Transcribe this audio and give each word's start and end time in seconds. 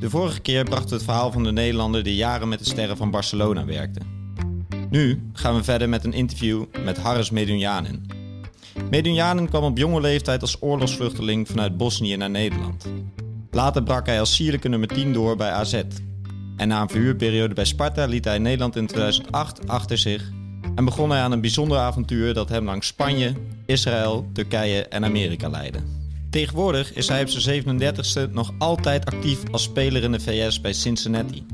De 0.00 0.10
vorige 0.10 0.40
keer 0.40 0.64
brachten 0.64 0.88
we 0.88 0.94
het 0.94 1.04
verhaal 1.04 1.32
van 1.32 1.42
de 1.42 1.52
Nederlander 1.52 2.02
die 2.02 2.14
jaren 2.14 2.48
met 2.48 2.58
de 2.58 2.64
sterren 2.64 2.96
van 2.96 3.10
Barcelona 3.10 3.64
werkte. 3.64 4.00
Nu 4.90 5.30
gaan 5.32 5.54
we 5.54 5.64
verder 5.64 5.88
met 5.88 6.04
een 6.04 6.12
interview 6.12 6.64
met 6.84 6.98
Haris 6.98 7.30
Medunjanin. 7.30 8.06
Medunjanin 8.90 9.48
kwam 9.48 9.64
op 9.64 9.78
jonge 9.78 10.00
leeftijd 10.00 10.40
als 10.40 10.62
oorlogsvluchteling 10.62 11.48
vanuit 11.48 11.76
Bosnië 11.76 12.16
naar 12.16 12.30
Nederland. 12.30 12.86
Later 13.50 13.82
brak 13.82 14.06
hij 14.06 14.20
als 14.20 14.34
sierlijke 14.34 14.68
nummer 14.68 14.88
10 14.88 15.12
door 15.12 15.36
bij 15.36 15.50
AZ. 15.50 15.82
En 16.56 16.68
na 16.68 16.80
een 16.80 16.88
verhuurperiode 16.88 17.54
bij 17.54 17.64
Sparta 17.64 18.04
liet 18.04 18.24
hij 18.24 18.38
Nederland 18.38 18.76
in 18.76 18.86
2008 18.86 19.68
achter 19.68 19.98
zich 19.98 20.30
en 20.74 20.84
begon 20.84 21.10
hij 21.10 21.20
aan 21.20 21.32
een 21.32 21.40
bijzonder 21.40 21.78
avontuur 21.78 22.34
dat 22.34 22.48
hem 22.48 22.64
langs 22.64 22.86
Spanje, 22.86 23.32
Israël, 23.66 24.28
Turkije 24.32 24.88
en 24.88 25.04
Amerika 25.04 25.48
leidde. 25.48 25.78
Tegenwoordig 26.38 26.92
is 26.92 27.08
hij 27.08 27.22
op 27.22 27.28
zijn 27.28 27.64
37ste 27.64 28.32
nog 28.32 28.52
altijd 28.58 29.04
actief 29.04 29.38
als 29.50 29.62
speler 29.62 30.02
in 30.02 30.12
de 30.12 30.20
VS 30.20 30.60
bij 30.60 30.72
Cincinnati. 30.72 31.46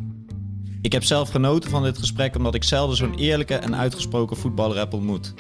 Ik 0.83 0.92
heb 0.92 1.05
zelf 1.05 1.30
genoten 1.30 1.70
van 1.70 1.83
dit 1.83 1.98
gesprek 1.98 2.37
omdat 2.37 2.55
ik 2.55 2.65
zelden 2.65 2.97
zo'n 2.97 3.15
eerlijke 3.15 3.55
en 3.55 3.77
uitgesproken 3.77 4.37
voetballer 4.37 4.78
heb 4.78 4.92
ontmoet. 4.92 5.34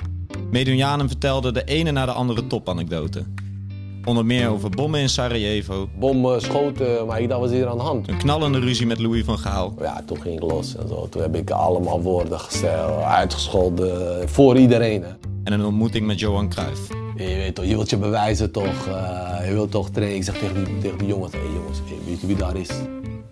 Medunjanen 0.50 1.08
vertelde 1.08 1.52
de 1.52 1.64
ene 1.64 1.90
na 1.90 2.06
de 2.06 2.12
andere 2.12 2.46
topanekdote. 2.46 3.24
Onder 4.04 4.26
meer 4.26 4.48
over 4.48 4.70
bommen 4.70 5.00
in 5.00 5.08
Sarajevo, 5.08 5.88
Bommen, 5.98 6.40
schoten, 6.40 7.06
maar 7.06 7.20
ik 7.20 7.28
dacht, 7.28 7.40
wat 7.40 7.50
is 7.50 7.56
hier 7.56 7.68
aan 7.68 7.76
de 7.76 7.82
hand? 7.82 8.08
een 8.08 8.18
knallende 8.18 8.58
ruzie 8.58 8.86
met 8.86 8.98
Louis 8.98 9.24
van 9.24 9.38
Gaal 9.38 9.74
Ja, 9.80 10.02
toen 10.06 10.20
ging 10.20 10.34
ik 10.34 10.50
los 10.50 10.76
en 10.76 10.88
zo. 10.88 11.08
Toen 11.08 11.22
heb 11.22 11.36
ik 11.36 11.50
allemaal 11.50 12.02
woorden 12.02 12.40
gesteld, 12.40 13.02
uitgescholden, 13.02 14.28
voor 14.28 14.56
iedereen. 14.56 15.02
Hè. 15.02 15.10
en 15.44 15.52
een 15.52 15.64
ontmoeting 15.64 16.06
met 16.06 16.20
Johan 16.20 16.48
Cruijff. 16.48 17.03
Je 17.16 17.24
weet 17.24 17.54
toch, 17.54 17.64
je 17.64 17.74
wilt 17.74 17.90
je 17.90 17.96
bewijzen 17.96 18.50
toch, 18.50 18.86
eh, 18.86 19.46
je 19.46 19.52
wilt 19.52 19.70
toch 19.70 19.90
trainen. 19.90 20.16
Ik 20.16 20.24
zeg 20.24 20.38
tegen 20.38 20.64
die, 20.64 20.78
tegen 20.78 20.98
die 20.98 21.06
jongens, 21.06 21.32
hé 21.32 21.38
jongens, 21.38 21.78
hey, 21.84 21.98
weet 22.06 22.20
je 22.20 22.26
wie 22.26 22.36
daar 22.36 22.56
is? 22.56 22.68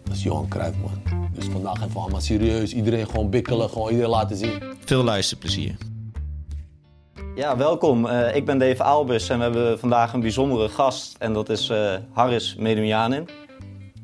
Dat 0.04 0.14
is 0.14 0.22
Johan 0.22 0.48
Cruijff, 0.48 0.76
man. 0.78 1.28
Dus 1.34 1.44
vandaag 1.44 1.84
even 1.84 2.00
allemaal 2.00 2.20
serieus, 2.20 2.74
iedereen 2.74 3.06
gewoon 3.06 3.30
bikkelen, 3.30 3.68
gewoon 3.68 3.88
iedereen 3.88 4.10
laten 4.10 4.36
zien. 4.36 4.62
Veel 4.84 5.02
luisterplezier. 5.02 5.74
Ja, 7.34 7.56
welkom. 7.56 8.06
Eh, 8.06 8.36
ik 8.36 8.44
ben 8.44 8.58
Dave 8.58 8.82
Aalbus 8.82 9.28
en 9.28 9.36
we 9.36 9.42
hebben 9.42 9.78
vandaag 9.78 10.12
een 10.12 10.20
bijzondere 10.20 10.68
gast. 10.68 11.16
En 11.18 11.32
dat 11.32 11.48
is 11.48 11.68
eh 11.68 11.94
Harris 12.12 12.54
Medunjanin. 12.58 13.28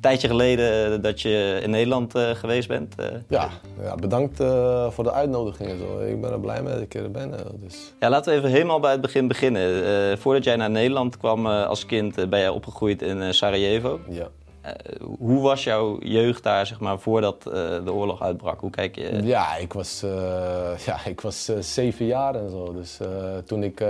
Tijdje 0.01 0.29
geleden 0.29 0.93
eh, 0.93 1.03
dat 1.03 1.21
je 1.21 1.61
in 1.63 1.71
Nederland 1.71 2.15
eh, 2.15 2.31
geweest 2.31 2.69
bent. 2.69 2.95
eh. 2.95 3.07
Ja, 3.29 3.49
ja 3.83 3.95
bedankt 3.95 4.37
voor 4.89 5.05
de 5.05 5.13
uitnodiging 5.13 5.71
en 5.71 5.79
zo. 5.79 5.99
Ik 6.01 6.21
ben 6.21 6.33
er 6.33 6.41
blij 6.41 6.63
mee 6.63 6.73
dat 6.73 6.83
ik 6.83 6.95
er 6.95 7.11
ben. 7.11 7.35
Dus. 7.61 7.93
Ja, 8.01 8.09
laten 8.09 8.33
we 8.33 8.39
even 8.39 8.51
helemaal 8.51 8.81
bij 8.81 8.93
het 8.93 9.01
begin 9.01 9.29
beginnen. 9.29 10.19
Voordat 10.19 10.45
jij 10.45 10.57
naar 10.57 10.71
Nederland 10.71 11.17
kwam 11.17 11.47
als 11.47 11.87
kind, 11.87 12.15
ben 12.15 12.41
jij 12.41 12.49
opgegroeid 12.49 13.03
in 13.03 13.35
Sarajevo. 13.35 14.01
Ja. 14.09 14.29
Hoe 15.19 15.41
was 15.41 15.65
jouw 15.65 15.99
jeugd 16.01 16.43
daar, 16.43 16.67
zeg 16.67 16.81
maar, 16.81 16.99
voordat 16.99 17.43
de 17.85 17.93
oorlog 17.93 18.23
uitbrak? 18.23 18.61
Hoe 18.61 18.71
kijk 18.71 18.97
je? 18.97 19.23
Ja, 19.23 19.57
ik 19.57 19.73
was, 19.73 20.01
ja, 20.87 21.05
ik 21.05 21.21
was 21.21 21.51
zeven 21.61 22.07
jaar 22.07 22.35
en 22.35 22.51
zo. 22.51 22.73
Dus 22.73 22.99
toen, 23.47 23.63
ik, 23.63 23.85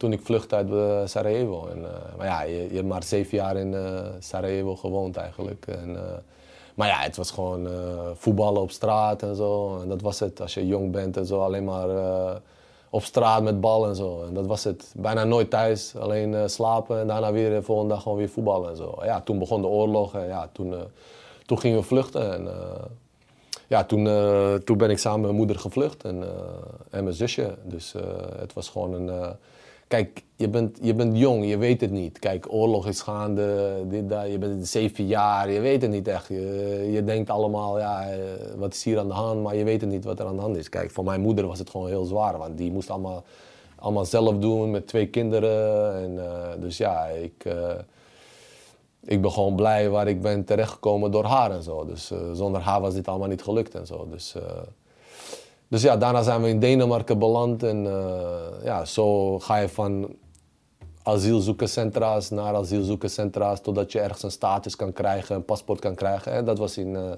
toen 0.00 0.12
ik 0.12 0.20
vluchtte 0.22 0.54
uit 0.54 0.70
eh, 0.70 1.00
Sarajevo. 1.04 1.66
En, 1.66 1.84
eh, 1.84 2.16
maar 2.16 2.26
ja, 2.26 2.42
je, 2.42 2.68
je 2.68 2.74
hebt 2.74 2.86
maar 2.86 3.02
zeven 3.02 3.36
jaar 3.36 3.56
in 3.56 3.74
eh, 3.74 4.06
Sarajevo 4.18 4.76
gewoond 4.76 5.16
eigenlijk. 5.16 5.66
En, 5.66 5.98
maar 6.74 6.88
ja, 6.88 6.98
het 6.98 7.16
was 7.16 7.30
gewoon 7.30 7.68
voetballen 8.14 8.62
op 8.62 8.70
straat 8.70 9.22
en 9.22 9.36
zo. 9.36 9.78
En 9.82 9.88
dat 9.88 10.00
was 10.00 10.20
het. 10.20 10.40
Als 10.40 10.54
je 10.54 10.66
jong 10.66 10.92
bent 10.92 11.16
en 11.16 11.26
zo, 11.26 11.40
alleen 11.40 11.64
maar 11.64 11.88
op 12.90 13.02
straat 13.02 13.42
met 13.42 13.60
bal 13.60 13.86
en 13.86 13.96
zo. 13.96 14.24
En 14.28 14.34
dat 14.34 14.46
was 14.46 14.64
het. 14.64 14.92
Bijna 14.96 15.24
nooit 15.24 15.50
thuis, 15.50 15.96
alleen 15.96 16.50
slapen 16.50 17.00
en 17.00 17.06
daarna 17.06 17.32
weer 17.32 17.50
de 17.50 17.62
volgende 17.62 17.94
dag 17.94 18.02
gewoon 18.02 18.18
weer 18.18 18.28
voetballen 18.28 18.70
en 18.70 18.76
zo. 18.76 18.98
Ja, 19.02 19.20
toen 19.20 19.38
begon 19.38 19.60
de 19.60 19.66
oorlog 19.66 20.14
en 20.14 20.26
ja, 20.26 20.48
toen, 20.52 20.74
toen 21.46 21.58
gingen 21.58 21.78
we 21.78 21.84
vluchten. 21.84 22.32
En, 22.32 22.48
ja, 23.66 23.84
toen, 23.84 24.04
toen 24.64 24.76
ben 24.76 24.90
ik 24.90 24.98
samen 24.98 25.20
met 25.20 25.28
mijn 25.28 25.42
moeder 25.42 25.58
gevlucht 25.58 26.04
en, 26.04 26.24
en 26.90 27.04
mijn 27.04 27.16
zusje. 27.16 27.54
Dus 27.64 27.94
het 28.38 28.52
was 28.52 28.68
gewoon 28.68 28.92
een. 28.92 29.36
Kijk, 29.90 30.24
je 30.36 30.48
bent, 30.48 30.78
je 30.82 30.94
bent 30.94 31.18
jong, 31.18 31.46
je 31.48 31.56
weet 31.58 31.80
het 31.80 31.90
niet. 31.90 32.18
Kijk, 32.18 32.46
oorlog 32.52 32.86
is 32.86 33.00
gaande, 33.00 33.74
dit, 33.88 34.08
dat, 34.08 34.30
je 34.30 34.38
bent 34.38 34.68
zeven 34.68 35.06
jaar, 35.06 35.50
je 35.50 35.60
weet 35.60 35.82
het 35.82 35.90
niet 35.90 36.08
echt. 36.08 36.28
Je, 36.28 36.88
je 36.92 37.04
denkt 37.04 37.30
allemaal, 37.30 37.78
ja, 37.78 38.10
eh, 38.10 38.18
wat 38.56 38.74
is 38.74 38.84
hier 38.84 38.98
aan 38.98 39.08
de 39.08 39.14
hand, 39.14 39.42
maar 39.42 39.56
je 39.56 39.64
weet 39.64 39.80
het 39.80 39.90
niet 39.90 40.04
wat 40.04 40.18
er 40.20 40.26
aan 40.26 40.34
de 40.36 40.40
hand 40.42 40.56
is. 40.56 40.68
Kijk, 40.68 40.90
voor 40.90 41.04
mijn 41.04 41.20
moeder 41.20 41.46
was 41.46 41.58
het 41.58 41.70
gewoon 41.70 41.88
heel 41.88 42.04
zwaar, 42.04 42.38
want 42.38 42.58
die 42.58 42.72
moest 42.72 42.90
allemaal, 42.90 43.24
allemaal 43.78 44.04
zelf 44.04 44.38
doen 44.38 44.70
met 44.70 44.86
twee 44.86 45.06
kinderen. 45.08 45.94
En, 46.02 46.18
eh, 46.26 46.60
dus 46.60 46.76
ja, 46.76 47.06
ik. 47.06 47.44
eh, 47.44 47.74
ik 49.04 49.20
ben 49.22 49.32
gewoon 49.32 49.54
blij 49.56 49.90
waar 49.90 50.08
ik 50.08 50.22
ben 50.22 50.44
terechtgekomen 50.44 51.10
door 51.10 51.24
haar 51.24 51.50
en 51.50 51.62
zo. 51.62 51.84
Dus 51.86 52.12
zonder 52.32 52.60
haar 52.60 52.80
was 52.80 52.94
dit 52.94 53.08
allemaal 53.08 53.28
niet 53.28 53.42
gelukt 53.42 53.74
en 53.74 53.86
zo. 53.86 54.08
Dus, 54.10 54.34
dus 55.70 55.82
ja, 55.82 55.96
daarna 55.96 56.22
zijn 56.22 56.42
we 56.42 56.48
in 56.48 56.58
Denemarken 56.58 57.18
beland. 57.18 57.62
En 57.62 57.86
eh, 57.86 58.64
ja, 58.64 58.84
zo 58.84 59.38
ga 59.38 59.56
je 59.56 59.68
van 59.68 60.08
asielzoekerscentra's 61.02 62.30
naar 62.30 62.54
asielzoekerscentra's... 62.54 63.60
totdat 63.60 63.92
je 63.92 64.00
ergens 64.00 64.22
een 64.22 64.30
status 64.30 64.76
kan 64.76 64.92
krijgen, 64.92 65.36
een 65.36 65.44
paspoort 65.44 65.80
kan 65.80 65.94
krijgen. 65.94 66.32
En 66.32 66.44
dat 66.44 66.58
was 66.58 66.78
in, 66.78 66.96
eh, 66.96 67.10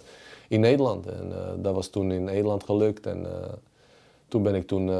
in 0.48 0.60
Nederland. 0.60 1.06
En 1.06 1.32
eh, 1.32 1.52
dat 1.56 1.74
was 1.74 1.88
toen 1.88 2.12
in 2.12 2.24
Nederland 2.24 2.64
gelukt. 2.64 3.06
En 3.06 3.26
toen 4.28 4.42
ben 4.42 4.54
ik 4.54 4.66
toen, 4.66 4.90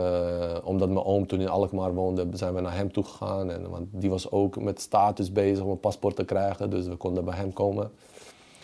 omdat 0.65 0.89
mijn 0.89 1.05
oom 1.05 1.27
toen 1.27 1.41
in 1.41 1.49
Alkmaar 1.49 1.95
woonde, 1.95 2.27
zijn 2.33 2.55
we 2.55 2.61
naar 2.61 2.77
hem 2.77 2.93
toe 2.93 3.05
gegaan. 3.05 3.51
En, 3.51 3.71
want 3.71 3.87
die 3.91 4.11
was 4.11 4.31
ook 4.31 4.61
met 4.61 4.81
status 4.81 5.33
bezig 5.33 5.65
om 5.65 5.71
een 5.71 5.81
paspoort 5.81 6.17
te 6.17 6.25
krijgen. 6.25 6.71
Dus 6.71 6.87
we 6.87 6.97
konden 6.97 7.25
bij 7.25 7.37
hem 7.37 7.53
komen. 7.53 7.91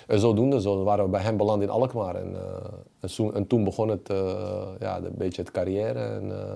En 0.08 0.20
zodoende, 0.20 0.60
zo 0.60 0.82
waren 0.84 1.04
we 1.04 1.10
bij 1.10 1.20
hem 1.20 1.36
beland 1.36 1.62
in 1.62 1.70
Alkmaar. 1.70 2.14
En, 2.14 2.34
eh, 2.34 2.64
en, 3.00 3.10
zo- 3.10 3.30
en 3.30 3.46
toen 3.46 3.64
begon 3.64 3.88
het, 3.88 4.10
eh, 4.10 4.68
ja, 4.80 4.96
een 4.96 5.14
beetje 5.16 5.42
het 5.42 5.50
carrière. 5.50 5.98
En 5.98 6.30
eh, 6.40 6.54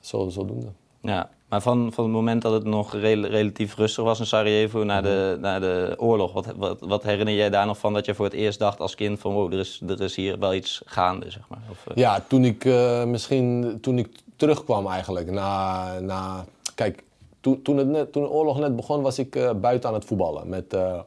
zo, 0.00 0.28
zodoende. 0.28 0.66
Ja, 1.00 1.30
maar 1.48 1.62
van, 1.62 1.92
van 1.92 2.04
het 2.04 2.12
moment 2.12 2.42
dat 2.42 2.52
het 2.52 2.64
nog 2.64 2.92
rel- 2.94 3.24
relatief 3.26 3.76
rustig 3.76 4.04
was 4.04 4.18
in 4.18 4.26
Sarajevo 4.26 4.84
naar 4.84 5.02
de, 5.02 5.36
naar 5.40 5.60
de 5.60 5.94
oorlog, 5.98 6.32
wat, 6.32 6.46
wat, 6.56 6.80
wat 6.80 7.02
herinner 7.02 7.34
jij 7.34 7.50
daar 7.50 7.66
nog 7.66 7.78
van 7.78 7.92
dat 7.92 8.04
je 8.06 8.14
voor 8.14 8.24
het 8.24 8.34
eerst 8.34 8.58
dacht 8.58 8.80
als 8.80 8.94
kind 8.94 9.18
van 9.18 9.32
wow, 9.32 9.52
er 9.52 9.58
is, 9.58 9.82
er 9.88 10.00
is 10.00 10.16
hier 10.16 10.38
wel 10.38 10.54
iets 10.54 10.82
gaande, 10.84 11.30
zeg 11.30 11.48
maar? 11.48 11.62
Of, 11.70 11.86
eh, 11.86 11.96
Ja, 11.96 12.24
toen 12.28 12.44
ik 12.44 12.64
eh, 12.64 13.04
misschien 13.04 13.78
toen 13.80 13.98
ik 13.98 14.08
terugkwam 14.36 14.86
eigenlijk 14.86 15.30
na, 15.30 15.98
na 16.00 16.44
kijk, 16.74 17.04
toen, 17.40 17.62
toen, 17.62 17.76
het 17.76 17.86
net, 17.88 18.12
toen 18.12 18.22
de 18.22 18.30
oorlog 18.30 18.58
net 18.58 18.76
begon 18.76 19.02
was 19.02 19.18
ik 19.18 19.36
eh, 19.36 19.50
buiten 19.52 19.88
aan 19.88 19.94
het 19.94 20.04
voetballen. 20.04 20.48
Met, 20.48 20.72
eh, 20.74 21.00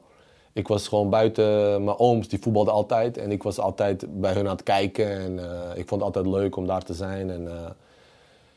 ik 0.53 0.67
was 0.67 0.87
gewoon 0.87 1.09
buiten, 1.09 1.83
mijn 1.83 1.99
ooms 1.99 2.27
die 2.27 2.39
voetbalden 2.41 2.73
altijd 2.73 3.17
en 3.17 3.31
ik 3.31 3.43
was 3.43 3.59
altijd 3.59 4.05
bij 4.21 4.33
hun 4.33 4.45
aan 4.45 4.55
het 4.55 4.63
kijken 4.63 5.19
en 5.19 5.39
eh, 5.39 5.77
ik 5.79 5.87
vond 5.87 6.01
het 6.03 6.15
altijd 6.15 6.35
leuk 6.35 6.55
om 6.55 6.67
daar 6.67 6.83
te 6.83 6.93
zijn. 6.93 7.29
En, 7.29 7.47
eh, 7.47 7.53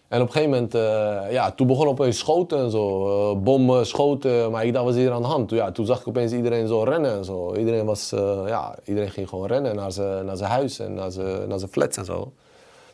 en 0.08 0.20
op 0.20 0.26
een 0.26 0.32
gegeven 0.32 0.54
moment, 0.54 0.74
eh, 0.74 1.32
ja, 1.32 1.50
toen 1.50 1.66
begon 1.66 1.86
opeens 1.86 2.18
schoten 2.18 2.58
en 2.58 2.70
zo, 2.70 3.08
eh, 3.08 3.42
bommen, 3.42 3.86
schoten, 3.86 4.50
maar 4.50 4.64
ik 4.64 4.72
dacht, 4.72 4.84
wat 4.84 4.94
is 4.94 5.00
hier 5.00 5.12
aan 5.12 5.22
de 5.22 5.28
hand? 5.28 5.48
Toen, 5.48 5.58
ja, 5.58 5.72
toen 5.72 5.86
zag 5.86 6.00
ik 6.00 6.08
opeens 6.08 6.32
iedereen 6.32 6.66
zo 6.66 6.82
rennen 6.82 7.12
en 7.12 7.24
zo. 7.24 7.54
Iedereen, 7.54 7.84
was, 7.84 8.12
eh, 8.12 8.42
ja, 8.46 8.74
iedereen 8.84 9.10
ging 9.10 9.28
gewoon 9.28 9.46
rennen 9.46 9.76
naar 9.76 9.92
zijn 9.92 10.24
naar 10.24 10.42
huis 10.42 10.78
en 10.78 10.94
naar 10.94 11.10
zijn 11.10 11.48
naar 11.48 11.58
flats 11.58 11.96
en 11.96 12.04
zo. 12.04 12.32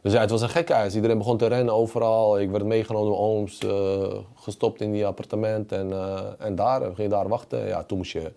Dus 0.03 0.13
ja, 0.13 0.21
het 0.21 0.31
was 0.31 0.43
een 0.43 0.49
gekhuis. 0.49 0.95
Iedereen 0.95 1.19
begon 1.19 1.37
te 1.37 1.47
rennen 1.47 1.75
overal. 1.75 2.39
Ik 2.39 2.51
werd 2.51 2.65
meegenomen 2.65 3.09
door 3.09 3.19
ooms, 3.19 3.59
eh, 3.59 4.15
gestopt 4.35 4.81
in 4.81 4.93
die 4.93 5.07
appartement 5.07 5.73
en, 5.73 5.93
eh, 5.93 6.21
en 6.39 6.55
daar, 6.55 6.81
we 6.81 6.95
gingen 6.95 7.11
daar 7.11 7.29
wachten. 7.29 7.67
Ja, 7.67 7.83
toen 7.83 7.99
moest 7.99 8.13
je 8.13 8.33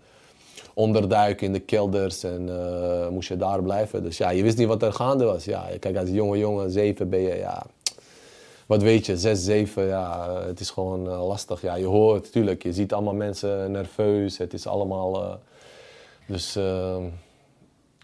onderduiken 0.73 1.45
in 1.47 1.53
de 1.53 1.59
kelders 1.59 2.23
en 2.23 2.49
eh, 2.49 3.07
moest 3.07 3.27
je 3.27 3.37
daar 3.37 3.63
blijven. 3.63 4.03
Dus 4.03 4.17
ja, 4.17 4.29
je 4.29 4.43
wist 4.43 4.57
niet 4.57 4.67
wat 4.67 4.83
er 4.83 4.93
gaande 4.93 5.25
was. 5.25 5.45
Ja, 5.45 5.65
kijk, 5.79 5.97
als 5.97 6.09
jonge 6.09 6.37
jongen, 6.37 6.71
zeven 6.71 7.09
ben 7.09 7.21
je, 7.21 7.35
ja, 7.35 7.65
wat 8.65 8.81
weet 8.81 9.05
je, 9.05 9.17
zes, 9.17 9.43
zeven, 9.43 9.85
ja, 9.85 10.41
het 10.45 10.59
is 10.59 10.69
gewoon 10.69 11.09
eh, 11.09 11.27
lastig. 11.27 11.61
Ja, 11.61 11.75
je 11.75 11.85
hoort, 11.85 12.31
tuurlijk, 12.31 12.63
je 12.63 12.73
ziet 12.73 12.93
allemaal 12.93 13.13
mensen 13.13 13.71
nerveus. 13.71 14.37
Het 14.37 14.53
is 14.53 14.67
allemaal, 14.67 15.23
eh, 15.23 15.33
dus... 16.27 16.55
eh, 16.55 16.97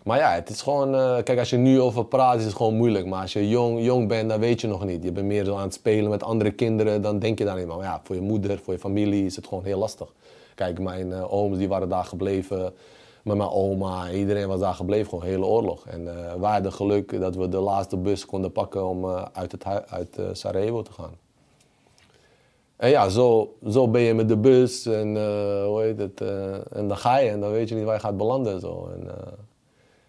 maar 0.03 0.17
ja, 0.17 0.31
het 0.33 0.49
is 0.49 0.61
gewoon, 0.61 0.91
kijk, 1.23 1.39
als 1.39 1.49
je 1.49 1.57
nu 1.57 1.81
over 1.81 2.05
praat, 2.05 2.39
is 2.39 2.45
het 2.45 2.55
gewoon 2.55 2.75
moeilijk. 2.75 3.05
Maar 3.05 3.21
als 3.21 3.33
je 3.33 3.49
jong, 3.49 3.83
jong 3.83 4.07
bent, 4.07 4.29
dan 4.29 4.39
weet 4.39 4.61
je 4.61 4.67
nog 4.67 4.85
niet. 4.85 5.03
Je 5.03 5.11
bent 5.11 5.25
meer 5.25 5.45
zo 5.45 5.55
aan 5.55 5.63
het 5.63 5.73
spelen 5.73 6.09
met 6.09 6.23
andere 6.23 6.51
kinderen, 6.51 7.01
dan 7.01 7.19
denk 7.19 7.37
je 7.37 7.45
daar 7.45 7.57
niet. 7.57 7.65
Maar 7.67 7.77
ja, 7.77 8.01
voor 8.03 8.15
je 8.15 8.21
moeder, 8.21 8.59
voor 8.63 8.73
je 8.73 8.79
familie 8.79 9.25
is 9.25 9.35
het 9.35 9.47
gewoon 9.47 9.63
heel 9.63 9.79
lastig. 9.79 10.07
Kijk, 10.59 10.79
mijn 10.79 11.13
eh, 11.13 11.33
ooms 11.33 11.57
die 11.57 11.67
waren 11.67 11.89
daar 11.89 12.03
gebleven, 12.03 12.73
met 13.23 13.37
mijn 13.37 13.49
oma, 13.49 14.11
iedereen 14.11 14.47
was 14.47 14.59
daar 14.59 14.73
gebleven, 14.73 15.09
gewoon 15.09 15.23
hele 15.23 15.45
oorlog. 15.45 15.87
En 15.87 16.07
eh, 16.07 16.33
wij 16.33 16.51
hadden 16.51 16.73
geluk 16.73 17.19
dat 17.19 17.35
we 17.35 17.49
de 17.49 17.59
laatste 17.59 17.97
bus 17.97 18.25
konden 18.25 18.51
pakken 18.51 18.85
om 18.85 19.03
eh, 19.03 19.25
uit, 19.33 19.51
het 19.51 19.65
uit 19.89 20.19
Sarajevo 20.31 20.81
te 20.81 20.91
gaan. 20.91 21.13
En 22.75 22.89
ja, 22.89 23.09
zo, 23.09 23.55
zo 23.69 23.87
ben 23.87 24.01
je 24.01 24.13
met 24.13 24.27
de 24.27 24.37
bus 24.37 24.85
en, 24.85 25.07
hoe 25.65 25.81
heet 25.81 25.99
het, 25.99 26.21
en 26.71 26.87
dan 26.87 26.97
ga 26.97 27.17
je 27.17 27.29
en 27.29 27.39
dan 27.39 27.51
weet 27.51 27.69
je 27.69 27.75
niet 27.75 27.83
waar 27.83 27.93
je 27.93 27.99
gaat 27.99 28.17
belanden 28.17 28.53
en 28.53 28.59
zo. 28.59 28.89
En, 28.93 29.11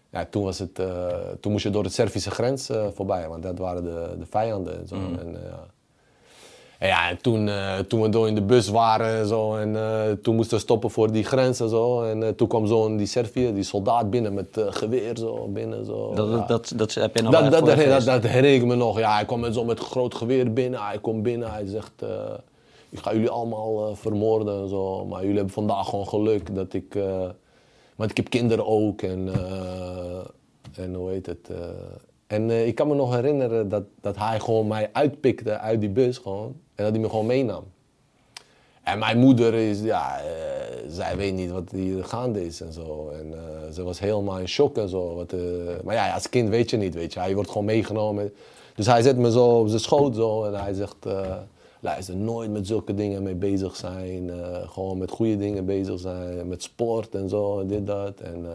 ja, 0.09 0.25
toen, 0.25 0.43
was 0.43 0.59
het, 0.59 0.75
toen 1.39 1.51
moest 1.51 1.63
je 1.63 1.69
door 1.69 1.83
de 1.83 1.89
Servische 1.89 2.31
grens 2.31 2.69
voorbij, 2.93 3.27
want 3.27 3.43
dat 3.43 3.57
waren 3.57 3.83
de, 3.83 4.15
de 4.19 4.25
vijanden 4.25 4.79
en 4.79 4.87
zo. 4.87 4.95
En, 4.95 5.35
eh, 5.35 5.49
ja. 5.49 5.65
En 6.81 6.87
ja, 6.87 7.09
en 7.09 7.21
toen, 7.21 7.49
eh, 7.49 7.79
toen 7.79 8.01
we 8.01 8.09
door 8.09 8.27
in 8.27 8.35
de 8.35 8.41
bus 8.41 8.67
waren 8.67 9.19
en 9.19 9.27
zo, 9.27 9.55
en 9.55 9.75
eh, 9.75 10.11
toen 10.11 10.35
moesten 10.35 10.57
we 10.57 10.63
stoppen 10.63 10.89
voor 10.89 11.11
die 11.11 11.23
grens 11.23 11.59
en 11.59 11.69
zo. 11.69 12.03
En 12.03 12.23
eh, 12.23 12.29
toen 12.29 12.47
kwam 12.47 12.67
zo'n 12.67 12.97
die 12.97 13.07
Serviër, 13.07 13.53
die 13.53 13.63
soldaat 13.63 14.09
binnen 14.09 14.33
met 14.33 14.47
geweer 14.69 15.17
zo, 15.17 15.47
binnen 15.47 15.85
zo. 15.85 16.13
Dat, 16.13 16.29
ja. 16.29 16.45
dat, 16.45 16.73
dat, 16.75 16.93
heb 16.93 17.15
je 17.15 17.21
nog 17.21 17.31
Dat, 17.31 17.51
dat, 17.51 18.05
dat, 18.05 18.23
herinner 18.23 18.53
ik 18.53 18.65
me 18.65 18.75
nog. 18.75 18.99
Ja, 18.99 19.13
hij 19.13 19.25
kwam 19.25 19.39
met 19.39 19.53
zo'n 19.53 19.65
met 19.65 19.79
groot 19.79 20.15
geweer 20.15 20.53
binnen. 20.53 20.81
Hij 20.81 20.99
komt 20.99 21.23
binnen, 21.23 21.51
hij 21.51 21.65
zegt, 21.65 22.03
ik 22.89 22.99
ga 22.99 23.13
jullie 23.13 23.29
allemaal 23.29 23.95
vermoorden 23.95 24.61
en 24.61 24.69
zo. 24.69 25.05
Maar 25.05 25.21
jullie 25.21 25.35
hebben 25.35 25.53
vandaag 25.53 25.89
gewoon 25.89 26.07
geluk 26.07 26.55
dat 26.55 26.73
ik, 26.73 26.97
want 27.95 28.09
ik 28.09 28.17
heb 28.17 28.29
kinderen 28.29 28.65
ook 28.65 29.01
en, 29.01 29.29
en 30.75 30.93
hoe 30.93 31.09
heet 31.09 31.25
het. 31.25 31.49
en 32.27 32.67
ik 32.67 32.75
kan 32.75 32.87
me 32.87 32.95
nog 32.95 33.15
herinneren 33.15 33.69
dat, 33.69 33.83
dat 34.01 34.17
hij 34.17 34.39
gewoon 34.39 34.67
mij 34.67 34.89
uitpikte 34.93 35.57
uit 35.57 35.79
die 35.79 35.89
bus 35.89 36.17
gewoon. 36.17 36.55
En 36.81 36.87
dat 36.87 36.95
hij 36.95 37.05
me 37.05 37.09
gewoon 37.09 37.25
meenam. 37.25 37.63
En 38.83 38.99
mijn 38.99 39.17
moeder 39.17 39.53
is, 39.53 39.81
ja, 39.81 40.19
eh, 40.19 40.25
zij 40.87 41.17
weet 41.17 41.33
niet 41.33 41.51
wat 41.51 41.71
hier 41.71 42.03
gaande 42.03 42.45
is 42.45 42.61
en 42.61 42.73
zo. 42.73 43.09
En 43.09 43.33
eh, 43.33 43.73
ze 43.73 43.83
was 43.83 43.99
helemaal 43.99 44.39
in 44.39 44.47
shock 44.47 44.77
en 44.77 44.89
zo. 44.89 45.15
Wat, 45.15 45.33
eh, 45.33 45.39
maar 45.83 45.95
ja, 45.95 46.13
als 46.13 46.29
kind 46.29 46.49
weet 46.49 46.69
je 46.69 46.77
niet, 46.77 46.93
weet 46.93 47.13
je. 47.13 47.21
Je 47.21 47.35
wordt 47.35 47.49
gewoon 47.49 47.65
meegenomen. 47.65 48.33
Dus 48.75 48.85
hij 48.85 49.01
zet 49.01 49.17
me 49.17 49.31
zo 49.31 49.59
op 49.59 49.67
zijn 49.67 49.79
schoot 49.79 50.15
zo 50.15 50.43
en 50.43 50.53
hij 50.63 50.73
zegt, 50.73 50.95
luister, 51.79 52.15
nooit 52.15 52.51
met 52.51 52.67
zulke 52.67 52.93
dingen 52.93 53.23
mee 53.23 53.35
bezig 53.35 53.75
zijn. 53.75 54.31
gewoon 54.67 54.97
met 54.97 55.11
goede 55.11 55.37
dingen 55.37 55.65
bezig 55.65 55.99
zijn, 55.99 56.47
met 56.47 56.63
sport 56.63 57.15
en 57.15 57.29
zo, 57.29 57.59
en 57.59 57.67
dit, 57.67 57.87
dat. 57.87 58.19
En, 58.19 58.45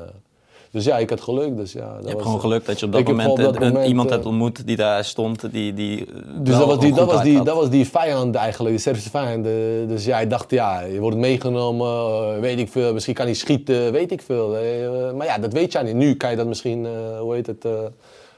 dus 0.77 0.85
ja, 0.85 0.99
ik 0.99 1.11
had 1.11 1.21
geluk. 1.21 1.57
Dus 1.57 1.73
ja, 1.73 1.95
dat 1.95 2.03
Je 2.03 2.09
hebt 2.09 2.23
gewoon 2.23 2.41
geluk 2.41 2.67
dat 2.67 2.81
je 2.81 2.87
op 2.87 2.93
dat 2.93 3.07
moment, 3.07 3.31
op 3.31 3.37
dat 3.37 3.57
een- 3.63 3.85
iemand 3.85 4.09
eh, 4.09 4.15
hebt 4.15 4.27
ontmoet 4.27 4.67
die 4.67 4.77
daar 4.77 5.05
stond, 5.05 5.53
die, 5.53 5.75
die 5.75 6.07
dus 6.39 6.57
wel 6.57 6.67
dat 6.67 6.67
was 6.69 6.79
die, 6.79 6.95
dat, 6.95 7.07
was 7.13 7.23
die, 7.23 7.43
dat 7.43 7.57
was 7.57 7.71
die 7.71 7.89
vijand 7.89 8.35
eigenlijk, 8.35 8.71
die 8.75 8.83
Servische 8.83 9.11
vijand. 9.11 9.47
Eh, 9.47 9.53
Dus 9.89 10.05
ja, 10.05 10.21
ik 10.21 10.31
dacht, 10.31 10.51
ja, 10.51 10.81
je 10.81 11.01
wordt 11.01 11.17
meegenomen, 11.17 11.89
eh, 12.35 12.41
weet 12.41 12.59
ik 12.59 12.69
veel. 12.69 12.93
Misschien 12.93 13.15
kan 13.15 13.25
hij 13.25 13.35
schieten, 13.35 13.93
weet 13.93 14.13
ik 14.13 14.23
veel. 14.23 14.57
Eh, 14.57 15.13
Maar 15.17 15.27
ja, 15.27 15.39
dat 15.39 15.53
weet 15.53 15.73
jij 15.73 15.83
niet. 15.83 15.95
Nu 15.95 16.15
kan 16.15 16.31
je 16.31 16.37
dat 16.37 16.47
misschien, 16.47 16.87
eh, 16.87 17.21
hoe 17.21 17.35
heet 17.35 17.47
het, 17.47 17.65
eh, 17.65 17.73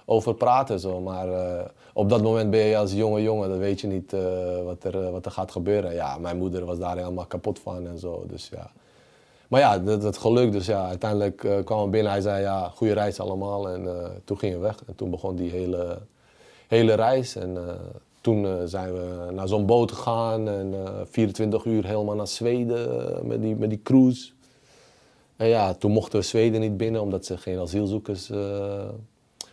over 0.04 0.34
praten. 0.34 0.80
Zo. 0.80 1.00
Maar 1.00 1.28
eh, 1.28 1.64
op 1.92 2.08
dat 2.08 2.22
moment 2.22 2.50
ben 2.50 2.60
je 2.64 2.76
als 2.76 2.92
jonge 2.92 3.22
jongen, 3.22 3.48
dan 3.48 3.58
weet 3.58 3.80
je 3.80 3.86
niet 3.86 4.12
eh, 4.12 4.20
wat, 4.64 4.84
er, 4.94 5.04
eh, 5.04 5.10
wat 5.10 5.24
er 5.26 5.30
gaat 5.30 5.52
gebeuren. 5.52 5.94
Ja, 5.94 6.16
mijn 6.20 6.36
moeder 6.38 6.64
was 6.64 6.78
daar 6.78 6.96
helemaal 6.96 7.24
kapot 7.26 7.58
van 7.58 7.86
en 7.86 7.98
zo. 7.98 8.24
Dus 8.30 8.48
ja. 8.52 8.70
Maar 9.48 9.60
ja, 9.60 9.78
dat, 9.78 10.02
dat 10.02 10.18
geluk. 10.18 10.52
Dus 10.52 10.66
ja, 10.66 10.86
uiteindelijk 10.88 11.44
eh, 11.44 11.64
kwam 11.64 11.80
hij 11.80 11.88
binnen. 11.90 12.12
Hij 12.12 12.20
zei, 12.20 12.42
ja, 12.42 12.68
goede 12.68 12.92
reis 12.92 13.20
allemaal. 13.20 13.68
En 13.68 13.86
eh, 13.86 14.10
toen 14.24 14.38
gingen 14.38 14.56
we 14.60 14.62
weg. 14.62 14.82
En 14.86 14.94
toen 14.94 15.10
begon 15.10 15.36
die 15.36 15.50
hele, 15.50 15.98
hele 16.66 16.94
reis. 16.94 17.36
En 17.36 17.56
eh, 17.56 17.74
toen 18.20 18.68
zijn 18.68 18.92
we 18.92 19.30
naar 19.32 19.48
zo'n 19.48 19.66
boot 19.66 19.92
gegaan. 19.92 20.48
En 20.48 20.74
eh 20.74 20.92
24 21.04 21.64
uur 21.64 21.86
helemaal 21.86 22.14
naar 22.14 22.26
Zweden 22.26 23.26
met, 23.26 23.42
die, 23.42 23.56
met 23.56 23.68
die 23.68 23.82
cruise. 23.82 24.30
En 25.36 25.46
ja, 25.46 25.74
toen 25.74 25.90
mochten 25.90 26.18
we 26.18 26.24
Zweden 26.24 26.60
niet 26.60 26.76
binnen, 26.76 27.02
omdat 27.02 27.24
ze 27.24 27.38
geen 27.38 27.58
asielzoekers, 27.58 28.30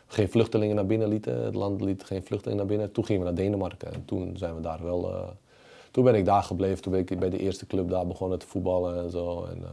geen 0.08 0.30
vluchtelingen 0.30 0.76
naar 0.76 0.86
binnen 0.86 1.08
lieten. 1.08 1.44
Het 1.44 1.56
land 1.56 1.82
liet 1.82 2.04
geen 2.04 2.24
vluchtelingen 2.24 2.58
naar 2.58 2.76
binnen. 2.76 2.92
Toen 2.92 3.06
gingen 3.06 3.22
we 3.22 3.28
naar 3.28 3.38
Denemarken. 3.38 3.94
En 3.94 4.06
toen 4.06 4.38
zijn 4.38 4.56
we 4.56 4.62
daar 4.62 4.84
wel... 4.84 5.12
toen 5.96 6.04
ben 6.04 6.16
ik 6.16 6.26
daar 6.26 6.44
gebleven. 6.44 6.82
Toen 6.82 6.92
ben 6.92 7.02
ik 7.02 7.20
bij 7.20 7.30
de 7.30 7.40
eerste 7.40 7.68
club 7.68 7.90
daar 7.90 8.08
begonnen 8.08 8.40
te 8.40 8.48
voetballen 8.48 9.04
en 9.04 9.10
zo. 9.12 9.44
En, 9.44 9.64
eh, 9.64 9.70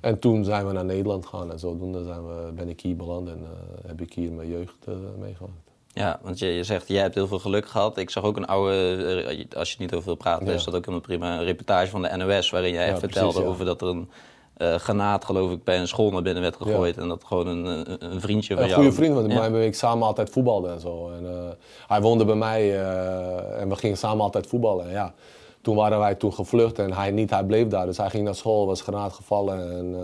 en 0.00 0.18
toen 0.18 0.44
zijn 0.44 0.66
we 0.66 0.72
naar 0.72 0.84
Nederland 0.84 1.26
gegaan. 1.26 1.52
En 1.52 1.58
zodoende 1.58 2.04
zijn 2.04 2.26
we, 2.26 2.52
ben 2.54 2.68
ik 2.68 2.80
hier 2.80 2.96
beland 2.96 3.28
en 3.28 3.38
eh, 3.42 3.86
heb 3.86 4.00
ik 4.00 4.12
hier 4.12 4.32
mijn 4.32 4.48
jeugd 4.48 4.86
eh, 4.86 4.94
meegemaakt. 5.18 5.70
Ja, 5.92 6.20
want 6.22 6.38
je, 6.38 6.46
je 6.46 6.64
zegt, 6.64 6.88
jij 6.88 7.02
hebt 7.02 7.14
heel 7.14 7.26
veel 7.26 7.38
geluk 7.38 7.66
gehad. 7.66 7.96
Ik 7.96 8.10
zag 8.10 8.24
ook 8.24 8.36
een 8.36 8.46
oude, 8.46 9.46
als 9.56 9.72
je 9.72 9.76
niet 9.78 9.92
over 9.94 10.06
wil 10.06 10.14
praten, 10.14 10.46
Ja. 10.46 10.52
is 10.52 10.64
dat 10.64 10.74
ook 10.74 10.86
een 10.86 11.00
prima 11.00 11.38
een 11.38 11.44
reportage 11.44 11.90
van 11.90 12.02
de 12.02 12.16
NOS, 12.16 12.50
waarin 12.50 12.72
jij 12.72 12.86
Ja, 12.86 12.98
vertelde 12.98 13.26
precies, 13.28 13.42
ja. 13.42 13.52
over 13.52 13.64
dat 13.64 13.80
er 13.80 13.88
een 13.88 14.10
eh 14.56 14.74
granaat, 14.74 15.24
geloof 15.24 15.50
ik, 15.50 15.64
bij 15.64 15.78
een 15.78 15.88
school 15.88 16.10
naar 16.10 16.22
binnen 16.22 16.42
werd 16.42 16.56
gegooid. 16.56 16.98
En 16.98 17.08
dat 17.08 17.24
gewoon 17.24 17.46
een, 17.46 17.64
een, 17.64 18.12
een 18.12 18.20
vriendje 18.20 18.54
van 18.54 18.62
Een 18.62 18.68
jou... 18.68 18.82
goede 18.82 18.96
vriend 18.96 19.14
van 19.14 19.54
Ja. 19.54 19.64
ik 19.64 19.74
samen 19.74 20.06
altijd 20.06 20.30
voetbalde 20.30 20.68
en 20.68 20.80
zo. 20.80 21.10
En, 21.10 21.26
eh, 21.26 21.50
hij 21.86 22.00
woonde 22.00 22.24
bij 22.24 22.34
mij 22.34 22.80
eh, 22.80 23.60
en 23.60 23.68
we 23.68 23.76
gingen 23.76 23.96
samen 23.96 24.24
altijd 24.24 24.46
voetballen. 24.46 24.86
En 24.86 24.92
ja, 24.92 25.14
toen 25.60 25.76
waren 25.76 25.98
wij 25.98 26.14
toen 26.14 26.32
gevlucht 26.32 26.78
en 26.78 26.92
hij 26.92 27.10
niet, 27.10 27.30
hij 27.30 27.44
bleef 27.44 27.68
daar. 27.68 27.86
Dus 27.86 27.96
hij 27.96 28.10
ging 28.10 28.24
naar 28.24 28.34
school, 28.34 28.66
was 28.66 28.80
granaat 28.80 29.12
gevallen. 29.12 29.70
En, 29.72 29.96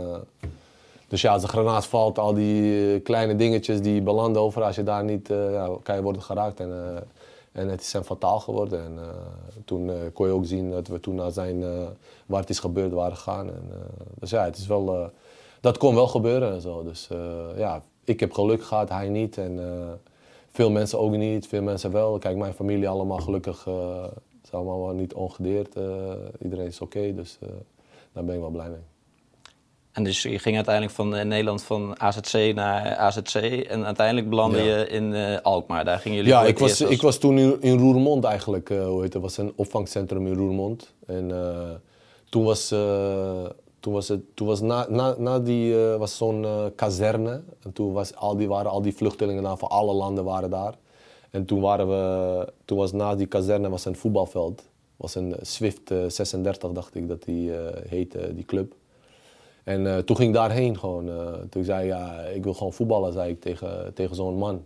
dus 1.09 1.21
ja, 1.21 1.33
als 1.33 1.43
een 1.43 1.49
granaat 1.49 1.87
valt, 1.87 2.19
al 2.19 2.35
die 2.35 3.01
kleine 3.01 3.37
dingetjes 3.37 3.81
die 3.81 4.03
belanden 4.03 4.43
over, 4.43 4.63
als 4.63 4.77
je 4.77 4.83
daar 4.83 5.05
niet, 5.05 5.29
ja, 5.29 5.69
kan 5.83 5.95
je 5.95 6.03
worden 6.03 6.23
geraakt. 6.23 6.61
En, 6.61 6.73
en 7.53 7.69
het 7.69 7.81
is 7.81 7.93
hem 7.93 8.03
fataal 8.03 8.41
geworden. 8.41 8.85
En 8.85 8.99
eh, 8.99 9.09
toen 9.65 9.91
eh, 9.91 9.97
kon 10.13 10.27
je 10.27 10.33
ook 10.33 10.47
zien 10.47 10.71
dat 10.71 10.89
we 10.89 11.01
toen 11.01 11.15
naar 11.15 11.31
zijn, 11.31 11.63
eh, 11.63 11.87
waar 12.27 12.41
het 12.41 12.51
is 12.51 12.59
gebeurd, 12.59 12.93
waren 12.93 13.17
gegaan. 13.17 13.47
En, 13.47 13.71
dus 14.19 14.31
ja, 14.31 14.45
het 14.45 14.57
is 14.57 14.67
wel, 14.67 15.11
dat 15.61 15.79
kon 15.79 15.95
wel 15.95 16.07
gebeuren 16.07 16.53
en 16.53 16.61
zo. 16.61 16.83
Dus 16.83 17.09
ja, 17.57 17.83
ik 18.05 18.21
heb 18.21 18.33
geluk 18.33 18.63
gehad, 18.63 18.89
hij 18.89 19.09
niet. 19.09 19.39
En 19.39 19.61
veel 20.51 20.71
mensen 20.71 20.99
ook 20.99 21.11
niet, 21.11 21.47
veel 21.47 21.63
mensen 21.63 21.93
wel. 21.93 22.19
Kijk, 22.19 22.37
mijn 22.37 22.55
familie 22.55 22.89
allemaal 22.89 23.19
gelukkig, 23.19 23.67
eh 23.67 24.05
is 24.45 24.55
allemaal 24.55 24.95
niet 24.95 25.15
ongedeerd. 25.15 25.75
iedereen 26.43 26.67
is 26.67 26.81
oké, 26.81 27.15
dus 27.15 27.39
daar 28.13 28.25
ben 28.25 28.35
ik 28.35 28.41
wel 28.41 28.51
blij 28.51 28.69
mee. 28.69 28.98
En 29.93 30.05
dus 30.05 30.23
je 30.23 30.39
ging 30.39 30.57
uiteindelijk 30.57 30.95
van 30.95 31.15
eh, 31.15 31.25
Nederland 31.25 31.63
van 31.63 32.01
AZC 32.01 32.55
naar 32.55 32.97
AZC 32.97 33.35
en 33.69 33.85
uiteindelijk 33.85 34.29
belandde 34.29 34.59
Ja. 34.63 34.79
je 34.79 34.87
in 34.89 35.15
eh, 35.15 35.41
Alkmaar. 35.43 35.85
Daar 35.85 35.99
gingen 35.99 36.17
jullie 36.17 36.33
Ja, 36.33 36.45
ik 36.45 36.59
was, 36.59 36.83
als- 36.83 36.91
ik 36.91 37.01
was 37.03 37.19
toen 37.19 37.39
in, 37.39 37.57
in 37.61 37.79
Roermond 37.79 38.25
eigenlijk. 38.25 38.71
eh 38.71 38.87
hoe 38.87 39.03
heet 39.03 39.13
het? 39.13 39.23
was 39.23 39.37
een 39.37 39.53
opvangcentrum 39.57 40.27
in 40.27 40.35
Roermond. 40.35 40.95
En 41.07 41.31
toen 42.31 42.45
was, 42.45 42.69
toen 43.81 43.93
was 43.93 44.09
het, 44.09 44.21
toen 44.35 44.47
was 44.47 44.61
na, 44.61 44.87
na, 44.89 45.15
na 45.19 45.39
die 45.39 45.75
was 45.77 46.17
zo'n 46.17 46.47
kazerne. 46.77 47.43
En 47.65 47.73
toen 47.73 47.93
was 47.93 48.15
al 48.15 48.37
die, 48.37 48.49
waren 48.49 48.71
al 48.71 48.83
die 48.83 48.95
vluchtelingen 48.97 49.59
van 49.59 49.69
alle 49.69 49.93
landen 49.95 50.25
waren 50.25 50.51
daar. 50.51 50.75
En 51.31 51.45
toen 51.45 51.61
waren 51.61 51.89
we, 51.89 52.53
toen 52.65 52.79
was 52.79 52.93
na 52.93 53.15
die 53.15 53.27
kazerne 53.27 53.69
was 53.69 53.85
een 53.85 53.97
voetbalveld. 53.97 54.63
was 54.97 55.15
een 55.15 55.35
Swift 55.41 55.91
eh, 55.91 55.99
36 56.09 56.71
dacht 56.73 56.95
ik 56.95 57.09
dat 57.09 57.23
die 57.23 57.51
heette, 57.89 58.35
die 58.35 58.45
club. 58.45 58.73
En 59.69 59.87
eh, 59.87 59.99
toen 59.99 60.17
ging 60.17 60.29
ik 60.29 60.35
daarheen 60.35 60.79
gewoon. 60.79 61.09
eh, 61.09 61.33
toen 61.51 61.65
zei 61.65 61.83
ik, 61.83 61.89
ja, 61.89 62.21
ik 62.21 62.45
wil 62.45 62.55
gewoon 62.55 62.73
voetballen, 62.73 63.13
zei 63.13 63.31
ik 63.31 63.41
tegen, 63.41 63.95
tegen 63.95 64.17
zo'n 64.17 64.39
man. 64.39 64.65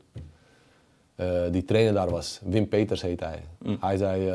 Eh, 1.14 1.26
die 1.50 1.64
trainer 1.64 1.93
daar 1.94 2.10
was. 2.10 2.40
Wim 2.44 2.69
Peters 2.69 3.02
heet 3.02 3.20
hij. 3.20 3.43
Hij 3.81 3.96
zei, 3.96 4.32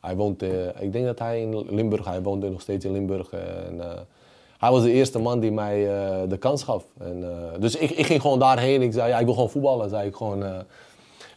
hij 0.00 0.16
woont, 0.16 0.42
ik 0.78 0.92
denk 0.92 1.04
dat 1.04 1.18
hij 1.18 1.40
in 1.40 1.74
Limburg, 1.74 2.04
hij 2.04 2.22
woont 2.22 2.50
nog 2.50 2.60
steeds 2.60 2.84
in 2.84 2.92
Limburg. 2.92 3.30
En, 3.30 3.80
hij 4.58 4.70
was 4.70 4.82
de 4.82 4.92
eerste 4.92 5.18
man 5.18 5.40
die 5.40 5.52
mij 5.52 5.76
de 6.28 6.36
kans 6.38 6.62
gaf. 6.62 6.84
En, 6.98 7.24
dus 7.58 7.76
ik, 7.76 7.90
ik 7.90 8.06
ging 8.06 8.20
gewoon 8.20 8.38
daarheen. 8.38 8.82
Ik 8.82 8.92
zei, 8.92 9.08
ja, 9.08 9.18
ik 9.18 9.24
wil 9.24 9.34
gewoon 9.34 9.50
voetballen, 9.50 9.88
zei 9.88 10.08
ik 10.08 10.14
gewoon. 10.14 10.44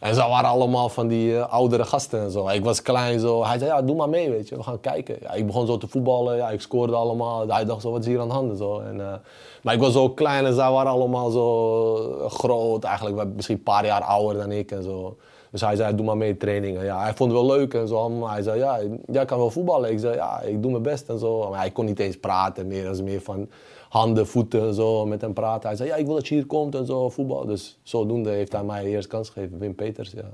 En 0.00 0.14
ze 0.14 0.20
waren 0.20 0.50
allemaal 0.50 0.88
van 0.88 1.08
die 1.08 1.36
eh, 1.36 1.52
oudere 1.52 1.84
gasten 1.84 2.20
en 2.20 2.30
zo. 2.30 2.48
Ik 2.48 2.64
was 2.64 2.82
klein 2.82 3.20
zo. 3.20 3.44
Hij 3.44 3.58
zei, 3.58 3.70
ja, 3.70 3.82
doe 3.82 3.96
maar 3.96 4.08
mee, 4.08 4.30
weet 4.30 4.48
je. 4.48 4.56
We 4.56 4.62
gaan 4.62 4.80
kijken. 4.80 5.16
Ja, 5.20 5.32
ik 5.32 5.46
begon 5.46 5.66
zo 5.66 5.78
te 5.78 5.88
voetballen. 5.88 6.36
Ja, 6.36 6.50
ik 6.50 6.60
scoorde 6.60 6.94
allemaal. 6.94 7.48
Hij 7.48 7.64
dacht 7.64 7.82
zo, 7.82 7.90
wat 7.90 8.00
is 8.00 8.06
hier 8.06 8.20
aan 8.20 8.28
de 8.28 8.34
hand? 8.34 8.58
Zo. 8.58 8.78
En, 8.78 9.00
eh, 9.00 9.14
maar 9.62 9.74
ik 9.74 9.80
was 9.80 9.92
zo 9.92 10.10
klein 10.10 10.46
en 10.46 10.54
zij 10.54 10.70
waren 10.70 10.92
allemaal 10.92 11.30
zo 11.30 11.96
eh, 11.96 12.30
groot. 12.30 12.84
Eigenlijk 12.84 13.34
misschien 13.34 13.56
een 13.56 13.62
paar 13.62 13.84
jaar 13.84 14.02
ouder 14.02 14.38
dan 14.38 14.52
ik 14.52 14.70
en 14.70 14.82
zo. 14.82 15.16
Dus 15.50 15.60
hij 15.60 15.76
zei, 15.76 15.94
doe 15.94 16.06
maar 16.06 16.16
mee 16.16 16.36
trainingen. 16.36 16.84
Ja, 16.84 17.02
hij 17.02 17.14
vond 17.14 17.32
het 17.32 17.40
wel 17.40 17.56
leuk 17.56 17.74
en 17.74 17.88
zo. 17.88 18.08
Maar 18.08 18.32
hij 18.32 18.42
zei, 18.42 18.58
ja, 18.58 18.78
jij 19.06 19.24
kan 19.24 19.38
wel 19.38 19.50
voetballen. 19.50 19.90
Ik 19.90 19.98
zei, 19.98 20.14
ja, 20.14 20.40
ik 20.40 20.62
doe 20.62 20.70
mijn 20.70 20.82
best 20.82 21.08
en 21.08 21.18
zo. 21.18 21.48
Maar 21.50 21.58
hij 21.58 21.70
kon 21.70 21.84
niet 21.84 21.98
eens 21.98 22.18
praten 22.18 22.66
meer. 22.66 22.84
Dat 22.84 22.94
is 22.94 23.02
meer 23.02 23.20
van 23.20 23.48
handen, 23.88 24.26
voeten 24.26 24.60
en 24.66 24.74
zo 24.74 25.06
met 25.06 25.20
hem 25.20 25.32
praten. 25.32 25.68
Hij 25.68 25.76
zei, 25.76 25.88
ja, 25.88 25.94
ik 25.96 26.06
wil 26.06 26.14
dat 26.14 26.28
je 26.28 26.34
hier 26.34 26.46
komt 26.46 26.74
en 26.74 26.86
zo, 26.86 27.08
voetbal. 27.10 27.46
Dus 27.46 27.78
zodoende 27.82 28.30
heeft 28.30 28.52
hij 28.52 28.62
mij 28.64 28.84
eerst 28.84 29.08
kans 29.08 29.28
gegeven, 29.28 29.58
Wim 29.58 29.74
Peters, 29.74 30.10
ja. 30.10 30.30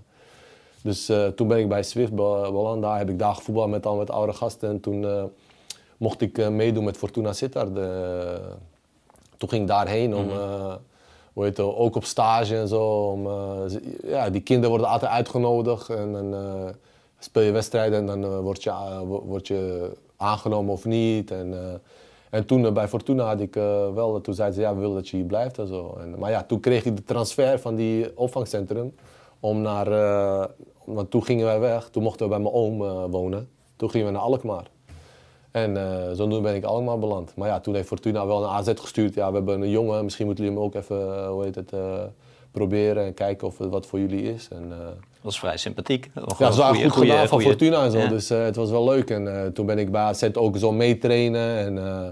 Dus 0.82 1.08
eh, 1.08 1.26
toen 1.26 1.48
ben 1.48 1.58
ik 1.58 1.68
bij 1.68 1.82
Swift 1.82 2.12
be- 2.14 2.48
beland. 2.52 2.82
Daar 2.82 2.98
heb 2.98 3.08
ik 3.10 3.18
daar 3.18 3.34
gevoetbald 3.34 3.70
met 3.70 3.86
al 3.86 3.96
met 3.96 4.10
oude 4.10 4.32
gasten. 4.32 4.68
En 4.68 4.80
toen 4.80 5.04
eh, 5.04 5.24
mocht 5.96 6.20
ik 6.20 6.38
eh, 6.38 6.48
meedoen 6.48 6.84
met 6.84 6.96
Fortuna 6.96 7.32
Sittard. 7.32 7.74
toen 9.36 9.48
ging 9.48 9.62
ik 9.62 9.68
daarheen 9.68 10.14
om, 10.14 10.30
eh, 10.30 10.74
hoe 11.32 11.44
heet 11.44 11.56
het, 11.56 11.66
ook 11.66 11.96
op 11.96 12.04
stage 12.04 12.56
en 12.56 12.68
zo. 12.68 12.82
Om, 13.10 13.28
ja, 14.06 14.30
die 14.30 14.40
kinderen 14.40 14.70
worden 14.70 14.88
altijd 14.88 15.10
uitgenodigd. 15.10 15.88
En 15.88 16.12
dan 16.12 16.34
speel 17.18 17.42
je 17.42 17.50
wedstrijden 17.52 17.98
en 17.98 18.20
dan 18.20 18.40
word, 18.40 18.62
je, 18.62 18.72
wo- 19.06 19.24
word 19.24 19.46
je 19.46 19.90
aangenomen 20.16 20.72
of 20.72 20.84
niet. 20.84 21.30
En, 21.30 21.80
en 22.34 22.46
toen 22.46 22.66
eh, 22.66 22.72
bij 22.72 22.88
Fortuna 22.88 23.24
had 23.24 23.40
ik 23.40 23.56
eh, 23.56 23.94
wel, 23.94 24.20
toen 24.20 24.34
zeiden 24.34 24.56
ze 24.56 24.62
ja, 24.62 24.74
we 24.74 24.80
willen 24.80 24.94
dat 24.94 25.08
je 25.08 25.16
hier 25.16 25.26
blijft 25.26 25.58
en 25.58 25.66
zo. 25.66 25.96
En, 26.00 26.18
maar 26.18 26.30
ja, 26.30 26.42
toen 26.42 26.60
kreeg 26.60 26.84
ik 26.84 26.96
de 26.96 27.04
transfer 27.04 27.58
van 27.58 27.74
die 27.74 28.18
opvangcentrum 28.18 28.94
om 29.40 29.60
naar, 29.60 29.92
eh, 29.92 30.44
want 30.84 31.10
toen 31.10 31.24
gingen 31.24 31.44
wij 31.44 31.60
weg, 31.60 31.88
toen 31.88 32.02
mochten 32.02 32.26
we 32.26 32.32
bij 32.34 32.42
mijn 32.42 32.54
oom 32.54 32.82
eh, 32.82 33.04
wonen. 33.10 33.48
Toen 33.76 33.90
gingen 33.90 34.06
we 34.06 34.12
naar 34.12 34.22
Alkmaar. 34.22 34.70
En 35.50 35.76
eh 35.76 36.12
zodoende 36.12 36.40
ben 36.40 36.54
ik 36.54 36.64
allemaal 36.64 36.98
beland. 36.98 37.36
Maar 37.36 37.48
ja, 37.48 37.60
toen 37.60 37.74
heeft 37.74 37.88
Fortuna 37.88 38.26
wel 38.26 38.42
een 38.42 38.48
AZ 38.48 38.72
gestuurd. 38.74 39.14
Ja, 39.14 39.28
we 39.28 39.36
hebben 39.36 39.60
een 39.60 39.70
jongen, 39.70 40.04
misschien 40.04 40.26
moeten 40.26 40.44
jullie 40.44 40.58
hem 40.58 40.68
ook 40.68 40.74
even, 40.74 41.16
eh, 41.16 41.28
hoe 41.28 41.44
heet 41.44 41.54
het, 41.54 41.72
eh, 41.72 42.02
proberen 42.50 43.04
en 43.04 43.14
kijken 43.14 43.46
of 43.46 43.58
het 43.58 43.70
wat 43.70 43.86
voor 43.86 43.98
jullie 43.98 44.22
is. 44.22 44.48
En, 44.48 44.72
eh, 44.72 44.78
was 45.24 45.38
vrij 45.38 45.56
sympathiek. 45.56 46.10
Nog 46.14 46.30
Ja, 46.30 46.36
wel 46.38 46.52
ze 46.52 46.60
waren 46.60 46.90
goed 46.90 46.92
gedaan 46.92 47.28
van 47.28 47.40
Fortuna 47.40 47.84
en 47.84 47.90
zo. 47.90 47.98
Ja. 47.98 48.06
Dus 48.08 48.30
eh, 48.30 48.42
het 48.44 48.56
was 48.56 48.70
wel 48.70 48.84
leuk. 48.84 49.10
En 49.10 49.40
eh, 49.40 49.46
toen 49.46 49.66
ben 49.66 49.78
ik 49.78 49.90
bij 49.90 50.00
AZ 50.02 50.28
ook 50.32 50.56
zo 50.58 50.72
meetrainen. 50.72 51.56
En 51.56 51.78
eh, 51.86 52.06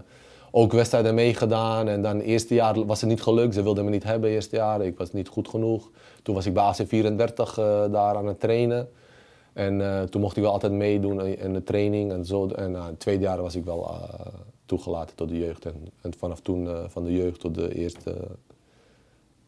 ook 0.51 0.73
wedstrijden 0.73 1.15
meegedaan. 1.15 1.89
En 1.89 2.03
dan 2.03 2.17
het 2.17 2.25
eerste 2.27 2.55
jaar 2.55 2.87
was 2.87 3.01
het 3.01 3.11
niet 3.11 3.23
gelukt. 3.23 3.55
Ze 3.55 3.63
wilden 3.63 3.85
me 3.85 3.91
niet 3.91 4.05
hebben 4.05 4.31
eerste 4.31 4.57
jaar. 4.57 4.85
Ik 4.85 4.99
was 4.99 5.13
niet 5.13 5.29
goed 5.29 5.49
genoeg. 5.49 5.91
Toen 6.23 6.35
was 6.35 6.47
ik 6.47 6.55
bij 6.55 6.75
AC34 6.75 7.35
eh, 7.37 7.93
daar 7.93 8.17
aan 8.17 8.27
het 8.27 8.41
trainen. 8.41 8.89
En 9.53 10.07
toen 10.11 10.21
mocht 10.21 10.37
ik 10.37 10.43
wel 10.43 10.53
altijd 10.53 10.73
meedoen 10.73 11.27
in- 11.27 11.53
de 11.53 11.63
training 11.63 12.13
en 12.13 12.25
zo. 12.25 12.47
En 12.49 12.71
na 12.71 12.87
het 12.87 13.01
tweede 13.01 13.23
jaar 13.23 13.43
was 13.43 13.55
ik 13.55 13.65
wel 13.65 13.91
toegelaten 14.67 15.17
tot 15.17 15.29
de 15.29 15.39
jeugd. 15.39 15.65
En, 15.67 15.75
en 16.03 16.13
vanaf 16.19 16.41
toen 16.41 16.69
van 16.89 17.05
de 17.05 17.13
jeugd 17.13 17.41
tot 17.41 17.55
de 17.55 17.75
eerste 17.75 18.15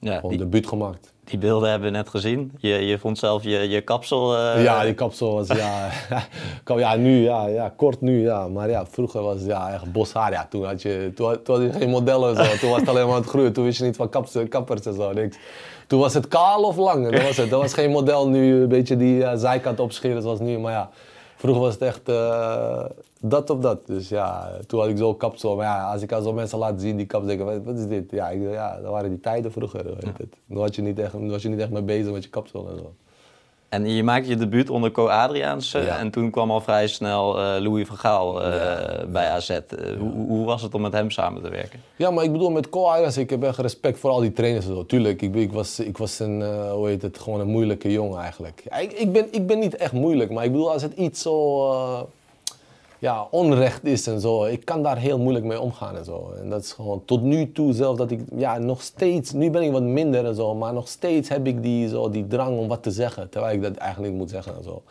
Ja, 0.05 0.15
gewoon 0.15 0.31
die, 0.31 0.39
debuut 0.39 0.67
gemaakt. 0.67 1.13
die 1.25 1.39
beelden 1.39 1.71
hebben 1.71 1.91
we 1.91 1.97
net 1.97 2.09
gezien. 2.09 2.53
Je, 2.59 2.69
je 2.87 2.99
vond 2.99 3.19
zelf 3.19 3.43
je, 3.43 3.69
je 3.69 3.81
kapsel... 3.81 4.37
eh, 4.37 4.63
ja, 4.63 4.83
die 4.85 4.95
kapsel 4.95 5.35
was 5.35 5.47
ja, 5.47 5.91
ja 6.77 6.97
nu 6.97 7.23
ja, 7.23 7.47
ja, 7.47 7.73
kort 7.77 8.01
nu 8.01 8.23
ja, 8.23 8.49
maar 8.49 8.71
ja, 8.71 8.87
vroeger 8.87 9.23
was 9.23 9.37
het 9.41 9.47
ja, 9.47 9.73
echt 9.73 9.93
boshaar. 9.93 10.33
Ja, 10.33 10.47
toen 10.51 10.65
had 10.65 10.83
je, 10.83 11.13
toen, 11.15 11.27
had- 11.27 11.45
toen 11.45 11.55
had 11.63 11.73
je 11.73 11.79
geen 11.79 11.91
modellen 11.91 12.37
en 12.37 12.45
zo, 12.45 12.57
toen 12.57 12.71
was 12.71 12.81
het 12.81 12.89
alleen 12.89 13.05
maar 13.07 13.15
aan 13.15 13.21
het 13.21 13.31
groeien, 13.31 13.53
toen 13.53 13.65
wist 13.65 13.79
je 13.79 13.85
niet 13.85 13.97
van 13.97 14.09
kaps, 14.09 14.37
kappers 14.49 14.87
en 14.87 14.95
zo, 14.95 15.13
niks. 15.13 15.37
Toen 15.87 16.01
was 16.01 16.15
het 16.15 16.29
kaal 16.29 16.63
of 16.63 16.77
lang, 16.77 17.11
dat 17.11 17.23
was 17.23 17.37
het. 17.37 17.51
Dat 17.51 17.61
was 17.61 17.75
geen 17.75 17.91
model 17.91 18.29
nu, 18.29 18.63
een 18.63 18.69
beetje 18.69 18.97
die 18.97 19.37
zijkant 19.37 19.81
opscheren 19.81 20.23
zoals 20.23 20.41
nu, 20.41 20.59
maar 20.59 20.73
ja, 20.73 20.91
vroeger 21.37 21.63
was 21.63 21.73
het 21.73 21.83
echt 21.83 22.09
eh, 22.09 22.85
dat 23.29 23.51
of 23.51 23.59
dat. 23.59 23.87
Dus 23.87 24.09
ja, 24.09 24.51
toen 24.67 24.81
had 24.81 24.89
ik 24.89 24.97
zo 24.97 25.15
kapsel, 25.15 25.57
maar 25.57 25.65
ja, 25.65 25.93
als 25.93 26.03
ik 26.03 26.13
aan 26.13 26.23
zo 26.23 26.33
mensen 26.33 26.59
laat 26.59 26.81
zien 26.81 26.97
die 26.97 27.07
kapsel, 27.07 27.29
denk 27.29 27.41
ik, 27.41 27.65
wat, 27.65 27.79
is 27.79 27.87
dit? 27.87 28.11
Ja, 28.11 28.29
ik, 28.29 28.51
ja, 28.51 28.81
dat 28.81 28.91
waren 28.91 29.11
die 29.11 29.21
tijden 29.21 29.53
vroeger, 29.53 29.85
weet 29.85 30.19
het. 30.19 30.37
Toen 30.49 30.57
was 30.57 30.77
je 30.77 30.83
niet 30.83 30.99
echt, 30.99 31.13
was 31.13 31.43
je 31.43 31.49
niet 31.49 31.59
echt 31.59 31.71
mee 31.71 31.83
bezig 31.83 32.13
met 32.13 32.25
je 32.25 32.31
kapsel 32.31 32.69
en 32.69 32.79
zo. 32.79 32.95
En 33.69 33.87
je 33.87 34.03
maakte 34.03 34.29
je 34.29 34.37
debuut 34.37 34.71
onder 34.71 34.91
Co 34.91 35.07
Adriaanse. 35.07 35.79
Ja. 35.79 35.99
En 35.99 36.11
toen 36.11 36.31
kwam 36.31 36.51
al 36.51 36.61
vrij 36.61 36.87
snel 36.87 37.41
eh, 37.41 37.61
Louis 37.61 37.87
van 37.87 37.97
Gaal 37.97 38.43
eh, 38.43 39.05
bij 39.07 39.29
AZ. 39.29 39.51
Eh, 39.51 39.61
hoe, 39.99 40.13
hoe 40.13 40.45
was 40.45 40.63
het 40.63 40.75
om 40.75 40.81
met 40.81 40.93
hem 40.93 41.11
samen 41.11 41.43
te 41.43 41.49
werken? 41.49 41.81
Ja, 41.97 42.11
maar 42.11 42.25
ik 42.25 42.33
bedoel, 42.33 42.51
met 42.51 42.69
Ko 42.69 42.87
Ayers, 42.87 43.17
ik 43.17 43.31
heb 43.31 43.43
echt 43.43 43.59
respect 43.59 43.99
voor 43.99 44.11
al 44.11 44.21
die 44.21 44.33
trainers 44.33 44.67
zo. 44.67 44.87
Tuurlijk, 44.87 45.23
ik, 45.23 45.35
ik, 45.35 45.53
was, 45.53 45.81
ik 45.81 45.99
was 45.99 46.19
een, 46.19 46.43
hoe 46.71 46.89
heet 46.89 47.03
het, 47.03 47.19
gewoon 47.19 47.41
een 47.41 47.47
moeilijke 47.47 47.93
jongen 47.93 48.21
eigenlijk. 48.21 48.63
Ja, 48.71 48.77
ik, 48.77 48.93
ik, 48.93 49.13
ben, 49.13 49.27
ik 49.31 49.47
ben 49.47 49.59
niet 49.59 49.77
echt 49.77 49.93
moeilijk, 49.93 50.31
maar 50.31 50.45
ik 50.45 50.53
bedoel, 50.53 50.73
als 50.73 50.83
het 50.83 50.93
iets 50.93 51.23
zo 51.23 51.69
ja, 53.05 53.29
onrecht 53.31 53.85
is 53.85 54.07
en 54.07 54.21
zo, 54.21 54.45
ik 54.45 54.65
kan 54.65 54.83
daar 54.83 54.99
heel 54.99 55.19
moeilijk 55.19 55.45
mee 55.45 55.61
omgaan 55.61 55.97
en 55.97 56.05
zo. 56.05 56.33
En 56.41 56.51
dat 56.51 56.63
is 56.63 56.73
gewoon 56.73 57.05
tot 57.05 57.23
nu 57.23 57.53
toe 57.53 57.73
zelf 57.73 57.97
dat 57.97 58.11
ik, 58.11 58.21
ja, 58.37 58.59
nog 58.59 58.83
steeds, 58.83 59.33
nu 59.33 59.51
ben 59.51 59.63
ik 59.63 59.73
wat 59.73 59.83
minder 59.83 60.25
en 60.25 60.35
zo, 60.35 60.55
maar 60.55 60.73
nog 60.73 60.89
steeds 60.89 61.29
heb 61.29 61.47
ik 61.47 61.63
die, 61.63 61.89
zo, 61.89 62.11
die 62.11 62.27
drang 62.27 62.59
om 62.59 62.69
wat 62.69 62.83
te 62.83 62.91
zeggen, 62.91 63.29
terwijl 63.29 63.55
ik 63.55 63.63
dat 63.63 63.77
eigenlijk 63.77 64.15
moet 64.15 64.31
zeggen 64.31 64.57
en 64.57 64.63
zo. 64.63 64.83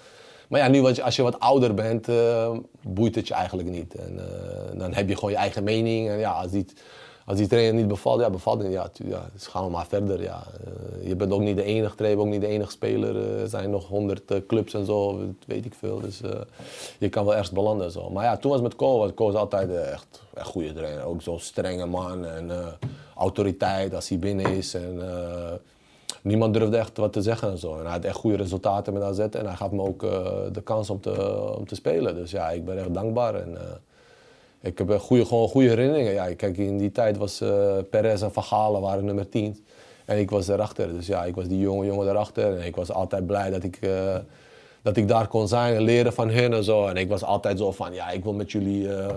Maar 0.48 0.60
ja, 0.60 0.67
nu 0.67 0.86
als 1.01 1.15
je 1.15 1.22
wat 1.22 1.39
ouder 1.39 1.74
bent, 1.74 2.08
eh, 2.08 2.51
boeit 2.82 3.15
het 3.15 3.27
je 3.27 3.34
eigenlijk 3.34 3.70
niet. 3.70 3.96
En 3.96 4.20
eh, 4.20 4.79
dan 4.79 4.93
heb 4.93 5.10
je 5.10 5.15
gewoon 5.15 5.32
je 5.32 5.38
eigen 5.38 5.63
mening. 5.63 6.10
En 6.10 6.17
ja, 6.17 6.32
als 6.32 6.51
die, 6.51 6.65
als 7.25 7.37
die 7.37 7.47
trainer 7.47 7.73
niet 7.73 7.87
bevalt, 7.87 8.19
ja, 8.19 8.29
bevalt 8.29 8.63
niet. 8.63 8.71
Ja, 8.71 9.29
dus 9.33 9.47
gaan 9.47 9.63
we 9.63 9.71
maar 9.71 9.87
verder. 9.87 10.21
Ja. 10.21 10.43
Eh, 10.65 11.07
je 11.07 11.15
bent 11.15 11.31
ook 11.31 11.41
niet 11.41 11.55
de 11.55 11.63
enige 11.63 11.95
trainer, 11.95 12.21
ook 12.23 12.31
niet 12.31 12.41
de 12.41 12.47
enige 12.47 12.71
speler. 12.71 13.15
Eh, 13.15 13.41
Er 13.41 13.47
zijn 13.47 13.69
nog 13.69 13.87
honderd 13.87 14.31
eh, 14.31 14.37
clubs 14.47 14.73
en 14.73 14.85
zo, 14.85 15.19
weet 15.47 15.65
ik 15.65 15.73
veel. 15.73 15.99
Dus 15.99 16.21
je 16.99 17.09
kan 17.09 17.25
wel 17.25 17.33
ergens 17.33 17.51
belanden 17.51 17.85
en 17.85 17.91
zo. 17.91 18.09
Maar 18.09 18.23
ja, 18.23 18.37
toen 18.37 18.51
was 18.51 18.61
met 18.61 18.75
Ko, 18.75 19.11
was 19.15 19.33
altijd 19.33 19.71
echt 19.71 20.21
een 20.33 20.45
goede 20.45 20.73
trainer. 20.73 21.03
Ook 21.03 21.21
zo'n 21.21 21.39
strenge 21.39 21.85
man 21.85 22.25
en 22.25 22.51
autoriteit 23.15 23.95
als 23.95 24.09
hij 24.09 24.19
binnen 24.19 24.45
is. 24.45 24.73
En, 24.73 25.01
niemand 26.21 26.53
durfde 26.53 26.77
echt 26.77 26.97
wat 26.97 27.13
te 27.13 27.21
zeggen 27.21 27.51
en 27.51 27.57
zo. 27.57 27.73
En 27.73 27.81
hij 27.81 27.91
had 27.91 28.03
echt 28.03 28.15
goede 28.15 28.37
resultaten 28.37 28.93
met 28.93 29.01
AZ 29.01 29.19
en 29.19 29.45
hij 29.45 29.55
gaf 29.55 29.71
me 29.71 29.81
ook 29.81 29.99
de 30.53 30.61
kans 30.63 30.89
om 30.89 31.01
te, 31.01 31.41
om 31.57 31.67
te 31.67 31.75
spelen. 31.75 32.15
Dus 32.15 32.31
ja, 32.31 32.49
ik 32.49 32.65
ben 32.65 32.77
echt 32.77 32.93
dankbaar. 32.93 33.35
En, 33.35 33.57
ik 34.63 34.77
heb 34.77 35.00
goede, 35.00 35.25
gewoon 35.25 35.48
goede 35.48 35.67
herinneringen. 35.67 36.13
Ja, 36.13 36.36
kijk, 36.36 36.58
in 36.58 36.77
die 36.77 36.91
tijd 36.91 37.17
was 37.17 37.41
eh 37.41 37.77
Perez 37.89 38.22
en 38.22 38.32
Van 38.32 38.82
waren 38.82 39.05
nummer 39.05 39.29
10. 39.29 39.65
En 40.05 40.20
ik 40.20 40.29
was 40.29 40.46
daarachter. 40.46 40.93
Dus 40.93 41.08
ja, 41.08 41.24
ik 41.24 41.36
was 41.36 41.48
die 41.48 41.60
jonge 41.60 41.86
jongen 41.86 42.05
daarachter. 42.05 42.58
En 42.58 42.65
ik 42.65 42.75
was 42.75 42.91
altijd 42.91 43.25
blij 43.25 43.50
dat 43.50 43.63
ik, 43.63 43.75
eh, 43.75 44.15
dat 44.82 44.98
ik 44.98 45.08
daar 45.08 45.27
kon 45.27 45.48
zijn 45.48 45.75
en 45.75 45.82
leren 45.82 46.13
van 46.13 46.29
hen 46.29 46.53
en 46.53 46.63
zo. 46.63 46.88
En 46.88 46.96
ik 46.96 47.10
was 47.10 47.24
altijd 47.24 47.58
zo 47.58 47.72
van, 47.72 47.93
ja, 47.93 48.10
ik 48.10 48.24
wil 48.24 48.34
met 48.34 48.51
jullie... 48.51 48.96
eh, 48.96 49.15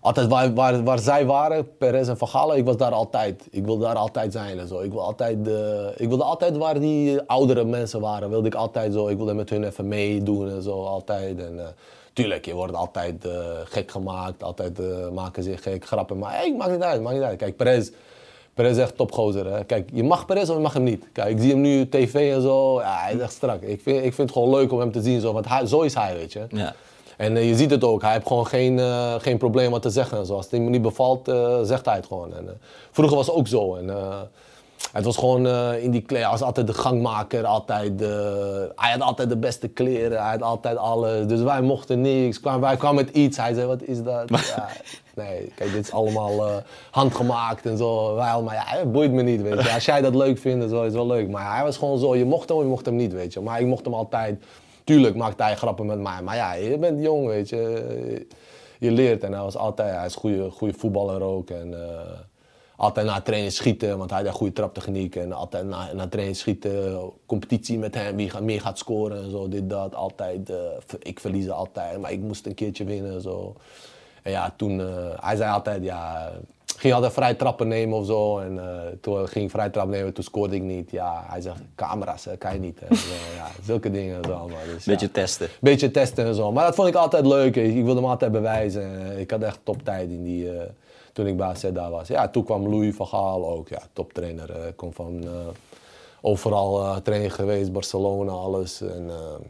altijd 0.00 0.28
waar, 0.28 0.54
waar, 0.54 0.84
waar 0.84 0.98
zij 0.98 1.26
waren, 1.26 1.76
Perez 1.76 2.08
en 2.08 2.18
Van 2.18 2.56
ik 2.56 2.64
was 2.64 2.76
daar 2.76 2.92
altijd. 2.92 3.48
Ik 3.50 3.64
wilde 3.64 3.84
daar 3.84 3.96
altijd 3.96 4.32
zijn 4.32 4.58
en 4.58 4.68
zo. 4.68 4.80
Ik, 4.80 4.92
wil 4.92 5.02
altijd, 5.02 5.38
ik 5.96 6.08
wilde 6.08 6.24
altijd 6.24 6.56
waar 6.56 6.80
die 6.80 7.20
oudere 7.20 7.64
mensen 7.64 8.00
waren, 8.00 8.30
wilde 8.30 8.46
ik 8.46 8.54
altijd 8.54 8.92
zo. 8.92 9.08
Ik 9.08 9.16
wilde 9.16 9.34
met 9.34 9.50
hun 9.50 9.64
even 9.64 9.88
meedoen 9.88 10.50
en 10.50 10.62
zo, 10.62 10.84
altijd. 10.84 11.38
En, 11.38 11.74
tuurlijk, 12.20 12.44
je 12.44 12.54
wordt 12.54 12.74
altijd 12.74 13.24
eh, 13.24 13.32
gek 13.64 13.90
gemaakt, 13.90 14.42
altijd 14.42 14.78
eh, 14.78 15.08
maken 15.14 15.42
zich 15.42 15.62
gek, 15.62 15.84
grappen. 15.84 16.18
Maar 16.18 16.32
hey, 16.32 16.54
maakt 16.58 16.70
niet 16.70 16.82
uit, 16.82 17.02
maakt 17.02 17.14
niet 17.14 17.24
uit. 17.24 17.38
Kijk, 17.38 17.56
Perez, 17.56 17.90
Perez 18.54 18.70
is 18.70 18.78
echt 18.78 18.96
topgozer. 18.96 19.54
Hè? 19.54 19.64
Kijk, 19.64 19.90
je 19.92 20.02
mag 20.02 20.26
Perez 20.26 20.48
of 20.48 20.56
je 20.56 20.62
mag 20.62 20.72
hem 20.72 20.82
niet. 20.82 21.04
Kijk, 21.12 21.28
ik 21.28 21.38
zie 21.40 21.50
hem 21.50 21.60
nu 21.60 21.88
tv 21.88 22.34
en 22.34 22.42
zo, 22.42 22.80
ja, 22.80 22.96
hij 22.96 23.14
is 23.14 23.20
echt 23.20 23.32
strak. 23.32 23.62
Ik 23.62 23.80
vind, 23.82 23.96
ik 23.96 24.14
vind 24.14 24.28
het 24.28 24.32
gewoon 24.32 24.50
leuk 24.50 24.72
om 24.72 24.78
hem 24.78 24.92
te 24.92 25.02
zien, 25.02 25.20
zo, 25.20 25.32
want 25.32 25.48
hij, 25.48 25.66
zo 25.66 25.80
is 25.80 25.94
hij, 25.94 26.14
weet 26.14 26.32
je. 26.32 26.46
Ja. 26.48 26.74
En 27.16 27.36
eh, 27.36 27.48
je 27.48 27.56
ziet 27.56 27.70
het 27.70 27.84
ook, 27.84 28.02
hij 28.02 28.12
heeft 28.12 28.26
gewoon 28.26 28.46
geen, 28.46 28.78
geen 29.20 29.38
probleem 29.38 29.70
wat 29.70 29.82
te 29.82 29.90
zeggen. 29.90 30.18
en 30.18 30.26
zo. 30.26 30.34
Als 30.34 30.44
het 30.44 30.54
hem 30.54 30.70
niet 30.70 30.82
bevalt, 30.82 31.26
zegt 31.62 31.84
hij 31.84 31.96
het 31.96 32.06
gewoon. 32.06 32.34
En, 32.36 32.60
vroeger 32.90 33.16
was 33.16 33.26
het 33.26 33.36
ook 33.36 33.48
zo. 33.48 33.74
En, 33.74 33.90
het 34.92 35.04
was 35.04 35.16
gewoon 35.16 35.46
eh, 35.46 35.82
in 35.82 35.90
die 35.90 36.00
kleren, 36.00 36.24
hij 36.28 36.36
was 36.38 36.46
altijd 36.46 36.66
de 36.66 36.74
gangmaker, 36.74 37.44
altijd, 37.44 38.00
hij 38.76 38.90
had 38.90 39.00
altijd 39.00 39.28
de 39.28 39.36
beste 39.36 39.68
kleren, 39.68 40.22
hij 40.22 40.30
had 40.30 40.42
altijd 40.42 40.76
alles. 40.76 41.26
Dus 41.26 41.40
wij 41.40 41.60
mochten 41.62 42.00
niks, 42.00 42.40
Kwam- 42.40 42.60
wij 42.60 42.76
kwamen 42.76 43.04
met 43.04 43.14
iets, 43.14 43.36
hij 43.36 43.54
zei 43.54 43.66
wat 43.66 43.82
is 43.82 44.02
dat? 44.02 44.28
ja, 44.56 44.68
nee, 45.14 45.52
kijk 45.56 45.72
dit 45.72 45.84
is 45.84 45.92
allemaal 45.92 46.46
eh, 46.46 46.54
handgemaakt 46.90 47.66
en 47.66 47.76
zo. 47.76 48.14
Wij 48.14 48.30
allemaal, 48.30 48.54
ja, 48.54 48.64
het 48.66 48.92
boeit 48.92 49.12
me 49.12 49.22
niet, 49.22 49.42
weet 49.42 49.62
je. 49.62 49.72
Als 49.72 49.84
jij 49.84 50.00
dat 50.00 50.14
leuk 50.14 50.38
vindt, 50.38 50.64
is 50.64 50.70
wel, 50.70 50.84
is 50.84 50.92
wel 50.92 51.06
leuk. 51.06 51.28
Maar 51.28 51.54
hij 51.54 51.64
was 51.64 51.76
gewoon 51.76 51.98
zo, 51.98 52.16
je 52.16 52.24
mocht 52.24 52.48
hem 52.48 52.58
of 52.58 52.62
je 52.62 52.68
mocht 52.68 52.86
hem 52.86 52.96
niet, 52.96 53.12
weet 53.12 53.32
je. 53.32 53.40
Maar 53.40 53.60
ik 53.60 53.66
mocht 53.66 53.84
hem 53.84 53.94
altijd, 53.94 54.44
tuurlijk 54.84 55.16
maakte 55.16 55.42
hij 55.42 55.56
grappen 55.56 55.86
met 55.86 55.98
mij. 56.00 56.22
Maar 56.22 56.36
ja, 56.36 56.52
je 56.52 56.78
bent 56.78 57.02
jong, 57.02 57.26
weet 57.26 57.48
je. 57.48 58.26
Je 58.78 58.90
leert 58.90 59.22
en 59.24 59.32
hij 59.32 59.42
was 59.42 59.56
altijd, 59.56 59.94
hij 59.94 60.06
is 60.06 60.14
een 60.14 60.20
goede, 60.20 60.50
goede 60.50 60.74
voetballer 60.78 61.22
ook. 61.22 61.50
En, 61.50 61.74
eh, 61.74 62.00
altijd 62.80 63.06
na 63.06 63.20
training 63.20 63.52
schieten, 63.52 63.98
want 63.98 64.10
hij 64.10 64.18
had 64.18 64.28
een 64.28 64.34
goede 64.34 64.52
traptechniek. 64.52 65.16
En 65.16 65.32
altijd 65.32 65.66
na, 65.66 65.92
na 65.92 66.08
training 66.08 66.36
schieten, 66.36 67.00
competitie 67.26 67.78
met 67.78 67.94
hem, 67.94 68.16
wie 68.16 68.30
gaat, 68.30 68.42
meer 68.42 68.60
gaat 68.60 68.78
scoren 68.78 69.22
en 69.22 69.30
zo, 69.30 69.48
dit, 69.48 69.70
dat. 69.70 69.94
Altijd, 69.94 70.50
eh, 70.50 70.56
ik 70.98 71.20
verlies 71.20 71.50
altijd, 71.50 72.00
maar 72.00 72.12
ik 72.12 72.20
moest 72.20 72.46
een 72.46 72.54
keertje 72.54 72.84
winnen 72.84 73.12
en 73.12 73.20
zo. 73.20 73.54
En 74.22 74.30
ja, 74.30 74.54
toen, 74.56 74.80
eh, 74.80 74.86
hij 75.16 75.36
zei 75.36 75.50
altijd, 75.50 75.84
ja, 75.84 76.32
ging 76.76 76.94
altijd 76.94 77.12
vrij 77.12 77.34
trappen 77.34 77.68
nemen 77.68 77.98
of 77.98 78.06
zo. 78.06 78.38
En 78.38 78.58
eh, 78.58 78.86
toen 79.00 79.28
ging 79.28 79.44
ik 79.44 79.50
vrij 79.50 79.70
trappen 79.70 79.96
nemen, 79.96 80.12
toen 80.12 80.24
scoorde 80.24 80.54
ik 80.54 80.62
niet. 80.62 80.90
Ja, 80.90 81.24
hij 81.28 81.40
zegt, 81.40 81.60
camera's, 81.74 82.24
hè, 82.24 82.36
kan 82.36 82.52
je 82.52 82.60
niet. 82.60 82.80
Hè. 82.80 82.96
Zo, 82.96 83.14
ja, 83.36 83.46
zulke 83.64 83.90
dingen 83.90 84.16
en 84.16 84.24
zo 84.24 84.32
allemaal. 84.32 84.64
Dus, 84.74 84.84
ja 84.84 84.92
Beetje 84.92 85.10
testen. 85.10 85.48
beetje 85.60 85.90
testen 85.90 86.24
en 86.24 86.34
zo. 86.34 86.52
Maar 86.52 86.64
dat 86.64 86.74
vond 86.74 86.88
ik 86.88 86.94
altijd 86.94 87.26
leuk. 87.26 87.56
Ik, 87.56 87.84
wilde 87.84 88.00
hem 88.00 88.10
altijd 88.10 88.32
bewijzen. 88.32 89.18
Ik 89.18 89.30
had 89.30 89.42
echt 89.42 89.58
toptijd 89.62 90.10
in 90.10 90.22
die, 90.22 90.48
toen 91.12 91.26
ik 91.26 91.36
bij 91.36 91.72
daar 91.72 91.90
was. 91.90 92.08
Ja, 92.08 92.28
toen 92.28 92.44
kwam 92.44 92.68
Louis 92.68 92.94
van 92.94 93.06
Gaal 93.06 93.48
ook. 93.48 93.68
Ja, 93.68 93.82
toptrainer. 93.92 94.50
eh 94.50 94.72
kom 94.76 94.92
van 94.92 95.24
eh, 95.24 95.30
overal 96.20 96.80
eh 96.80 96.96
trainen 96.96 97.30
geweest, 97.30 97.72
Barcelona, 97.72 98.32
alles. 98.32 98.80
En, 98.80 99.10
eh, 99.10 99.46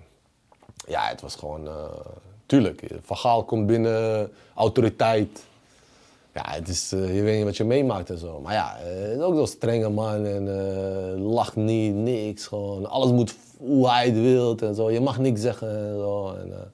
ja, 0.87 1.09
het 1.09 1.21
was 1.21 1.35
gewoon... 1.35 1.69
tuurlijk, 2.47 2.83
Van 3.03 3.17
Gaal 3.17 3.45
komt 3.45 3.67
binnen, 3.67 4.31
autoriteit. 4.55 5.45
Ja, 6.35 6.43
het 6.45 6.69
is, 6.69 6.91
je 6.91 7.23
weet 7.23 7.37
niet 7.37 7.45
wat 7.45 7.57
je 7.57 7.65
meemaakt 7.65 8.11
en 8.11 8.19
zo. 8.19 8.41
Maar 8.41 8.53
ja, 8.53 8.77
ook 9.21 9.35
zo'n 9.35 9.47
strenge 9.47 9.89
man 9.89 10.25
en 10.25 10.49
lacht 11.21 11.57
niet, 11.57 11.95
niks. 11.95 12.47
Gewoon, 12.47 12.87
alles 12.87 13.11
moet 13.11 13.35
hoe 13.57 13.89
hij 13.91 14.07
het 14.07 14.21
wilt 14.21 14.63
en 14.63 14.75
zo. 14.75 14.91
Je 14.91 15.01
mag 15.01 15.19
niks 15.19 15.41
zeggen 15.41 15.69
en 15.69 15.99
zo. 15.99 16.33
En, 16.33 16.73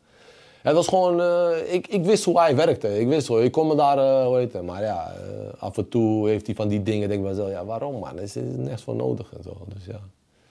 het 0.66 0.74
was 0.74 0.88
gewoon, 0.88 1.20
eh, 1.20 1.74
ik, 1.74 1.86
ik 1.86 2.04
wist 2.04 2.24
hoe 2.24 2.40
hij 2.40 2.56
werkte. 2.56 3.00
Ik 3.00 3.08
wist 3.08 3.26
hoe, 3.26 3.42
ik 3.44 3.52
kon 3.52 3.66
me 3.66 3.74
daar, 3.74 4.24
hoe 4.24 4.38
heet 4.38 4.52
het. 4.52 4.62
Maar 4.62 4.82
ja, 4.82 5.12
eh, 5.12 5.62
af 5.62 5.76
en 5.76 5.88
toe 5.88 6.28
heeft 6.28 6.46
hij 6.46 6.54
van 6.54 6.68
die 6.68 6.82
dingen, 6.82 7.08
denk 7.08 7.20
ik 7.20 7.28
mezelf, 7.28 7.50
ja, 7.50 7.64
waarom 7.64 7.98
man? 7.98 8.16
Er 8.16 8.22
is, 8.22 8.36
is 8.36 8.42
nergens 8.56 8.82
voor 8.82 8.94
nodig 8.94 9.32
en 9.36 9.42
zo. 9.42 9.56
Dus 9.74 9.84
ja. 9.86 10.00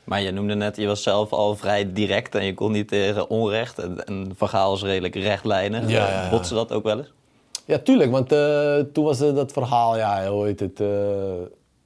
Maar 0.03 0.21
je 0.21 0.31
noemde 0.31 0.55
net, 0.55 0.77
je 0.77 0.87
was 0.87 1.03
zelf 1.03 1.33
al 1.33 1.55
vrij 1.55 1.93
direct 1.93 2.35
en 2.35 2.45
je 2.45 2.53
kon 2.53 2.71
niet 2.71 2.87
tegen 2.87 3.29
onrecht. 3.29 3.79
En, 3.79 4.05
en 4.05 4.31
Van 4.35 4.49
Gaal 4.49 4.73
is 4.73 4.83
redelijk 4.83 5.15
rechtlijnig. 5.15 5.89
Ja, 5.89 6.09
ja, 6.09 6.23
ja. 6.23 6.29
Botste 6.29 6.53
dat 6.53 6.71
ook 6.71 6.83
wel 6.83 6.97
eens? 6.97 7.11
Ja, 7.65 7.77
tuurlijk, 7.77 8.11
want 8.11 8.27
toen 8.93 9.03
was 9.03 9.17
dat 9.17 9.51
verhaal, 9.51 9.97
ja, 9.97 10.27
hoe 10.27 10.45
heet 10.45 10.59
het, 10.59 10.81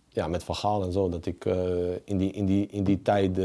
ja, 0.09 0.27
met 0.27 0.43
Van 0.43 0.55
Gaal 0.55 0.83
en 0.83 0.91
zo, 0.91 1.09
dat 1.09 1.25
ik 1.25 1.45
in, 2.05 2.17
die, 2.17 2.31
in, 2.31 2.45
die, 2.45 2.67
in 2.71 2.83
die 2.83 3.01
tijd 3.01 3.37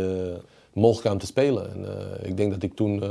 mogelijk 0.73 1.05
kwam 1.05 1.19
te 1.19 1.27
spelen. 1.27 1.71
En, 1.73 1.87
ik 2.23 2.37
denk 2.37 2.53
dat 2.53 2.63
ik 2.63 2.75
toen 2.75 3.03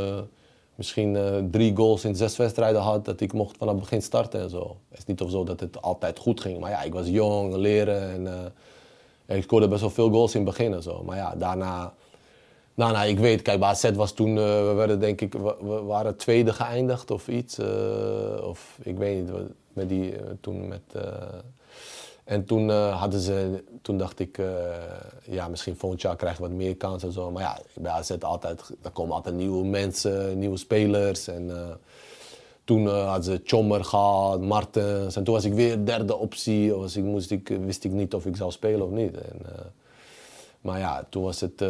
misschien 0.76 1.16
eh, 1.16 1.38
drie 1.52 1.76
goals 1.76 2.06
in 2.06 2.16
zes 2.16 2.38
wedstrijden 2.38 2.82
had, 2.82 3.06
dat 3.06 3.22
ik 3.22 3.34
mocht 3.34 3.58
vanaf 3.58 3.74
het 3.74 3.84
begin 3.84 4.02
starten 4.02 4.42
en 4.42 4.50
zo. 4.50 4.78
Het 4.90 4.98
is 4.98 5.06
niet 5.06 5.22
of 5.22 5.32
zo 5.32 5.44
dat 5.44 5.60
het 5.60 5.82
altijd 5.82 6.20
goed 6.20 6.42
ging, 6.42 6.60
maar 6.60 6.70
ja, 6.70 6.82
ik 6.82 6.94
was 6.94 7.08
jong, 7.08 7.56
leren 7.56 8.12
en, 8.12 8.28
eh, 8.28 8.34
en 9.26 9.38
ik 9.38 9.44
scoorde 9.44 9.68
best 9.68 9.82
wel 9.82 9.90
veel 9.90 10.10
goals 10.10 10.36
in 10.36 10.42
het 10.42 10.50
begin 10.50 10.74
en 10.74 10.84
zo. 10.84 11.04
Maar 11.04 11.18
ja, 11.18 11.36
daarna 11.36 11.94
nou, 12.76 13.08
ik 13.08 13.20
weet, 13.20 13.42
kijk, 13.42 13.62
AZ 13.62 13.92
was 13.92 14.12
toen, 14.12 14.38
eh, 14.38 14.44
we 14.44 14.74
werden 14.76 15.00
denk 15.00 15.22
ik, 15.22 15.34
we, 15.34 15.56
we 15.62 15.82
waren 15.82 16.16
tweede 16.16 16.54
geëindigd 16.54 17.12
of 17.12 17.28
iets. 17.28 17.60
of 18.44 18.78
ik 18.82 18.98
weet 18.98 19.26
niet, 19.26 19.34
met 19.74 19.90
die, 19.90 20.14
toen 20.42 20.68
met... 20.68 20.82
en 22.24 22.46
toen 22.46 22.70
eh, 22.70 23.00
hadden 23.00 23.20
ze, 23.20 23.64
toen 23.82 23.98
dacht 23.98 24.20
ik, 24.20 24.38
eh, 24.38 24.46
ja, 25.24 25.48
misschien 25.48 25.76
volgend 25.76 26.02
jaar 26.02 26.16
krijg 26.16 26.36
je 26.36 26.42
wat 26.42 26.52
meer 26.52 26.76
kans 26.76 27.04
en 27.04 27.12
zo. 27.12 27.32
Maar 27.32 27.44
ja, 27.44 27.60
bij 27.76 27.92
AZ 27.92 28.12
altijd, 28.20 28.72
er 28.82 28.92
komen 28.92 29.16
altijd 29.16 29.36
nieuwe 29.36 29.66
mensen, 29.66 30.40
nieuwe 30.40 30.58
spelers. 30.58 31.28
En 31.28 31.50
eh, 31.50 31.76
toen 32.64 32.88
hadden 32.88 33.24
ze 33.24 33.42
Chommer 33.44 33.84
gehad, 33.84 34.42
Martens. 34.42 35.16
En 35.16 35.24
toen 35.24 35.34
was 35.34 35.44
ik 35.44 35.54
weer 35.54 35.86
derde 35.86 36.16
optie. 36.16 36.74
Was 36.74 36.96
ik, 36.96 37.04
moest 37.04 37.32
ik, 37.32 37.48
wist 37.48 37.84
ik 37.84 37.92
niet 37.92 38.14
of 38.14 38.26
ik 38.26 38.36
zou 38.36 38.52
spelen 38.52 38.86
of 38.86 38.92
niet. 38.92 39.18
En, 39.18 39.42
maar 40.62 40.80
ja, 40.80 41.08
toen 41.10 41.24
was 41.24 41.42
het... 41.42 41.64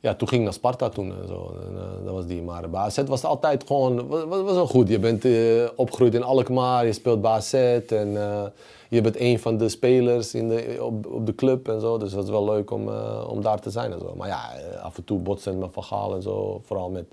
ja, 0.00 0.14
toen 0.14 0.28
ging 0.28 0.40
ik 0.40 0.46
naar 0.46 0.56
Sparta 0.56 0.88
toen 0.88 1.12
en 1.20 1.26
zo. 1.26 1.54
En, 1.66 1.76
eh, 1.76 2.04
dat 2.04 2.14
was 2.14 2.26
die. 2.26 2.42
Maar 2.42 2.64
AZ 2.72 3.02
was 3.06 3.24
altijd 3.24 3.66
gewoon... 3.66 4.06
Was, 4.06 4.24
was 4.24 4.52
wel 4.52 4.66
goed. 4.66 4.88
Je 4.88 4.98
bent 4.98 5.24
eh, 5.24 5.68
opgegroeid 5.76 6.14
in 6.14 6.22
Alkmaar. 6.22 6.86
Je 6.86 6.92
speelt 6.92 7.24
AZ. 7.26 7.52
En 7.88 8.16
eh, 8.16 8.44
je 8.88 9.00
bent 9.00 9.20
een 9.20 9.38
van 9.38 9.56
de 9.56 9.68
spelers 9.68 10.34
in 10.34 10.48
de, 10.48 10.78
op, 10.80 11.06
op 11.06 11.26
de 11.26 11.34
club 11.34 11.68
en 11.68 11.80
zo. 11.80 11.98
Dus 11.98 12.12
het 12.12 12.20
was 12.20 12.30
wel 12.30 12.44
leuk 12.44 12.70
om, 12.70 12.88
om 13.28 13.42
daar 13.42 13.60
te 13.60 13.70
zijn 13.70 13.92
en 13.92 13.98
zo. 13.98 14.14
Maar 14.16 14.28
ja, 14.28 14.50
af 14.82 14.96
en 14.96 15.04
toe 15.04 15.18
botsend 15.18 15.58
met 15.58 15.68
Van 15.72 15.84
Gaal 15.84 16.14
en 16.14 16.22
zo. 16.22 16.60
Vooral 16.64 16.90
met... 16.90 17.04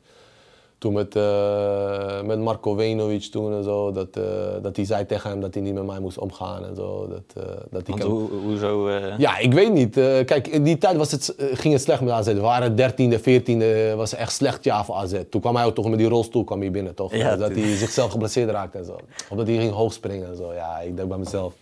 Toen 0.78 0.94
met, 0.94 1.16
eh, 1.16 2.22
met 2.22 2.40
Marco 2.40 2.76
Venovic 2.76 3.24
toen 3.24 3.54
en 3.54 3.64
zo. 3.64 3.92
Dat, 3.92 4.08
eh, 4.12 4.24
dat 4.62 4.76
hij 4.76 4.86
zei 4.86 5.06
tegen 5.06 5.30
hem 5.30 5.42
dat 5.42 5.54
hij 5.54 5.64
niet 5.64 5.74
met 5.74 5.86
mij 5.86 6.00
moest 6.00 6.18
omgaan 6.18 6.66
en 6.66 6.76
zo. 6.76 7.08
Dat, 7.08 7.46
eh, 7.46 7.52
dat 7.70 7.88
hij 7.88 7.98
Want 7.98 8.04
hoe, 8.04 8.30
hoezo... 8.46 8.90
ja, 9.18 9.38
ik 9.38 9.54
weet 9.54 9.74
niet. 9.74 9.94
Kijk, 10.26 10.48
in 10.48 10.64
die 10.64 10.78
tijd 10.78 10.98
was 10.98 11.12
het, 11.12 11.36
ging 11.38 11.74
het 11.74 11.84
slecht 11.84 12.02
met 12.02 12.12
AZ. 12.14 12.28
We 12.28 12.40
waren 12.40 12.76
13e, 12.76 13.20
14e, 13.20 13.96
was 13.96 14.14
echt 14.14 14.32
slecht 14.32 14.64
jaar 14.64 14.86
voor 14.86 14.96
AZ. 14.96 15.22
Toen 15.30 15.42
kwam 15.42 15.56
hij 15.56 15.66
ook 15.66 15.76
toch 15.76 15.90
met 15.90 16.00
die 16.00 16.08
rolstoel 16.08 16.44
kwam 16.44 16.60
hij 16.60 16.72
binnen, 16.72 16.96
toch? 16.96 17.16
Ja, 17.16 17.36
dat 17.36 17.52
hij 17.52 17.76
zichzelf 17.76 18.12
geblesseerd 18.12 18.50
raakte 18.50 18.78
en 18.78 18.86
zo. 18.86 18.96
Of 19.30 19.38
dat 19.38 19.48
hij 19.48 19.58
ging 19.58 19.74
hoogspringen 19.74 20.30
en 20.30 20.36
zo. 20.36 20.54
Ja, 20.54 20.80
ik 20.80 20.96
denk 20.96 21.08
bij 21.08 21.18
mezelf. 21.18 21.54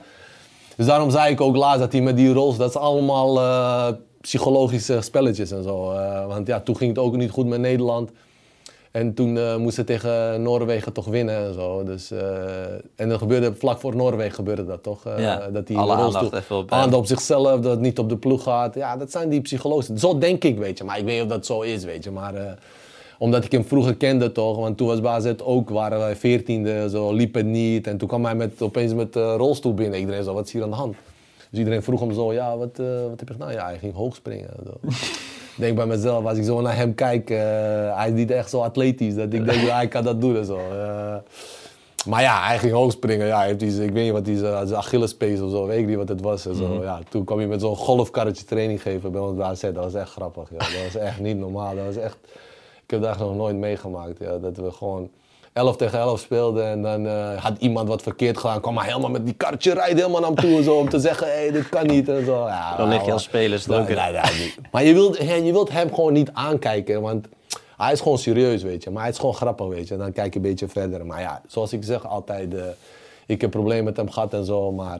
Dus 0.75 0.85
daarom 0.85 1.09
zei 1.09 1.31
ik 1.31 1.41
ook 1.41 1.55
laatst 1.55 1.79
dat 1.79 1.91
hij 1.91 2.01
met 2.01 2.17
die 2.17 2.33
rolstoel, 2.33 2.65
dat 2.65 2.69
is 2.69 2.81
allemaal 2.81 3.39
psychologische 4.21 5.01
spelletjes 5.01 5.51
en 5.51 5.63
zo. 5.63 5.83
Want 6.27 6.47
ja, 6.47 6.59
toen 6.59 6.77
ging 6.77 6.89
het 6.95 6.99
ook 7.05 7.15
niet 7.15 7.31
goed 7.31 7.45
met 7.45 7.59
Nederland. 7.59 8.11
En 8.95 9.13
toen 9.13 9.37
eh 9.37 9.55
moesten 9.55 9.85
ze 9.85 9.93
tegen 9.93 10.41
Noorwegen 10.41 10.93
toch 10.93 11.05
winnen 11.05 11.35
en 11.35 11.53
zo. 11.53 11.83
Dus, 11.83 12.11
eh, 12.11 12.19
en 12.95 13.09
dat 13.09 13.17
gebeurde, 13.17 13.55
vlak 13.55 13.79
voor 13.79 13.95
Noorwegen 13.95 14.33
gebeurde 14.33 14.65
dat 14.65 14.83
toch? 14.83 15.03
Ja, 15.17 15.49
dat 15.49 15.67
hij 15.67 15.75
in 15.77 15.81
alle 15.81 15.93
aandacht 15.93 16.33
even 16.33 16.55
op 16.55 16.71
aandacht 16.71 17.01
op 17.01 17.05
zichzelf, 17.05 17.59
dat 17.59 17.71
het 17.71 17.79
niet 17.79 17.99
op 17.99 18.09
de 18.09 18.17
ploeg 18.17 18.43
gaat. 18.43 18.75
Ja, 18.75 18.97
dat 18.97 19.11
zijn 19.11 19.29
die 19.29 19.41
psychologische. 19.41 19.99
Zo 19.99 20.17
denk 20.17 20.43
ik, 20.43 20.57
weet 20.57 20.77
je. 20.77 20.83
Maar 20.83 20.97
ik 20.97 21.05
weet 21.05 21.13
niet 21.13 21.23
of 21.23 21.29
dat 21.29 21.45
zo 21.45 21.61
is, 21.61 21.83
weet 21.83 22.03
je. 22.03 22.11
Maar 22.11 22.57
omdat 23.17 23.43
ik 23.43 23.51
hem 23.51 23.65
vroeger 23.65 23.95
kende 23.95 24.31
toch. 24.31 24.57
Want 24.57 24.77
toen 24.77 24.87
was 24.87 25.03
AZ 25.03 25.33
ook, 25.43 25.69
waren 25.69 25.99
wij 25.99 26.15
veertiende, 26.15 26.89
zo 26.89 27.13
liep 27.13 27.33
het 27.33 27.45
niet. 27.45 27.87
En 27.87 27.97
toen 27.97 28.07
kwam 28.07 28.25
hij 28.25 28.35
met, 28.35 28.61
opeens 28.61 28.93
met 28.93 29.13
de 29.13 29.33
rolstoel 29.35 29.73
binnen. 29.73 29.99
Iedereen 29.99 30.23
zo, 30.23 30.33
wat 30.33 30.45
is 30.45 30.51
hier 30.51 30.63
aan 30.63 30.69
de 30.69 30.75
hand? 30.75 30.95
Dus 31.49 31.59
iedereen 31.59 31.83
vroeg 31.83 31.99
hem 31.99 32.13
zo, 32.13 32.33
ja, 32.33 32.57
wat, 32.57 32.77
wat 33.09 33.19
heb 33.19 33.27
je 33.27 33.33
gedaan? 33.33 33.51
Ja, 33.51 33.65
hij 33.65 33.77
ging 33.77 33.93
hoog 33.93 34.15
springen. 34.15 34.49
en 34.49 34.63
Zo. 34.65 34.79
Ik 35.55 35.61
denk 35.61 35.75
bij 35.75 35.85
mezelf, 35.85 36.25
als 36.25 36.37
ik 36.37 36.43
zo 36.43 36.61
naar 36.61 36.75
hem 36.75 36.95
kijk, 36.95 37.29
eh, 37.29 37.37
hij 37.97 38.07
is 38.07 38.13
niet 38.13 38.31
echt 38.31 38.49
zo 38.49 38.61
atletisch. 38.61 39.15
Dat 39.15 39.33
ik 39.33 39.45
denk, 39.45 39.61
ja, 39.61 39.75
hij 39.75 39.87
kan 39.87 40.03
dat 40.03 40.21
doen 40.21 40.37
en 40.37 40.45
zo. 40.45 40.57
Eh, 40.57 41.15
maar 42.05 42.21
ja, 42.21 42.45
hij 42.47 42.59
ging 42.59 42.73
hoog 42.73 42.91
springen. 42.91 43.27
Ja, 43.27 43.37
hij 43.37 43.47
heeft 43.47 43.79
ik 43.79 43.91
weet 43.91 44.03
niet 44.03 44.11
wat 44.11 44.25
hij 44.25 44.35
zijn 44.35 44.75
Achillespees 44.75 45.39
of 45.39 45.51
zo, 45.51 45.65
weet 45.65 45.79
ik 45.79 45.87
niet 45.87 45.95
wat 45.95 46.09
het 46.09 46.21
was. 46.21 46.45
En 46.45 46.55
zo. 46.55 46.83
ja, 46.83 46.99
toen 47.09 47.23
kwam 47.23 47.37
hij 47.37 47.47
met 47.47 47.61
zo'n 47.61 47.75
golfkarretje 47.75 48.45
training 48.45 48.81
geven 48.81 49.11
bij 49.11 49.21
ons 49.21 49.35
bij 49.35 49.45
AZ. 49.45 49.61
Dat 49.61 49.75
was 49.75 49.93
echt 49.93 50.11
grappig. 50.11 50.49
Ja. 50.49 50.57
Dat 50.57 50.83
was 50.83 50.95
echt 51.01 51.19
niet 51.19 51.37
normaal. 51.37 51.75
Dat 51.75 51.85
was 51.85 51.95
echt, 51.95 52.17
ik 52.83 52.91
heb 52.91 53.01
dat 53.01 53.19
nog 53.19 53.35
nooit 53.35 53.55
meegemaakt. 53.55 54.19
Ja. 54.19 54.37
Dat 54.37 54.57
we 54.57 54.71
gewoon 54.71 55.09
11 55.55 55.75
tegen 55.75 55.99
11 55.99 56.19
speelden 56.19 56.65
en 56.65 56.81
dan 56.81 57.07
eh, 57.07 57.43
had 57.43 57.57
iemand 57.59 57.87
wat 57.87 58.01
verkeerd 58.01 58.37
gedaan. 58.37 58.61
kwam 58.61 58.77
hij 58.77 58.87
helemaal 58.87 59.09
met 59.09 59.25
die 59.25 59.33
kartje 59.33 59.73
rijden 59.73 59.97
helemaal 59.97 60.21
naar 60.21 60.29
hem 60.29 60.39
toe 60.39 60.63
zo, 60.63 60.75
om 60.77 60.89
te 60.89 60.99
zeggen, 60.99 61.27
hé, 61.27 61.33
hey, 61.33 61.51
dit 61.51 61.69
kan 61.69 61.87
niet 61.87 62.09
en 62.09 62.25
zo. 62.25 62.47
Ja, 62.47 62.77
Dan 62.77 62.87
lig 62.87 62.97
je 62.97 63.03
maar- 63.03 63.13
als 63.13 63.23
speler 63.23 63.63
er 63.69 63.79
ook 63.79 63.87
Nee. 63.87 64.53
Maar 64.71 64.83
je 64.83 64.93
wilt, 64.93 65.17
je 65.17 65.51
wilt 65.51 65.69
hem 65.71 65.93
gewoon 65.93 66.13
niet 66.13 66.29
aankijken, 66.33 67.01
want 67.01 67.27
hij 67.77 67.91
is 67.91 68.01
gewoon 68.01 68.17
serieus, 68.17 68.63
weet 68.63 68.83
je. 68.83 68.89
Maar 68.89 69.01
hij 69.01 69.11
is 69.11 69.17
gewoon 69.17 69.33
grappig, 69.35 69.67
weet 69.67 69.87
je. 69.87 69.93
En 69.93 69.99
dan 69.99 70.11
kijk 70.11 70.33
je 70.33 70.39
een 70.39 70.45
beetje 70.45 70.67
verder. 70.67 71.05
Maar 71.05 71.21
ja, 71.21 71.41
zoals 71.47 71.73
ik 71.73 71.83
zeg 71.83 72.07
altijd, 72.07 72.53
eh, 72.53 72.63
ik 73.25 73.41
heb 73.41 73.49
problemen 73.51 73.83
met 73.83 73.97
hem 73.97 74.09
gehad 74.09 74.33
en 74.33 74.45
zo, 74.45 74.71
maar 74.71 74.99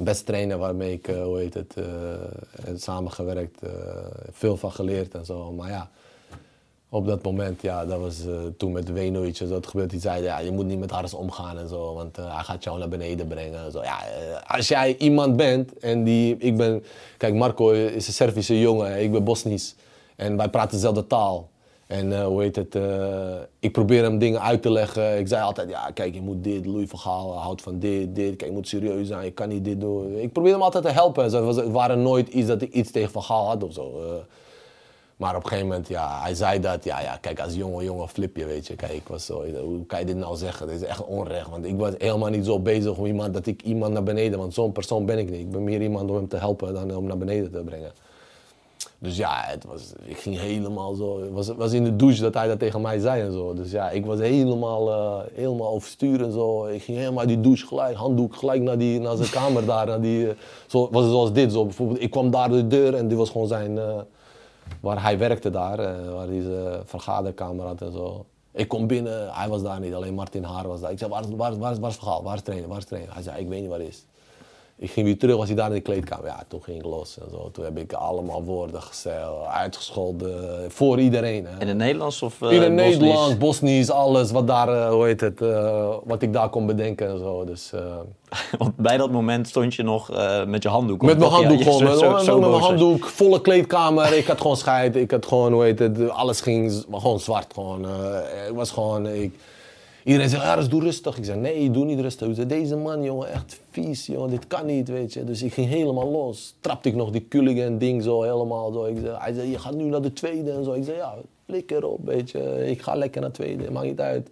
best 0.00 0.26
trainer 0.26 0.58
waarmee 0.58 0.92
ik, 0.92 1.08
eh, 1.08 1.22
hoe 1.22 1.38
heet 1.38 1.54
het, 1.54 1.74
samengewerkt, 2.76 3.60
veel 4.32 4.56
van 4.56 4.72
geleerd 4.72 5.14
en 5.14 5.24
zo. 5.24 5.52
Maar 5.52 5.68
ja, 5.68 5.90
op 6.90 7.06
dat 7.06 7.22
moment, 7.22 7.62
ja, 7.62 7.86
dat 7.86 8.00
was 8.00 8.26
eh, 8.26 8.32
toen 8.56 8.72
met 8.72 8.92
Wenovic 8.92 9.48
dat 9.48 9.66
gebeurde. 9.66 9.90
Die 9.92 10.00
zei, 10.00 10.22
ja, 10.22 10.38
je 10.38 10.50
moet 10.50 10.66
niet 10.66 10.78
met 10.78 10.90
Harris 10.90 11.14
omgaan 11.14 11.58
en 11.58 11.68
zo, 11.68 11.94
want 11.94 12.18
eh, 12.18 12.34
hij 12.34 12.44
gaat 12.44 12.64
jou 12.64 12.78
naar 12.78 12.88
beneden 12.88 13.26
brengen 13.26 13.64
en 13.64 13.72
zo. 13.72 13.82
Ja, 13.82 13.98
eh, 14.06 14.56
als 14.56 14.68
jij 14.68 14.96
iemand 14.98 15.36
bent 15.36 15.78
en 15.78 16.04
die, 16.04 16.36
ik 16.38 16.56
ben, 16.56 16.84
kijk, 17.16 17.34
Marco 17.34 17.70
is 17.70 18.06
een 18.06 18.12
Servische 18.12 18.60
jongen, 18.60 19.02
ik 19.02 19.12
ben 19.12 19.24
Bosnisch 19.24 19.74
en 20.16 20.36
wij 20.36 20.48
praten 20.48 20.70
dezelfde 20.70 21.06
taal. 21.06 21.48
En 21.86 22.24
hoe 22.24 22.42
heet 22.42 22.56
het, 22.56 22.78
ik 23.58 23.72
probeer 23.72 24.02
hem 24.02 24.18
dingen 24.18 24.42
uit 24.42 24.62
te 24.62 24.70
leggen. 24.70 25.18
Ik 25.18 25.28
zei 25.28 25.42
altijd, 25.42 25.70
ja, 25.70 25.90
kijk, 25.94 26.14
je 26.14 26.20
moet 26.20 26.44
dit, 26.44 26.66
Louis 26.66 26.88
van 26.90 27.00
houdt 27.36 27.62
van 27.62 27.78
dit, 27.78 28.14
dit. 28.14 28.36
Kijk, 28.36 28.50
je 28.50 28.56
moet 28.56 28.68
serieus 28.68 29.06
zijn, 29.08 29.24
je 29.24 29.30
kan 29.30 29.48
niet 29.48 29.64
dit 29.64 29.80
doen. 29.80 30.18
Ik 30.18 30.32
probeer 30.32 30.52
hem 30.52 30.62
altijd 30.62 30.84
te 30.84 30.90
helpen. 30.90 31.24
en 31.24 31.30
zo. 31.30 31.46
Het 31.46 31.56
was- 31.56 31.66
waren 31.66 32.02
nooit 32.02 32.28
iets 32.28 32.46
dat 32.46 32.62
ik 32.62 32.72
iets 32.72 32.90
tegen 32.90 33.10
Van 33.10 33.22
Gaal 33.22 33.46
had 33.46 33.64
of 33.64 33.72
zo. 33.72 34.00
Maar 35.18 35.36
op 35.36 35.42
een 35.42 35.48
gegeven 35.48 35.68
moment, 35.68 35.88
ja, 35.88 36.20
hij 36.22 36.34
zei 36.34 36.60
dat, 36.60 36.84
ja, 36.84 37.00
ja, 37.00 37.16
kijk, 37.16 37.40
als 37.40 37.54
jonge 37.54 37.84
jongen 37.84 38.08
flip 38.08 38.36
je, 38.36 38.46
weet 38.46 38.66
je. 38.66 38.74
Kijk, 38.74 38.92
ik 38.92 39.08
was 39.08 39.26
zo, 39.26 39.44
hoe 39.60 39.86
kan 39.86 39.98
je 39.98 40.06
dit 40.06 40.16
nou 40.16 40.36
zeggen? 40.36 40.66
Dit 40.66 40.80
is 40.80 40.86
echt 40.86 41.04
onrecht, 41.04 41.50
want 41.50 41.64
ik 41.64 41.76
was 41.78 41.92
helemaal 41.98 42.28
niet 42.28 42.44
zo 42.44 42.60
bezig 42.60 42.96
om 42.96 43.06
iemand, 43.06 43.34
dat 43.34 43.46
ik 43.46 43.62
iemand 43.62 43.92
naar 43.92 44.02
beneden, 44.02 44.38
want 44.38 44.54
zo'n 44.54 44.72
persoon 44.72 45.06
ben 45.06 45.18
ik 45.18 45.30
niet. 45.30 45.40
Ik 45.40 45.50
ben 45.50 45.64
meer 45.64 45.82
iemand 45.82 46.10
om 46.10 46.16
hem 46.16 46.28
te 46.28 46.36
helpen 46.36 46.74
dan 46.74 46.96
om 46.96 47.06
naar 47.06 47.18
beneden 47.18 47.50
te 47.52 47.58
brengen. 47.58 47.92
Dus 48.98 49.16
ja, 49.16 49.42
het 49.46 49.64
was, 49.64 49.92
ik 50.04 50.16
ging 50.16 50.38
helemaal 50.38 50.94
zo, 50.94 51.20
het 51.20 51.30
was, 51.30 51.48
was 51.48 51.72
in 51.72 51.84
de 51.84 51.96
douche 51.96 52.20
dat 52.20 52.34
hij 52.34 52.48
dat 52.48 52.58
tegen 52.58 52.80
mij 52.80 52.98
zei 52.98 53.22
en 53.22 53.32
zo. 53.32 53.54
Dus 53.54 53.70
ja, 53.70 53.90
ik 53.90 54.06
was 54.06 54.18
helemaal, 54.18 54.90
eh, 54.90 55.34
helemaal 55.34 55.68
overstuur 55.68 56.22
en 56.22 56.32
zo. 56.32 56.66
Ik 56.66 56.82
ging 56.82 56.98
helemaal 56.98 57.26
die 57.26 57.40
douche 57.40 57.66
gelijk, 57.66 57.96
handdoek 57.96 58.36
gelijk 58.36 58.62
naar, 58.62 58.78
die, 58.78 59.00
naar 59.00 59.16
zijn 59.16 59.30
kamer 59.30 59.66
daar. 59.66 59.86
Naar 59.86 60.00
die, 60.00 60.28
eh, 60.28 60.34
zo, 60.66 60.88
was 60.90 61.02
het 61.02 61.12
zoals 61.12 61.32
dit, 61.32 61.52
zo 61.52 61.64
bijvoorbeeld. 61.64 62.02
Ik 62.02 62.10
kwam 62.10 62.30
daar 62.30 62.48
de 62.50 62.66
deur 62.66 62.94
en 62.94 63.08
dit 63.08 63.18
was 63.18 63.30
gewoon 63.30 63.48
zijn... 63.48 63.78
eh, 63.78 63.98
waar 64.80 65.02
hij 65.02 65.18
werkte 65.18 65.50
daar, 65.50 65.78
eh, 65.78 66.12
waar 66.12 66.26
hij 66.26 66.42
zijn 66.42 66.86
vergaderkamer 66.86 67.66
had 67.66 67.82
en 67.82 67.92
zo. 67.92 68.26
Ik 68.52 68.68
kom 68.68 68.86
binnen, 68.86 69.32
hij 69.32 69.48
was 69.48 69.62
daar 69.62 69.80
niet, 69.80 69.94
alleen 69.94 70.14
Martin 70.14 70.44
Haar 70.44 70.68
was 70.68 70.80
daar. 70.80 70.90
Ik 70.90 70.98
zei, 70.98 71.10
waar, 71.10 71.36
waar, 71.36 71.58
waar, 71.58 71.80
waar 71.80 71.90
is 71.90 71.96
Vergaal, 71.96 72.22
waar 72.22 72.34
is 72.34 72.42
trainer, 72.42 72.68
waar 72.68 72.78
is 72.78 72.84
trainer? 72.84 73.14
Hij 73.14 73.22
zei, 73.22 73.40
ik 73.40 73.48
weet 73.48 73.60
niet 73.60 73.68
waar 73.68 73.78
hij 73.78 73.88
is. 73.88 74.06
Ik 74.80 74.90
ging 74.90 75.06
weer 75.06 75.18
terug, 75.18 75.36
was 75.36 75.46
hij 75.46 75.56
daar 75.56 75.68
in 75.68 75.74
de 75.74 75.80
kleedkamer. 75.80 76.26
Ja, 76.26 76.42
toen 76.48 76.62
ging 76.62 76.78
ik 76.78 76.84
los 76.84 77.18
en 77.18 77.26
zo. 77.30 77.50
Toen 77.50 77.64
heb 77.64 77.78
ik 77.78 77.92
allemaal 77.92 78.42
woorden 78.42 78.82
gezegd, 78.82 79.16
uitgescholden, 79.52 80.70
voor 80.72 81.00
iedereen. 81.00 81.46
Hè. 81.46 81.60
In 81.60 81.68
het 81.68 81.76
Nederlands 81.76 82.22
of 82.22 82.42
eh 82.42 82.50
In 82.52 82.62
het 82.62 82.76
Bosnisch? 82.76 82.96
Nederlands, 82.98 83.36
Bosnisch, 83.38 83.90
alles 83.90 84.30
wat 84.30 84.46
daar, 84.46 84.68
eh, 84.68 84.90
hoe 84.90 85.04
heet 85.06 85.20
het, 85.20 85.40
eh, 85.42 85.94
wat 86.04 86.22
ik 86.22 86.32
daar 86.32 86.48
kon 86.48 86.66
bedenken 86.66 87.08
en 87.08 87.18
zo. 87.18 87.44
Dus, 87.44 87.72
Want 88.58 88.76
bij 88.76 88.96
dat 88.96 89.10
moment 89.10 89.48
stond 89.48 89.74
je 89.74 89.82
nog 89.82 90.10
met 90.46 90.62
je 90.62 90.68
handdoek 90.68 91.02
Met 91.02 91.18
mijn? 91.18 91.30
Ja, 91.30 91.36
handdoek 91.36 91.62
gewoon. 91.62 91.78
zo- 91.78 91.84
met, 91.84 91.98
zo- 91.98 92.12
met 92.12 92.22
zo 92.24 92.38
mijn 92.38 92.52
handdoek, 92.52 93.04
volle 93.04 93.40
kleedkamer. 93.40 94.16
Ik 94.16 94.26
had 94.26 94.40
gewoon 94.40 94.56
scheid. 94.56 94.96
Ik 94.96 95.10
had 95.10 95.26
gewoon, 95.26 95.52
hoe 95.52 95.62
heet 95.62 95.78
het, 95.78 96.08
alles 96.10 96.40
ging 96.40 96.84
gewoon 96.90 97.20
zwart. 97.20 97.52
Gewoon, 97.54 97.84
ik 98.48 98.54
was 98.54 98.70
gewoon, 98.70 99.06
ik, 99.06 99.34
iedereen 100.08 100.30
zei, 100.30 100.42
ja, 100.42 100.56
dus 100.56 100.68
doe 100.68 100.82
rustig. 100.82 101.18
Ik 101.18 101.24
zei, 101.24 101.40
nee, 101.40 101.70
doe 101.70 101.84
niet 101.84 102.00
rustig. 102.00 102.34
Zei, 102.34 102.46
deze 102.46 102.76
man, 102.76 103.02
jongen, 103.02 103.30
echt 103.30 103.60
vies, 103.70 104.06
jongen, 104.06 104.30
dit 104.30 104.46
kan 104.46 104.66
niet, 104.66 104.88
weet 104.88 105.12
je. 105.12 105.24
Dus 105.24 105.42
ik 105.42 105.52
ging 105.52 105.68
helemaal 105.68 106.10
los. 106.10 106.54
Trapte 106.60 106.88
ik 106.88 106.94
nog 106.94 107.10
die 107.10 107.28
Culligan 107.28 107.78
ding 107.78 108.02
zo 108.02 108.22
helemaal 108.22 108.72
zo. 108.72 108.84
Ik 108.84 108.96
zei, 109.00 109.16
hij 109.18 109.32
zei, 109.32 109.50
je 109.50 109.58
gaat 109.58 109.74
nu 109.74 109.84
naar 109.84 110.02
de 110.02 110.12
tweede 110.12 110.50
en 110.50 110.64
zo. 110.64 110.72
Ik 110.72 110.84
zei, 110.84 110.96
ja, 110.96 111.14
flikker 111.46 111.84
op, 111.84 112.00
weet 112.04 112.30
je. 112.30 112.66
Ik 112.66 112.82
ga 112.82 112.94
lekker 112.94 113.20
naar 113.20 113.30
tweede, 113.30 113.70
maakt 113.70 113.86
niet 113.86 114.00
uit. 114.00 114.30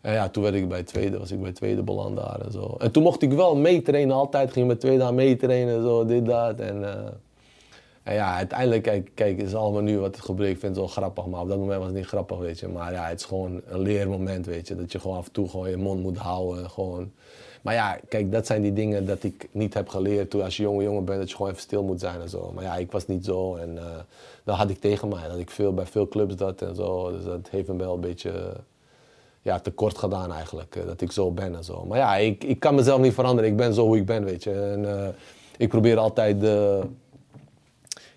En 0.00 0.12
ja, 0.12 0.28
toen 0.28 0.42
werd 0.42 0.54
ik 0.54 0.68
bij 0.68 0.82
tweede, 0.82 1.18
was 1.18 1.30
ik 1.30 1.42
bij 1.42 1.52
tweede 1.52 1.82
beland 1.82 2.16
daar 2.16 2.40
en 2.40 2.52
zo. 2.52 2.76
En 2.78 2.90
toen 2.90 3.02
mocht 3.02 3.22
ik 3.22 3.32
wel 3.32 3.56
meetrainen, 3.56 4.16
altijd 4.16 4.52
ging 4.52 4.64
ik 4.64 4.70
met 4.70 4.80
tweede 4.80 5.02
aan 5.02 5.14
meetrainen 5.14 5.76
en 5.76 5.82
zo, 5.82 6.04
dit, 6.04 6.26
dat. 6.26 6.58
En, 6.60 6.84
eh, 6.84 7.10
en 8.04 8.14
ja, 8.14 8.34
uiteindelijk, 8.34 8.82
kijk, 8.82 9.10
kijk, 9.14 9.38
is 9.38 9.54
allemaal 9.54 9.82
nu 9.82 9.98
wat 9.98 10.16
het 10.16 10.24
gebeurt. 10.24 10.50
Ik 10.50 10.58
vind 10.58 10.76
het 10.76 10.84
wel 10.84 10.94
grappig, 10.94 11.26
maar 11.26 11.40
op 11.40 11.48
dat 11.48 11.58
moment 11.58 11.78
was 11.78 11.86
het 11.86 11.96
niet 11.96 12.06
grappig, 12.06 12.38
weet 12.38 12.58
je. 12.58 12.68
Maar 12.68 12.92
ja, 12.92 13.04
het 13.06 13.20
is 13.20 13.26
gewoon 13.26 13.60
een 13.66 13.80
leermoment, 13.80 14.46
weet 14.46 14.68
je. 14.68 14.76
Dat 14.76 14.92
je 14.92 15.00
gewoon 15.00 15.16
af 15.16 15.26
en 15.26 15.32
toe 15.32 15.68
je 15.68 15.76
mond 15.76 16.02
moet 16.02 16.18
houden. 16.18 16.70
Gewoon. 16.70 17.12
Maar 17.62 17.74
ja, 17.74 17.98
kijk, 18.08 18.32
dat 18.32 18.46
zijn 18.46 18.62
die 18.62 18.72
dingen 18.72 19.06
dat 19.06 19.22
ik 19.22 19.48
niet 19.50 19.74
heb 19.74 19.88
geleerd 19.88 20.30
toen 20.30 20.42
als 20.42 20.56
je 20.56 20.62
jonge 20.62 20.82
jongen 20.82 21.04
bent. 21.04 21.18
Dat 21.18 21.28
je 21.28 21.36
gewoon 21.36 21.50
even 21.50 21.62
stil 21.62 21.82
moet 21.82 22.00
zijn 22.00 22.20
en 22.20 22.28
zo. 22.28 22.52
Maar 22.54 22.64
ja, 22.64 22.76
ik 22.76 22.92
was 22.92 23.06
niet 23.06 23.24
zo 23.24 23.56
en 23.56 23.78
eh 23.78 23.84
dat 24.44 24.56
had 24.56 24.70
ik 24.70 24.80
tegen 24.80 25.08
mij. 25.08 25.28
Dat 25.28 25.38
ik 25.38 25.50
veel, 25.50 25.74
bij 25.74 25.86
veel 25.86 26.08
clubs 26.08 26.36
dat 26.36 26.62
en 26.62 26.74
zo. 26.74 27.12
Dus 27.12 27.24
dat 27.24 27.48
heeft 27.50 27.68
me 27.68 27.76
wel 27.76 27.94
een 27.94 28.00
beetje 28.00 28.32
ja, 29.42 29.60
tekort 29.60 29.98
gedaan 29.98 30.32
eigenlijk. 30.32 30.76
eh, 30.76 30.86
dat 30.86 31.00
ik 31.00 31.12
zo 31.12 31.30
ben 31.30 31.54
en 31.54 31.64
zo. 31.64 31.84
Maar 31.84 31.98
ja, 31.98 32.16
ik, 32.16 32.44
ik 32.44 32.60
kan 32.60 32.74
mezelf 32.74 33.00
niet 33.00 33.14
veranderen. 33.14 33.50
Ik 33.50 33.56
ben 33.56 33.74
zo 33.74 33.84
hoe 33.86 33.96
ik 33.96 34.06
ben, 34.06 34.24
weet 34.24 34.42
je. 34.42 34.52
En, 34.52 35.00
eh, 35.00 35.08
ik 35.56 35.68
probeer 35.68 35.98
altijd 35.98 36.40
de... 36.40 36.80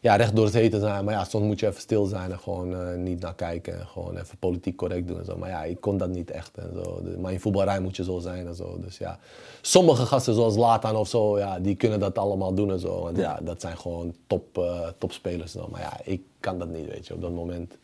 ja, 0.02 0.16
recht 0.16 0.36
door 0.36 0.46
het 0.46 0.54
heen 0.54 0.80
zijn. 0.80 1.06
Maar 1.06 1.14
ja, 1.14 1.24
soms 1.24 1.46
moet 1.46 1.60
je 1.60 1.68
even 1.68 1.82
stil 1.82 2.06
zijn 2.06 2.32
en 2.32 2.40
gewoon 2.40 2.74
eh, 2.74 2.96
niet 2.96 3.20
naar 3.20 3.36
kijken. 3.36 3.80
En 3.80 3.88
gewoon 3.88 4.18
even 4.18 4.38
politiek 4.38 4.76
correct 4.76 5.08
doen 5.08 5.20
en 5.20 5.26
zo. 5.26 5.38
Maar 5.38 5.50
ja, 5.50 5.64
ik 5.64 5.82
kon 5.82 5.98
dat 5.98 6.10
niet 6.10 6.32
echt 6.32 6.58
en 6.58 6.72
zo. 6.84 7.02
Maar 7.20 7.32
in 7.32 7.40
voetbalrij 7.40 7.80
moet 7.80 7.96
je 7.96 8.04
zo 8.04 8.20
zijn 8.20 8.48
en 8.48 8.56
zo. 8.56 8.80
Dus 8.80 8.98
ja, 8.98 9.20
sommige 9.62 10.06
gasten 10.06 10.34
zoals 10.34 10.56
Latan 10.56 10.96
of 10.96 11.08
zo, 11.08 11.38
ja, 11.38 11.60
die 11.60 11.76
kunnen 11.76 12.00
dat 12.00 12.18
allemaal 12.18 12.54
doen 12.54 12.72
en 12.72 12.80
zo. 12.80 13.02
Want 13.02 13.18
ja, 13.18 13.40
dat 13.44 13.62
zijn 13.62 13.78
gewoon 13.78 14.16
top, 14.28 14.58
eh, 14.58 14.88
topspelers. 14.98 15.56
en. 15.56 15.66
Maar 15.72 15.82
ja, 15.82 16.00
ik 16.04 16.22
kan 16.40 16.60
dat 16.60 16.70
niet, 16.70 16.88
weet 16.88 17.08
je. 17.08 17.14
Op 17.14 17.22
dat 17.22 17.32
moment 17.32 17.78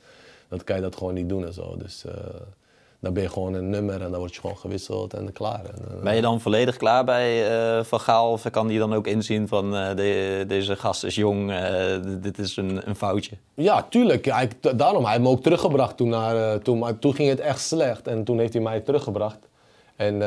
dat 0.48 0.64
kan 0.64 0.76
je 0.76 0.82
dat 0.82 0.96
gewoon 0.96 1.14
niet 1.14 1.30
doen 1.30 1.46
en 1.46 1.54
zo. 1.54 1.78
Dus 1.78 2.06
eh, 2.06 2.14
dan 3.04 3.14
ben 3.14 3.24
je 3.24 3.30
gewoon 3.30 3.54
een 3.54 3.70
nummer 3.70 4.02
en 4.02 4.10
dan 4.12 4.20
word 4.20 4.34
je 4.36 4.42
gewoon 4.42 4.58
gewisseld 4.58 5.14
en 5.14 5.32
klaar. 5.32 5.62
En, 5.66 5.96
eh, 5.98 6.04
Ben 6.04 6.16
je 6.16 6.22
dan 6.22 6.42
volledig 6.42 6.78
klaar 6.78 7.04
bij 7.04 7.50
eh, 7.78 7.84
Van 7.84 8.00
Gaal? 8.00 8.32
Of 8.32 8.50
kan 8.50 8.68
die 8.68 8.80
dan 8.80 8.94
ook 8.94 9.08
inzien 9.08 9.48
van 9.48 9.76
eh, 9.76 9.96
de- 9.96 10.46
deze 10.48 10.76
gast 10.76 11.04
is 11.04 11.16
jong, 11.16 11.54
dit 12.22 12.38
is 12.40 12.58
een, 12.58 12.88
een 12.90 12.96
foutje? 12.96 13.36
Ja, 13.54 13.86
tuurlijk. 13.90 14.24
T- 14.60 14.80
daarom, 14.80 15.02
hij 15.04 15.12
heeft 15.12 15.24
me 15.24 15.30
ook 15.30 15.42
teruggebracht 15.44 15.98
toen, 15.98 16.10
naar, 16.10 16.60
toen, 16.62 16.80
maar 16.80 17.00
toen 17.00 17.14
ging 17.16 17.30
het 17.30 17.40
echt 17.40 17.62
slecht. 17.62 18.08
En 18.08 18.24
toen 18.24 18.40
heeft 18.40 18.54
hij 18.54 18.62
mij 18.62 18.80
teruggebracht. 18.80 19.40
En 19.96 20.22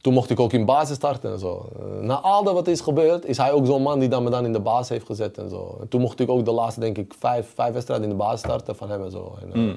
toen 0.00 0.12
mocht 0.12 0.30
ik 0.30 0.40
ook 0.40 0.52
in 0.52 0.64
basis 0.64 0.96
starten 0.96 1.32
en 1.32 1.38
zo. 1.38 1.68
Na 2.00 2.14
al 2.14 2.44
dat 2.44 2.54
wat 2.54 2.66
is 2.68 2.80
gebeurd, 2.80 3.24
is 3.24 3.36
hij 3.36 3.52
ook 3.52 3.66
zo'n 3.66 3.82
man 3.82 3.98
die 3.98 4.08
dan 4.08 4.22
me 4.22 4.30
dan 4.30 4.44
in 4.44 4.52
de 4.52 4.60
basis 4.60 4.88
heeft 4.88 5.06
gezet 5.06 5.38
en 5.38 5.50
zo. 5.50 5.76
En 5.80 5.88
toen 5.88 6.00
mocht 6.00 6.20
ik 6.20 6.28
ook 6.30 6.44
de 6.44 6.50
laatste, 6.52 6.80
denk 6.80 6.98
ik, 6.98 7.14
vijf, 7.18 7.52
vijf 7.54 7.72
wedstrijden 7.72 8.06
in 8.10 8.16
de 8.16 8.22
basis 8.22 8.40
starten 8.40 8.76
van 8.76 8.90
hem 8.90 9.04
en 9.04 9.10
zo. 9.10 9.36
En, 9.42 9.52
eh, 9.52 9.74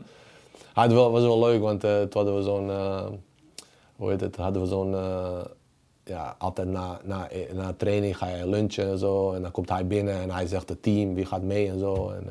hij 0.73 0.83
had 0.83 0.93
wel, 0.93 1.11
was 1.11 1.21
wel 1.21 1.39
leuk, 1.39 1.61
want 1.61 1.83
eh, 1.83 2.01
toen 2.01 2.09
hadden 2.11 2.35
we 2.35 2.43
zo'n, 2.43 2.69
eh, 2.69 3.05
hoe 3.95 4.09
heet 4.09 4.21
het, 4.21 4.35
hadden 4.35 4.61
we 4.61 4.67
zo'n, 4.67 4.95
eh, 4.95 5.39
ja, 6.03 6.35
altijd 6.37 6.67
na, 6.67 6.99
na, 7.03 7.27
na 7.53 7.73
training 7.77 8.17
ga 8.17 8.27
je 8.27 8.49
lunchen 8.49 8.89
en 8.89 8.97
zo. 8.97 9.31
En 9.31 9.41
dan 9.41 9.51
komt 9.51 9.69
hij 9.69 9.87
binnen 9.87 10.21
en 10.21 10.31
hij 10.31 10.47
zegt 10.47 10.69
het 10.69 10.83
team, 10.83 11.13
wie 11.13 11.25
gaat 11.25 11.41
mee 11.41 11.69
en 11.69 11.79
zo. 11.79 12.09
En, 12.09 12.23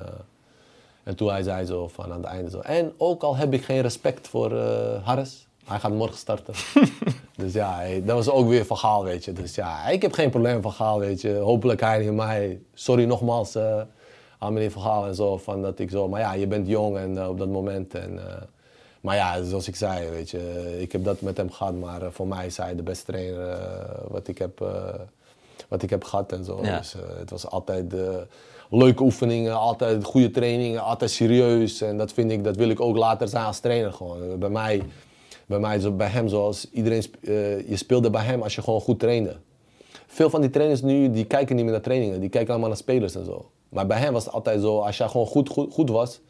en 1.02 1.16
toen 1.16 1.28
hij 1.28 1.42
zei 1.42 1.66
zo 1.66 1.88
van 1.88 2.12
aan 2.12 2.22
het 2.22 2.26
einde 2.26 2.50
zo. 2.50 2.58
En 2.58 2.92
ook 2.96 3.22
al 3.22 3.36
heb 3.36 3.52
ik 3.52 3.64
geen 3.64 3.80
respect 3.80 4.28
voor 4.28 4.52
Harris, 5.02 5.46
hij 5.64 5.78
gaat 5.78 5.92
morgen 5.92 6.18
starten. 6.18 6.54
dus 7.36 7.52
ja, 7.52 7.82
dat 8.04 8.16
was 8.16 8.30
ook 8.30 8.48
weer 8.48 8.66
van 8.66 8.76
Gaal, 8.76 9.04
weet 9.04 9.24
je. 9.24 9.32
Dus 9.32 9.54
ja, 9.54 9.88
ik 9.88 10.02
heb 10.02 10.12
geen 10.12 10.30
probleem 10.30 10.62
van 10.62 10.72
Gaal, 10.72 10.98
weet 10.98 11.20
je. 11.20 11.34
Hopelijk 11.34 11.80
hij 11.80 11.98
niet 11.98 12.12
mij. 12.12 12.60
Sorry 12.74 13.04
nogmaals 13.04 13.54
aan 14.38 14.70
Van 14.70 14.82
Gaal 14.82 15.06
en 15.06 15.14
zo, 15.14 15.36
van 15.36 15.62
dat 15.62 15.78
ik 15.78 15.90
zo. 15.90 16.08
Maar 16.08 16.20
ja, 16.20 16.32
je 16.34 16.46
bent 16.46 16.68
jong 16.68 16.96
en 16.96 17.18
eh, 17.18 17.28
op 17.28 17.38
dat 17.38 17.48
moment. 17.48 17.94
En, 17.94 18.18
eh, 18.28 18.42
maar 19.00 19.16
ja, 19.16 19.42
zoals 19.42 19.68
ik 19.68 19.76
zei, 19.76 20.10
weet 20.10 20.30
je, 20.30 20.76
ik 20.80 20.92
heb 20.92 21.04
dat 21.04 21.20
met 21.20 21.36
hem 21.36 21.50
gehad. 21.50 21.74
Maar 21.74 22.02
eh, 22.02 22.08
voor 22.10 22.26
mij 22.26 22.46
is 22.46 22.56
hij 22.56 22.74
de 22.76 22.82
beste 22.82 23.04
trainer 23.04 23.48
eh, 23.50 23.58
wat, 24.08 24.28
ik 24.28 24.38
heb, 24.38 24.60
eh, 24.60 24.94
wat 25.68 25.82
ik 25.82 25.90
heb 25.90 26.04
gehad 26.04 26.32
en 26.32 26.44
zo. 26.44 26.58
Ja. 26.62 26.78
Dus 26.78 26.94
eh, 26.94 27.00
het 27.18 27.30
was 27.30 27.46
altijd 27.46 27.94
eh, 27.94 28.00
leuke 28.70 29.02
oefeningen, 29.02 29.54
altijd 29.58 30.04
goede 30.04 30.30
trainingen, 30.30 30.82
altijd 30.82 31.10
serieus. 31.10 31.80
En 31.80 31.96
dat 31.98 32.12
vind 32.12 32.30
ik, 32.30 32.44
dat 32.44 32.56
wil 32.56 32.68
ik 32.68 32.80
ook 32.80 32.96
later 32.96 33.28
zijn 33.28 33.44
als 33.44 33.58
trainer 33.60 33.92
gewoon. 33.92 34.22
Eh, 34.22 34.34
Bij 34.34 34.48
mij, 34.48 34.82
bij 35.46 35.58
mij, 35.58 35.78
zo- 35.80 35.92
bij 35.92 36.08
hem 36.08 36.28
zoals 36.28 36.70
iedereen, 36.70 37.02
eh, 37.22 37.68
je 37.68 37.76
speelde 37.76 38.10
bij 38.10 38.22
hem 38.24 38.42
als 38.42 38.54
je 38.54 38.62
gewoon 38.62 38.80
goed 38.80 38.98
trainde. 39.00 39.36
Veel 40.06 40.30
van 40.30 40.40
die 40.40 40.50
trainers 40.50 40.82
nu, 40.82 41.10
die 41.10 41.24
kijken 41.24 41.54
niet 41.56 41.64
meer 41.64 41.74
naar 41.74 41.82
trainingen, 41.82 42.20
die 42.20 42.28
kijken 42.28 42.50
allemaal 42.50 42.68
naar 42.68 42.78
spelers 42.78 43.14
en 43.14 43.24
zo. 43.24 43.50
Maar 43.76 43.86
bij 43.86 43.98
hem 43.98 44.12
was 44.12 44.24
het 44.24 44.34
altijd 44.34 44.60
zo, 44.60 44.78
als 44.78 44.96
jij 44.96 45.08
gewoon 45.08 45.26
goed, 45.26 45.48
goed, 45.48 45.72
goed 45.72 45.90
was 45.90 46.20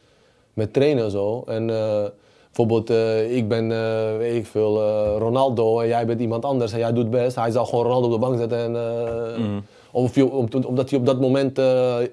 met 0.54 0.72
trainen 0.72 1.04
en 1.04 1.10
zo. 1.10 1.42
En 1.46 1.70
eh, 1.70 2.04
bijvoorbeeld, 2.46 2.90
eh, 2.90 3.36
ik 3.36 3.48
ben, 3.48 3.72
eh, 3.72 4.16
weet 4.16 4.34
ik 4.34 4.46
veel, 4.46 4.76
Ronaldo 5.18 5.80
en 5.80 5.86
jij 5.88 6.06
bent 6.06 6.20
iemand 6.20 6.44
anders 6.44 6.72
en 6.72 6.78
jij 6.78 6.92
doet 6.92 7.10
best. 7.10 7.36
Hij 7.36 7.50
zou 7.50 7.66
gewoon 7.66 7.84
Ronaldo 7.84 8.06
op 8.06 8.12
de 8.12 8.18
bank 8.18 8.38
zetten 8.38 8.58
en, 8.58 9.64
of 9.90 10.14
je, 10.14 10.30
om- 10.30 10.48
omdat 10.66 10.90
hij 10.90 10.98
op 10.98 11.06
dat 11.06 11.20
moment 11.20 11.56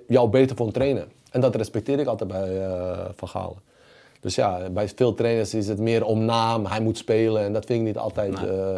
jou 0.08 0.30
beter 0.30 0.56
vond 0.56 0.74
trainen. 0.74 1.12
En 1.32 1.41
dat 1.41 1.56
respecteer 1.56 2.00
ik 2.00 2.08
altijd 2.08 2.30
bij 2.30 2.50
Van 3.15 3.28
Gaal. 3.28 3.56
Dus 4.19 4.36
ja, 4.36 4.69
bij 4.72 4.89
veel 4.96 5.13
trainers 5.13 5.54
is 5.54 5.67
het 5.67 5.80
meer 5.80 6.06
om 6.06 6.26
naam, 6.26 6.65
hij 6.65 6.80
moet 6.82 6.98
spelen 6.98 7.43
en 7.43 7.54
dat 7.54 7.65
vind 7.65 7.80
ik 7.80 7.86
niet 7.86 7.98
altijd, 7.98 8.34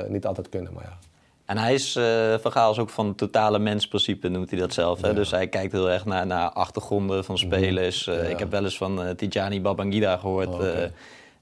niet 0.09 0.25
altijd 0.25 0.49
kunnen. 0.49 0.73
Maar 0.73 0.83
ja. 0.83 0.97
En 1.45 1.57
hij 1.57 1.73
is, 1.73 1.95
eh 1.95 2.33
Van 2.41 2.71
is 2.71 2.77
ook 2.79 2.89
van 2.89 3.07
het 3.07 3.17
totale 3.17 3.59
mensprincipe, 3.59 4.27
noemt 4.27 4.49
hij 4.49 4.59
dat 4.59 4.73
zelf. 4.73 5.01
Hè? 5.01 5.13
Dus 5.13 5.31
hij 5.31 5.47
kijkt 5.47 5.71
heel 5.71 5.89
erg 5.89 6.05
naar, 6.05 6.25
naar 6.25 6.49
achtergronden 6.49 7.23
van 7.23 7.37
spelers. 7.37 8.07
Eh, 8.07 8.15
Mhm. 8.15 8.23
Ja. 8.23 8.29
Ik 8.29 8.39
heb 8.39 8.51
wel 8.51 8.63
eens 8.63 8.77
van 8.77 9.03
eh 9.03 9.09
Tijani 9.09 9.61
Babangida 9.61 10.17
gehoord. 10.17 10.47
Oh, 10.47 10.61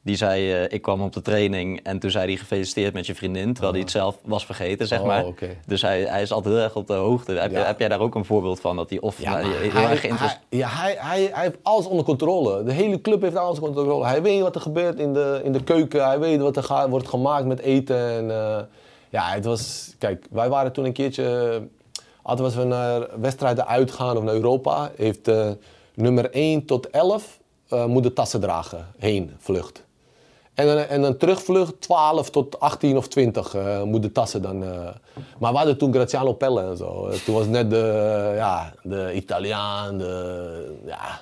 die 0.05 0.15
zei, 0.15 0.53
ik 0.53 0.81
kwam 0.81 1.01
op 1.01 1.13
de 1.13 1.21
training 1.21 1.79
en 1.83 1.99
toen 1.99 2.11
zei 2.11 2.25
hij 2.27 2.35
gefeliciteerd 2.35 2.93
met 2.93 3.05
je 3.05 3.15
vriendin. 3.15 3.51
Terwijl 3.53 3.71
hij 3.73 3.81
het 3.81 3.91
zelf 3.91 4.17
was 4.23 4.45
vergeten, 4.45 4.87
zeg 4.87 4.99
Oh, 4.99 5.05
maar. 5.05 5.25
Dus 5.67 5.81
hij, 5.81 6.01
hij 6.01 6.21
is 6.21 6.31
altijd 6.31 6.53
heel 6.55 6.63
erg 6.63 6.75
op 6.75 6.87
de 6.87 6.93
hoogte. 6.93 7.31
Heb, 7.31 7.51
je- 7.51 7.57
Ja. 7.57 7.65
heb 7.65 7.79
jij 7.79 7.87
daar 7.87 7.99
ook 7.99 8.15
een 8.15 8.25
voorbeeld 8.25 8.59
van? 8.59 8.75
Dat 8.75 8.89
hij 8.89 8.99
of 8.99 9.21
Ja, 9.21 9.31
nou, 9.39 9.53
heel 9.53 9.71
hij, 9.71 9.89
erg 9.91 9.99
geïnteresseerd... 10.01 10.41
ja, 10.49 10.67
hij, 10.69 10.95
hij, 10.99 11.29
hij 11.33 11.43
heeft 11.43 11.57
alles 11.63 11.85
onder 11.85 12.05
controle. 12.05 12.63
De 12.63 12.71
hele 12.73 13.01
club 13.01 13.21
heeft 13.21 13.35
alles 13.35 13.59
onder 13.59 13.75
controle. 13.75 14.05
Hij 14.05 14.21
weet 14.21 14.41
wat 14.41 14.55
er 14.55 14.61
gebeurt 14.61 14.99
in 14.99 15.13
de, 15.13 15.41
in 15.43 15.51
de 15.51 15.63
keuken. 15.63 16.05
Hij 16.05 16.19
weet 16.19 16.39
wat 16.39 16.57
er 16.57 16.89
wordt 16.89 17.07
gemaakt 17.07 17.45
met 17.45 17.59
eten. 17.59 18.09
En, 18.09 18.31
ja, 19.13 19.29
het 19.33 19.45
was... 19.45 19.93
Kijk, 19.97 20.25
wij 20.31 20.49
waren 20.49 20.71
toen 20.71 20.85
een 20.85 20.93
keertje... 20.93 21.61
Altijd 22.21 22.47
als 22.47 22.55
we 22.57 22.63
naar 22.63 23.19
wedstrijden 23.19 23.67
uitgaan 23.67 24.17
of 24.17 24.23
naar 24.23 24.33
Europa... 24.33 24.91
heeft 24.95 25.27
eh, 25.27 25.49
nummer 25.93 26.31
1 26.31 26.65
tot 26.65 26.89
11 26.89 27.39
eh 27.69 27.85
moet 27.85 28.03
de 28.03 28.13
tassen 28.13 28.39
dragen. 28.39 28.87
Heen, 28.97 29.31
vlucht. 29.37 29.83
En 30.53 30.65
dan, 30.67 30.77
en 30.77 31.01
dan 31.01 31.17
terugvlucht 31.17 31.81
12 31.81 32.29
tot 32.29 32.59
18 32.59 32.97
of 32.97 33.07
20 33.07 33.53
eh 33.55 33.83
moet 33.83 34.01
de 34.01 34.11
tassen 34.11 34.41
dan. 34.41 34.63
eh. 34.63 34.87
Maar 35.39 35.51
we 35.51 35.57
hadden 35.57 35.77
toen 35.77 35.93
Graziano 35.93 36.33
Pelle 36.33 36.61
en 36.61 36.77
zo. 36.77 37.07
Eh, 37.07 37.17
Toen 37.19 37.35
was 37.35 37.45
net 37.47 37.69
de, 37.69 38.33
ja, 38.35 38.73
de 38.83 39.11
Italiaan, 39.13 39.97
de, 39.97 40.77
ja, 40.85 41.19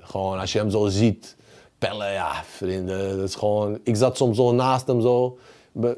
gewoon 0.00 0.38
als 0.38 0.52
je 0.52 0.58
hem 0.58 0.70
zo 0.70 0.86
ziet. 0.86 1.36
Pelle, 1.78 2.06
ja, 2.10 2.32
vrienden, 2.44 3.16
dat 3.16 3.28
is 3.28 3.34
gewoon... 3.34 3.78
Ik 3.82 3.96
zat 3.96 4.16
soms 4.16 4.36
zo 4.36 4.52
naast 4.52 4.86
hem 4.86 5.00
zo, 5.00 5.38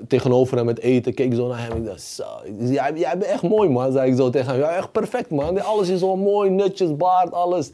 tegenover 0.08 0.56
hem 0.56 0.66
met 0.66 0.80
eten, 0.80 1.14
keek 1.14 1.34
zo 1.34 1.48
naar 1.48 1.58
hem. 1.58 1.76
Ik 1.76 1.86
dacht, 1.86 2.02
zo, 2.02 2.24
jij, 2.58 2.92
jij 2.94 3.18
bent 3.18 3.30
echt 3.30 3.42
mooi 3.42 3.68
man, 3.68 3.92
zei 3.92 4.10
ik 4.10 4.16
zo 4.16 4.30
tegen 4.30 4.52
hem. 4.52 4.60
Ja, 4.60 4.70
echt 4.70 4.92
perfect 4.92 5.30
man, 5.30 5.64
alles 5.64 5.88
is 5.88 6.00
zo 6.00 6.16
mooi, 6.16 6.50
netjes, 6.50 6.96
baard, 6.96 7.32
alles. 7.32 7.70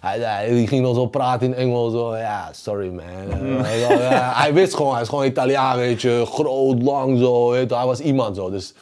Hij, 0.00 0.66
ging 0.66 0.82
dan 0.82 0.94
zo 0.94 1.06
praten 1.06 1.46
in 1.46 1.54
Engels. 1.54 1.92
Zo, 1.92 2.16
ja, 2.16 2.48
sorry 2.52 2.88
man. 2.88 3.64
Eh, 3.64 4.38
hij, 4.42 4.52
wist 4.54 4.74
gewoon, 4.74 4.92
hij 4.92 5.02
is 5.02 5.08
gewoon 5.08 5.24
Italiaan, 5.24 5.76
weet 5.76 6.02
je. 6.02 6.22
Groot, 6.26 6.82
lang 6.82 7.18
zo. 7.18 7.50
Weet 7.50 7.68
je, 7.70 7.76
hij 7.76 7.86
was 7.86 8.00
iemand 8.00 8.36
zo. 8.36 8.50
Dus. 8.50 8.74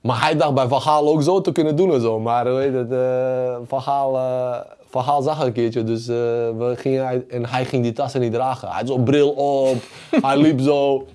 Maar 0.00 0.20
hij 0.20 0.36
dacht 0.36 0.54
bij 0.54 0.68
Van 0.68 0.80
Gaal 0.80 1.08
ook 1.08 1.22
zo 1.22 1.40
te 1.40 1.52
kunnen 1.52 1.76
doen 1.76 1.92
en 1.92 2.00
zo. 2.00 2.20
Maar 2.20 2.54
weet 2.54 2.74
het, 2.74 2.92
eh, 2.92 3.56
Van, 3.66 3.82
Gaal, 3.82 4.16
eh, 4.16 4.58
Van 4.88 5.04
Gaal 5.04 5.22
zag 5.22 5.44
een 5.44 5.52
keertje. 5.52 5.84
Dus 5.84 6.08
eh, 6.08 6.14
we 6.58 6.74
gingen, 6.76 7.30
en 7.30 7.46
hij 7.46 7.64
ging 7.64 7.82
die 7.82 7.92
tassen 7.92 8.20
niet 8.20 8.32
dragen. 8.32 8.68
Hij 8.68 8.76
had 8.76 8.88
zo'n 8.88 9.04
bril 9.04 9.30
op. 9.30 9.76
hij 10.22 10.36
liep 10.36 10.60
zo. 10.60 11.06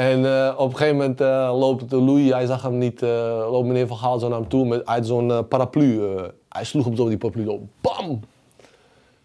En 0.00 0.24
eh, 0.24 0.54
op 0.56 0.70
een 0.70 0.76
gegeven 0.76 0.96
moment 0.96 1.20
eh, 1.20 1.58
loopt 1.58 1.92
Louis, 1.92 2.30
hij 2.30 2.46
zag 2.46 2.62
hem 2.62 2.78
niet, 2.78 3.02
eh, 3.02 3.46
loopt 3.50 3.66
meneer 3.66 3.86
Van 3.86 3.96
Gaal 3.96 4.18
zo 4.18 4.28
naar 4.28 4.38
hem 4.38 4.48
toe 4.48 4.66
met 4.66 4.86
uit 4.86 5.06
zo'n 5.06 5.48
paraplu. 5.48 6.00
hij 6.48 6.64
sloeg 6.64 6.84
hem 6.84 6.96
zo 6.96 7.08
die 7.08 7.16
paraplu 7.16 7.46
op. 7.46 7.60
Bam! 7.80 8.20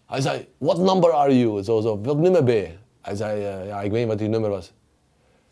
Hij 0.06 0.20
zei, 0.20 0.46
what 0.58 0.78
number 0.78 1.12
are 1.12 1.38
you? 1.38 1.62
Zo, 1.64 1.80
zo, 1.80 2.00
welk 2.02 2.18
nummer 2.18 2.44
ben 2.44 2.54
je? 2.54 2.68
Hij 3.00 3.14
zei, 3.14 3.40
ja, 3.66 3.80
ik 3.80 3.90
weet 3.90 4.00
niet 4.00 4.08
wat 4.08 4.18
die 4.18 4.28
nummer 4.28 4.50
was. 4.50 4.72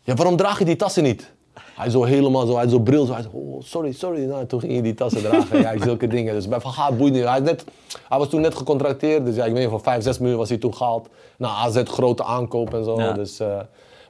Ja, 0.01 0.13
waarom 0.13 0.35
draag 0.35 0.59
je 0.59 0.65
die 0.65 0.75
tassen 0.75 1.03
niet? 1.03 1.33
Hij 1.75 1.89
zo 1.89 2.03
helemaal 2.03 2.45
zo, 2.45 2.55
hij 2.55 2.69
zo'n 2.69 2.83
bril 2.83 3.05
zo. 3.05 3.13
Hij 3.13 3.21
zei, 3.21 3.33
oh, 3.33 3.61
sorry, 3.61 3.91
sorry. 3.91 4.25
Nou, 4.25 4.45
toen 4.45 4.59
ging 4.59 4.71
hij 4.71 4.81
die 4.81 4.93
tassen 4.93 5.21
dragen. 5.21 5.61
ja, 5.61 5.83
zulke 5.83 6.07
dingen. 6.07 6.33
Dus 6.33 6.47
bij 6.47 6.59
Van 6.59 6.71
Gaal 6.71 6.95
boeit 6.95 7.13
niet. 7.13 7.23
Hij, 7.23 7.39
net, 7.39 7.65
hij 8.07 8.17
was 8.17 8.29
toen 8.29 8.41
net 8.41 8.55
gecontracteerd. 8.55 9.25
Dus 9.25 9.35
ja, 9.35 9.45
ik 9.45 9.51
weet 9.51 9.61
niet, 9.61 9.69
voor 9.69 9.81
5, 9.81 10.03
6 10.03 10.19
miljoen 10.19 10.37
was 10.37 10.49
hij 10.49 10.57
toen 10.57 10.75
gehaald. 10.75 11.09
Nou, 11.37 11.53
AZ 11.53 11.83
grote 11.83 12.23
aankoop 12.23 12.73
en 12.73 12.83
zo. 12.83 13.01
Ja. 13.01 13.13
Dus, 13.13 13.39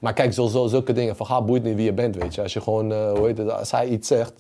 maar 0.06 0.14
kijk, 0.14 0.34
zo, 0.34 0.48
zo, 0.48 0.68
zulke 0.68 0.94
dingen. 0.94 1.16
Van 1.16 1.26
Gaal 1.26 1.46
boeit 1.46 1.64
niet 1.64 1.76
wie 1.76 1.86
je 1.86 1.94
bent, 1.94 2.16
weet 2.16 2.36
je. 2.36 2.42
Als 2.42 2.54
je 2.54 2.62
gewoon, 2.62 2.92
eh, 2.92 3.12
hoe 3.12 3.28
heet 3.28 3.38
het, 3.38 3.52
als 3.52 3.72
hij 3.72 3.88
iets 3.88 4.08
zegt, 4.08 4.34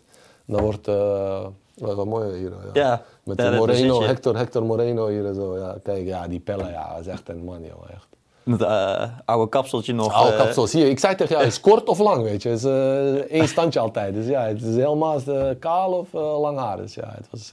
dan 0.45 0.61
wordt... 0.61 0.87
eh 0.87 1.45
dat 1.75 1.97
is 1.97 2.03
mooi 2.03 2.37
hier. 2.37 2.51
Ja. 2.73 2.81
Ja, 2.81 3.01
Met 3.23 3.37
ja, 3.37 3.49
dat 3.49 3.59
Moreno. 3.59 4.01
Hector, 4.01 4.37
Hector 4.37 4.63
Moreno 4.63 5.07
hier 5.07 5.25
en 5.25 5.35
zo. 5.35 5.57
Ja, 5.57 5.77
kijk, 5.83 6.05
ja, 6.05 6.27
die 6.27 6.39
Pelle, 6.39 6.69
ja, 6.69 6.89
dat 6.89 6.99
is 6.99 7.07
echt 7.07 7.29
een 7.29 7.43
man, 7.43 7.63
joh, 7.63 7.89
echt. 7.93 8.07
Het 8.43 8.61
eh, 8.61 9.03
oude 9.25 9.49
kapseltje 9.49 9.93
nog. 9.93 10.13
Oude 10.13 10.31
eh, 10.31 10.37
kapsel, 10.37 10.67
zie 10.67 10.79
je. 10.83 10.89
Ik 10.89 10.99
zei 10.99 11.15
tegen 11.15 11.31
jou, 11.31 11.43
het 11.43 11.53
is 11.53 11.59
kort 11.59 11.89
of 11.89 11.99
lang, 11.99 12.23
weet 12.23 12.41
je. 12.41 12.49
Het 12.49 12.63
is 12.63 13.29
één 13.29 13.47
standje 13.47 13.79
altijd. 13.79 14.13
Dus 14.13 14.27
ja, 14.27 14.41
het 14.41 14.61
is 14.61 14.75
helemaal 14.75 15.19
kaal 15.59 15.91
of 15.91 16.13
lang 16.13 16.57
haar. 16.57 16.77
Dus 16.77 16.93
ja, 16.93 17.13
het 17.15 17.27
was... 17.31 17.51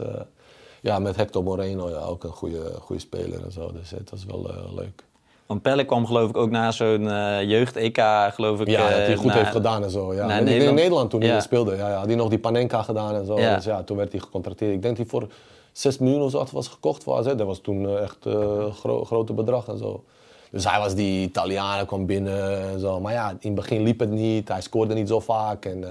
ja, 0.81 0.99
met 0.99 1.17
Hector 1.17 1.43
Moreno, 1.43 1.91
ja, 1.91 1.99
ook 1.99 2.25
een 2.25 2.33
goede, 2.33 2.73
goede 2.81 3.01
speler 3.01 3.45
en 3.45 3.53
zo. 3.53 3.73
Dus 3.73 3.91
het 3.91 4.11
was 4.11 4.25
wel 4.25 4.51
leuk. 4.75 5.05
Want 5.53 5.65
Pelle 5.65 5.85
kwam 5.85 6.07
geloof 6.07 6.29
ik 6.29 6.37
ook 6.37 6.51
na 6.51 6.71
zo'n 6.71 7.11
eh, 7.11 7.43
jeugd-EK, 7.43 8.01
geloof 8.35 8.61
ik. 8.61 8.69
Ja, 8.69 8.81
dat 8.83 8.91
eh, 8.91 8.97
hij 9.05 9.17
goed 9.17 9.25
na- 9.25 9.33
heeft 9.35 9.51
gedaan 9.51 9.83
en 9.85 9.91
zo. 9.91 10.15
Ja. 10.15 10.27
Nederland. 10.27 10.63
In 10.69 10.75
Nederland 10.75 11.11
toen 11.11 11.21
hij 11.21 11.29
Ja. 11.29 11.41
speelde. 11.41 11.77
Ja, 11.77 11.89
ja, 11.89 11.95
had 11.97 12.07
hij 12.07 12.15
nog 12.15 12.29
die 12.29 12.39
Panenka 12.39 12.83
gedaan 12.83 13.15
en 13.15 13.27
zo. 13.27 13.39
Ja. 13.41 13.55
Dus 13.55 13.65
ja, 13.65 13.83
toen 13.83 13.97
werd 13.97 14.13
hij 14.13 14.21
gecontracteerd. 14.21 14.73
Ik 14.75 14.83
denk 14.83 14.97
dat 14.97 15.07
hij 15.11 15.21
voor 15.21 15.29
6 15.73 15.99
miljoen 15.99 16.23
of 16.23 16.31
zo 16.31 16.47
was 16.53 16.69
gekocht 16.69 17.03
voor 17.03 17.17
AZ. 17.17 17.25
Dat 17.25 17.47
was 17.47 17.59
toen 17.61 17.87
eh, 17.87 18.03
echt 18.03 18.17
een 18.25 18.73
grote 19.05 19.33
bedrag 19.33 19.69
en 19.69 19.79
zo. 19.79 20.05
Dus 20.51 20.69
hij 20.71 20.79
was 20.79 20.95
die 20.95 21.23
Italiaan, 21.23 21.75
hij 21.77 21.85
kwam 21.87 22.07
binnen 22.07 22.61
en 22.73 22.81
zo. 22.81 23.01
Maar 23.01 23.13
ja, 23.13 23.29
in 23.31 23.37
het 23.41 23.55
begin 23.55 23.83
liep 23.83 24.01
het 24.01 24.11
niet. 24.11 24.49
Hij 24.49 24.61
scoorde 24.61 24.95
niet 24.95 25.09
zo 25.09 25.21
vaak. 25.21 25.65
En, 25.65 25.85
eh, 25.85 25.91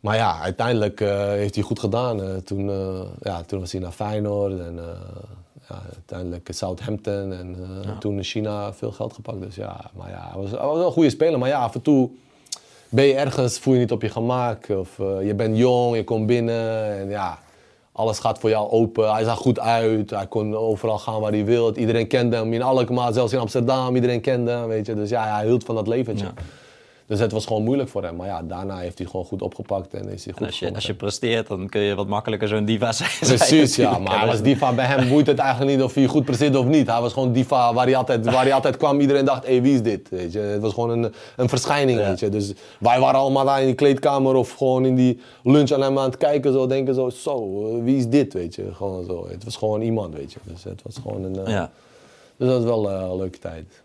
Maar 0.00 0.16
ja, 0.16 0.40
uiteindelijk 0.40 1.00
eh, 1.00 1.24
heeft 1.26 1.54
hij 1.54 1.64
goed 1.64 1.78
gedaan. 1.80 2.22
Eh, 2.22 2.28
toen, 2.44 2.70
eh, 2.70 3.00
ja, 3.22 3.42
toen 3.42 3.60
was 3.60 3.72
hij 3.72 3.80
naar 3.80 3.90
Feyenoord 3.92 4.58
en 4.60 4.78
eh, 4.78 4.84
ja, 5.72 5.82
uiteindelijk 5.94 6.48
Southampton 6.52 7.32
en 7.32 7.56
eh, 7.84 7.98
toen 7.98 8.16
in 8.16 8.24
China 8.24 8.72
veel 8.72 8.92
geld 8.92 9.12
gepakt. 9.12 9.40
Dus 9.40 9.54
ja, 9.54 9.80
maar 9.94 10.10
ja, 10.10 10.28
hij 10.30 10.40
was, 10.40 10.50
hij 10.50 10.60
was 10.60 10.76
wel 10.76 10.86
een 10.86 10.92
goede 10.92 11.10
speler. 11.10 11.38
Maar 11.38 11.48
ja, 11.48 11.60
af 11.62 11.74
en 11.74 11.82
toe 11.82 12.10
ben 12.88 13.04
je 13.04 13.14
ergens, 13.14 13.58
voel 13.58 13.74
je 13.74 13.80
niet 13.80 13.92
op 13.92 14.02
je 14.02 14.08
gemak. 14.08 14.68
Of 14.68 14.98
eh, 14.98 15.26
je 15.26 15.34
bent 15.34 15.56
jong, 15.56 15.96
je 15.96 16.04
komt 16.04 16.26
binnen 16.26 16.98
en 16.98 17.08
ja, 17.08 17.38
alles 17.92 18.18
gaat 18.18 18.38
voor 18.38 18.50
jou 18.50 18.70
open. 18.70 19.12
Hij 19.12 19.24
zag 19.24 19.38
goed 19.38 19.58
uit, 19.58 20.10
hij 20.10 20.26
kon 20.26 20.56
overal 20.56 20.98
gaan 20.98 21.20
waar 21.20 21.32
hij 21.32 21.44
wilde. 21.44 21.80
Iedereen 21.80 22.06
kende 22.06 22.36
hem 22.36 22.52
in 22.52 22.62
Alkmaar, 22.62 23.12
zelfs 23.12 23.32
in 23.32 23.38
Amsterdam, 23.38 23.94
iedereen 23.94 24.20
kende 24.20 24.50
hem, 24.50 24.68
weet 24.68 24.86
je. 24.86 24.94
Dus 24.94 25.10
ja, 25.10 25.34
hij 25.36 25.46
hield 25.46 25.64
van 25.64 25.74
dat 25.74 25.86
leventje. 25.86 26.26
Ja. 26.26 26.32
Dus 27.12 27.20
het 27.20 27.32
was 27.32 27.46
gewoon 27.46 27.62
moeilijk 27.64 27.88
voor 27.88 28.02
hem. 28.02 28.16
Maar 28.16 28.26
ja, 28.26 28.42
daarna 28.42 28.78
heeft 28.78 28.98
hij 28.98 29.06
gewoon 29.06 29.24
goed 29.26 29.42
opgepakt 29.42 29.94
en 29.94 30.08
is 30.08 30.24
hij 30.24 30.32
goed 30.32 30.42
En 30.42 30.46
als 30.46 30.58
je, 30.58 30.74
als 30.74 30.86
je 30.86 30.94
presteert, 30.94 31.46
dan 31.48 31.68
kun 31.68 31.80
je 31.80 31.94
wat 31.94 32.06
makkelijker 32.06 32.48
zo'n 32.48 32.64
diva 32.64 32.92
zijn. 33.02 33.10
Precies, 33.20 33.76
ja. 33.76 33.98
Maar 33.98 34.18
hij 34.18 34.26
was 34.26 34.42
diva. 34.42 34.72
Bij 34.72 34.84
hem 34.86 35.08
boeit 35.08 35.26
het 35.26 35.38
eigenlijk 35.38 35.70
niet 35.76 35.82
of 35.84 35.94
hij 35.94 36.06
goed 36.06 36.24
presteert 36.24 36.56
of 36.56 36.64
niet. 36.66 36.86
Hij 36.90 37.00
was 37.00 37.12
gewoon 37.12 37.32
diva 37.32 37.74
waar 37.74 37.84
hij 37.86 37.96
altijd, 37.96 38.24
waar 38.24 38.42
hij 38.42 38.52
altijd 38.52 38.76
kwam. 38.76 39.00
Iedereen 39.00 39.24
dacht, 39.24 39.46
hé, 39.46 39.60
wie 39.60 39.74
is 39.74 39.82
dit? 39.82 40.08
Weet 40.08 40.32
je? 40.32 40.38
Het 40.38 40.60
was 40.60 40.72
gewoon 40.72 40.90
een, 40.90 41.12
een 41.36 41.48
verschijning, 41.48 41.98
Ja. 42.00 42.06
weet 42.08 42.20
je. 42.20 42.28
Dus 42.28 42.52
wij 42.80 43.00
waren 43.00 43.20
allemaal 43.20 43.44
daar 43.44 43.60
in 43.60 43.66
die 43.66 43.74
kleedkamer 43.74 44.34
of 44.34 44.50
gewoon 44.52 44.84
in 44.84 44.94
die 44.94 45.20
lunch 45.42 45.70
aan 45.70 45.82
hem 45.82 45.98
aan 45.98 46.04
het 46.04 46.16
kijken. 46.16 46.52
Zo 46.52 46.66
denken 46.66 46.94
zo, 46.94 47.08
zo, 47.10 47.62
wie 47.82 47.96
is 47.96 48.06
dit, 48.08 48.32
weet 48.32 48.54
je. 48.54 48.64
Gewoon 48.74 49.04
zo. 49.04 49.26
Het 49.28 49.44
was 49.44 49.56
gewoon 49.56 49.80
iemand, 49.80 50.14
weet 50.14 50.32
je. 50.32 50.38
Dus 50.44 50.64
het 50.64 50.82
was 50.84 50.94
gewoon 51.02 51.24
een... 51.24 51.46
eh, 51.46 51.52
Ja. 51.52 51.70
Dus 52.36 52.48
dat 52.48 52.62
was 52.64 52.82
wel 52.82 52.90
eh, 52.90 53.00
een 53.10 53.16
leuke 53.16 53.38
tijd. 53.38 53.81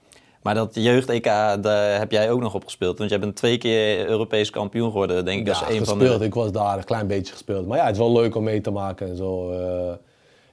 Maar 0.48 0.56
dat 0.56 0.76
jeugd-EK, 0.76 1.24
daar 1.24 2.00
heb 2.00 2.12
jij 2.12 2.32
ook 2.32 2.40
nog 2.40 2.54
op 2.54 2.64
gespeeld. 2.64 2.98
Want 2.98 3.10
jij 3.10 3.20
bent 3.20 3.36
twee 3.36 3.58
keer 3.58 4.08
Europees 4.08 4.50
kampioen 4.50 4.92
geworden, 4.92 5.26
denk 5.26 5.40
ik. 5.40 5.48
Ja, 5.48 5.70
een 5.70 5.86
van 5.86 5.98
gespeeld. 5.98 6.20
de... 6.20 6.26
Ik 6.26 6.34
was 6.34 6.52
daar 6.52 6.78
een 6.78 6.84
klein 6.84 7.08
beetje 7.08 7.34
gespeeld. 7.34 7.68
Maar 7.68 7.78
ja, 7.78 7.84
het 7.84 7.92
is 7.92 7.98
wel 7.98 8.12
leuk 8.12 8.36
om 8.36 8.44
mee 8.44 8.62
te 8.62 8.72
maken 8.72 9.08
en 9.08 9.16
zo. 9.16 9.52
Eh, 9.52 9.94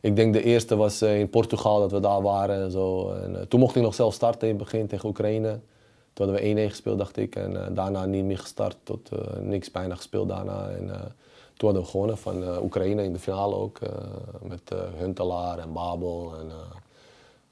ik 0.00 0.16
denk 0.16 0.33
de 0.33 0.42
eerste 0.42 0.76
was 0.76 1.00
eh, 1.00 1.18
in 1.18 1.30
Portugal 1.30 1.80
dat 1.80 1.90
we 1.90 2.00
daar 2.00 2.22
waren 2.22 2.62
en 2.62 2.70
zo. 2.70 3.11
En, 3.11 3.37
eh, 3.37 3.42
toen 3.42 3.61
mocht 3.61 3.76
ik 3.76 3.83
nog 3.83 3.94
zelf 3.94 4.14
starten 4.14 4.48
in 4.48 4.54
het 4.54 4.64
begin 4.64 4.87
tegen 4.87 5.09
Oekraïne. 5.09 5.61
Toen 6.12 6.26
hadden 6.26 6.35
we 6.35 6.48
1-1 6.48 6.70
gespeeld, 6.70 6.98
dacht 6.98 7.16
ik. 7.16 7.37
En 7.37 7.74
daarna 7.74 8.04
niet 8.04 8.24
meer 8.24 8.38
gestart, 8.38 8.76
tot 8.83 9.11
niks 9.40 9.70
bijna 9.70 9.94
gespeeld 9.94 10.28
daarna. 10.28 10.68
En 10.68 10.87
toen 11.57 11.68
hadden 11.68 11.83
we 11.83 11.88
gewonnen 11.88 12.18
van 12.18 12.62
Oekraïne 12.62 13.04
in 13.04 13.12
de 13.12 13.18
finale 13.18 13.54
ook. 13.54 13.78
met 14.42 14.70
Huntelaar 14.96 15.59
en 15.59 15.72
Babel. 15.72 16.33
En, 16.38 16.50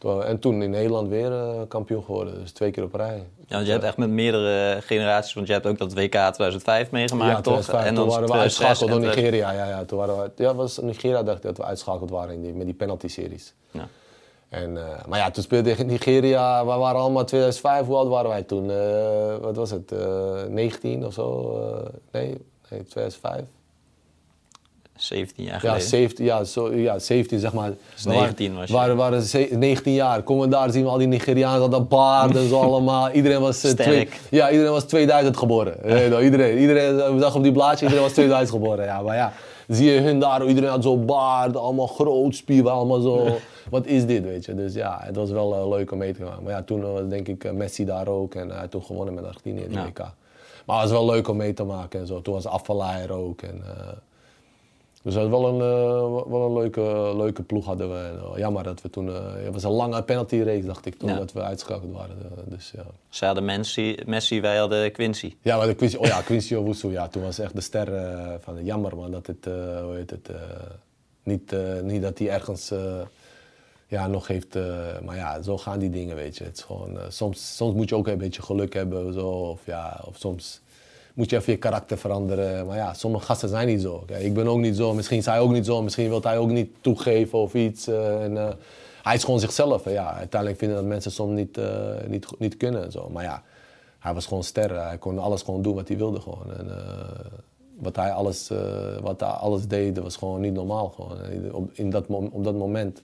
en 0.05 0.39
toen 0.39 0.63
in 0.63 0.71
Nederland 0.71 1.09
weer 1.09 1.33
eh, 1.33 1.61
kampioen 1.69 2.05
geworden. 2.05 2.41
Dus 2.41 2.53
twee 2.53 2.71
keer 2.71 2.85
op 2.85 2.95
rij. 2.95 3.27
Ja, 3.47 3.55
want 3.55 3.67
je 3.67 3.73
hebt 3.73 3.85
echt 3.85 3.97
met 3.97 4.11
meerdere 4.11 4.81
generaties, 4.81 5.35
want 5.35 5.47
je 5.47 5.53
hebt 5.53 5.67
ook 5.67 5.79
dat 5.79 5.93
WK 5.93 6.15
2005 6.15 6.91
meegemaakt, 6.91 7.31
ja, 7.31 7.41
toch? 7.41 7.63
2005, 7.63 7.87
toen 7.87 7.95
dan 7.95 8.07
waren 8.07 8.23
we 8.23 8.29
2006 8.29 8.67
uitschakeld 8.67 9.03
door 9.03 9.11
en 9.11 9.17
Nigeria. 9.17 9.53
Ja, 9.53 9.69
ja, 9.69 9.85
toen 9.85 9.99
waren 9.99 10.17
we, 10.17 10.43
ja, 10.43 10.55
was 10.55 10.79
Nigeria 10.79 11.23
dacht 11.23 11.37
ik 11.37 11.43
dat 11.43 11.57
we 11.57 11.65
uitschakeld 11.65 12.11
waren 12.11 12.35
in 12.35 12.43
die, 12.43 12.53
met 12.53 12.67
die 12.67 12.75
penalty-series. 12.75 13.55
Ja. 13.71 13.89
En, 14.49 14.77
eh, 14.77 15.05
maar 15.09 15.19
ja, 15.19 15.31
toen 15.31 15.43
speelde 15.43 15.69
tegen 15.69 15.87
Nigeria, 15.87 16.61
we 16.67 16.73
waren 16.73 17.01
allemaal 17.01 17.25
2005, 17.25 17.87
hoe 17.87 17.97
oud 17.97 18.09
waren 18.09 18.31
wij 18.31 18.43
toen? 18.43 18.71
Eh, 18.71 19.37
wat 19.37 19.57
was 19.57 19.71
het, 19.71 19.93
eh 19.93 20.43
19 20.49 21.07
of 21.07 21.13
zo? 21.13 21.57
Eh, 21.59 21.89
nee, 22.11 22.29
nee, 22.71 22.85
2005. 22.85 23.43
17 24.97 25.45
jaar 25.45 25.53
Ja, 25.55 25.59
geleden. 25.59 25.83
17, 25.83 26.25
ja, 26.25 26.45
zo, 26.45 26.75
ja, 26.75 26.99
17 26.99 27.39
zeg 27.39 27.53
maar. 27.53 27.71
Dus 27.95 28.03
We 28.05 28.09
waren- 28.11 28.23
19 28.23 28.55
was 28.57 28.69
je. 28.69 28.75
waren, 28.75 28.97
waren 28.97 29.23
ze- 29.23 29.49
19 29.51 29.93
jaar. 29.93 30.23
Komen 30.23 30.45
we 30.49 30.51
daar, 30.55 30.71
zien 30.71 30.83
we 30.85 30.89
al 30.91 30.99
die 30.99 31.07
Nigerianen, 31.07 31.61
hadden 31.61 31.89
baarden 31.89 32.43
en 32.43 32.49
zo 32.49 32.59
allemaal. 32.71 33.11
Iedereen 33.11 33.41
was, 33.41 33.65
eh, 33.65 33.71
twee, 33.71 34.09
ja, 34.31 34.51
iedereen 34.51 34.73
was 34.73 34.85
2000 34.85 35.37
geboren. 35.37 35.77
Nee, 35.83 36.09
nou, 36.11 36.23
iedereen, 36.25 36.59
iedereen, 36.59 36.97
we 37.15 37.21
zagen 37.21 37.37
op 37.37 37.43
die 37.43 37.53
blaadje, 37.53 37.85
iedereen 37.85 38.05
was 38.05 38.13
2000 38.13 38.51
geboren. 38.59 38.85
Ja, 38.85 39.01
maar 39.03 39.17
ja, 39.17 39.33
zie 39.69 39.91
je 39.91 40.01
hun 40.01 40.19
daar, 40.21 40.47
iedereen 40.47 40.71
had 40.71 40.83
zo 40.83 40.97
baard, 40.97 41.57
allemaal 41.57 41.87
groot 41.87 42.35
spieren, 42.35 42.73
allemaal 42.73 43.01
zo. 43.01 43.27
Wat 43.71 43.87
is 43.87 44.07
dit, 44.07 44.23
weet 44.25 44.45
je? 44.45 44.55
Dus 44.55 44.75
ja, 44.75 44.99
het 45.03 45.17
was 45.17 45.31
wel 45.31 45.55
eh, 45.55 45.69
leuk 45.69 45.93
om 45.93 45.99
mee 45.99 46.13
te 46.13 46.25
gaan. 46.25 46.43
Maar 46.43 46.53
ja, 46.53 46.63
toen 46.63 46.93
was 46.93 47.03
denk 47.09 47.29
ik 47.29 47.45
eh, 47.45 47.53
Messi 47.53 47.85
daar 47.85 48.09
ook 48.09 48.35
en 48.35 48.51
hij 48.51 48.69
toen 48.69 48.83
gewonnen 48.83 49.15
met 49.15 49.25
Argentinië 49.25 49.61
in 49.63 49.69
de 49.69 49.75
Ja. 49.75 49.85
WK. 49.87 49.99
Maar 50.67 50.81
het 50.81 50.91
was 50.91 50.99
wel 51.01 51.11
leuk 51.15 51.29
om 51.29 51.37
mee 51.37 51.53
te 51.55 51.65
maken 51.65 52.01
en 52.01 52.07
zo. 52.07 52.23
Toen 52.23 52.35
was 52.35 52.47
Afvalai 52.47 53.03
er 53.03 53.13
ook 53.13 53.43
en... 53.43 53.63
dus 55.03 55.15
dat 55.15 55.29
wel 55.29 55.47
een, 55.49 55.61
eh, 55.61 56.31
wel 56.31 56.47
een 56.47 56.53
leuke, 56.53 57.13
leuke 57.17 57.43
ploeg 57.43 57.65
hadden 57.65 57.91
we. 57.93 57.99
En, 57.99 58.19
eh, 58.33 58.39
jammer 58.39 58.63
dat 58.63 58.83
we 58.83 58.91
toen... 58.91 59.09
eh, 59.09 59.33
het 59.45 59.53
was 59.53 59.63
een 59.65 59.71
lange 59.71 60.03
penalty-race, 60.03 60.67
dacht 60.67 60.87
ik, 60.87 60.99
toen 60.99 61.09
Ja. 61.09 61.17
dat 61.17 61.33
we 61.33 61.43
uitgeschakeld 61.43 61.93
waren. 61.93 62.17
dus 62.47 62.73
ja. 62.77 62.85
Ze 63.09 63.25
hadden 63.25 63.45
Messi, 63.45 63.97
Messi, 64.07 64.41
wij 64.41 64.57
hadden 64.57 64.93
Quincy. 64.93 65.35
Ja, 65.43 65.57
maar 65.57 65.67
de 65.67 65.75
Quincy, 65.75 65.97
oh 65.97 66.07
ja, 66.07 66.21
Quincy 66.21 66.55
Owusu, 66.55 66.91
ja, 66.91 67.09
toen 67.09 67.23
was 67.23 67.39
echt 67.39 67.55
de 67.55 67.61
ster 67.61 67.89
van 68.41 68.65
jammer 68.65 68.97
man 68.97 69.11
dat 69.11 69.27
het, 69.27 69.45
hoe 69.85 69.95
heet 69.95 70.11
het, 70.11 70.29
niet, 71.23 71.55
niet 71.83 72.03
dat 72.03 72.19
hij 72.19 72.31
ergens 72.31 72.73
ja, 73.87 74.07
nog 74.07 74.27
heeft, 74.27 74.55
maar 75.05 75.17
ja, 75.17 75.43
zo 75.43 75.59
gaan 75.59 75.79
die 75.79 75.91
dingen, 75.91 76.17
weet 76.17 76.37
je. 76.37 76.45
Het 76.45 76.57
is 76.57 76.63
gewoon, 76.63 76.99
soms, 77.09 77.57
soms 77.57 77.75
moet 77.75 77.89
je 77.89 77.95
ook 77.97 78.07
een 78.09 78.19
beetje 78.19 78.43
geluk 78.43 78.75
hebben, 78.75 79.13
zo, 79.13 79.29
of 79.29 79.61
ja, 79.67 80.01
of 80.05 80.17
soms 80.17 80.61
moet 81.15 81.31
je 81.31 81.37
even 81.37 81.53
je 81.53 81.59
karakter 81.59 81.99
veranderen. 81.99 82.67
Maar 82.67 82.77
ja, 82.77 82.95
sommige 82.95 83.25
gasten 83.25 83.49
zijn 83.49 83.67
niet 83.67 83.81
zo. 83.83 84.03
Kijk, 84.07 84.23
ik 84.23 84.35
ben 84.35 84.47
ook 84.47 84.59
niet 84.59 84.77
zo, 84.77 84.95
misschien 84.95 85.19
is 85.19 85.27
hij 85.27 85.41
ook 85.41 85.51
niet 85.53 85.67
zo, 85.67 85.83
misschien 85.83 86.09
wil 86.09 86.23
hij 86.23 86.39
ook 86.39 86.51
niet 86.51 86.71
toegeven 86.81 87.39
of 87.39 87.55
iets. 87.55 87.87
eh, 87.87 88.25
en, 88.25 88.37
eh, 88.39 88.49
hij 89.03 89.15
is 89.15 89.25
gewoon 89.25 89.41
zichzelf. 89.41 89.91
Ja, 89.91 90.15
uiteindelijk 90.15 90.61
vinden 90.61 90.77
dat 90.79 90.87
mensen 90.87 91.11
soms 91.11 91.35
niet, 91.35 91.59
eh, 91.59 91.67
niet, 92.07 92.27
niet 92.39 92.57
kunnen 92.57 92.85
en 92.85 92.93
zo. 92.93 93.09
Maar 93.09 93.23
ja, 93.25 93.43
hij 93.99 94.15
was 94.15 94.27
gewoon 94.27 94.43
ster. 94.43 94.85
Hij 94.87 94.99
kon 94.99 95.19
alles 95.19 95.43
gewoon 95.43 95.63
doen 95.63 95.75
wat 95.75 95.89
hij 95.89 95.97
wilde 95.97 96.21
gewoon. 96.21 96.53
En, 96.59 96.71
wat 97.79 97.97
hij 97.97 98.13
alles, 98.13 98.51
wat 99.03 99.21
hij 99.21 99.29
alles 99.29 99.67
deed, 99.67 99.99
was 99.99 100.17
gewoon 100.17 100.41
niet 100.41 100.53
normaal. 100.53 100.89
Gewoon. 100.89 101.19
Op, 101.53 101.71
in 101.73 101.91
dat, 101.91 102.05
op 102.09 102.45
dat 102.45 102.55
moment. 102.55 103.03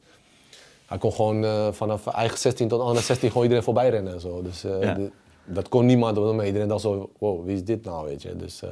Hij 0.87 0.99
kon 0.99 1.13
gewoon 1.13 1.75
vanaf 1.75 2.07
eigen 2.07 2.39
16 2.39 2.69
tot 2.69 2.81
andere 2.81 3.01
16 3.05 3.29
gewoon 3.29 3.43
iedereen 3.43 3.65
voorbij 3.65 3.89
rennen 3.91 4.13
en 4.13 4.21
zo. 4.21 4.43
Dus 4.43 4.63
Ja. 4.63 4.95
de- 4.95 5.11
dat 5.49 5.69
kon 5.69 5.87
niemand 5.87 6.17
op 6.17 6.23
dat 6.23 6.31
moment. 6.31 6.47
Iedereen 6.47 6.69
dacht 6.69 6.81
zo, 6.81 7.11
wow, 7.19 7.45
wie 7.45 7.55
is 7.55 7.65
dit 7.65 7.85
nou, 7.85 8.07
weet 8.07 8.23
je. 8.23 8.37
Dus, 8.37 8.63
eh, 8.63 8.69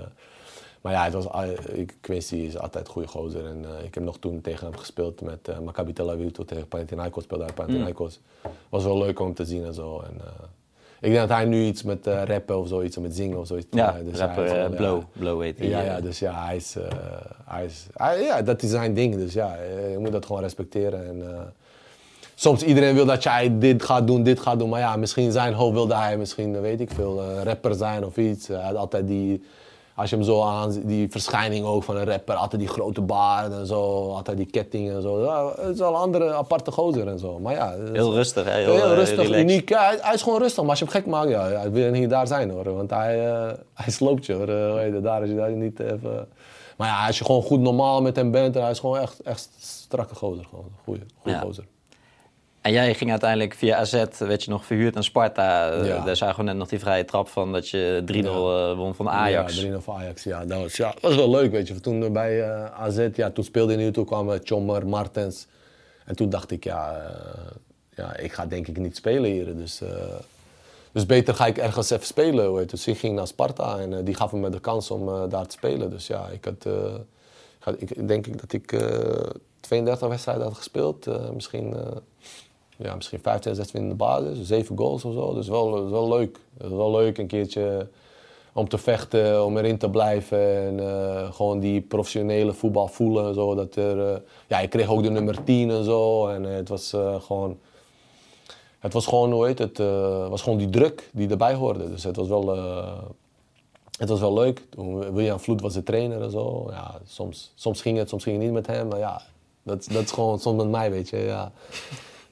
maar 0.80 0.92
ja, 0.92 1.04
het 1.04 1.12
was, 1.12 1.26
ik, 1.72 1.94
Quincy 2.00 2.34
is 2.36 2.58
altijd 2.58 2.86
een 2.86 2.92
goede 2.92 3.08
gozer. 3.08 3.46
En 3.46 3.64
eh, 3.64 3.84
ik 3.84 3.94
heb 3.94 4.04
nog 4.04 4.18
toen 4.18 4.40
tegen 4.40 4.66
hem 4.66 4.76
gespeeld 4.76 5.20
met 5.20 5.48
uh, 5.48 5.58
Maccabi 5.58 5.92
Tel 5.92 6.10
Aviv. 6.10 6.30
Toen 6.30 6.44
tegen 6.44 6.68
Panathinaikos 6.68 7.24
speelde 7.24 7.44
hij 7.44 7.52
Panathinaikos. 7.52 8.20
was 8.68 8.84
wel 8.84 8.98
leuk 8.98 9.20
om 9.20 9.34
te 9.34 9.44
zien 9.44 9.64
en 9.64 9.74
zo. 9.74 10.00
En, 10.00 10.20
ik 11.00 11.12
denk 11.12 11.28
dat 11.28 11.36
hij 11.36 11.44
nu 11.44 11.64
iets 11.64 11.82
met 11.82 12.06
rappen 12.06 12.58
of 12.58 12.68
zoiets, 12.68 12.96
met 12.98 13.16
zingen 13.16 13.38
of 13.38 13.46
zoiets. 13.46 13.66
Ja, 13.70 13.96
dus 14.04 14.18
rapper 14.18 14.44
hij 14.44 14.64
eh, 14.64 14.70
ja. 14.70 14.76
Blow. 14.76 15.02
Blow 15.12 15.42
heet 15.42 15.58
hij. 15.58 15.68
Ja, 15.68 15.80
ja, 15.82 16.00
dus 16.00 16.18
ja, 16.18 16.44
hij 16.44 16.56
is, 16.56 16.76
hij 17.44 17.64
is 17.64 17.86
hij- 17.94 18.22
ja, 18.22 18.42
dat 18.42 18.62
is 18.62 18.70
zijn 18.70 18.94
ding. 18.94 19.14
Dus 19.14 19.32
ja, 19.32 19.54
je 19.90 19.96
moet 19.98 20.12
dat 20.12 20.26
gewoon 20.26 20.42
respecteren. 20.42 21.06
En, 21.06 21.52
soms 22.38 22.62
iedereen 22.62 22.94
wil 22.94 23.04
dat 23.06 23.22
jij 23.22 23.58
dit 23.58 23.82
gaat 23.82 24.06
doen, 24.06 24.22
dit 24.22 24.40
gaat 24.40 24.58
doen. 24.58 24.68
Maar 24.68 24.80
ja, 24.80 24.96
misschien 24.96 25.32
zijn 25.32 25.52
hoofd 25.54 25.72
wilde 25.74 25.94
hij 25.94 26.16
misschien, 26.16 26.60
weet 26.60 26.80
ik 26.80 26.90
veel, 26.90 27.22
rapper 27.44 27.74
zijn 27.74 28.04
of 28.04 28.16
iets. 28.16 28.46
Hij 28.48 28.62
had 28.62 28.76
altijd 28.76 29.06
die, 29.06 29.42
als 29.94 30.10
je 30.10 30.16
hem 30.16 30.24
zo 30.24 30.42
aan 30.42 30.80
die 30.84 31.10
verschijning 31.10 31.64
ook 31.66 31.82
van 31.82 31.96
een 31.96 32.04
rapper, 32.04 32.34
altijd 32.34 32.60
die 32.60 32.70
grote 32.70 33.00
baard 33.00 33.52
en 33.52 33.66
zo, 33.66 34.10
altijd 34.14 34.36
die 34.36 34.46
ketting 34.46 34.90
en 34.90 35.02
zo. 35.02 35.24
Ja, 35.24 35.52
het 35.62 35.74
is 35.74 35.78
wel 35.78 35.88
een 35.88 35.94
andere 36.00 36.34
aparte 36.34 36.70
gozer 36.70 37.08
en 37.08 37.18
zo. 37.18 37.38
Maar 37.38 37.54
ja, 37.54 37.74
Heel 37.92 38.14
rustig, 38.14 38.44
hè? 38.44 38.50
Heel, 38.50 38.74
Heel, 38.74 38.84
eh, 38.84 38.94
rustig, 38.94 39.16
relaxed. 39.16 39.40
uniek. 39.50 39.68
Ja, 39.68 39.84
hij, 39.86 39.98
hij 40.00 40.14
is 40.14 40.22
gewoon 40.22 40.38
rustig, 40.40 40.60
maar 40.60 40.70
als 40.70 40.78
je 40.78 40.84
hem 40.84 40.94
gek 40.94 41.06
maakt, 41.06 41.28
ja, 41.28 41.48
hij 41.48 41.70
wil 41.70 41.90
niet 41.90 42.10
daar 42.10 42.26
zijn 42.26 42.50
hoor. 42.50 42.74
Want 42.74 42.90
hij, 42.90 43.26
eh, 43.32 43.52
hij 43.74 43.92
sloopt 43.92 44.26
je 44.26 44.32
hoor. 44.32 44.46
Weet 44.74 44.92
je, 44.94 45.00
daar 45.00 45.22
is 45.22 45.28
je 45.28 45.34
daar 45.36 45.50
niet 45.50 45.80
even... 45.80 46.28
Maar 46.76 46.88
ja, 46.88 47.06
als 47.06 47.18
je 47.18 47.24
gewoon 47.24 47.42
goed 47.42 47.60
normaal 47.60 48.02
met 48.02 48.16
hem 48.16 48.30
bent, 48.30 48.56
en 48.56 48.62
hij 48.62 48.70
is 48.70 48.78
gewoon 48.78 48.98
echt, 48.98 49.20
echt 49.22 49.48
strakke 49.60 50.14
gozer. 50.14 50.44
Gewoon. 50.48 50.68
Goeie, 50.84 51.00
goeie 51.22 51.36
Ja. 51.36 51.42
gozer. 51.42 51.64
En 52.66 52.72
jij 52.72 52.94
ging 52.94 53.10
uiteindelijk 53.10 53.54
via 53.54 53.76
AZ, 53.76 54.04
werd 54.18 54.44
je 54.44 54.50
nog 54.50 54.64
verhuurd 54.64 54.96
aan 54.96 55.04
Sparta. 55.04 55.70
Eh, 55.70 55.86
Ja. 55.86 56.04
Daar 56.04 56.16
zagen 56.16 56.36
we 56.36 56.42
net 56.42 56.56
nog 56.56 56.68
die 56.68 56.78
vrije 56.78 57.04
trap 57.04 57.28
van 57.28 57.52
dat 57.52 57.68
je 57.68 58.02
3-0 58.04 58.52
eh, 58.52 58.76
won 58.76 58.94
van 58.94 59.08
Ajax. 59.08 59.60
Ja, 59.60 59.78
3-0 59.78 59.80
van 59.80 59.96
Ajax. 59.96 60.22
Ja, 60.22 60.44
dat 60.44 60.60
was, 60.60 60.76
ja, 60.76 60.94
was 61.00 61.14
wel 61.14 61.30
leuk, 61.30 61.50
weet 61.50 61.68
je. 61.68 61.80
Toen 61.80 62.12
bij 62.12 62.42
eh, 62.42 62.80
AZ, 62.80 63.08
ja, 63.14 63.30
toen 63.30 63.44
speelde 63.44 63.74
hij 63.74 63.82
nu, 63.82 63.90
toen 63.92 64.04
kwamen 64.04 64.40
Chommer, 64.44 64.86
Martens. 64.86 65.46
En 66.04 66.16
toen 66.16 66.28
dacht 66.30 66.50
ik, 66.50 66.64
ja, 66.64 67.12
ja, 67.94 68.16
ik 68.16 68.32
ga 68.32 68.46
denk 68.46 68.68
ik 68.68 68.78
niet 68.78 68.96
spelen 68.96 69.30
hier. 69.30 69.56
Dus, 69.56 69.82
dus 70.92 71.06
beter 71.06 71.34
ga 71.34 71.46
ik 71.46 71.58
ergens 71.58 71.90
even 71.90 72.06
spelen. 72.06 72.54
Weet 72.54 72.70
je. 72.70 72.76
Dus 72.76 72.86
ik 72.86 72.98
ging 72.98 73.14
naar 73.14 73.26
Sparta 73.26 73.78
en 73.78 74.04
die 74.04 74.14
gaf 74.14 74.32
me 74.32 74.50
de 74.50 74.60
kans 74.60 74.90
om 74.90 75.28
daar 75.28 75.46
te 75.46 75.52
spelen. 75.52 75.90
Dus 75.90 76.06
ja, 76.06 76.28
ik 76.28 76.44
had, 76.44 76.66
ik 77.80 78.08
denk 78.08 78.26
ik 78.26 78.40
dat 78.40 78.52
ik 78.52 78.72
eh 78.72 79.30
32 79.60 80.08
wedstrijden 80.08 80.44
had 80.44 80.54
gespeeld. 80.54 81.06
Misschien, 81.34 81.74
ja, 82.76 82.94
misschien 82.94 83.20
15, 83.20 83.54
16 83.54 83.80
in 83.80 83.88
de 83.88 83.94
basis, 83.94 84.46
7 84.46 84.76
goals 84.76 85.04
of 85.04 85.14
zo. 85.14 85.34
Dus 85.34 85.48
wel, 85.48 85.90
wel 85.90 86.08
leuk. 86.08 86.38
Het 86.58 86.68
was 86.68 86.78
wel 86.78 86.90
leuk 86.90 87.18
een 87.18 87.26
keertje 87.26 87.88
om 88.56 88.68
te 88.68 88.78
vechten, 88.78 89.44
om 89.44 89.56
erin 89.56 89.78
te 89.78 89.90
blijven 89.90 90.56
en 90.56 90.80
eh, 90.80 91.32
gewoon 91.32 91.60
die 91.60 91.80
professionele 91.80 92.52
voetbal 92.52 92.88
voelen. 92.88 93.34
Zo, 93.34 93.54
dat 93.54 93.76
er, 93.76 94.12
eh, 94.12 94.20
ja, 94.46 94.60
ik 94.60 94.70
kreeg 94.70 94.88
ook 94.88 95.02
de 95.02 95.10
nummer 95.10 95.44
10 95.44 95.70
en 95.70 95.84
zo 95.84 96.28
en 96.28 96.46
eh, 96.46 96.54
het 96.54 96.68
was 96.68 96.94
gewoon... 97.20 97.58
Het 98.78 98.92
was 98.92 99.06
gewoon, 99.06 99.32
hoe 99.32 99.46
heet 99.46 99.58
het, 99.58 99.78
was 100.28 100.42
gewoon 100.42 100.58
die 100.58 100.70
druk 100.70 101.10
die 101.12 101.28
erbij 101.28 101.54
hoorde. 101.54 101.90
Dus 101.90 102.04
het 102.04 102.16
was 102.16 102.28
wel, 102.28 102.56
het 103.98 104.08
was 104.08 104.20
wel 104.20 104.32
leuk. 104.32 104.62
Toen 104.70 105.12
William 105.12 105.40
Vloed 105.40 105.60
was 105.60 105.74
de 105.74 105.82
trainer 105.82 106.22
en 106.22 106.30
zo. 106.30 106.66
Ja, 106.70 107.00
soms, 107.06 107.52
soms 107.54 107.80
ging 107.80 107.98
het, 107.98 108.08
soms 108.08 108.22
ging 108.22 108.36
het 108.36 108.44
niet 108.44 108.54
met 108.54 108.66
hem. 108.66 108.88
Maar 108.88 108.98
ja, 108.98 109.22
dat, 109.62 109.86
dat 109.92 110.02
is 110.02 110.10
gewoon 110.10 110.38
soms 110.38 110.62
met 110.62 110.70
mij, 110.70 110.90
weet 110.90 111.08
je. 111.08 111.16
Ja. 111.16 111.52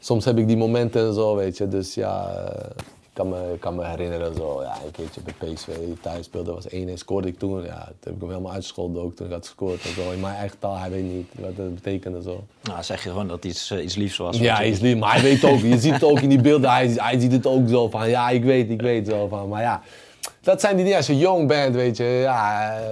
Soms 0.05 0.25
heb 0.25 0.39
ik 0.39 0.47
die 0.47 0.57
momenten 0.57 1.07
en 1.07 1.15
zo, 1.15 1.37
weet 1.37 1.57
je. 1.57 1.69
Dus 1.69 1.95
ja, 1.95 2.29
eh, 2.47 2.65
ik 2.81 3.11
kan 3.13 3.29
me, 3.29 3.53
ik 3.55 3.61
kan 3.61 3.75
me 3.75 3.85
herinneren 3.87 4.35
zo. 4.35 4.63
Ja, 4.63 4.73
een 4.85 4.91
keertje 4.91 5.21
bij 5.21 5.53
PSV 5.53 5.69
thuis 6.03 6.25
speelde, 6.25 6.53
was 6.53 6.67
1-1, 6.69 6.93
scoorde 6.95 7.29
ik 7.29 7.39
toen. 7.39 7.63
Ja, 7.65 7.85
toen 7.85 7.95
heb 8.05 8.15
ik 8.15 8.21
hem 8.21 8.29
helemaal 8.29 8.53
uitgescholden 8.53 9.03
ook 9.03 9.15
toen 9.15 9.27
ik 9.27 9.33
had 9.33 9.45
gescoord. 9.47 9.83
En 9.83 10.03
zo. 10.03 10.11
In 10.11 10.21
mijn 10.21 10.35
eigen 10.35 10.59
taal, 10.59 10.77
hij 10.77 10.91
weet 10.91 11.03
niet 11.03 11.27
wat 11.39 11.57
dat 11.57 11.75
betekende 11.75 12.23
zo. 12.23 12.45
Nou, 12.63 12.83
zeg 12.83 13.03
je 13.03 13.09
gewoon 13.11 13.27
dat 13.29 13.37
het 13.37 13.45
iets, 13.45 13.71
eh, 13.71 13.83
iets 13.85 13.95
liefs 13.95 14.17
was. 14.17 14.39
Ja, 14.39 14.53
wat 14.57 14.65
je- 14.65 14.71
is 14.73 14.81
lief, 14.81 14.99
maar 14.99 15.13
hij 15.13 15.23
weet 15.23 15.45
ook, 15.45 15.59
je 15.61 15.79
ziet 15.79 15.93
het 15.93 16.05
ook 16.05 16.21
in 16.21 16.29
die 16.29 16.41
beelden, 16.41 16.71
hij, 16.71 16.89
hij 16.97 17.21
ziet 17.21 17.33
het 17.33 17.47
ook 17.47 17.69
zo 17.69 17.89
van, 17.89 18.09
ja, 18.09 18.29
ik 18.31 18.45
weet, 18.45 18.71
ik 18.71 18.81
weet 18.81 19.09
zo 19.09 19.29
van, 19.29 19.49
maar 19.49 19.63
ja, 19.63 19.83
dat 20.41 20.61
zijn 20.61 20.75
die 20.75 20.83
dingen, 20.85 20.99
als 20.99 21.07
je 21.07 21.19
jong 21.19 21.49
bent, 21.49 21.75
weet 21.75 21.97
je, 21.97 22.05
ja, 22.05 22.71
eh, 22.81 22.87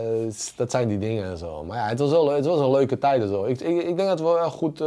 dat 0.57 0.71
zijn 0.71 0.89
die 0.89 0.99
dingen 0.99 1.25
en 1.25 1.39
zo. 1.39 1.65
Maar 1.65 1.77
ja, 1.77 1.87
het 1.89 1.99
was 1.99 2.11
wel, 2.11 2.31
het 2.31 2.45
was 2.47 2.61
een 2.61 2.71
leuke 2.71 2.99
tijd 2.99 3.23
en 3.23 3.29
zo. 3.29 3.45
Ik, 3.45 3.61
ik, 3.61 3.83
ik 3.83 3.97
denk 3.97 4.09
dat 4.09 4.19
we 4.21 4.25
wel 4.25 4.51
goed, 4.51 4.81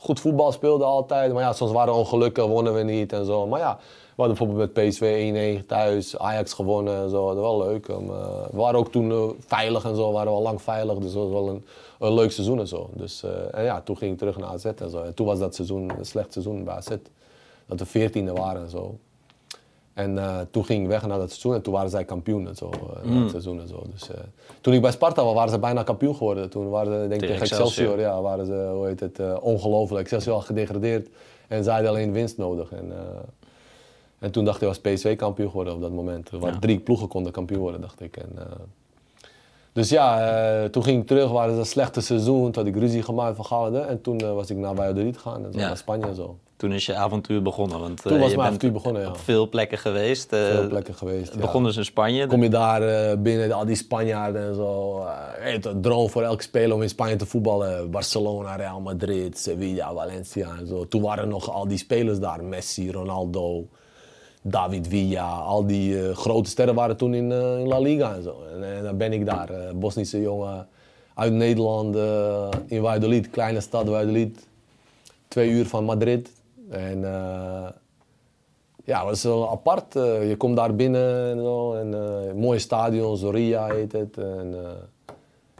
goed 0.00 0.20
voetbal 0.20 0.52
speelden 0.52 0.86
altijd, 0.86 1.32
maar 1.32 1.42
ja, 1.42 1.52
soms 1.52 1.72
waren 1.72 1.92
we 1.92 1.98
ongelukkig, 1.98 2.46
wonnen 2.46 2.74
we 2.74 2.82
niet 2.82 3.12
en 3.12 3.24
zo. 3.24 3.46
Maar 3.46 3.60
ja, 3.60 3.76
we 3.76 4.22
hadden 4.22 4.36
bijvoorbeeld 4.36 4.74
met 4.74 4.88
PSV 4.88 5.60
1-1 5.62 5.66
thuis, 5.66 6.18
Ajax 6.18 6.52
gewonnen 6.52 7.02
en 7.02 7.10
zo, 7.10 7.26
dat 7.26 7.36
was 7.36 7.44
wel 7.44 7.58
leuk. 7.58 7.88
Um, 7.88 8.10
eh, 8.10 8.46
we 8.50 8.56
waren 8.56 8.78
ook 8.78 8.90
toen 8.90 9.10
eh, 9.10 9.24
veilig 9.46 9.84
en 9.84 9.96
zo, 9.96 10.12
waren 10.12 10.30
we 10.30 10.36
al 10.36 10.42
lang 10.42 10.62
veilig, 10.62 10.98
dus 10.98 11.12
dat 11.12 11.22
was 11.22 11.32
wel 11.32 11.48
een, 11.48 11.64
een 11.98 12.14
leuk 12.14 12.32
seizoen 12.32 12.58
en 12.58 12.68
zo. 12.68 12.90
Dus, 12.92 13.22
eh, 13.22 13.30
en 13.58 13.64
ja, 13.64 13.80
toen 13.80 13.96
ging 13.96 14.12
ik 14.12 14.18
terug 14.18 14.36
naar 14.36 14.48
AZ 14.48 14.64
en 14.64 14.90
zo. 14.90 15.02
En 15.02 15.14
toen 15.14 15.26
was 15.26 15.38
dat 15.38 15.54
seizoen 15.54 15.90
een 15.98 16.04
slecht 16.04 16.32
seizoen 16.32 16.64
bij 16.64 16.74
AZ. 16.74 16.88
Dat 17.66 17.78
we 17.78 17.86
veertiende 17.86 18.32
waren 18.32 18.62
en 18.62 18.70
zo. 18.70 18.98
En 19.94 20.18
eh, 20.18 20.38
toen 20.50 20.64
ging 20.64 20.82
ik 20.82 20.88
weg 20.88 21.06
naar 21.06 21.18
dat 21.18 21.28
seizoen 21.28 21.54
en 21.54 21.62
toen 21.62 21.72
waren 21.72 21.90
zij 21.90 22.04
kampioen 22.04 22.48
en 22.48 22.56
zo, 22.56 22.70
eh, 22.70 23.10
na 23.10 23.20
het 23.20 23.30
seizoen 23.30 23.60
en 23.60 23.68
zo. 23.68 23.82
Dus, 23.92 24.10
eh, 24.10 24.16
toen 24.60 24.74
ik 24.74 24.80
bij 24.80 24.90
Sparta 24.90 25.24
was, 25.24 25.34
waren 25.34 25.50
ze 25.50 25.58
bijna 25.58 25.82
kampioen 25.82 26.14
geworden. 26.14 26.50
Toen 26.50 26.68
waren 26.68 26.92
ze, 27.02 27.08
denk 27.08 27.20
ik, 27.22 27.28
Tegen 27.28 27.40
Excelsior, 27.42 27.66
Excelsior. 27.68 28.00
ja, 28.00 28.20
waren 28.22 28.46
ze, 28.46 28.70
hoe 28.74 28.86
heet 28.86 29.00
het, 29.00 29.18
eh, 29.18 29.36
ongelooflijk. 29.40 30.00
Excelsior 30.02 30.34
al 30.34 30.40
gedegradeerd 30.40 31.08
en 31.48 31.64
zij 31.64 31.72
hadden 31.72 31.90
alleen 31.90 32.12
winst 32.12 32.36
nodig. 32.36 32.72
En, 32.72 32.92
eh, 32.92 32.98
en 34.18 34.30
toen 34.30 34.44
dacht 34.44 34.62
ik, 34.62 34.68
was 34.68 34.78
PSV 34.80 35.16
kampioen 35.16 35.48
geworden 35.48 35.74
op 35.74 35.80
dat 35.80 35.92
moment. 35.92 36.28
Er 36.30 36.38
waren 36.38 36.54
Ja. 36.54 36.60
drie 36.60 36.78
ploegen 36.80 37.08
konden 37.08 37.32
kampioen 37.32 37.60
worden, 37.60 37.80
dacht 37.80 38.00
ik. 38.00 38.16
En, 38.16 38.30
eh, 38.36 38.44
dus 39.72 39.88
ja, 39.88 40.30
eh, 40.62 40.68
toen 40.68 40.82
ging 40.84 41.00
ik 41.00 41.06
terug, 41.06 41.30
waren 41.30 41.54
ze 41.54 41.58
een 41.60 41.66
slechte 41.66 42.00
seizoen. 42.00 42.50
Toen 42.52 42.64
had 42.64 42.74
ik 42.74 42.80
ruzie 42.80 43.02
gemaakt 43.02 43.36
van. 43.46 43.76
En 43.76 44.00
toen 44.00 44.18
eh, 44.20 44.32
was 44.34 44.50
ik 44.50 44.56
naar 44.56 44.74
Valladolid 44.74 45.16
gegaan 45.16 45.44
en 45.44 45.52
zo, 45.52 45.58
Ja. 45.58 45.66
naar 45.66 45.76
Spanje 45.76 46.06
en 46.06 46.14
zo. 46.14 46.36
Toen 46.60 46.72
is 46.72 46.86
je 46.86 46.94
avontuur 46.94 47.42
begonnen. 47.42 47.80
Want, 47.80 48.02
Toen 48.02 48.12
eh, 48.12 48.20
was 48.20 48.30
je 48.30 48.36
mijn 48.36 48.46
avontuur 48.48 48.72
begonnen, 48.72 49.02
ja. 49.02 49.08
op 49.08 49.16
veel 49.16 49.48
plekken 49.48 49.78
geweest. 49.78 50.32
eh, 50.32 50.44
Veel 50.44 50.68
plekken 50.68 50.94
geweest. 50.94 51.24
Het 51.26 51.34
ja. 51.34 51.40
begon 51.40 51.64
dus 51.64 51.76
in 51.76 51.84
Spanje. 51.84 52.26
Kom 52.26 52.42
je 52.42 52.48
daar 52.48 52.82
eh, 52.82 53.18
binnen, 53.18 53.52
al 53.52 53.64
die 53.64 53.76
Spanjaarden 53.76 54.42
en 54.48 54.54
zo. 54.54 55.04
een 55.42 55.80
droom 55.80 56.10
voor 56.10 56.22
elke 56.22 56.42
speler 56.42 56.74
om 56.74 56.82
in 56.82 56.88
Spanje 56.88 57.16
te 57.16 57.26
voetballen. 57.26 57.90
Barcelona, 57.90 58.56
Real 58.56 58.80
Madrid, 58.80 59.38
Sevilla, 59.38 59.94
Valencia 59.94 60.48
en 60.58 60.66
zo. 60.66 60.88
Toen 60.88 61.02
waren 61.02 61.28
nog 61.28 61.50
al 61.52 61.68
die 61.68 61.78
spelers 61.78 62.18
daar. 62.18 62.44
Messi, 62.44 62.92
Ronaldo, 62.92 63.66
David 64.42 64.88
Villa. 64.88 65.28
Al 65.38 65.66
die 65.66 66.14
grote 66.14 66.50
sterren 66.50 66.74
waren 66.74 66.96
toen 66.96 67.14
in, 67.14 67.32
in 67.32 67.66
La 67.68 67.78
Liga 67.78 68.14
en 68.14 68.22
zo. 68.22 68.42
En, 68.60 68.82
dan 68.82 68.96
ben 68.96 69.12
ik 69.12 69.26
daar, 69.26 69.50
Bosnische 69.74 70.20
jongen 70.20 70.68
uit 71.14 71.32
Nederland, 71.32 71.96
in 72.66 72.80
Valladolid, 72.80 73.30
kleine 73.30 73.60
stad 73.60 73.86
Valladolid. 73.86 74.48
Twee 75.28 75.50
uur 75.50 75.66
van 75.66 75.84
Madrid. 75.84 76.38
En... 76.70 77.04
eh, 77.04 77.68
ja, 78.84 79.04
was 79.04 79.22
wel 79.22 79.50
apart. 79.50 79.96
eh, 79.96 80.28
je 80.28 80.36
komt 80.36 80.56
daar 80.56 80.74
binnen 80.74 81.30
en 81.30 81.38
zo. 81.38 81.74
En, 81.74 81.94
eh, 81.94 82.34
mooie 82.34 82.58
stadion, 82.58 83.16
Zoria 83.16 83.66
heet 83.66 83.92
het. 83.92 84.18
En, 84.18 84.54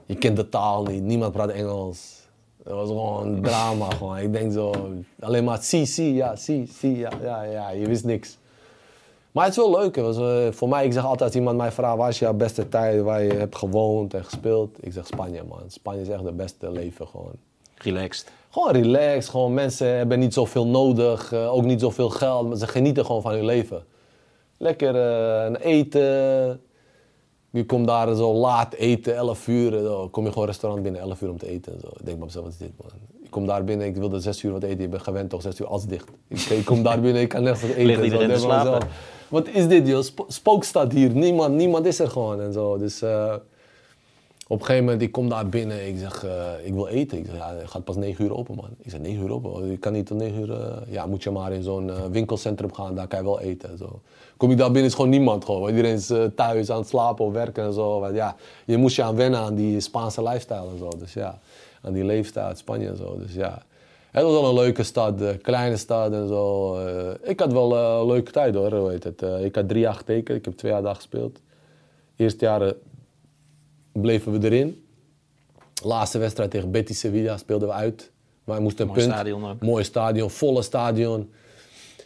je 0.07 0.15
kent 0.17 0.37
de 0.37 0.49
taal 0.49 0.85
niet, 0.85 1.03
niemand 1.03 1.33
praat 1.33 1.51
Engels. 1.51 2.19
Het 2.63 2.73
was 2.73 2.89
gewoon 2.89 3.27
een 3.27 3.43
drama. 3.43 3.91
gewoon. 3.97 4.19
Ik 4.19 4.33
denk 4.33 4.53
zo, 4.53 4.73
alleen 5.21 5.45
maar 5.45 5.63
si, 5.63 5.87
si, 5.87 6.15
ja, 6.15 6.37
si, 6.37 6.67
si, 6.67 6.99
ja, 6.99 7.11
ja, 7.23 7.43
ja, 7.43 7.71
je 7.71 7.87
wist 7.87 8.05
niks. 8.05 8.39
Maar 9.33 9.45
het 9.45 9.57
is 9.57 9.63
wel 9.63 9.79
leuk. 9.79 9.97
Was, 9.97 10.17
voor 10.57 10.69
mij, 10.69 10.85
ik 10.85 10.93
zeg 10.93 11.03
altijd 11.03 11.23
als 11.23 11.35
iemand 11.35 11.57
mij 11.57 11.73
vraagt, 11.73 11.97
waar 11.97 12.09
is 12.09 12.19
jouw 12.19 12.33
beste 12.33 12.69
tijd 12.69 13.03
waar 13.03 13.23
je 13.23 13.33
hebt 13.33 13.57
gewoond 13.57 14.15
en 14.15 14.25
gespeeld? 14.25 14.77
Ik 14.81 14.93
zeg 14.93 15.07
Spanje, 15.07 15.43
man. 15.49 15.63
Spanje 15.67 16.01
is 16.01 16.09
echt 16.09 16.25
het 16.25 16.37
beste 16.37 16.71
leven 16.71 17.07
gewoon. 17.07 17.33
Relaxed. 17.75 18.33
Gewoon 18.51 18.73
relaxed, 18.73 19.29
gewoon 19.29 19.55
mensen 19.55 19.87
hebben 19.97 20.19
niet 20.19 20.35
zoveel 20.35 20.67
nodig, 20.67 21.33
eh, 21.33 21.55
ook 21.55 21.65
niet 21.65 21.81
zoveel 21.81 22.09
geld, 22.11 22.49
maar 22.49 22.57
ze 22.57 22.67
genieten 22.67 23.05
gewoon 23.07 23.23
van 23.23 23.33
hun 23.33 23.45
leven. 23.45 23.85
Lekker 24.57 24.95
eh, 24.97 25.73
eten, 25.73 26.61
je 27.51 27.67
komt 27.67 27.87
daar 27.87 28.15
zo 28.15 28.33
laat 28.35 28.75
eten, 28.75 29.17
11 29.17 29.49
uur, 29.49 29.77
eh, 29.77 29.83
dan 29.83 30.11
kom 30.11 30.23
je 30.25 30.29
gewoon 30.29 30.45
een 30.45 30.51
restaurant 30.53 30.83
binnen, 30.83 31.01
11 31.01 31.21
uur 31.21 31.31
om 31.31 31.39
te 31.39 31.49
eten. 31.49 31.73
en 31.73 31.81
Zo. 31.81 31.87
Ik 31.87 32.05
denk 32.05 32.17
bij 32.17 32.27
mezelf, 32.27 32.45
wat 32.45 32.53
is 32.53 32.59
dit 32.59 32.71
man? 32.83 32.91
Ik 33.23 33.31
kom 33.31 33.47
daar 33.47 33.65
binnen, 33.65 33.87
ik 33.87 33.97
wilde 33.97 34.21
6 34.21 34.43
uur 34.43 34.53
wat 34.53 34.63
eten, 34.63 34.81
je 34.81 34.89
bent 34.89 35.03
gewend 35.03 35.31
toch, 35.31 35.43
6 35.43 35.61
uur, 35.61 35.67
alles 35.67 35.85
dicht. 35.85 36.09
Ik, 36.29 36.41
ik 36.41 36.65
kom 36.65 36.83
daar 36.83 37.01
binnen, 37.01 37.23
ik 37.23 37.29
kan 37.29 37.43
nergens 37.43 37.63
wat 37.63 37.77
eten. 37.77 37.87
Ligt 37.87 38.01
en 38.01 38.05
zo. 38.07 38.13
iedereen 38.13 38.31
Ik 38.31 38.35
te 38.37 38.41
slapen? 38.43 38.89
Wat 39.29 39.49
is 39.49 39.69
dit 39.69 39.87
joh, 39.87 40.03
Sp- 40.03 40.25
spookstad 40.29 40.93
hier, 40.93 41.11
niemand, 41.11 41.55
niemand 41.55 41.87
is 41.87 41.99
er 41.99 42.11
gewoon 42.11 42.41
en 42.41 42.53
zo. 42.53 42.79
Dus... 42.79 43.03
op 44.53 44.61
een 44.61 44.65
gegeven 44.65 44.85
moment, 44.85 45.03
ik 45.03 45.13
kom 45.13 45.29
daar 45.29 45.49
binnen, 45.49 45.87
ik 45.89 45.99
zeg, 45.99 46.25
eh, 46.25 46.53
ik 46.63 46.73
wil 46.73 46.87
eten. 46.87 47.19
Ik 47.19 47.27
zeg, 47.27 47.37
ja, 47.37 47.55
het 47.55 47.71
gaat 47.71 47.85
pas 47.85 47.97
9 47.97 48.25
uur 48.25 48.37
open, 48.37 48.55
man. 48.55 48.69
Ik 48.79 48.91
zeg, 48.91 49.01
9 49.01 49.23
uur 49.23 49.33
open? 49.33 49.71
Ik 49.71 49.81
kan 49.81 49.93
niet 49.93 50.07
tot 50.07 50.19
9 50.19 50.41
uur... 50.41 50.53
eh, 50.53 50.77
ja, 50.89 51.07
moet 51.07 51.23
je 51.23 51.31
maar 51.31 51.53
in 51.53 51.63
zo'n 51.63 51.91
eh, 51.91 51.97
winkelcentrum 52.11 52.73
gaan, 52.73 52.95
daar 52.95 53.07
kan 53.07 53.19
je 53.19 53.25
wel 53.25 53.41
eten. 53.41 53.71
en 53.71 53.79
Zo. 53.79 54.01
Kom 54.37 54.51
ik 54.51 54.57
daar 54.59 54.71
binnen, 54.71 54.91
is 54.91 54.95
gewoon 54.95 55.11
niemand 55.11 55.45
gewoon. 55.45 55.69
Iedereen 55.69 55.95
is 55.95 56.13
thuis 56.35 56.71
aan 56.71 56.79
het 56.79 56.89
slapen 56.89 57.25
of 57.25 57.33
werken 57.33 57.65
en 57.65 57.73
zo. 57.73 58.01
Want, 58.01 58.15
ja, 58.15 58.37
je 58.65 58.77
moest 58.77 58.97
je 58.97 59.03
aan 59.03 59.17
wennen 59.17 59.41
aan 59.41 59.55
die 59.55 59.81
Spaanse 59.81 60.23
lifestyle 60.23 60.69
en 60.73 60.79
zo. 60.79 60.89
Dus 60.99 61.13
ja, 61.13 61.39
aan 61.83 61.93
die 61.93 62.05
leefstijl 62.05 62.55
Spanje 62.55 62.89
en 62.89 62.97
zo. 62.97 63.19
Dus 63.19 63.35
ja, 63.35 63.63
het 64.11 64.23
was 64.23 64.33
wel 64.33 64.49
een 64.49 64.55
leuke 64.55 64.83
stad, 64.83 65.23
kleine 65.43 65.77
stad 65.77 66.13
en 66.13 66.29
zo. 66.29 66.77
Ik 67.23 67.41
had 67.41 67.53
wel 67.53 67.77
een 67.77 68.07
leuke 68.07 68.31
tijd 68.31 68.55
hoor, 68.55 68.91
het. 68.91 69.23
Ik 69.43 69.55
had 69.55 69.69
drie 69.69 69.81
jaar 69.81 69.95
getekend, 69.95 70.39
ik 70.39 70.45
heb 70.45 70.57
twee 70.57 70.73
jaar 70.73 70.83
daar 70.83 70.95
gespeeld. 70.95 71.41
Eerste 72.17 72.45
jaren 72.45 72.77
bleven 73.93 74.33
we 74.41 74.45
erin. 74.51 74.85
Laatste 75.85 76.19
wedstrijd 76.19 76.51
tegen 76.51 76.71
Betis 76.71 76.99
Sevilla 76.99 77.37
speelden 77.37 77.69
we 77.69 77.75
uit. 77.75 78.11
Wij 78.45 78.61
moesten 78.61 78.81
een 78.81 78.87
Mooi 78.93 79.01
punt. 79.01 79.13
stadion 79.13 79.47
ook. 79.51 79.61
Mooi 79.61 79.85
stadion, 79.85 80.31
volle 80.31 80.63
stadion. 80.63 81.31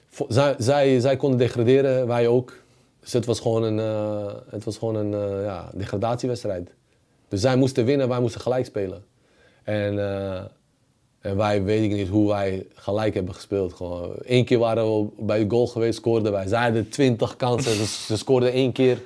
Vo- 0.09 0.27
zij, 0.29 0.55
zij, 0.59 1.01
zij 1.01 1.17
konden 1.17 1.39
degraderen, 1.39 2.07
wij 2.07 2.29
ook. 2.29 2.53
Dus 3.01 3.13
het 3.13 3.25
was 3.27 3.41
gewoon 3.41 3.63
een, 3.63 3.79
eh, 3.79 4.33
het 4.51 4.65
was 4.65 4.77
gewoon 4.77 4.95
een 4.95 5.15
eh, 5.15 5.45
ja, 5.45 5.71
degradatiewedstrijd. 5.75 6.71
Dus 7.29 7.41
zij 7.41 7.57
moesten 7.57 7.85
winnen, 7.85 8.09
wij 8.09 8.21
moesten 8.21 8.41
gelijk 8.41 8.65
spelen. 8.67 9.05
En, 9.63 9.99
eh, 9.99 10.43
en 11.21 11.37
wij 11.37 11.63
weet 11.63 11.83
ik 11.91 11.93
niet 11.97 12.09
hoe 12.09 12.29
wij 12.29 12.67
gelijk 12.75 13.15
hebben 13.15 13.35
gespeeld. 13.35 13.73
Gewoon. 13.73 14.13
Eén 14.23 14.45
keer 14.45 14.59
waren 14.59 14.99
we 15.01 15.09
bij 15.19 15.39
de 15.39 15.51
goal 15.51 15.67
geweest, 15.67 15.99
scoorden 15.99 16.33
wij. 16.33 16.47
Zij 16.49 16.63
hadden 16.63 16.89
twintig 16.89 17.37
kansen, 17.37 17.73
ze, 17.73 17.87
ze 17.87 18.17
scoorden 18.17 18.53
één 18.53 18.73
keer. 18.73 18.99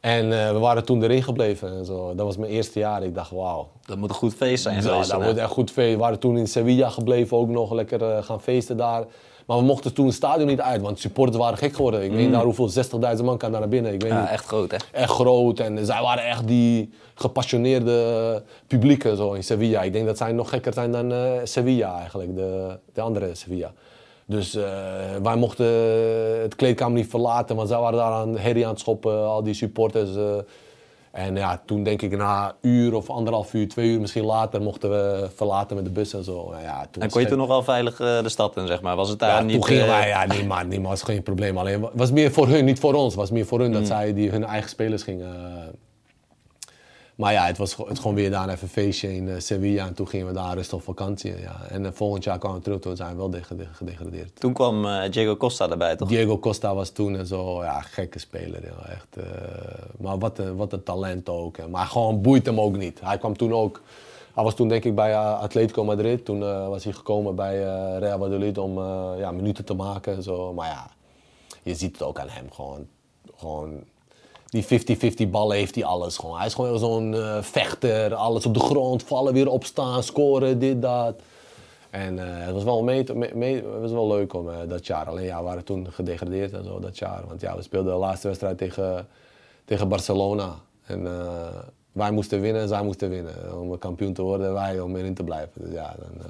En 0.00 0.32
eh, 0.46 0.52
we 0.52 0.58
waren 0.58 0.84
toen 0.84 1.02
erin 1.02 1.22
gebleven 1.22 1.76
en 1.78 1.84
zo. 1.84 2.14
Dat 2.14 2.26
was 2.26 2.36
mijn 2.36 2.50
eerste 2.50 2.78
jaar. 2.78 3.02
Ik 3.02 3.14
dacht, 3.14 3.30
wauw. 3.30 3.68
Dat 3.86 3.96
moet 3.96 4.08
een 4.08 4.14
goed 4.14 4.34
feest 4.34 4.62
zijn 4.62 4.82
Ja, 4.82 4.82
dat 4.82 5.10
hè? 5.10 5.22
wordt 5.22 5.38
echt 5.38 5.50
goed 5.50 5.70
feest. 5.70 5.92
We 5.92 5.98
waren 6.00 6.18
toen 6.18 6.36
in 6.38 6.46
Sevilla 6.46 6.88
gebleven, 6.88 7.36
ook 7.36 7.48
nog 7.48 7.72
lekker 7.72 8.02
eh, 8.02 8.22
gaan 8.22 8.40
feesten 8.40 8.76
daar. 8.76 9.04
Maar 9.46 9.56
we 9.56 9.62
mochten 9.62 9.94
toen 9.94 10.06
het 10.06 10.14
stadion 10.14 10.46
niet 10.46 10.60
uit, 10.60 10.80
want 10.82 10.94
de 10.94 11.00
supporters 11.00 11.36
waren 11.38 11.58
gek 11.58 11.74
geworden. 11.74 12.02
Ik 12.04 12.10
weet 12.10 12.20
niet 12.20 12.30
naar 12.30 12.44
hoeveel, 12.44 12.70
60.000 13.18 13.24
man 13.24 13.38
kan 13.38 13.50
daar 13.50 13.60
naar 13.60 13.68
binnen. 13.68 13.92
Ik 13.92 14.02
weet 14.02 14.10
Ja, 14.10 14.20
niet. 14.20 14.30
echt 14.30 14.44
groot, 14.46 14.70
hè? 14.70 14.76
Echt 14.92 15.10
groot. 15.10 15.60
En 15.60 15.86
zij 15.86 16.02
waren 16.02 16.24
echt 16.24 16.46
die 16.46 16.92
gepassioneerde 17.14 18.42
publieken 18.66 19.16
zo 19.16 19.32
in 19.32 19.44
Sevilla. 19.44 19.82
Ik 19.82 19.92
denk 19.92 20.06
dat 20.06 20.16
zij 20.16 20.32
nog 20.32 20.48
gekker 20.48 20.72
zijn 20.72 20.92
dan 20.92 21.12
eh, 21.12 21.30
Sevilla 21.44 21.98
eigenlijk, 21.98 22.36
de, 22.36 22.78
de 22.92 23.00
andere 23.00 23.34
Sevilla. 23.34 23.72
Dus 24.30 24.54
eh, 24.54 24.62
wij 25.22 25.36
mochten 25.36 25.66
het 26.42 26.54
kleedkamer 26.56 26.96
niet 26.98 27.10
verlaten, 27.10 27.56
want 27.56 27.68
zij 27.68 27.78
waren 27.78 27.98
daar 27.98 28.12
aan 28.12 28.38
herrie 28.38 28.64
aan 28.64 28.70
het 28.72 28.80
schoppen, 28.80 29.26
al 29.26 29.42
die 29.42 29.54
supporters. 29.54 30.16
eh. 30.16 30.36
en 31.10 31.36
ja, 31.36 31.62
toen 31.66 31.82
denk 31.82 32.02
ik 32.02 32.16
na 32.16 32.54
een 32.60 32.70
uur 32.70 32.94
of 32.94 33.10
anderhalf 33.10 33.54
uur, 33.54 33.68
twee 33.68 33.88
uur 33.88 34.00
misschien 34.00 34.24
later, 34.24 34.62
mochten 34.62 34.90
we 34.90 35.28
verlaten 35.34 35.76
met 35.76 35.84
de 35.84 35.90
bus 35.90 36.12
en 36.14 36.24
zo. 36.24 36.50
Nou 36.50 36.62
ja, 36.62 36.86
toen 36.90 37.02
En 37.02 37.10
kon 37.10 37.20
je 37.20 37.26
toen 37.26 37.38
nog 37.38 37.48
wel 37.48 37.62
veilig 37.62 38.00
eh, 38.00 38.22
de 38.22 38.28
stad 38.28 38.56
in, 38.56 38.66
zeg 38.66 38.80
maar? 38.80 38.96
Was 38.96 39.08
het 39.08 39.18
daar 39.18 39.30
ja, 39.30 39.40
niet... 39.42 39.54
toen 39.54 39.64
gingen 39.64 39.86
wij, 39.86 40.08
ja, 40.08 40.26
nee, 40.26 40.44
maar, 40.44 40.66
nee, 40.66 40.80
maar 40.80 40.90
was 40.90 41.02
geen 41.02 41.22
probleem. 41.22 41.58
Alleen 41.58 41.82
het 41.82 41.90
was 41.94 42.10
meer 42.10 42.32
voor 42.32 42.48
hun, 42.48 42.64
niet 42.64 42.78
voor 42.80 42.94
ons. 42.94 43.06
Het 43.06 43.14
was 43.20 43.30
meer 43.30 43.46
voor 43.46 43.60
hun 43.60 43.72
dat 43.72 43.80
Mm. 43.80 43.86
zij 43.86 44.14
die 44.14 44.30
hun 44.30 44.44
eigen 44.44 44.70
spelers 44.70 45.02
gingen. 45.02 45.28
Maar 47.18 47.32
ja, 47.32 47.46
het 47.46 47.58
was 47.58 47.74
gewoon- 47.74 47.90
het 47.90 47.98
gewoon 47.98 48.14
weer 48.14 48.30
daar 48.30 48.48
even 48.48 48.62
een 48.62 48.68
feestje 48.68 49.14
in 49.14 49.28
eh, 49.28 49.34
Sevilla. 49.38 49.86
En 49.86 49.94
toen 49.94 50.08
gingen 50.08 50.26
we 50.26 50.32
daar 50.32 50.54
rustig 50.54 50.74
op 50.76 50.82
vakantie. 50.82 51.40
Ja. 51.40 51.56
En 51.68 51.86
eh, 51.86 51.92
volgend 51.92 52.24
jaar 52.24 52.38
kwamen 52.38 52.58
we 52.58 52.64
terug, 52.64 52.80
toen 52.80 52.96
zijn 52.96 53.10
we 53.16 53.28
wel 53.28 53.40
gedegradeerd. 53.72 54.40
Toen 54.40 54.52
kwam 54.52 54.86
eh, 54.86 55.10
Diego 55.10 55.36
Costa 55.36 55.70
erbij, 55.70 55.96
toch? 55.96 56.08
Diego 56.08 56.38
Costa 56.38 56.74
was 56.74 56.90
toen 56.90 57.16
en 57.16 57.26
zo, 57.26 57.62
ja, 57.62 57.80
gekke 57.80 58.18
speler. 58.18 58.64
Ja, 58.64 58.88
echt, 58.88 59.16
maar 59.98 60.18
wat 60.18 60.38
een, 60.38 60.56
wat 60.56 60.72
een 60.72 60.82
talent 60.82 61.28
ook. 61.28 61.56
hè. 61.56 61.68
Maar 61.68 61.86
gewoon 61.86 62.20
boeit 62.22 62.46
hem 62.46 62.60
ook 62.60 62.76
niet. 62.76 63.00
Hij 63.02 63.18
kwam 63.18 63.36
toen 63.36 63.52
ook, 63.52 63.82
hij 64.34 64.44
was 64.44 64.54
toen 64.54 64.68
denk 64.68 64.84
ik 64.84 64.94
bij 64.94 65.16
Atletico 65.18 65.84
Madrid. 65.84 66.24
Toen 66.24 66.38
was 66.68 66.84
hij 66.84 66.92
gekomen 66.92 67.34
bij 67.34 67.58
Real 67.98 68.18
Madrid 68.18 68.58
om 68.58 68.78
ja, 69.18 69.30
minuten 69.32 69.64
te 69.64 69.74
maken 69.74 70.14
en 70.14 70.22
zo. 70.22 70.52
Maar 70.54 70.68
ja, 70.68 70.90
je 71.62 71.74
ziet 71.74 71.92
het 71.92 72.02
ook 72.02 72.18
aan 72.18 72.28
hem 72.28 72.52
gewoon. 72.52 72.86
gewoon 73.36 73.82
die 74.50 74.64
50-50 75.26 75.30
ballen 75.30 75.56
heeft 75.56 75.74
hij 75.74 75.84
alles 75.84 76.16
gewoon. 76.16 76.36
Hij 76.36 76.46
is 76.46 76.54
gewoon 76.54 76.78
zo'n 76.78 77.14
eh, 77.14 77.42
vechter, 77.42 78.14
alles 78.14 78.46
op 78.46 78.54
de 78.54 78.60
grond, 78.60 79.02
vallen, 79.02 79.32
weer 79.32 79.50
opstaan, 79.50 80.02
scoren, 80.02 80.58
dit, 80.58 80.82
dat. 80.82 81.20
En 81.90 82.18
eh, 82.18 82.46
het 82.46 82.54
was 82.54 82.64
wel, 82.64 82.82
mee, 82.82 83.04
het 83.04 83.80
was 83.80 83.92
wel 83.92 84.08
leuk 84.08 84.32
om 84.32 84.48
eh, 84.48 84.56
dat 84.68 84.86
jaar. 84.86 85.06
Alleen 85.06 85.24
ja, 85.24 85.38
we 85.38 85.44
waren 85.44 85.64
toen 85.64 85.92
gedegradeerd 85.92 86.52
en 86.52 86.64
zo 86.64 86.78
dat 86.78 86.98
jaar. 86.98 87.22
Want 87.28 87.40
ja, 87.40 87.56
we 87.56 87.62
speelden 87.62 87.92
de 87.92 87.98
laatste 87.98 88.26
wedstrijd 88.26 88.58
tegen, 88.58 89.06
tegen 89.64 89.88
Barcelona. 89.88 90.54
En 90.84 91.02
wij 91.92 92.10
moesten 92.10 92.40
winnen 92.40 92.62
en 92.62 92.68
zij 92.68 92.82
moesten 92.82 93.08
winnen. 93.08 93.60
Om 93.60 93.78
kampioen 93.78 94.12
te 94.12 94.22
worden, 94.22 94.52
wij 94.52 94.80
om 94.80 94.96
erin 94.96 95.14
te 95.14 95.24
blijven. 95.24 95.52
Dus 95.54 95.72
ja, 95.72 95.94
dan, 95.98 96.26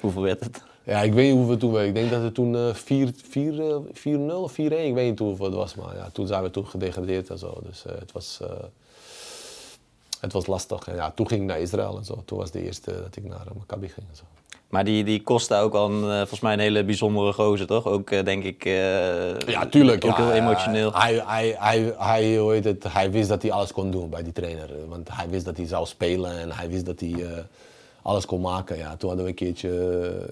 Hoeveel 0.00 0.22
werd 0.22 0.44
het? 0.44 0.62
Ja, 0.88 1.02
ik 1.02 1.12
weet 1.12 1.26
niet 1.26 1.36
hoeveel 1.36 1.56
toen. 1.56 1.80
Ik 1.80 1.94
denk 1.94 2.10
dat 2.10 2.22
het 2.22 2.34
toen 2.34 2.56
eh, 2.56 2.74
4 2.74 3.10
4, 3.28 3.60
eh, 3.70 3.76
4-0 3.92 4.42
of 4.42 4.52
4-1, 4.52 4.54
ik 4.54 4.94
weet 4.94 5.08
niet 5.10 5.18
hoeveel 5.18 5.44
het 5.46 5.54
was. 5.54 5.74
Maar 5.74 5.96
ja, 5.96 6.08
toen 6.12 6.26
zijn 6.26 6.42
we 6.42 6.50
toen 6.50 6.66
gedegradeerd 6.66 7.30
en 7.30 7.38
zo. 7.38 7.60
Dus 7.66 7.84
eh, 7.86 7.92
het, 7.98 8.12
was, 8.12 8.38
eh, 8.42 8.48
het 10.20 10.32
was 10.32 10.46
lastig. 10.46 10.88
En 10.88 10.94
ja, 10.94 11.10
toen 11.10 11.28
ging 11.28 11.40
ik 11.40 11.46
naar 11.46 11.60
Israël 11.60 11.96
en 11.96 12.04
zo. 12.04 12.22
Toen 12.24 12.38
was 12.38 12.50
de 12.50 12.62
eerste 12.64 12.92
dat 13.02 13.16
ik 13.16 13.24
naar 13.28 13.46
eh, 13.46 13.54
Maccabi 13.56 13.88
ging 13.88 14.06
en 14.10 14.16
zo. 14.16 14.22
Maar 14.68 14.84
die, 14.84 15.04
die 15.04 15.22
Costa 15.22 15.60
ook 15.60 15.74
al 15.74 15.90
een, 15.90 16.02
eh, 16.10 16.16
volgens 16.18 16.40
mij 16.40 16.52
een 16.52 16.58
hele 16.58 16.84
bijzondere 16.84 17.32
gozer, 17.32 17.66
toch? 17.66 17.86
Ook 17.86 18.10
eh, 18.10 18.24
denk 18.24 18.44
ik... 18.44 18.64
eh, 18.64 19.38
Ja, 19.38 19.66
tuurlijk. 19.70 20.04
Ook 20.04 20.16
ja, 20.16 20.24
heel 20.24 20.32
emotioneel. 20.42 20.92
Hij, 20.94 21.22
hij, 21.26 21.56
hij, 21.58 21.94
hij, 21.98 22.36
hoe 22.36 22.52
heet 22.52 22.64
het, 22.64 22.84
hij 22.92 23.10
wist 23.10 23.28
dat 23.28 23.42
hij 23.42 23.52
alles 23.52 23.72
kon 23.72 23.90
doen 23.90 24.10
bij 24.10 24.22
die 24.22 24.32
trainer. 24.32 24.70
Want 24.88 25.08
hij 25.12 25.28
wist 25.28 25.44
dat 25.44 25.56
hij 25.56 25.66
zou 25.66 25.86
spelen 25.86 26.38
en 26.38 26.50
hij 26.52 26.68
wist 26.68 26.86
dat 26.86 27.00
hij 27.00 27.12
eh, 27.12 27.38
alles 28.02 28.26
kon 28.26 28.40
maken. 28.40 28.76
Ja, 28.76 28.96
toen 28.96 29.08
hadden 29.08 29.24
we 29.26 29.30
een 29.30 29.36
keertje 29.36 29.70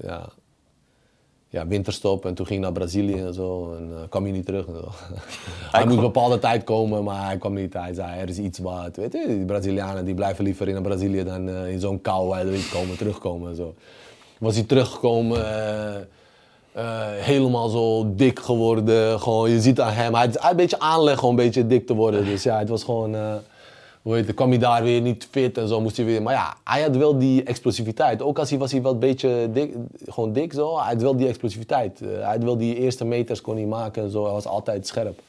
eh, 0.01 0.09
ja, 0.09 0.29
ja, 1.57 1.67
winterstop 1.67 2.27
en 2.27 2.35
toen 2.35 2.47
ging 2.47 2.61
hij 2.61 2.69
naar 2.71 2.79
Brazilië 2.79 3.21
en 3.21 3.35
zo. 3.35 3.75
En 3.79 3.91
eh, 3.93 4.09
kwam 4.09 4.23
hij 4.23 4.33
niet 4.33 4.47
terug 4.47 4.67
en 4.67 4.75
zo. 4.75 4.89
hij 5.77 5.85
moest 5.85 5.97
een 5.97 6.03
bepaalde 6.03 6.39
tijd 6.39 6.65
komen, 6.65 7.05
maar 7.05 7.27
hij 7.27 7.37
kwam 7.37 7.55
niet. 7.55 7.73
Hij 7.73 7.95
zei, 7.95 8.21
er 8.21 8.29
is 8.29 8.39
iets 8.39 8.59
wat. 8.59 8.97
Weet 8.97 9.13
je, 9.13 9.25
die 9.27 9.45
Brazilianen 9.45 10.05
die 10.05 10.15
blijven 10.15 10.45
liever 10.45 10.69
in 10.69 10.83
Brazilië 10.83 11.25
dan 11.25 11.49
eh, 11.49 11.71
in 11.71 11.81
zo'n 11.81 12.01
kou 12.01 12.45
weet, 12.45 12.69
komen, 12.69 12.97
terugkomen 12.97 13.51
en 13.51 13.57
zo. 13.57 13.75
Was 14.39 14.55
hij 14.55 14.65
teruggekomen... 14.65 15.45
eh, 16.73 16.85
helemaal 17.19 17.69
zo 17.69 18.15
dik 18.15 18.39
geworden. 18.39 19.21
Gewoon, 19.21 19.51
je 19.51 19.61
ziet 19.61 19.81
aan 19.81 19.93
hem. 19.93 20.15
Hij 20.15 20.25
had 20.27 20.51
een 20.51 20.57
beetje 20.57 20.79
aanleg 20.79 21.23
om 21.23 21.31
een 21.31 21.37
beetje 21.37 21.67
dik 21.67 21.87
te 21.87 21.95
worden. 21.95 22.25
Dus 22.25 22.43
ja, 22.43 22.59
het 22.59 22.69
was 22.69 22.85
gewoon. 22.85 23.17
Hoe 24.07 24.15
heet 24.15 24.35
kwam 24.35 24.49
hij 24.49 24.59
daar 24.59 24.83
weer 24.83 25.01
niet 25.01 25.29
fit 25.31 25.59
en 25.59 25.69
zo 25.69 25.81
moest 25.81 25.97
hij 25.97 26.07
weer. 26.07 26.23
Maar 26.23 26.35
ja, 26.35 26.57
hij 26.65 26.83
had 26.83 26.97
wel 26.97 27.19
die 27.19 27.43
explosiviteit. 27.43 28.23
Ook 28.23 28.39
als 28.39 28.51
hij 28.51 28.59
was 28.59 28.73
hij 28.73 28.83
wel 28.83 28.93
een 28.93 28.99
beetje 28.99 29.49
dik, 29.53 29.75
gewoon 30.05 30.33
dik 30.33 30.53
zo. 30.53 30.79
Hij 30.79 30.93
had 30.93 31.03
wel 31.03 31.17
die 31.17 31.29
explosiviteit. 31.29 32.01
Eh, 32.01 32.09
hij 32.09 32.23
had 32.23 32.43
wel 32.43 32.57
die 32.57 32.77
eerste 32.77 33.05
meters 33.05 33.41
kon 33.41 33.57
hij 33.57 33.65
maken 33.65 34.03
en 34.03 34.11
zo. 34.11 34.25
Hij 34.25 34.33
was 34.33 34.47
altijd 34.47 34.87
scherp. 34.87 35.21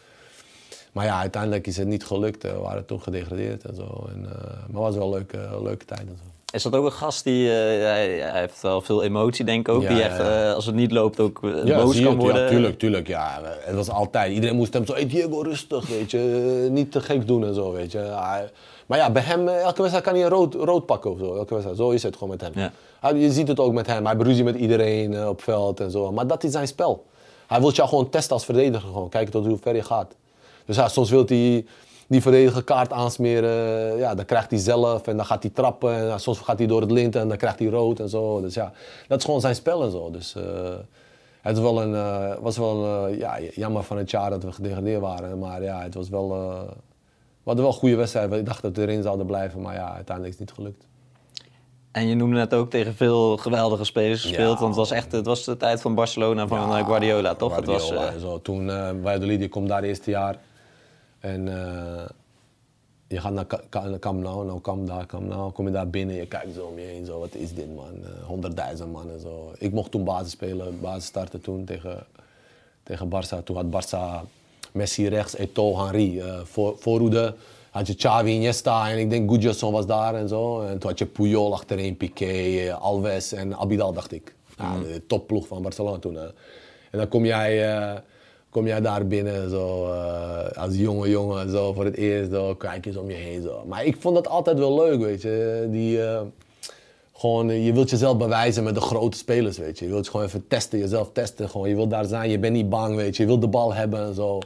Maar 0.91 1.05
ja, 1.05 1.19
uiteindelijk 1.19 1.67
is 1.67 1.77
het 1.77 1.87
niet 1.87 2.05
gelukt. 2.05 2.43
Eh, 2.43 2.51
We 2.51 2.59
waren 2.59 2.85
toen 2.85 3.01
gedegradeerd 3.01 3.65
en 3.65 3.75
zo. 3.75 4.07
En, 4.13 4.25
eh, 4.25 4.41
maar 4.41 4.63
het 4.67 4.73
was 4.73 4.95
wel 4.95 5.05
een 5.05 5.11
leuke, 5.11 5.59
leuke 5.63 5.85
tijd 5.85 5.99
en 5.99 6.17
zo. 6.23 6.36
Is 6.53 6.63
dat 6.63 6.75
ook 6.75 6.85
een 6.85 6.91
gast 6.91 7.23
die... 7.23 7.47
eh, 7.49 7.55
hij, 7.83 8.09
hij 8.09 8.39
heeft 8.39 8.61
wel 8.61 8.81
veel 8.81 9.03
emotie, 9.03 9.45
denk 9.45 9.67
ik 9.67 9.73
ook. 9.73 9.81
Ja, 9.81 9.89
die 9.89 10.01
echt, 10.03 10.19
eh, 10.19 10.53
als 10.53 10.65
het 10.65 10.75
niet 10.75 10.91
loopt, 10.91 11.19
ook 11.19 11.39
eh, 11.43 11.65
Ja, 11.65 11.81
boos 11.83 11.95
kan 12.01 12.11
het, 12.11 12.21
worden. 12.21 12.41
Ja, 12.43 12.49
tuurlijk, 12.49 12.79
tuurlijk. 12.79 13.07
Ja. 13.07 13.41
Het 13.59 13.75
was 13.75 13.89
altijd, 13.89 14.33
iedereen 14.33 14.55
moest 14.55 14.73
hem 14.73 14.85
zo, 14.85 14.93
hey 14.93 15.07
Diego, 15.07 15.41
rustig, 15.41 15.87
weet 15.87 16.11
je. 16.11 16.67
Niet 16.71 16.91
te 16.91 17.01
gek 17.01 17.27
doen 17.27 17.45
en 17.45 17.53
zo, 17.53 17.71
weet 17.71 17.91
je. 17.91 17.97
Hij- 17.97 18.49
maar 18.85 18.97
ja, 18.97 19.09
bij 19.11 19.21
hem, 19.21 19.47
elke 19.47 19.77
wedstrijd 19.77 20.03
kan 20.03 20.13
hij 20.13 20.23
een 20.23 20.29
rood, 20.29 20.53
rood 20.53 20.85
pakken 20.85 21.11
of 21.11 21.17
zo. 21.19 21.35
Elke 21.35 21.49
wedstrijd. 21.53 21.77
Zo 21.77 21.89
is 21.89 22.03
het 22.03 22.13
gewoon 22.13 22.29
met 22.29 22.41
hem. 22.41 22.51
Ja. 22.55 22.71
Hij- 22.99 23.15
je 23.15 23.31
ziet 23.31 23.47
het 23.47 23.59
ook 23.59 23.73
met 23.73 23.87
hem. 23.87 24.05
Hij 24.05 24.13
heeft 24.15 24.25
ruzie 24.27 24.43
met 24.43 24.55
iedereen 24.55 25.27
op 25.27 25.41
veld 25.41 25.79
en 25.79 25.91
zo. 25.91 26.11
Maar 26.11 26.27
dat 26.27 26.43
is 26.43 26.51
zijn 26.51 26.67
spel. 26.67 27.05
Hij 27.47 27.59
wil 27.59 27.71
jou 27.71 27.89
gewoon 27.89 28.09
testen 28.09 28.33
als 28.33 28.45
verdediger. 28.45 28.87
Gewoon. 28.87 29.09
Kijken 29.09 29.31
tot 29.31 29.45
hoe 29.45 29.57
ver 29.61 29.75
je 29.75 29.83
gaat. 29.83 30.15
Dus 30.65 30.75
ja, 30.75 30.87
soms 30.87 31.09
wil 31.09 31.23
hij 31.25 31.65
die 32.07 32.21
verdediger 32.21 32.63
kaart 32.63 32.91
aansmeren. 32.93 33.97
Ja, 33.97 34.15
dan 34.15 34.25
krijgt 34.25 34.49
hij 34.49 34.59
zelf 34.59 35.07
en 35.07 35.17
dan 35.17 35.25
gaat 35.25 35.43
hij 35.43 35.51
trappen. 35.51 36.11
En 36.11 36.19
soms 36.19 36.39
gaat 36.39 36.57
hij 36.57 36.67
door 36.67 36.81
het 36.81 36.91
lint 36.91 37.15
en 37.15 37.27
dan 37.27 37.37
krijgt 37.37 37.59
hij 37.59 37.67
rood 37.67 37.99
en 37.99 38.09
zo. 38.09 38.41
Dus 38.41 38.53
ja, 38.53 38.71
dat 39.07 39.17
is 39.17 39.25
gewoon 39.25 39.41
zijn 39.41 39.55
spel 39.55 39.83
en 39.83 39.91
zo. 39.91 40.11
Dus 40.11 40.35
eh, 40.35 40.43
het 41.41 41.57
was 41.59 41.73
wel 41.73 41.81
een, 41.81 41.95
eh, 41.95 42.37
was 42.41 42.57
wel 42.57 42.85
een, 42.85 43.11
eh, 43.13 43.19
ja, 43.19 43.39
jammer 43.55 43.83
van 43.83 43.97
het 43.97 44.11
jaar 44.11 44.29
dat 44.29 44.43
we 44.43 44.51
gedegradeerd 44.51 45.01
waren. 45.01 45.39
Maar 45.39 45.63
ja, 45.63 45.81
het 45.81 45.93
was 45.93 46.09
wel... 46.09 46.31
eh, 46.33 46.61
we 47.43 47.53
hadden 47.53 47.65
wel 47.65 47.73
een 47.73 47.79
goede 47.79 47.95
wedstrijd. 47.95 48.33
Ik 48.33 48.45
dacht 48.45 48.61
dat 48.61 48.75
we 48.75 48.81
erin 48.81 49.03
zouden 49.03 49.25
blijven, 49.25 49.61
maar 49.61 49.73
ja, 49.75 49.93
uiteindelijk 49.93 50.33
is 50.33 50.39
het 50.39 50.49
niet 50.49 50.57
gelukt. 50.57 50.85
En 51.91 52.07
je 52.07 52.15
noemde 52.15 52.35
net 52.35 52.53
ook 52.53 52.69
tegen 52.69 52.95
veel 52.95 53.37
geweldige 53.37 53.83
spelers 53.83 54.21
gespeeld. 54.21 54.53
Ja. 54.53 54.59
want 54.59 54.67
het 54.67 54.75
was 54.75 54.91
echt 54.91 55.11
het 55.11 55.25
was 55.25 55.43
de 55.43 55.57
tijd 55.57 55.81
van 55.81 55.95
Barcelona, 55.95 56.47
van 56.47 56.75
eh, 56.75 56.85
Guardiola, 56.85 57.35
toch? 57.35 57.55
het 57.55 57.65
was, 57.65 57.91
eh, 57.91 58.03
zo. 58.19 58.41
Toen, 58.41 58.67
uh, 58.67 58.89
Valladolid 59.03 59.49
komt 59.49 59.67
daar 59.67 59.77
het 59.77 59.87
eerste 59.87 60.09
jaar. 60.09 60.37
En 61.19 61.47
eh, 61.47 62.05
je 63.07 63.19
gaat 63.21 63.33
naar 63.33 63.45
Ka- 63.45 63.61
Ka- 63.69 63.97
Camp 63.99 64.21
Nou, 64.23 64.45
nou 64.45 64.61
Camp 64.61 64.87
daar, 64.87 65.05
Camp 65.05 65.27
Nou. 65.27 65.51
Kom 65.51 65.65
je 65.65 65.71
daar 65.71 65.89
binnen, 65.89 66.15
je 66.15 66.25
kijkt 66.27 66.53
zo 66.53 66.65
om 66.65 66.79
je 66.79 66.85
heen, 66.85 67.05
zo, 67.05 67.19
wat 67.19 67.35
is 67.35 67.53
dit 67.53 67.75
man? 67.75 67.93
Eh, 68.03 68.23
Honderdduizend 68.25 68.91
man 68.91 69.11
en 69.11 69.19
zo. 69.19 69.51
Ik 69.57 69.71
mocht 69.73 69.91
toen 69.91 70.03
basis 70.03 70.31
spelen, 70.31 70.81
basis 70.81 71.05
starten 71.05 71.41
toen 71.41 71.65
tegen, 71.65 72.05
tegen 72.83 73.07
Barça. 73.09 73.43
Toen 73.43 73.55
had 73.55 73.65
Barça 73.65 74.27
Messi 74.71 75.07
rechts, 75.07 75.35
Eto'o, 75.35 75.83
Henry. 75.85 76.19
eh, 76.19 76.39
voor, 76.43 76.75
voorhoede 76.79 77.35
had 77.71 77.87
je 77.87 77.95
Xavi, 77.95 78.31
Iniesta 78.31 78.89
en 78.89 78.97
ik 78.97 79.09
denk 79.09 79.31
Gudjoson 79.31 79.71
was 79.71 79.85
daar 79.85 80.15
en 80.15 80.27
zo. 80.27 80.61
En 80.61 80.79
toen 80.79 80.89
had 80.89 80.99
je 80.99 81.05
Puyol 81.05 81.53
achterin, 81.53 81.97
Piqué, 81.97 82.73
Alves 82.73 83.31
en 83.33 83.55
Abidal, 83.57 83.93
dacht 83.93 84.11
ik. 84.11 84.35
Ja, 84.57 84.79
de 84.79 85.05
topploeg 85.07 85.47
van 85.47 85.61
Barcelona 85.61 85.97
toen. 85.97 86.17
En 86.17 86.97
dan 86.97 87.07
kom 87.07 87.25
jij, 87.25 87.77
kom 88.57 88.67
jij 88.67 88.81
daar 88.81 89.07
binnen 89.07 89.49
zo, 89.49 89.91
eh, 89.91 90.63
als 90.63 90.75
jonge 90.75 91.09
jongen 91.09 91.49
zo, 91.49 91.73
voor 91.73 91.85
het 91.85 91.95
eerst. 91.95 92.31
Zo, 92.31 92.55
kijk 92.55 92.85
eens 92.85 92.97
om 92.97 93.09
je 93.09 93.15
heen. 93.15 93.41
Zo. 93.41 93.63
Maar 93.67 93.85
ik 93.85 93.95
vond 93.99 94.15
dat 94.15 94.27
altijd 94.27 94.57
wel 94.57 94.75
leuk, 94.75 94.99
weet 94.99 95.21
je. 95.21 95.67
Die, 95.71 96.03
eh, 96.03 96.21
gewoon, 97.13 97.49
eh, 97.49 97.65
je 97.65 97.73
wilt 97.73 97.89
jezelf 97.89 98.17
bewijzen 98.17 98.63
met 98.63 98.75
de 98.75 98.81
grote 98.81 99.17
spelers, 99.17 99.57
weet 99.57 99.79
je. 99.79 99.85
Je 99.85 99.91
wilt 99.91 100.09
gewoon 100.09 100.25
even 100.25 100.47
testen, 100.47 100.79
jezelf 100.79 101.09
testen. 101.13 101.49
Gewoon. 101.49 101.69
Je 101.69 101.75
wilt 101.75 101.89
daar 101.89 102.05
zijn, 102.05 102.29
je 102.29 102.39
bent 102.39 102.53
niet 102.53 102.69
bang, 102.69 102.95
weet 102.95 103.15
je. 103.15 103.21
Je 103.21 103.29
wilt 103.29 103.41
de 103.41 103.47
bal 103.47 103.73
hebben 103.73 103.99
en 103.99 104.13
zo. 104.13 104.39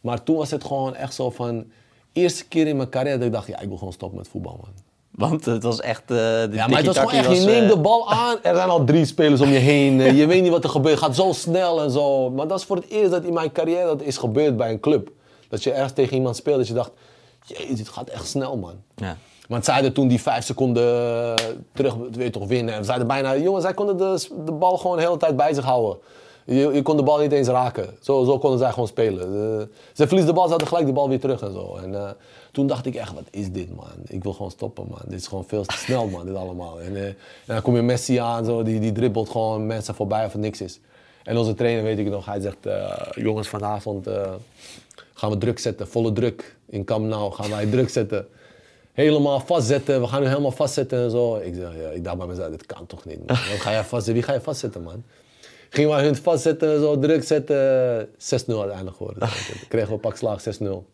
Maar 0.00 0.22
toen 0.22 0.36
was 0.36 0.50
het 0.50 0.64
gewoon 0.64 0.94
echt 0.94 1.14
zo 1.14 1.30
van... 1.30 1.64
Eerste 2.12 2.48
keer 2.48 2.66
in 2.66 2.76
mijn 2.76 2.88
carrière 2.88 3.18
dat 3.18 3.26
ik 3.26 3.32
dacht, 3.32 3.46
ja, 3.46 3.60
ik 3.60 3.68
wil 3.68 3.76
gewoon 3.76 3.92
stoppen 3.92 4.18
met 4.18 4.28
voetbal, 4.28 4.58
man. 4.62 4.93
Want 5.16 5.44
het 5.44 5.62
was 5.62 5.80
echt... 5.80 6.00
eh 6.02 6.06
de 6.16 6.48
Ja, 6.52 6.66
maar 6.66 6.76
het 6.76 6.86
was 6.86 6.98
gewoon 6.98 7.12
echt, 7.12 7.38
je 7.40 7.46
neemt 7.46 7.62
eh, 7.62 7.68
de 7.68 7.80
bal 7.80 8.10
aan, 8.10 8.36
er 8.42 8.54
zijn 8.56 8.68
al 8.68 8.84
drie 8.84 9.04
spelers 9.04 9.40
om 9.40 9.48
je 9.48 9.58
heen. 9.58 10.00
eh, 10.00 10.18
Je 10.18 10.26
weet 10.26 10.42
niet 10.42 10.50
wat 10.50 10.64
er 10.64 10.70
gebeurt, 10.70 10.94
het 10.94 11.04
gaat 11.04 11.16
zo 11.16 11.32
snel 11.32 11.82
en 11.82 11.90
zo. 11.90 12.30
Maar 12.30 12.46
dat 12.48 12.58
is 12.58 12.64
voor 12.64 12.76
het 12.76 12.88
eerst 12.88 13.10
dat 13.10 13.24
in 13.24 13.32
mijn 13.32 13.52
carrière 13.52 13.84
dat 13.86 14.02
is 14.02 14.16
gebeurd 14.16 14.56
bij 14.56 14.70
een 14.70 14.80
club. 14.80 15.10
Dat 15.48 15.62
je 15.62 15.72
ergens 15.72 15.92
tegen 15.92 16.16
iemand 16.16 16.36
speelt 16.36 16.56
dat 16.56 16.68
je 16.68 16.74
dacht, 16.74 16.90
jezus, 17.46 17.76
dit 17.76 17.88
gaat 17.88 18.08
echt 18.08 18.26
snel, 18.26 18.56
man. 18.56 18.74
Ja. 18.94 19.16
Want 19.48 19.64
zij 19.64 19.74
hadden 19.74 19.92
toen 19.92 20.08
die 20.08 20.20
vijf 20.20 20.44
seconden 20.44 21.34
terug 21.72 21.94
weer 22.10 22.32
toch 22.32 22.46
winnen. 22.46 22.74
En 22.74 22.84
zeiden 22.84 23.06
bijna, 23.06 23.36
jongens, 23.36 23.64
zij 23.64 23.74
konden 23.74 23.96
de, 23.96 24.28
de 24.44 24.52
bal 24.52 24.76
gewoon 24.76 24.96
de 24.96 25.02
hele 25.02 25.16
tijd 25.16 25.36
bij 25.36 25.54
zich 25.54 25.64
houden. 25.64 25.96
Je, 26.46 26.54
je 26.72 26.82
kon 26.82 26.96
de 26.96 27.02
bal 27.02 27.18
niet 27.18 27.32
eens 27.32 27.48
raken. 27.48 27.86
Zo, 28.00 28.24
zo 28.24 28.38
konden 28.38 28.58
zij 28.58 28.70
gewoon 28.70 28.88
spelen. 28.88 29.22
Eh, 29.22 29.66
ze 29.92 30.06
verliezen 30.06 30.26
de 30.26 30.32
bal, 30.32 30.44
ze 30.44 30.50
hadden 30.50 30.68
gelijk 30.68 30.86
de 30.86 30.92
bal 30.92 31.08
weer 31.08 31.20
terug 31.20 31.40
en 31.42 31.52
zo. 31.52 31.76
En 31.82 31.94
eh, 31.94 32.10
toen 32.54 32.66
dacht 32.66 32.86
ik 32.86 32.94
echt, 32.94 33.12
wat 33.12 33.26
is 33.30 33.52
dit 33.52 33.76
man? 33.76 33.92
Ik 34.06 34.22
wil 34.22 34.32
gewoon 34.32 34.50
stoppen 34.50 34.86
man. 34.88 35.00
Dit 35.04 35.20
is 35.20 35.26
gewoon 35.26 35.44
veel 35.46 35.64
te 35.64 35.76
snel 35.76 36.06
man, 36.06 36.26
dit 36.26 36.34
allemaal. 36.34 36.80
En, 36.80 37.06
eh, 37.06 37.12
dan 37.44 37.62
kom 37.62 37.76
je 37.76 37.82
Messi 37.82 38.16
aan, 38.16 38.44
zo, 38.44 38.62
die, 38.62 38.80
die 38.80 38.92
dribbelt 38.92 39.28
gewoon 39.28 39.66
mensen 39.66 39.94
voorbij 39.94 40.24
of 40.24 40.34
niks 40.34 40.60
is. 40.60 40.80
En 41.24 41.36
onze 41.36 41.54
trainer, 41.54 41.82
weet 41.82 41.98
ik 41.98 42.08
nog, 42.08 42.26
hij 42.26 42.40
zegt, 42.40 42.66
eh, 42.66 43.00
jongens 43.14 43.48
vanavond 43.48 44.06
eh, 44.06 44.32
gaan 45.14 45.30
we 45.30 45.38
druk 45.38 45.58
zetten. 45.58 45.88
Volle 45.88 46.12
druk 46.12 46.56
in 46.66 46.84
Camp 46.84 47.06
Nou 47.06 47.32
gaan 47.32 47.50
wij 47.50 47.66
druk 47.66 47.88
zetten 47.88 48.28
helemaal 48.94 49.40
vastzetten. 49.40 50.00
We 50.00 50.06
gaan 50.06 50.22
nu 50.22 50.28
helemaal 50.28 50.50
vastzetten 50.50 50.98
en 50.98 51.10
zo. 51.10 51.36
Ik, 51.36 51.54
zeg, 51.54 51.68
ja, 51.82 51.88
ik 51.88 52.04
dacht 52.04 52.16
bij 52.16 52.26
mezelf, 52.26 52.50
dit 52.50 52.66
kan 52.66 52.86
toch 52.86 53.04
niet, 53.04 53.18
man. 53.18 53.26
Wat 53.26 53.60
ga 53.60 53.70
je 53.70 53.76
vastzetten? 53.76 54.14
Wie 54.14 54.22
ga 54.22 54.32
je 54.32 54.40
vastzetten, 54.40 54.82
man? 54.82 55.04
Gingen 55.68 55.90
wij 55.90 56.04
hun 56.04 56.16
vastzetten 56.16 56.74
en 56.74 56.80
zo, 56.80 56.98
druk 56.98 57.24
zetten. 57.24 58.06
6-0 58.06 58.58
uiteindelijk 58.58 58.96
geworden. 58.96 59.28
Kregen 59.68 59.92
we 59.92 59.98
pak 59.98 60.16
slaag, 60.16 60.42
6-0. 60.42 60.84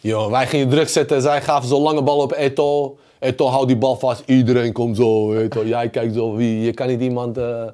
Yo, 0.00 0.30
wij 0.30 0.46
gingen 0.46 0.68
druk 0.68 0.88
zetten. 0.88 1.22
Zij 1.22 1.42
gaven 1.42 1.68
zo'n 1.68 1.82
lange 1.82 2.02
bal 2.02 2.18
op 2.18 2.32
Eto. 2.32 2.98
Eto 3.18 3.46
houdt 3.46 3.66
die 3.68 3.76
bal 3.76 3.96
vast. 3.96 4.22
Iedereen 4.26 4.72
komt 4.72 4.96
zo. 4.96 5.34
Jij 5.64 5.88
kijkt 5.88 6.14
zo. 6.14 6.34
Wie? 6.34 6.60
Je 6.60 6.72
kan 6.72 6.86
niet 6.88 7.00
iemand... 7.00 7.38
eh, 7.38 7.64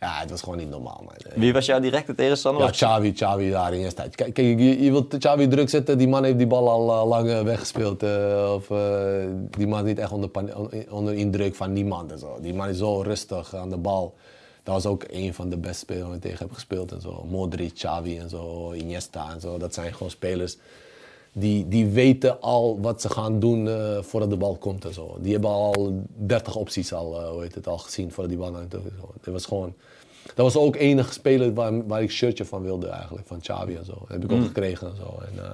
Ja, 0.00 0.18
het 0.20 0.30
was 0.30 0.42
gewoon 0.42 0.58
niet 0.58 0.70
normaal, 0.70 1.02
man. 1.04 1.14
Wie 1.34 1.52
was 1.52 1.66
jouw 1.66 1.80
directe 1.80 2.14
tegenstander? 2.14 2.64
Ja, 2.64 2.70
Xavi, 2.70 3.12
Xavi 3.12 3.50
daar 3.50 3.74
in 3.74 3.80
eerste 3.80 3.94
tijd. 3.94 4.14
Kijk, 4.14 4.34
kijk, 4.34 4.58
je, 4.58 4.84
je 4.84 4.90
wilt 4.90 5.18
Xavi 5.18 5.48
druk 5.48 5.68
zetten, 5.68 5.98
die 5.98 6.08
man 6.08 6.24
heeft 6.24 6.38
die 6.38 6.46
bal 6.46 6.70
al 6.70 6.90
eh, 7.00 7.08
lang 7.08 7.28
eh, 7.30 7.40
weggespeeld. 7.42 8.02
of 8.54 8.66
die 9.50 9.66
man 9.66 9.80
is 9.80 9.86
niet 9.86 9.98
echt 9.98 10.12
onder, 10.12 10.30
onder 10.90 11.14
indruk 11.14 11.54
van 11.54 11.72
niemand 11.72 12.12
en 12.12 12.18
zo. 12.18 12.38
Die 12.40 12.54
man 12.54 12.68
is 12.68 12.78
zo 12.78 13.00
rustig 13.00 13.54
aan 13.54 13.68
de 13.70 13.76
bal. 13.76 14.14
Dat 14.62 14.74
was 14.74 14.86
ook 14.86 15.04
een 15.10 15.34
van 15.34 15.48
de 15.48 15.56
beste 15.56 15.78
spelers 15.78 16.06
waar 16.06 16.14
ik 16.14 16.20
tegen 16.22 16.38
heb 16.38 16.52
gespeeld 16.52 16.92
en 16.92 17.00
zo. 17.00 17.24
Modric, 17.30 17.74
Xavi 17.74 18.18
en 18.18 18.28
zo, 18.28 18.72
Iniesta 18.72 19.30
en 19.34 19.40
zo. 19.40 19.58
Dat 19.58 19.74
zijn 19.74 19.92
gewoon 19.92 20.10
spelers 20.10 20.56
die, 21.32 21.68
die 21.68 21.86
weten 21.86 22.40
al 22.40 22.80
wat 22.80 23.00
ze 23.00 23.08
gaan 23.08 23.40
doen 23.40 23.68
eh, 23.68 24.02
voordat 24.02 24.30
de 24.30 24.36
bal 24.36 24.56
komt 24.56 24.84
en 24.84 24.94
zo. 24.94 25.16
Die 25.20 25.32
hebben 25.32 25.50
al 25.50 26.02
30 26.16 26.56
opties 26.56 26.92
al, 26.92 27.20
eh, 27.20 27.30
hoe 27.30 27.42
heet 27.42 27.54
het, 27.54 27.66
al 27.66 27.78
gezien 27.78 28.12
voordat 28.12 28.32
die 28.32 28.40
bal 28.40 28.50
naar 28.50 28.62
is. 28.62 28.68
Dat 29.20 29.32
was 29.32 29.46
gewoon... 29.46 29.74
Dat 30.34 30.52
was 30.52 30.56
ook 30.56 30.76
enige 30.76 31.12
speler 31.12 31.54
waar, 31.54 31.86
waar 31.86 32.02
ik 32.02 32.10
shirtje 32.10 32.44
van 32.44 32.62
wilde 32.62 32.88
eigenlijk, 32.88 33.26
van 33.26 33.40
Xavi 33.40 33.74
en 33.74 33.84
zo. 33.84 33.92
Dat 33.92 34.08
heb 34.08 34.24
ik 34.24 34.32
ook 34.32 34.44
gekregen 34.44 34.88
en 34.88 34.96
zo. 34.96 35.18
En, 35.20 35.44
eh, 35.44 35.52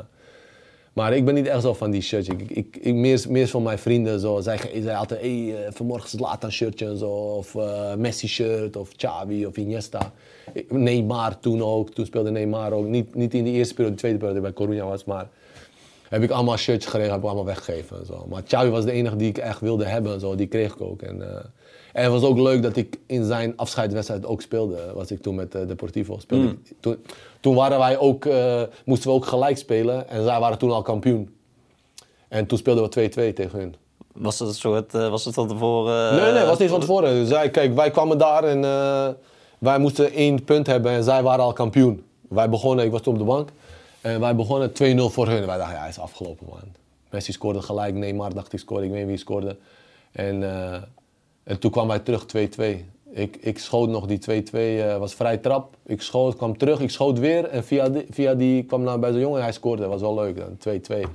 Maar 0.92 1.16
ik 1.16 1.24
ben 1.24 1.34
niet 1.34 1.46
echt 1.46 1.62
zo 1.62 1.74
van 1.74 1.90
die 1.90 2.00
shirtjes. 2.00 2.36
Ik, 2.36 2.50
ik, 2.50 2.76
ik, 2.76 2.94
meer, 2.94 3.24
meer 3.28 3.48
van 3.48 3.62
mijn 3.62 3.78
vrienden. 3.78 4.20
Zo. 4.20 4.40
Zij, 4.40 4.58
zij 4.82 4.96
altijd, 4.96 5.20
hey, 5.20 5.54
vanmorgen 5.70 6.08
Zlatan 6.08 6.52
shirtje 6.52 6.86
en 6.86 6.96
zo. 6.96 7.10
Of 7.10 7.56
Messi 7.96 8.28
shirt, 8.28 8.76
of 8.76 8.96
Xavi, 8.96 9.46
of 9.46 9.56
Iniesta. 9.56 10.12
Neymar 10.68 11.38
toen 11.38 11.62
ook. 11.62 11.90
Toen 11.90 12.06
speelde 12.06 12.30
Neymar 12.30 12.72
ook. 12.72 12.86
Niet, 12.86 13.14
niet 13.14 13.34
in 13.34 13.44
de 13.44 13.50
eerste 13.50 13.74
periode, 13.74 13.94
de 13.94 14.00
tweede 14.00 14.18
periode 14.18 14.40
bij 14.40 14.52
Coruña 14.52 14.88
was. 14.88 15.04
Maar 15.04 15.28
heb 16.08 16.22
ik 16.22 16.30
allemaal 16.30 16.56
shirtjes 16.56 16.84
gekregen, 16.90 17.10
heb 17.10 17.20
ik 17.20 17.26
allemaal 17.26 17.44
weggegeven 17.44 17.98
en 17.98 18.06
zo. 18.06 18.26
Maar 18.28 18.42
Xavi 18.42 18.68
was 18.70 18.84
de 18.84 18.92
enige 18.92 19.16
die 19.16 19.28
ik 19.28 19.38
echt 19.38 19.60
wilde 19.60 19.84
hebben 19.84 20.12
en 20.12 20.20
zo. 20.20 20.34
Die 20.34 20.46
kreeg 20.46 20.72
ik 20.74 20.80
ook. 20.80 21.02
En, 21.02 21.22
eh, 21.22 21.44
en 21.92 22.02
het 22.02 22.12
was 22.12 22.22
ook 22.22 22.38
leuk 22.38 22.62
dat 22.62 22.76
ik 22.76 22.98
in 23.06 23.24
zijn 23.24 23.52
afscheidswedstrijd 23.56 24.26
ook 24.26 24.42
speelde. 24.42 24.92
Was 24.94 25.10
ik 25.10 25.22
toen 25.22 25.34
met 25.34 25.54
eh, 25.54 25.66
Deportivo. 25.66 26.18
Speelde 26.18 26.48
ik- 26.48 26.72
toen, 26.80 26.96
toen 27.40 27.54
waren 27.54 27.78
wij 27.78 27.98
ook, 27.98 28.24
eh, 28.24 28.62
moesten 28.84 29.08
we 29.10 29.14
ook 29.16 29.26
gelijk 29.26 29.56
spelen. 29.58 30.08
En 30.08 30.24
zij 30.24 30.40
waren 30.40 30.58
toen 30.58 30.70
al 30.70 30.82
kampioen. 30.82 31.34
En 32.28 32.46
toen 32.46 32.58
speelden 32.58 32.82
we 32.82 32.88
2-2 32.90 33.32
tegen 33.32 33.58
hun. 33.58 33.74
Was 34.12 34.38
het 34.38 34.48
een 34.48 34.54
soort, 34.54 34.92
was 34.92 35.24
het 35.24 35.34
van 35.34 35.48
tevoren? 35.48 36.14
Nee, 36.16 36.32
nee, 36.32 36.42
eh, 36.42 36.48
was 36.48 36.58
niet 36.58 36.70
van 36.70 36.80
tevoren. 36.80 37.26
Zij, 37.26 37.50
kijk, 37.50 37.74
wij 37.74 37.90
kwamen 37.90 38.18
daar 38.18 38.44
en 38.44 38.60
wij 39.58 39.78
moesten 39.78 40.12
één 40.12 40.44
punt 40.44 40.66
hebben 40.66 40.92
en 40.92 41.04
zij 41.04 41.22
waren 41.22 41.44
al 41.44 41.52
kampioen. 41.52 42.02
Wij 42.28 42.48
begonnen, 42.48 42.84
ik 42.84 42.90
was 42.90 43.00
toen 43.00 43.12
op 43.12 43.18
de 43.18 43.24
bank, 43.24 43.48
en 44.08 44.20
wij 44.20 44.34
begonnen 44.34 44.70
2-0 44.70 44.74
voor 45.12 45.28
hun. 45.28 45.46
Wij 45.46 45.56
dachten, 45.56 45.74
ja, 45.74 45.80
hij 45.80 45.88
is 45.88 45.98
afgelopen, 45.98 46.46
man. 46.48 46.74
Messi 47.10 47.32
scoorde 47.32 47.62
gelijk, 47.62 47.94
Neymar 47.94 48.34
dacht 48.34 48.52
ik 48.52 48.58
scoorde, 48.58 48.84
ik 48.84 48.90
weet 48.90 49.00
niet 49.00 49.08
wie 49.08 49.16
scoorde. 49.16 49.56
En, 50.12 50.42
eh, 50.42 50.82
en 51.42 51.58
toen 51.58 51.70
kwamen 51.70 51.90
wij 51.90 51.98
terug 51.98 52.26
2-2. 52.26 52.84
Ik, 53.10 53.36
ik 53.36 53.58
schoot 53.58 53.88
nog 53.88 54.06
die 54.06 54.18
2-2, 54.18 54.82
eh, 54.82 54.98
was 54.98 55.14
vrij 55.14 55.36
trap. 55.36 55.76
Ik 55.86 56.02
schoot, 56.02 56.36
kwam 56.36 56.58
terug, 56.58 56.80
ik 56.80 56.90
schoot 56.90 57.18
weer 57.18 57.44
en 57.44 57.64
via 57.64 57.88
die, 57.88 58.06
via 58.10 58.34
die 58.34 58.64
kwam 58.64 58.82
naar 58.82 58.98
bij 58.98 59.10
zo'n 59.10 59.20
jongen 59.20 59.38
en 59.38 59.42
hij 59.42 59.52
scoorde. 59.52 59.82
Dat 59.82 59.90
was 59.90 60.00
wel 60.00 60.14
leuk 60.14 60.36
dan, 60.36 60.56
2-2 60.58 61.08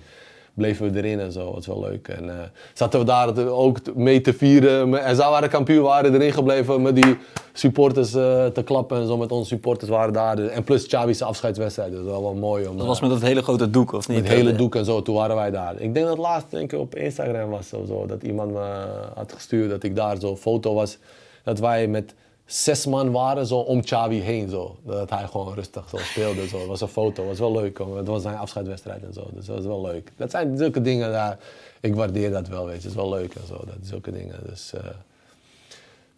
bleven 0.54 0.92
we 0.92 0.98
erin 0.98 1.20
en 1.20 1.32
zo. 1.32 1.46
Dat 1.46 1.54
was 1.54 1.66
wel 1.66 1.80
leuk. 1.80 2.08
En 2.08 2.30
eh, 2.30 2.46
zaten 2.74 3.00
we 3.00 3.06
daar 3.06 3.48
ook 3.48 3.96
mee 3.96 4.22
te 4.22 4.34
vieren. 4.34 5.04
En 5.04 5.16
zij 5.16 5.30
waren 5.30 5.50
kampioen, 5.50 5.84
waren 5.84 6.14
erin 6.14 6.34
gebleven 6.34 6.82
met 6.82 6.96
die 6.96 7.18
supporters 7.54 8.14
eh, 8.14 8.46
te 8.46 8.64
klappen 8.64 8.98
en 8.98 9.08
zo. 9.08 9.18
Met 9.18 9.32
onze 9.32 9.48
supporters 9.48 9.90
waren 9.90 10.14
daar. 10.14 10.38
En 10.38 10.64
plus 10.64 10.88
Xavi's 10.88 11.22
afscheidswedstrijd. 11.22 11.92
Dus 11.92 12.04
dat 12.04 12.10
was 12.12 12.22
wel 12.22 12.34
mooi. 12.34 12.68
Om, 12.68 12.78
Dat 12.78 12.88
was 12.88 12.96
eh, 12.98 13.04
met 13.04 13.12
dat 13.12 13.22
hele 13.22 13.42
grote 13.42 13.70
doek, 13.70 13.92
of 13.92 14.08
niet? 14.08 14.18
met 14.18 14.28
het 14.28 14.38
hele 14.38 14.56
doek 14.56 14.76
en 14.76 14.86
zo. 14.86 15.02
Toen 15.02 15.16
waren 15.16 15.36
wij 15.36 15.52
daar. 15.52 15.82
Ik 15.82 15.94
denk 15.94 16.06
dat 16.06 16.18
laatst 16.18 16.52
denk 16.52 16.72
ik, 16.72 16.80
op 16.80 16.96
Instagram 16.96 17.50
was 17.50 17.74
of 17.74 17.88
zo. 17.88 18.06
Dat 18.06 18.24
iemand 18.24 18.52
me 18.52 18.86
had 19.16 19.34
gestuurd 19.34 19.70
dat 19.70 19.84
ik 19.84 19.96
daar 19.96 20.18
zo'n 20.20 20.38
foto 20.38 20.74
was. 20.74 20.98
Dat 21.44 21.60
wij 21.60 21.88
met 21.88 22.14
zes 22.46 22.86
man 22.86 23.12
waren 23.12 23.46
zo 23.48 23.58
om 23.58 23.82
Xavi 23.82 24.20
heen. 24.20 24.50
Zo. 24.50 24.78
Dat 24.84 25.10
hij 25.10 25.28
gewoon 25.28 25.54
rustig 25.54 25.90
zo 25.90 25.98
speelde. 25.98 26.48
Zo. 26.48 26.58
Het 26.58 26.68
was 26.68 26.82
een 26.82 26.88
foto. 26.88 27.26
Was 27.26 27.40
wel 27.40 27.52
leuk. 27.52 27.78
hoor. 27.78 27.98
Het 27.98 28.08
was 28.08 28.22
zijn 28.22 28.38
afscheidswedstrijd 28.38 29.04
en 29.04 29.14
zo. 29.14 29.28
Dus 29.34 29.46
dat 29.46 29.56
was 29.56 29.66
wel 29.66 29.82
leuk. 29.82 30.12
Dat 30.18 30.32
zijn 30.32 30.58
zulke 30.58 30.82
dingen. 30.82 31.12
Daar, 31.12 31.38
ik 31.82 31.96
waardeer 31.96 32.32
dat 32.32 32.48
wel. 32.48 32.66
Weet 32.66 32.76
je. 32.76 32.82
Het 32.82 32.90
is 32.90 32.96
wel 32.96 33.10
leuk 33.10 33.34
en 33.34 33.48
zo. 33.48 33.54
Dat, 33.54 33.76
zulke 33.82 34.12
dingen. 34.12 34.40
Dus, 34.50 34.74
eh, 34.74 34.84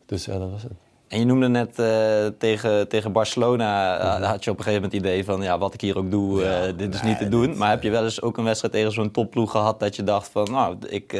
dus 0.05 0.26
ja, 0.26 0.38
dat 0.38 0.51
was 0.51 0.63
het. 0.63 0.71
En 1.07 1.19
je 1.19 1.26
noemde 1.26 1.47
net 1.47 1.80
eh, 1.80 2.26
tegen, 2.38 2.88
tegen 2.88 3.11
Barcelona, 3.11 3.97
eh, 3.97 4.30
had 4.30 4.43
je 4.43 4.51
op 4.51 4.57
een 4.57 4.63
gegeven 4.63 4.84
moment 4.84 5.03
het 5.03 5.11
idee 5.11 5.26
van, 5.26 5.41
ja, 5.41 5.57
wat 5.57 5.73
ik 5.73 5.82
hier 5.82 5.97
ook 5.97 6.11
doe, 6.11 6.41
Ja, 6.41 6.71
dit 6.71 6.93
is 6.93 7.01
nee, 7.01 7.09
niet 7.09 7.19
te 7.19 7.30
doen. 7.30 7.57
Maar 7.57 7.69
heb 7.69 7.84
je 7.84 7.89
wel 7.89 8.03
eens 8.03 8.21
ook 8.21 8.38
een 8.38 8.43
wedstrijd 8.43 8.73
tegen 8.73 8.91
zo'n 8.91 9.11
topploeg 9.11 9.51
gehad 9.51 9.80
dat 9.80 9.95
je 9.95 10.03
dacht 10.03 10.30
van, 10.30 10.51
nou, 10.51 10.76
ik, 10.88 11.13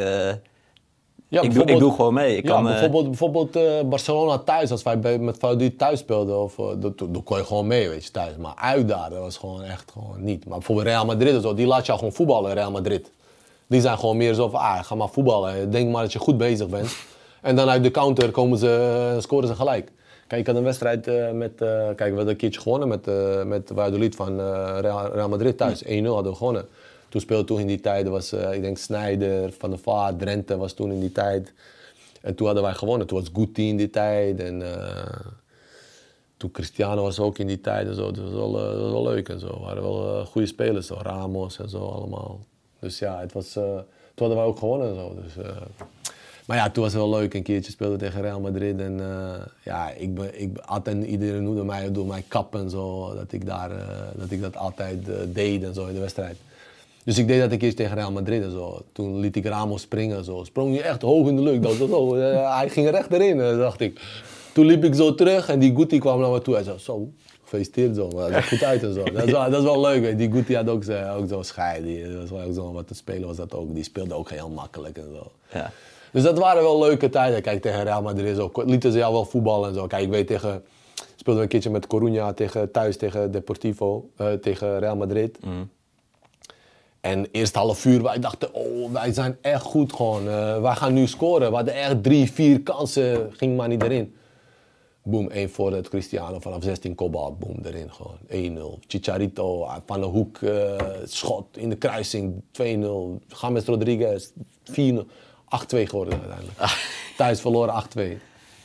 Ja, 1.28 1.42
ik, 1.42 1.54
doe, 1.54 1.64
ik 1.64 1.78
doe 1.78 1.94
gewoon 1.94 2.14
mee. 2.14 2.36
Ik 2.36 2.44
ja, 2.46 2.50
kan, 2.54 2.64
eh, 2.66 2.72
bijvoorbeeld, 2.72 3.04
bijvoorbeeld 3.06 3.56
eh, 3.56 3.62
Barcelona 3.84 4.38
thuis, 4.38 4.70
als 4.70 4.82
wij 4.82 4.98
bij, 4.98 5.18
met 5.18 5.38
Valladolid 5.38 5.78
thuis 5.78 5.98
speelden, 5.98 6.38
of, 6.42 6.58
eh, 6.58 6.66
dat- 6.76 7.02
kon 7.24 7.36
je 7.38 7.44
gewoon 7.44 7.66
mee, 7.66 7.88
weet 7.88 8.04
je, 8.04 8.10
thuis. 8.10 8.36
Maar 8.36 8.52
uit 8.56 8.88
daar, 8.88 9.10
dat 9.10 9.18
was 9.18 9.36
gewoon 9.36 9.62
echt 9.62 9.90
gewoon 9.92 10.24
niet. 10.24 10.46
Maar 10.46 10.58
bijvoorbeeld 10.58 10.86
Real 10.88 11.04
Madrid 11.04 11.42
zo, 11.42 11.54
die 11.54 11.66
laat 11.66 11.86
jou 11.86 11.98
gewoon 11.98 12.12
voetballen, 12.14 12.54
Real 12.54 12.70
Madrid. 12.70 13.10
Die 13.66 13.80
zijn 13.80 13.98
gewoon 13.98 14.16
meer 14.16 14.34
zo 14.34 14.48
van, 14.48 14.60
ah, 14.60 14.84
ga 14.84 14.94
maar 14.94 15.08
voetballen. 15.08 15.70
Denk 15.70 15.90
maar 15.92 16.02
dat 16.02 16.12
je 16.12 16.18
goed 16.18 16.38
bezig 16.38 16.68
bent. 16.68 16.96
En 17.42 17.56
dan 17.56 17.68
uit 17.68 17.82
de 17.82 17.90
counter 17.90 18.30
komen 18.30 18.58
ze, 18.58 19.16
scoren 19.20 19.48
ze 19.48 19.54
gelijk. 19.54 19.92
Kijk, 20.26 20.40
ik 20.40 20.46
had 20.46 20.56
een 20.56 20.62
wedstrijd 20.62 21.06
met, 21.34 21.52
kijk, 21.56 21.98
we 21.98 22.04
hadden 22.16 22.28
een 22.28 22.36
keertje 22.36 22.60
gewonnen 22.60 22.88
met, 22.88 23.06
met 23.46 23.70
Valladolid 23.74 24.14
van 24.16 24.36
Real, 24.80 25.06
Real 25.12 25.28
Madrid 25.28 25.56
thuis. 25.56 25.82
1-0 25.84 25.86
hadden 26.14 26.32
we 26.32 26.38
gewonnen. 26.38 26.68
Toen 27.16 27.24
speelde 27.24 27.44
toen 27.44 27.60
in 27.60 27.66
die 27.66 27.80
tijd, 27.80 28.08
was, 28.08 28.32
eh, 28.32 28.52
ik 28.52 28.62
denk 28.62 28.78
Sneijder, 28.78 29.52
Van 29.52 29.70
der 29.70 29.78
Vaart, 29.78 30.18
Drenthe 30.18 30.56
was 30.56 30.72
toen 30.72 30.92
in 30.92 31.00
die 31.00 31.12
tijd. 31.12 31.52
En 32.20 32.34
toen 32.34 32.46
hadden 32.46 32.64
wij 32.64 32.74
gewonnen. 32.74 33.06
Toen 33.06 33.18
was 33.18 33.30
Guti 33.32 33.68
in 33.68 33.76
die 33.76 33.90
tijd. 33.90 34.40
En 34.40 34.60
uh, 34.60 35.04
toen 36.36 36.50
Cristiano 36.50 37.02
was 37.02 37.18
ook 37.18 37.38
in 37.38 37.46
die 37.46 37.60
tijd 37.60 37.86
en 37.86 37.94
zo. 37.94 38.10
Dat 38.10 38.24
was 38.24 38.32
wel, 38.32 38.52
was 38.52 38.90
wel 38.90 39.02
leuk 39.02 39.28
en 39.28 39.40
zo. 39.40 39.46
We 39.46 39.60
waren 39.60 39.82
wel 39.82 40.24
goede 40.24 40.46
spelers, 40.46 40.86
zo. 40.86 40.98
Ramos 41.02 41.58
en 41.58 41.68
zo 41.68 41.78
allemaal. 41.78 42.40
Dus 42.80 42.98
ja, 42.98 43.20
het 43.20 43.32
was, 43.32 43.52
toen 43.52 43.84
hadden 44.16 44.36
wij 44.36 44.46
ook 44.46 44.58
gewonnen 44.58 44.88
en 44.88 44.94
zo. 44.94 45.14
Dus, 45.22 45.44
maar 46.46 46.56
ja, 46.56 46.70
toen 46.70 46.82
was 46.82 46.92
het 46.92 47.02
wel 47.02 47.18
leuk. 47.18 47.34
Een 47.34 47.42
keertje 47.42 47.72
speelde 47.72 47.96
tegen 47.96 48.20
Real 48.20 48.40
Madrid. 48.40 48.80
En 48.80 49.00
ja, 49.62 49.90
ik, 49.90 50.14
ben, 50.14 50.40
ik 50.40 50.58
altijd 50.58 51.04
iedereen 51.04 51.42
noemde 51.42 51.64
mij 51.64 51.92
door 51.92 52.06
mijn 52.06 52.28
kap 52.28 52.54
en 52.54 52.70
zo. 52.70 53.14
Dat 53.14 53.32
ik, 53.32 53.46
daar, 53.46 53.70
dat, 54.14 54.30
ik 54.30 54.40
dat 54.40 54.56
altijd 54.56 54.98
deed 55.34 55.62
en 55.62 55.74
zo 55.74 55.86
in 55.86 55.94
de 55.94 56.00
wedstrijd. 56.00 56.36
Dus 57.06 57.18
ik 57.18 57.28
deed 57.28 57.40
dat 57.40 57.52
een 57.52 57.58
keer 57.58 57.74
tegen 57.74 57.94
Real 57.94 58.12
Madrid 58.12 58.42
en 58.42 58.50
zo. 58.50 58.82
Toen 58.92 59.18
liet 59.20 59.36
ik 59.36 59.46
Ramos 59.46 59.82
springen 59.82 60.24
zo. 60.24 60.44
Sprong 60.44 60.74
hij 60.74 60.82
echt 60.82 61.02
hoog 61.02 61.28
in 61.28 61.36
de 61.36 61.42
lucht. 61.42 61.62
Dat 61.62 61.76
was 61.76 61.88
zo. 61.88 62.16
hij 62.16 62.68
ging 62.68 62.90
recht 62.90 63.12
erin, 63.12 63.38
dacht 63.38 63.80
ik. 63.80 64.00
Toen 64.52 64.66
liep 64.66 64.84
ik 64.84 64.94
zo 64.94 65.14
terug 65.14 65.48
en 65.48 65.58
die 65.58 65.74
Guti 65.76 65.98
kwam 65.98 66.20
naar 66.20 66.30
me 66.30 66.42
toe. 66.42 66.54
Hij 66.54 66.62
zei, 66.62 66.78
zo, 66.78 67.08
gefeliciteerd 67.42 67.96
zo. 67.96 68.08
Maar 68.08 68.30
dat 68.30 68.44
goed 68.44 68.62
uit 68.62 68.82
en 68.82 68.94
zo. 68.94 69.04
Dat 69.04 69.24
is 69.24 69.32
wel, 69.32 69.50
dat 69.50 69.58
is 69.58 69.64
wel 69.64 69.80
leuk. 69.80 70.18
Die 70.18 70.32
Guti 70.32 70.54
had 70.54 70.68
ook, 70.68 70.84
zo, 70.84 71.14
ook 71.16 71.28
zo'n 71.28 71.44
schei. 71.44 71.82
Die 71.82 72.16
was 72.16 72.30
wel 72.30 72.40
ook 72.40 72.54
zo 72.54 72.72
wat 72.72 72.86
te 72.86 72.94
spelen 72.94 73.26
was 73.26 73.36
dat 73.36 73.54
ook. 73.54 73.74
Die 73.74 73.84
speelde 73.84 74.14
ook 74.14 74.30
heel 74.30 74.50
makkelijk 74.50 74.98
en 74.98 75.10
zo. 75.14 75.32
Ja. 75.52 75.70
Dus 76.12 76.22
dat 76.22 76.38
waren 76.38 76.62
wel 76.62 76.78
leuke 76.78 77.08
tijden. 77.08 77.42
Kijk, 77.42 77.62
tegen 77.62 77.84
Real 77.84 78.02
Madrid 78.02 78.36
zo. 78.36 78.50
Lieten 78.54 78.92
ze 78.92 78.98
jou 78.98 79.12
wel 79.12 79.24
voetballen 79.24 79.68
en 79.68 79.74
zo. 79.74 79.86
Kijk, 79.86 80.02
ik 80.02 80.10
weet 80.10 80.26
tegen... 80.26 80.62
Speelden 81.16 81.34
we 81.34 81.42
een 81.42 81.48
keertje 81.48 81.70
met 81.70 81.86
Coruña 81.86 82.34
tegen, 82.34 82.70
thuis 82.70 82.96
tegen 82.96 83.30
Deportivo. 83.30 84.10
Uh, 84.20 84.32
tegen 84.32 84.78
Real 84.78 84.96
Madrid. 84.96 85.38
Mm. 85.44 85.70
En 87.06 87.26
eerst 87.32 87.54
half 87.54 87.84
uur, 87.84 88.02
wij 88.02 88.18
dachten, 88.18 88.54
oh, 88.54 88.92
wij 88.92 89.12
zijn 89.12 89.38
echt 89.40 89.62
goed 89.62 89.92
gewoon. 89.92 90.26
Uh, 90.26 90.60
wij 90.60 90.74
gaan 90.74 90.92
nu 90.92 91.06
scoren. 91.06 91.48
We 91.48 91.56
hadden 91.56 91.74
echt 91.74 92.02
drie, 92.02 92.32
vier 92.32 92.62
kansen, 92.62 93.32
ging 93.32 93.56
maar 93.56 93.68
niet 93.68 93.82
erin. 93.82 94.14
Boom, 95.02 95.30
één 95.30 95.50
voor 95.50 95.72
het 95.72 95.88
Cristiano 95.88 96.40
vanaf 96.40 96.62
16 96.62 96.94
kopbal, 96.94 97.36
boom, 97.36 97.58
erin 97.64 97.92
gewoon. 97.92 98.78
1-0. 98.78 98.86
Chicharito 98.86 99.68
van 99.86 100.00
de 100.00 100.06
hoek, 100.06 100.40
uh, 100.40 100.74
schot 101.04 101.56
in 101.56 101.68
de 101.68 101.76
kruising, 101.76 102.42
2-0. 102.52 102.62
James 103.40 103.64
Rodriguez, 103.64 104.30
4-0. 104.64 104.72
8-2 104.72 105.88
geworden 105.88 106.18
uiteindelijk. 106.18 106.58
Ah. 106.58 106.72
Thuis 107.16 107.40
verloren 107.40 107.84
8-2. 107.98 108.00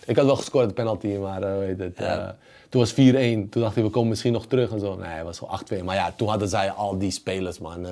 Ik 0.05 0.15
had 0.15 0.25
wel 0.25 0.35
gescoord 0.35 0.67
de 0.67 0.73
penalty, 0.73 1.07
maar 1.07 1.43
uh, 1.43 1.57
weet 1.57 1.79
het. 1.79 1.97
Ja. 1.97 2.37
Toen 2.71 2.81
was 2.81 2.93
4-1. 2.93 2.95
Toen 2.95 3.61
dacht 3.61 3.75
ik, 3.75 3.83
we 3.83 3.89
komen 3.89 4.09
misschien 4.09 4.33
nog 4.33 4.45
terug 4.45 4.71
en 4.71 4.79
zo. 4.79 4.95
Nee, 4.95 5.09
het 5.09 5.25
was 5.25 5.37
gewoon 5.37 5.81
8-2. 5.81 5.83
Maar 5.83 5.95
ja, 5.95 6.13
toen 6.15 6.27
hadden 6.27 6.49
zij 6.49 6.71
al 6.71 6.97
die 6.97 7.11
spelers, 7.11 7.59
man. 7.59 7.85
Uh, 7.85 7.91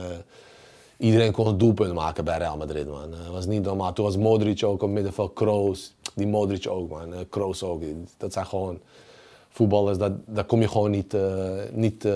iedereen 0.98 1.32
kon 1.32 1.48
een 1.48 1.58
doelpunt 1.58 1.94
maken 1.94 2.24
bij 2.24 2.38
Real 2.38 2.58
Madrid, 2.58 2.88
man. 2.88 3.02
Het 3.02 3.28
uh, 3.28 3.32
was 3.32 3.46
niet 3.46 3.64
normaal. 3.64 3.94
Toen 3.94 4.06
was 4.06 4.18
Modric 4.18 4.64
ook 4.64 4.82
op 4.84 4.90
middenveld, 4.90 5.34
Kroos. 5.34 5.94
Die 6.14 6.28
Modric 6.28 6.68
ook, 6.70 6.90
man. 6.90 7.14
Uh, 7.14 7.20
Kroos 7.30 7.64
ook. 7.64 7.82
Dat 8.18 8.34
zijn 8.34 8.46
gewoon 8.46 8.80
voetballers, 9.50 9.98
dat, 9.98 10.12
daar 10.26 10.44
kom 10.44 10.62
je 10.62 10.68
gewoon 10.68 10.92
niet, 10.92 11.16
niet, 11.72 12.08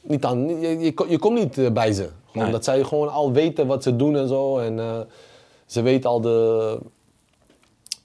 niet 0.00 0.24
aan. 0.24 0.60
Je, 0.60 0.78
je, 0.78 0.94
je 1.08 1.18
komt 1.18 1.38
niet 1.38 1.74
bij 1.74 1.92
ze. 1.92 2.08
Gewoon, 2.26 2.44
nee. 2.44 2.52
Dat 2.52 2.64
zij 2.64 2.84
gewoon 2.84 3.12
al 3.12 3.32
weten 3.32 3.66
wat 3.66 3.82
ze 3.82 3.96
doen 3.96 4.16
en 4.16 4.28
zo. 4.28 4.58
En 4.58 5.06
ze 5.66 5.82
weten 5.82 6.10
al 6.10 6.20
de 6.20 6.78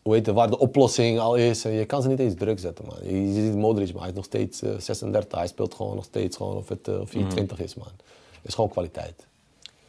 hoe 0.09 0.17
heet 0.17 0.27
het, 0.27 0.35
waar 0.35 0.49
de 0.49 0.59
oplossing 0.59 1.19
al 1.19 1.35
is. 1.35 1.61
Je 1.61 1.85
kan 1.85 2.01
ze 2.01 2.07
niet 2.07 2.19
eens 2.19 2.33
druk 2.37 2.59
zetten, 2.59 2.85
man. 2.85 2.97
Je, 3.03 3.33
je 3.33 3.33
ziet 3.33 3.55
Modric, 3.55 3.93
maar 3.93 4.01
hij 4.01 4.09
is 4.09 4.15
nog 4.15 4.25
steeds 4.25 4.63
uh, 4.63 4.69
36. 4.77 5.37
Hij 5.37 5.47
speelt 5.47 5.73
gewoon 5.73 5.95
nog 5.95 6.03
steeds 6.03 6.37
gewoon 6.37 6.55
of 6.55 6.69
het 6.69 6.87
uh, 6.87 6.95
24 7.03 7.57
mm. 7.57 7.63
is, 7.63 7.75
man. 7.75 7.87
Het 8.31 8.41
is 8.43 8.53
gewoon 8.53 8.69
kwaliteit. 8.69 9.27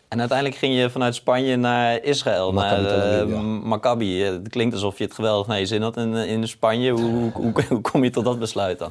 En 0.08 0.18
uiteindelijk 0.18 0.58
ging 0.58 0.76
je 0.76 0.90
vanuit 0.90 1.14
Spanje 1.14 1.56
naar 1.56 2.02
Israël, 2.02 2.52
Maccabi 2.52 2.82
naar 2.82 3.26
uh, 3.26 3.32
ja. 3.32 3.40
Maccabi. 3.42 4.22
Het 4.22 4.48
klinkt 4.48 4.74
alsof 4.74 4.98
je 4.98 5.04
het 5.04 5.14
geweldig 5.14 5.46
naar 5.46 5.58
je 5.58 5.66
zin 5.66 5.82
had 5.82 5.96
in, 5.96 6.14
in 6.14 6.48
Spanje. 6.48 6.90
Hoe, 6.90 7.10
hoe, 7.10 7.30
hoe, 7.32 7.52
hoe, 7.68 7.80
kom 7.80 8.04
je 8.04 8.10
tot 8.10 8.24
dat 8.24 8.38
besluit 8.38 8.78
dan? 8.78 8.90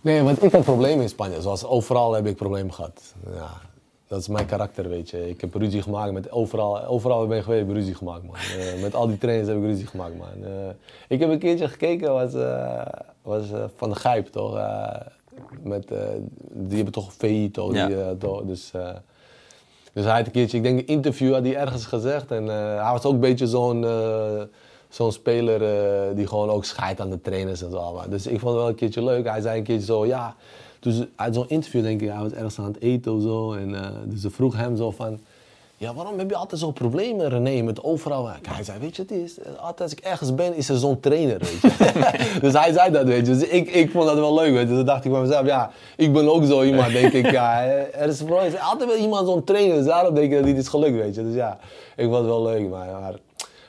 Nee, 0.00 0.22
want 0.22 0.42
ik 0.42 0.52
had 0.52 0.64
problemen 0.64 1.02
in 1.02 1.08
Spanje. 1.08 1.40
Zoals 1.42 1.64
overal 1.64 2.12
heb 2.12 2.26
ik 2.26 2.36
problemen 2.36 2.72
gehad. 2.72 3.14
Ja, 3.34 3.50
dat 4.12 4.20
is 4.20 4.28
mijn 4.28 4.46
karakter, 4.46 4.88
weet 4.88 5.10
je. 5.10 5.28
Ik 5.28 5.40
heb 5.40 5.54
ruzie 5.54 5.82
gemaakt 5.82 6.12
met 6.12 6.30
overal. 6.30 6.84
Overal 6.84 7.26
ben 7.26 7.38
ik 7.38 7.44
geweest, 7.44 7.60
heb 7.60 7.70
ik 7.70 7.76
ruzie 7.76 7.94
gemaakt, 7.94 8.22
man. 8.22 8.36
Uh, 8.58 8.82
met 8.82 8.94
al 8.94 9.06
die 9.06 9.18
trainers 9.18 9.48
heb 9.48 9.56
ik 9.56 9.62
ruzie 9.62 9.86
gemaakt, 9.86 10.16
man. 10.16 10.28
Uh, 10.40 10.48
ik 11.08 11.20
heb 11.20 11.30
een 11.30 11.38
keertje 11.38 11.68
gekeken, 11.68 12.12
was, 12.12 12.34
uh, 12.34 12.82
was 13.22 13.42
Van 13.76 13.88
de 13.88 13.94
Gijp, 13.94 14.26
toch? 14.26 14.60
met, 15.62 15.88
die 16.52 16.76
hebben 16.76 16.92
toch 16.92 17.12
VI, 17.12 17.50
toch? 17.50 17.74
Ja. 17.74 17.86
Die, 17.86 18.18
toch? 18.18 18.42
Dus, 18.42 18.70
dus 19.92 20.04
hij 20.04 20.16
had 20.16 20.26
een 20.26 20.32
keertje, 20.32 20.56
ik 20.56 20.62
denk 20.62 20.78
een 20.78 20.86
interview 20.86 21.32
had 21.32 21.44
hij 21.44 21.56
ergens 21.56 21.86
gezegd. 21.86 22.30
En 22.30 22.46
hij 22.46 22.92
was 22.92 23.04
ook 23.04 23.12
een 23.12 23.20
beetje 23.20 23.46
zo'n 23.46 23.86
zo'n 24.88 25.12
speler 25.12 25.60
die 26.14 26.26
gewoon 26.26 26.50
ook 26.50 26.64
scheidt 26.64 27.00
aan 27.00 27.10
de 27.10 27.20
trainers 27.20 27.62
en 27.62 27.70
zo. 27.70 27.92
Maar. 27.92 28.10
Dus 28.10 28.26
ik 28.26 28.40
vond 28.40 28.52
het 28.52 28.60
wel 28.60 28.68
een 28.68 28.74
keertje 28.74 29.04
leuk. 29.04 29.28
Hij 29.28 29.40
zei 29.40 29.58
een 29.58 29.64
keertje 29.64 29.86
zo, 29.86 30.06
ja 30.06 30.36
Dus 30.82 31.00
uit 31.16 31.34
zo'n 31.34 31.48
interview 31.48 31.82
denk 31.82 32.00
ik, 32.00 32.08
hij 32.08 32.22
was 32.22 32.32
ergens 32.32 32.58
aan 32.58 32.64
het 32.64 32.80
eten 32.80 33.14
of 33.14 33.22
zo. 33.22 33.52
En, 33.52 33.68
uh, 33.68 33.86
dus 34.04 34.20
ze 34.20 34.30
vroeg 34.30 34.56
hem 34.56 34.76
zo 34.76 34.90
van, 34.90 35.18
ja, 35.76 35.94
waarom 35.94 36.18
heb 36.18 36.30
je 36.30 36.36
altijd 36.36 36.60
zo'n 36.60 36.72
problemen, 36.72 37.28
René, 37.28 37.62
met 37.62 37.84
overal? 37.84 38.28
Hij 38.48 38.64
zei, 38.64 38.78
weet 38.78 38.96
je, 38.96 39.02
het 39.02 39.10
is, 39.10 39.36
altijd 39.44 39.80
als 39.80 39.92
ik 39.92 39.98
ergens 39.98 40.34
ben, 40.34 40.54
is 40.56 40.68
er 40.68 40.78
zo'n 40.78 41.00
trainer, 41.00 41.38
weet 41.38 41.60
je. 41.60 42.38
dus 42.44 42.52
hij 42.52 42.72
zei 42.72 42.90
dat, 42.90 43.04
weet 43.04 43.26
je. 43.26 43.32
Dus 43.34 43.48
ik, 43.48 43.70
ik 43.70 43.90
vond 43.90 44.06
dat 44.06 44.14
wel 44.14 44.34
leuk, 44.34 44.52
weet 44.52 44.68
je. 44.68 44.74
Dus 44.74 44.84
dacht 44.84 45.04
ik 45.04 45.10
bij 45.10 45.20
mezelf, 45.20 45.46
ja, 45.46 45.70
ik 45.96 46.12
ben 46.12 46.32
ook 46.32 46.44
zo 46.44 46.62
iemand, 46.62 46.92
denk 47.00 47.12
ik. 47.12 47.30
Ja, 47.30 47.64
er 47.64 48.08
is, 48.08 48.22
altijd 48.60 48.90
wel 48.90 48.98
iemand 48.98 49.26
zo'n 49.26 49.44
trainer, 49.44 49.76
dus 49.76 49.86
daarom 49.86 50.14
denk 50.14 50.32
ik 50.32 50.36
dat 50.36 50.44
dit 50.46 50.56
is 50.56 50.68
gelukt, 50.68 50.96
weet 50.96 51.14
je. 51.14 51.22
Dus 51.22 51.34
ja, 51.34 51.58
ik 51.96 52.04
vond 52.04 52.16
het 52.16 52.26
wel 52.26 52.42
leuk, 52.42 52.68
maar... 52.68 52.86
maar, 53.00 53.14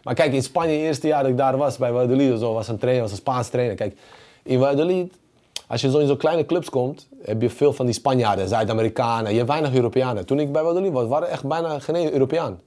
maar 0.03 0.13
kijk, 0.13 0.33
in 0.33 0.43
Spanje, 0.43 0.73
het 0.73 0.81
eerste 0.81 1.07
jaar 1.07 1.21
dat 1.21 1.31
ik 1.31 1.37
daar 1.37 1.57
was, 1.57 1.77
bij 1.77 1.91
Valladolid 1.91 2.39
zo, 2.39 2.53
was 2.53 2.67
een 2.67 2.77
trainer, 2.77 3.01
was 3.01 3.11
een 3.11 3.17
Spaans 3.17 3.49
trainer. 3.49 3.75
Kijk, 3.75 3.97
in 4.43 4.59
Valladolid 4.59 5.13
als 5.67 5.81
je 5.81 5.91
zo 5.91 5.97
in 5.97 6.07
zo'n 6.07 6.17
kleine 6.17 6.45
clubs 6.45 6.69
komt, 6.69 7.07
heb 7.21 7.41
je 7.41 7.49
veel 7.49 7.73
van 7.73 7.85
die 7.85 7.95
Spanjaarden, 7.95 8.47
Zuid-Amerikanen. 8.47 9.31
Je 9.31 9.37
hebt 9.37 9.49
weinig 9.49 9.73
Europeanen. 9.73 10.25
Toen 10.25 10.39
ik 10.39 10.51
bij 10.51 10.61
Valladolid 10.61 10.91
was, 10.91 11.07
waren 11.07 11.27
er 11.27 11.33
echt 11.33 11.47
bijna 11.47 11.79
geen 11.79 12.13
Europeaan. 12.13 12.59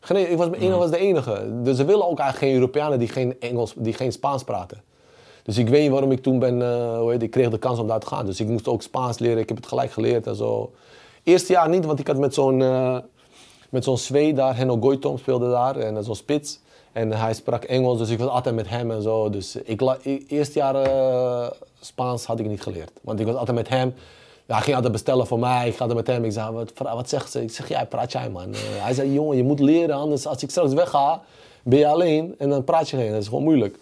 Geen, 0.00 0.30
ik 0.30 0.36
was, 0.36 0.48
ik 0.48 0.70
was 0.70 0.90
de 0.90 0.98
enige. 0.98 1.62
Dus 1.62 1.76
ze 1.76 1.84
willen 1.84 2.08
ook 2.08 2.18
eigenlijk 2.18 2.38
geen 2.38 2.60
Europeanen 2.60 2.98
die 2.98 3.08
geen, 3.08 3.40
Engels, 3.40 3.74
die 3.76 3.92
geen 3.92 4.12
Spaans 4.12 4.44
praten. 4.44 4.82
Dus 5.42 5.58
ik 5.58 5.68
weet 5.68 5.82
niet 5.82 5.90
waarom 5.90 6.12
ik 6.12 6.22
toen 6.22 6.38
ben, 6.38 6.60
uh, 6.60 6.98
hoe 6.98 7.10
heet, 7.10 7.22
ik 7.22 7.30
kreeg 7.30 7.50
de 7.50 7.58
kans 7.58 7.78
om 7.78 7.86
daar 7.86 8.00
te 8.00 8.06
gaan. 8.06 8.26
Dus 8.26 8.40
ik 8.40 8.48
moest 8.48 8.68
ook 8.68 8.82
Spaans 8.82 9.18
leren, 9.18 9.38
ik 9.38 9.48
heb 9.48 9.56
het 9.56 9.66
gelijk 9.66 9.90
geleerd 9.90 10.26
en 10.26 10.36
zo. 10.36 10.72
Eerste 11.22 11.52
jaar 11.52 11.68
niet, 11.68 11.84
want 11.84 11.98
ik 11.98 12.06
had 12.06 12.18
met 12.18 12.34
zo'n 12.34 12.60
uh, 12.60 12.98
met 13.70 13.84
zo'n 13.84 13.98
Zwee 13.98 14.34
daar, 14.34 14.56
Henno 14.56 14.76
Goitom 14.80 15.18
speelde 15.18 15.50
daar, 15.50 15.76
en 15.76 16.04
zo'n 16.04 16.14
spits. 16.14 16.60
En 16.92 17.12
hij 17.12 17.34
sprak 17.34 17.64
Engels, 17.64 17.98
dus 17.98 18.10
ik 18.10 18.18
was 18.18 18.28
altijd 18.28 18.54
met 18.54 18.68
hem 18.68 18.90
en 18.90 19.02
zo. 19.02 19.30
Dus 19.30 19.56
ik, 19.56 19.82
eerste 20.26 20.58
jaar 20.58 20.86
uh, 20.86 21.50
Spaans 21.80 22.24
had 22.24 22.38
ik 22.38 22.46
niet 22.46 22.62
geleerd. 22.62 22.90
Want 23.02 23.20
ik 23.20 23.26
was 23.26 23.34
altijd 23.34 23.56
met 23.56 23.68
hem. 23.68 23.94
Ja, 24.46 24.54
hij 24.54 24.64
ging 24.64 24.74
altijd 24.74 24.92
bestellen 24.92 25.26
voor 25.26 25.38
mij. 25.38 25.68
Ik 25.68 25.76
ga 25.76 25.88
er 25.88 25.94
met 25.94 26.06
hem. 26.06 26.24
Ik 26.24 26.32
zei, 26.32 26.52
wat, 26.52 26.72
wat 26.76 27.08
zegt 27.08 27.30
ze? 27.30 27.42
Ik 27.42 27.50
zeg, 27.50 27.68
ja, 27.68 27.84
praat 27.84 28.12
jij 28.12 28.30
man. 28.30 28.48
Uh, 28.48 28.56
hij 28.58 28.94
zei, 28.94 29.12
jongen, 29.12 29.36
je 29.36 29.42
moet 29.42 29.60
leren. 29.60 29.96
Anders 29.96 30.26
als 30.26 30.42
ik 30.42 30.50
straks 30.50 30.72
wegga, 30.72 31.22
ben 31.62 31.78
je 31.78 31.86
alleen. 31.86 32.34
En 32.38 32.48
dan 32.48 32.64
praat 32.64 32.88
je 32.88 32.96
geen. 32.96 33.10
Dat 33.10 33.20
is 33.20 33.28
gewoon 33.28 33.42
moeilijk. 33.42 33.78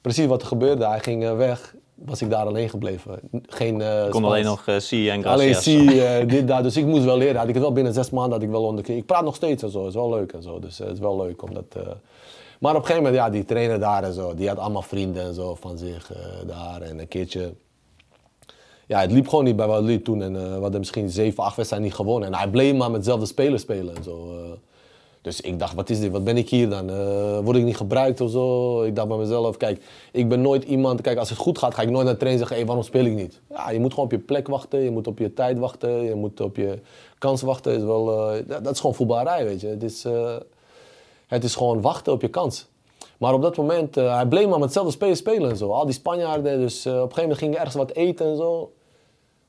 Precies 0.00 0.26
wat 0.26 0.40
er 0.40 0.48
gebeurde. 0.48 0.86
Hij 0.86 1.00
ging 1.00 1.22
uh, 1.22 1.36
weg. 1.36 1.74
Was 1.94 2.22
ik 2.22 2.30
daar 2.30 2.46
alleen 2.46 2.68
gebleven. 2.68 3.20
Geen 3.46 3.80
uh, 3.80 4.08
kon 4.08 4.24
alleen 4.24 4.44
nog 4.44 4.64
zie 4.78 5.10
en 5.10 5.24
Alleen 5.24 5.54
zie, 5.54 6.26
dit, 6.26 6.48
dat. 6.48 6.62
Dus 6.62 6.76
ik 6.76 6.86
moest 6.86 7.04
wel 7.04 7.16
leren. 7.16 7.36
Had 7.36 7.48
ik 7.48 7.54
het 7.54 7.62
wel 7.62 7.72
binnen 7.72 7.92
zes 7.92 8.10
maanden 8.10 8.32
had 8.32 8.42
ik 8.42 8.50
wel 8.50 8.64
onder. 8.64 8.90
Ik 8.90 9.06
praat 9.06 9.24
nog 9.24 9.34
steeds 9.34 9.62
en 9.62 9.70
zo. 9.70 9.78
Het 9.78 9.88
is 9.88 9.94
wel 9.94 10.10
leuk 10.10 10.32
en 10.32 10.42
zo. 10.42 10.58
Dus 10.58 10.78
het 10.78 10.92
is 10.92 10.98
wel 10.98 11.16
leuk 11.16 11.42
om 11.42 11.54
dat... 11.54 11.76
Maar 12.60 12.74
op 12.74 12.80
een 12.80 12.86
gegeven 12.86 13.04
moment, 13.04 13.22
ja, 13.24 13.30
die 13.30 13.44
trainer 13.44 13.80
daar 13.80 14.04
en 14.04 14.12
zo, 14.12 14.34
die 14.34 14.48
had 14.48 14.58
allemaal 14.58 14.82
vrienden 14.82 15.22
en 15.22 15.34
zo 15.34 15.54
van 15.54 15.78
zich 15.78 16.12
uh, 16.12 16.18
daar. 16.46 16.82
En 16.82 16.98
een 16.98 17.08
keertje, 17.08 17.54
ja, 18.86 19.00
het 19.00 19.12
liep 19.12 19.28
gewoon 19.28 19.44
niet 19.44 19.56
bij 19.56 19.82
liep 19.82 20.04
toen. 20.04 20.22
En 20.22 20.34
uh, 20.34 20.54
we 20.54 20.60
hadden 20.60 20.78
misschien 20.78 21.10
zeven, 21.10 21.44
acht 21.44 21.56
wedstrijden 21.56 21.88
niet 21.88 21.98
gewonnen. 21.98 22.28
En 22.28 22.38
hij 22.38 22.48
bleef 22.48 22.74
maar 22.74 22.90
met 22.90 23.00
dezelfde 23.00 23.26
spelers 23.26 23.62
spelen 23.62 23.96
en 23.96 24.02
zo. 24.02 24.32
Uh, 24.32 24.50
dus 25.22 25.40
ik 25.40 25.58
dacht, 25.58 25.74
wat 25.74 25.90
is 25.90 26.00
dit? 26.00 26.10
Wat 26.10 26.24
ben 26.24 26.36
ik 26.36 26.48
hier 26.48 26.68
dan? 26.68 26.86
word 27.44 27.56
ik 27.56 27.64
niet 27.64 27.76
gebruikt 27.76 28.20
of 28.20 28.30
zo? 28.30 28.82
Ik 28.82 28.96
dacht 28.96 29.08
bij 29.08 29.16
mezelf, 29.16 29.56
kijk, 29.56 29.82
ik 30.12 30.28
ben 30.28 30.40
nooit 30.40 30.64
iemand... 30.64 31.00
Kijk, 31.00 31.18
als 31.18 31.28
het 31.28 31.38
goed 31.38 31.58
gaat, 31.58 31.74
ga 31.74 31.82
ik 31.82 31.90
nooit 31.90 32.04
naar 32.04 32.12
de 32.12 32.18
trainer 32.18 32.40
zeggen... 32.40 32.58
Hé, 32.60 32.64
waarom 32.64 32.84
speel 32.84 33.04
ik 33.04 33.14
niet? 33.14 33.40
Ja, 33.50 33.70
je 33.70 33.80
moet 33.80 33.90
gewoon 33.90 34.04
op 34.04 34.10
je 34.10 34.18
plek 34.18 34.48
wachten. 34.48 34.80
Je 34.80 34.90
moet 34.90 35.06
op 35.06 35.18
je 35.18 35.34
tijd 35.34 35.58
wachten. 35.58 36.04
Je 36.04 36.14
moet 36.14 36.40
op 36.40 36.56
je 36.56 36.78
kans 37.18 37.42
wachten. 37.42 37.74
Is 37.74 37.82
wel, 37.82 38.04
dat, 38.46 38.70
is 38.70 38.80
gewoon 38.80 38.94
voetballerij, 38.94 39.44
weet 39.44 39.60
je. 39.60 39.66
Het 39.66 39.82
is... 39.82 40.06
Het 41.30 41.44
is 41.44 41.54
gewoon 41.54 41.80
wachten 41.80 42.12
op 42.12 42.20
je 42.20 42.28
kans. 42.28 42.68
Maar 43.18 43.34
op 43.34 43.42
dat 43.42 43.56
moment, 43.56 43.96
uh, 43.96 44.14
hij 44.14 44.26
bleef 44.26 44.44
maar 44.44 44.52
met 44.52 44.62
hetzelfde 44.62 44.92
spelen 44.92 45.16
spelen 45.16 45.50
en 45.50 45.56
zo. 45.56 45.70
Al 45.70 45.84
die 45.84 45.94
Spanjaarden, 45.94 46.60
dus 46.60 46.86
uh, 46.86 46.92
op 46.92 46.98
een 46.98 47.02
gegeven 47.02 47.22
moment 47.22 47.38
ging 47.38 47.52
ik 47.52 47.58
ergens 47.58 47.76
wat 47.76 47.90
eten 47.90 48.26
en 48.26 48.36
zo. 48.36 48.72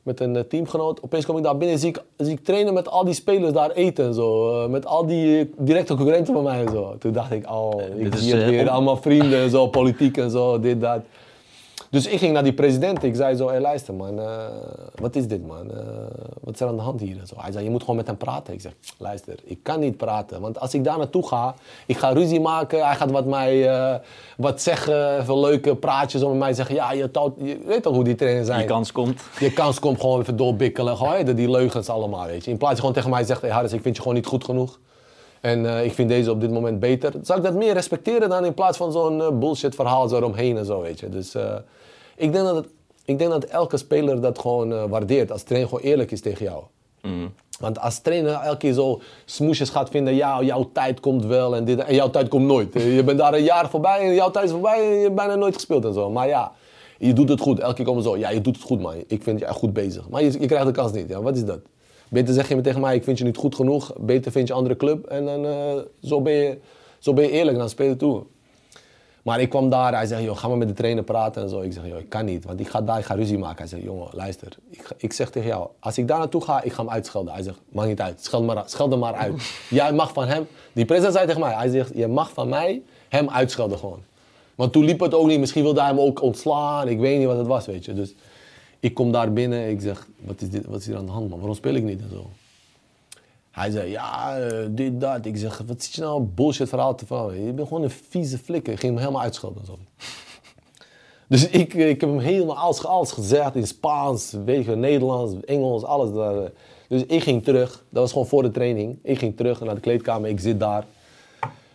Met 0.04 0.20
een 0.20 0.36
uh, 0.36 0.42
teamgenoot. 0.42 1.02
Opeens 1.02 1.26
kom 1.26 1.38
ik 1.38 1.44
daar 1.44 1.58
binnen 1.58 1.76
en 1.76 1.82
zie 1.82 1.90
ik, 1.90 2.04
zie 2.18 2.32
ik 2.32 2.44
trainen 2.44 2.74
met 2.74 2.90
al 2.90 3.06
die 3.06 3.14
spelers 3.14 3.54
daar 3.54 3.72
eten 3.72 4.06
en 4.06 4.14
zo. 4.14 4.68
met 4.70 4.86
al 4.86 5.06
die 5.06 5.54
directe 5.58 5.96
concurrenten 5.96 6.34
van 6.34 6.44
mij 6.44 6.66
en 6.66 6.72
zo. 6.72 6.98
Toen 6.98 7.12
dacht 7.12 7.32
ik, 7.32 7.52
oh, 7.52 7.82
ik 7.96 8.16
zie 8.16 8.36
weer 8.36 8.70
allemaal 8.70 8.98
vrienden 8.98 9.40
en 9.40 9.50
zo, 9.50 9.68
politiek 9.68 10.18
en 10.18 10.32
zo, 10.32 10.60
dit, 10.60 10.82
dat. 10.82 11.02
Dus 11.92 12.08
ik 12.08 12.20
ging 12.20 12.34
naar 12.34 12.44
die 12.44 12.54
president. 12.54 13.04
Ik 13.04 13.16
zei 13.16 13.36
zo, 13.36 13.48
hey, 13.48 13.60
luister 13.60 13.94
man, 13.94 14.20
uh, 14.20 14.46
wat 14.96 15.16
is 15.16 15.28
dit 15.28 15.48
man? 15.48 15.72
Uh, 15.72 15.78
wat 16.42 16.54
is 16.54 16.60
er 16.60 16.68
aan 16.68 16.76
de 16.76 16.82
hand 16.82 17.00
hier? 17.00 17.18
Zo. 17.26 17.36
Hij 17.38 17.52
zei, 17.52 17.64
je 17.64 17.70
moet 17.70 17.82
gewoon 17.82 17.96
met 17.96 18.08
hem 18.08 18.18
praten. 18.18 18.54
Ik 18.54 18.62
zeg, 18.62 18.72
luister, 18.98 19.36
ik 19.44 19.60
kan 19.64 19.80
niet 19.80 19.98
praten. 19.98 20.42
Want 20.42 20.60
als 20.60 20.74
ik 20.74 20.84
daar 20.84 20.98
naartoe 20.98 21.28
ga, 21.28 21.56
ik 21.86 21.98
ga 21.98 22.10
ruzie 22.10 22.40
maken. 22.40 22.86
Hij 22.86 22.96
gaat 22.96 23.12
wat 23.12 23.26
mij 23.26 23.70
uh, 23.70 23.96
wat 24.38 24.62
zeggen, 24.62 25.26
veel 25.26 25.40
leuke 25.40 25.76
praatjes 25.76 26.24
om 26.24 26.38
mij 26.38 26.54
zeggen. 26.54 26.76
Ja, 26.76 26.92
je, 26.92 27.12
tout, 27.12 27.34
je 27.38 27.62
weet 27.66 27.84
toch 27.84 27.94
hoe 27.94 28.04
die 28.04 28.16
trainers 28.16 28.48
zijn. 28.48 28.60
Je 28.60 28.66
kans 28.66 28.92
komt. 28.92 29.22
Je 29.40 29.54
kans 29.54 29.80
komt 29.80 30.00
gewoon 30.00 30.22
even 30.22 30.36
doorbikkelen. 30.36 30.98
Gewoon, 30.98 31.26
die 31.36 31.50
leugens 31.50 31.90
allemaal, 31.90 32.26
weet 32.26 32.46
je. 32.46 32.52
In 32.52 32.58
plaats 32.58 32.80
van 32.80 32.80
gewoon 32.80 32.96
tegen 32.96 33.10
mij 33.10 33.24
zegt, 33.24 33.42
hey 33.42 33.50
Harris, 33.50 33.74
ik 33.74 33.82
vind 33.82 33.96
je 33.96 34.02
gewoon 34.02 34.18
niet 34.18 34.28
goed 34.28 34.44
genoeg. 34.44 34.80
En 35.42 35.64
uh, 35.64 35.86
ik 35.86 35.94
vind 35.94 36.10
deze 36.10 36.32
op 36.32 36.42
dit 36.42 36.52
moment 36.52 36.80
beter. 36.80 37.14
Zou 37.22 37.40
ik 37.40 37.46
dat 37.46 37.54
meer 37.54 37.74
respecteren 37.74 38.30
dan 38.30 38.46
in 38.46 38.54
plaats 38.54 38.78
van 38.78 38.92
zo'n 38.92 39.18
uh, 39.18 39.30
bullshit 39.30 39.76
verhaal 39.76 40.08
zo 40.08 40.16
eromheen 40.16 40.58
en 40.58 40.66
zo, 40.66 40.82
weet 40.82 41.00
je. 41.00 41.10
Dus 41.10 41.36
uh, 41.36 41.56
ik, 42.22 42.32
denk 42.32 42.46
dat 42.46 42.56
het, 42.56 42.68
ik 43.06 43.18
denk 43.18 43.32
dat 43.32 43.44
elke 43.44 43.78
speler 43.78 44.22
dat 44.22 44.40
gewoon 44.40 44.90
waardeert. 44.90 45.32
Als 45.32 45.44
trainer 45.44 45.70
gewoon 45.70 45.84
eerlijk 45.84 46.12
is 46.12 46.22
tegen 46.22 46.46
jou. 46.46 46.64
Mm. 47.02 47.34
Want 47.60 47.80
als 47.80 48.00
trainer 48.00 48.34
elke 48.34 48.58
keer 48.58 48.74
zo 48.74 49.02
smoesjes 49.26 49.70
gaat 49.70 49.90
vinden, 49.90 50.16
ja, 50.16 50.42
jouw 50.42 50.70
tijd 50.74 51.00
komt 51.00 51.26
wel 51.26 51.56
en 51.56 51.66
dit 51.66 51.80
en 51.80 51.96
jouw 51.96 52.10
tijd 52.10 52.28
komt 52.28 52.46
nooit. 52.46 52.74
je 52.74 53.04
bent 53.04 53.18
daar 53.18 53.34
een 53.34 53.44
jaar 53.44 53.70
voorbij 53.70 54.00
en 54.00 54.14
jouw 54.14 54.32
tijd 54.32 54.46
is 54.46 54.52
voorbij 54.52 54.90
en 54.90 54.96
je 54.96 55.02
hebt 55.02 55.16
bijna 55.16 55.36
nooit 55.36 55.54
gespeeld 55.54 55.86
en 55.86 55.94
zo. 55.94 56.10
Maar 56.10 56.28
ja, 56.28 56.52
je 56.98 57.14
doet 57.14 57.30
het 57.30 57.40
goed. 57.40 57.60
Elke 57.60 57.76
keer 57.76 57.86
komt 57.86 58.04
zo, 58.04 58.18
ja, 58.18 58.30
je 58.30 58.42
doet 58.42 58.56
het 58.56 58.66
goed 58.66 58.82
man. 58.82 58.94
Ik 59.08 59.24
vind 59.24 59.40
je 59.40 59.46
echt 59.46 59.56
goed 59.56 59.74
bezig. 59.74 60.10
Maar 60.10 60.24
je, 60.24 60.40
je 60.40 60.46
krijgt 60.46 60.66
de 60.66 60.72
kans 60.72 60.92
niet. 60.92 61.10
Ja, 61.10 61.22
wat 61.22 61.36
is 61.36 61.46
dat? 61.46 61.60
Beter 62.10 62.34
zeg 62.34 62.50
je 62.50 62.56
me 62.56 62.62
tegen 62.62 62.82
mij, 62.82 62.96
ik 62.96 63.04
vind 63.04 63.18
je 63.18 63.24
niet 63.24 63.38
goed 63.38 63.56
genoeg. 63.56 63.94
Beter 64.00 64.32
vind 64.32 64.48
je 64.48 64.54
andere 64.54 64.76
club. 64.76 65.06
En 65.06 65.26
dan 65.26 65.46
uh, 65.46 65.54
zo, 66.02 66.22
ben 66.22 66.34
je, 66.34 66.58
zo 67.00 67.14
ben 67.14 67.24
je 67.24 67.32
eerlijk 67.32 67.58
naar 67.58 67.70
spelen 67.70 67.98
toe. 67.98 68.24
Maar 69.22 69.42
ik 69.42 69.50
kwam 69.50 69.70
daar, 69.70 69.94
hij 69.94 70.06
zei, 70.06 70.24
joh, 70.24 70.38
ga 70.38 70.48
maar 70.48 70.58
met 70.58 70.68
de 70.68 70.74
trainer 70.74 71.04
praten 71.04 71.42
en 71.42 71.50
zo. 71.50 71.62
Ik 71.62 71.74
zeg, 71.74 71.88
joh, 71.88 72.00
ik 72.00 72.10
kan 72.10 72.26
niet, 72.26 72.46
want 72.46 72.60
ik 72.60 72.68
ga 72.68 72.82
daar, 72.82 73.00
ik 73.00 73.06
ga 73.06 73.14
ruzie 73.14 73.38
maken. 73.38 73.58
Hij 73.58 73.68
zegt, 73.68 73.84
jongen, 73.84 74.08
luister, 74.12 74.58
ik, 74.70 74.90
ik 74.98 75.14
zeg 75.14 75.30
tegen 75.30 75.48
jou, 75.48 75.68
als 75.80 75.98
ik 75.98 76.08
daar 76.08 76.18
naartoe 76.18 76.44
ga, 76.44 76.62
ik 76.62 76.74
ga 76.74 76.84
hem 76.84 76.92
uitschelden. 76.92 77.34
Hij 77.34 77.44
zegt, 77.44 77.60
maakt 77.70 77.88
niet 77.88 78.02
uit, 78.02 78.24
scheld, 78.24 78.46
maar, 78.46 78.64
scheld 78.66 78.92
hem 78.92 79.00
maar 79.00 79.14
uit. 79.14 79.54
Jij 79.70 79.94
mag 79.94 80.14
van 80.14 80.28
hem, 80.28 80.48
die 80.74 80.86
president 80.86 81.14
zei 81.14 81.26
tegen 81.26 81.42
mij, 81.42 81.54
hij 81.54 81.70
zegt, 81.70 81.92
je 81.96 82.08
mag 82.08 82.32
van 82.34 82.50
mij 82.50 82.82
hem 83.10 83.30
uitschelden 83.30 83.78
gewoon. 83.78 84.00
Want 84.56 84.72
toen 84.74 84.84
liep 84.84 85.00
het 85.00 85.14
ook 85.14 85.28
niet, 85.28 85.40
misschien 85.40 85.64
wilde 85.64 85.80
hij 85.80 85.90
hem 85.90 86.00
ook 86.00 86.22
ontslaan, 86.22 86.88
ik 86.88 87.00
weet 87.00 87.18
niet 87.18 87.28
wat 87.28 87.38
het 87.38 87.48
was, 87.48 87.66
weet 87.66 87.86
je. 87.86 87.94
Dus 87.94 88.14
ik 88.80 88.94
kom 88.94 89.12
daar 89.12 89.34
binnen, 89.34 89.70
ik 89.70 89.82
zeg, 89.82 90.08
wat 90.22 90.42
is, 90.42 90.50
dit, 90.50 90.66
wat 90.66 90.80
is 90.80 90.86
hier 90.86 90.98
aan 90.98 91.06
de 91.06 91.12
hand 91.12 91.30
man, 91.30 91.38
waarom 91.38 91.56
speel 91.56 91.74
ik 91.74 91.84
niet 91.84 92.02
en 92.02 92.10
zo. 92.12 92.30
Hij 93.52 93.72
zei, 93.72 93.90
ja, 93.90 94.40
uh, 94.40 94.68
dit, 94.70 95.02
dat. 95.02 95.26
Ik 95.26 95.38
zeg, 95.38 95.62
wat 95.68 95.84
zit 95.84 95.94
je 95.94 96.02
nou 96.02 96.22
bullshit 96.22 96.70
verhaal 96.70 96.96
te 96.96 97.06
vertellen? 97.06 97.46
Je 97.46 97.52
bent 97.52 97.68
gewoon 97.68 97.84
een 97.84 97.90
vieze 98.10 98.38
flikker. 98.38 98.74
Ik 98.74 98.80
ging 98.80 98.92
hem 98.92 99.02
helemaal 99.02 99.22
uitschelden. 99.22 99.66
Zo. 99.66 99.78
dus 101.28 101.50
ik, 101.50 101.74
ik 101.74 102.02
heb 102.02 102.10
hem 102.10 102.20
helemaal 102.20 102.58
alles, 102.58 102.86
alles 102.86 103.12
gezegd 103.12 103.56
in 103.56 103.68
Spaans, 103.68 104.36
weet 104.46 104.66
je, 104.66 104.76
Nederlands, 104.76 105.46
Engels, 105.46 105.84
alles. 105.84 106.10
Dus 106.88 107.06
ik 107.06 107.24
ging 107.24 107.44
terug. 107.44 107.84
Dat 107.90 108.02
was 108.02 108.12
gewoon 108.12 108.28
voor 108.28 108.44
de 108.44 108.52
training. 108.52 109.00
Ik 109.04 109.18
ging 109.18 109.38
terug 109.38 109.60
naar 109.62 109.76
de 109.76 109.82
kleedkamer. 109.82 110.30
Ik 110.30 110.40
zit 110.40 110.60
daar. 110.60 110.86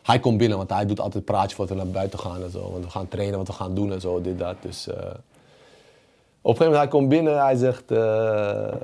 Hij 0.03 0.19
komt 0.19 0.39
binnen, 0.39 0.57
want 0.57 0.71
hij 0.71 0.87
doet 0.87 1.01
altijd 1.01 1.25
praatjes 1.25 1.55
voor 1.55 1.67
we 1.67 1.75
naar 1.75 1.87
buiten 1.87 2.19
gaan 2.19 2.43
en 2.43 2.51
zo. 2.51 2.71
Want 2.73 2.85
we 2.85 2.91
gaan 2.91 3.09
trainen, 3.09 3.39
wat 3.39 3.47
we 3.47 3.53
gaan 3.53 3.75
doen 3.75 3.93
en 3.93 4.01
zo, 4.01 4.21
dit, 4.21 4.39
dat. 4.39 4.57
Dus... 4.61 4.89
Uh, 4.89 4.95
op 4.95 6.53
een 6.53 6.57
gegeven 6.57 6.73
moment, 6.73 6.77
hij 6.77 6.89
komt 6.89 7.09
binnen, 7.09 7.45
hij 7.45 7.57
zegt... 7.57 7.91
Uh, 7.91 8.75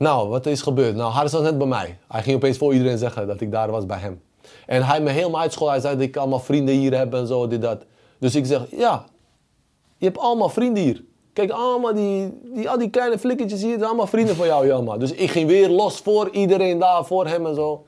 nou, 0.00 0.28
wat 0.28 0.46
is 0.46 0.62
gebeurd? 0.62 0.94
Nou, 0.94 1.12
Harris 1.12 1.32
was 1.32 1.42
net 1.42 1.58
bij 1.58 1.66
mij. 1.66 1.98
Hij 2.08 2.22
ging 2.22 2.36
opeens 2.36 2.58
voor 2.58 2.72
iedereen 2.72 2.98
zeggen 2.98 3.26
dat 3.26 3.40
ik 3.40 3.50
daar 3.50 3.70
was 3.70 3.86
bij 3.86 3.98
hem. 3.98 4.22
En 4.66 4.82
hij 4.82 5.00
me 5.00 5.10
helemaal 5.10 5.40
uitschool. 5.40 5.70
Hij 5.70 5.80
zei 5.80 5.94
dat 5.94 6.04
ik 6.04 6.16
allemaal 6.16 6.38
vrienden 6.38 6.74
hier 6.74 6.96
heb 6.96 7.14
en 7.14 7.26
zo, 7.26 7.46
dit, 7.46 7.62
dat. 7.62 7.84
Dus 8.18 8.34
ik 8.34 8.46
zeg, 8.46 8.62
ja, 8.70 9.04
je 9.96 10.04
hebt 10.04 10.18
allemaal 10.18 10.48
vrienden 10.48 10.82
hier. 10.82 11.04
Kijk, 11.32 11.50
allemaal 11.50 11.94
die, 11.94 12.40
die, 12.54 12.70
al 12.70 12.78
die 12.78 12.90
kleine 12.90 13.18
flikkertjes 13.18 13.62
hier, 13.62 13.70
zijn 13.70 13.84
allemaal 13.84 14.06
vrienden 14.06 14.36
van 14.36 14.46
jou, 14.46 14.66
jammer. 14.66 14.98
Dus 14.98 15.12
ik 15.12 15.30
ging 15.30 15.48
weer 15.48 15.68
los 15.68 15.98
voor 15.98 16.30
iedereen 16.30 16.78
daar, 16.78 17.04
voor 17.04 17.26
hem 17.26 17.46
en 17.46 17.54
zo. 17.54 17.86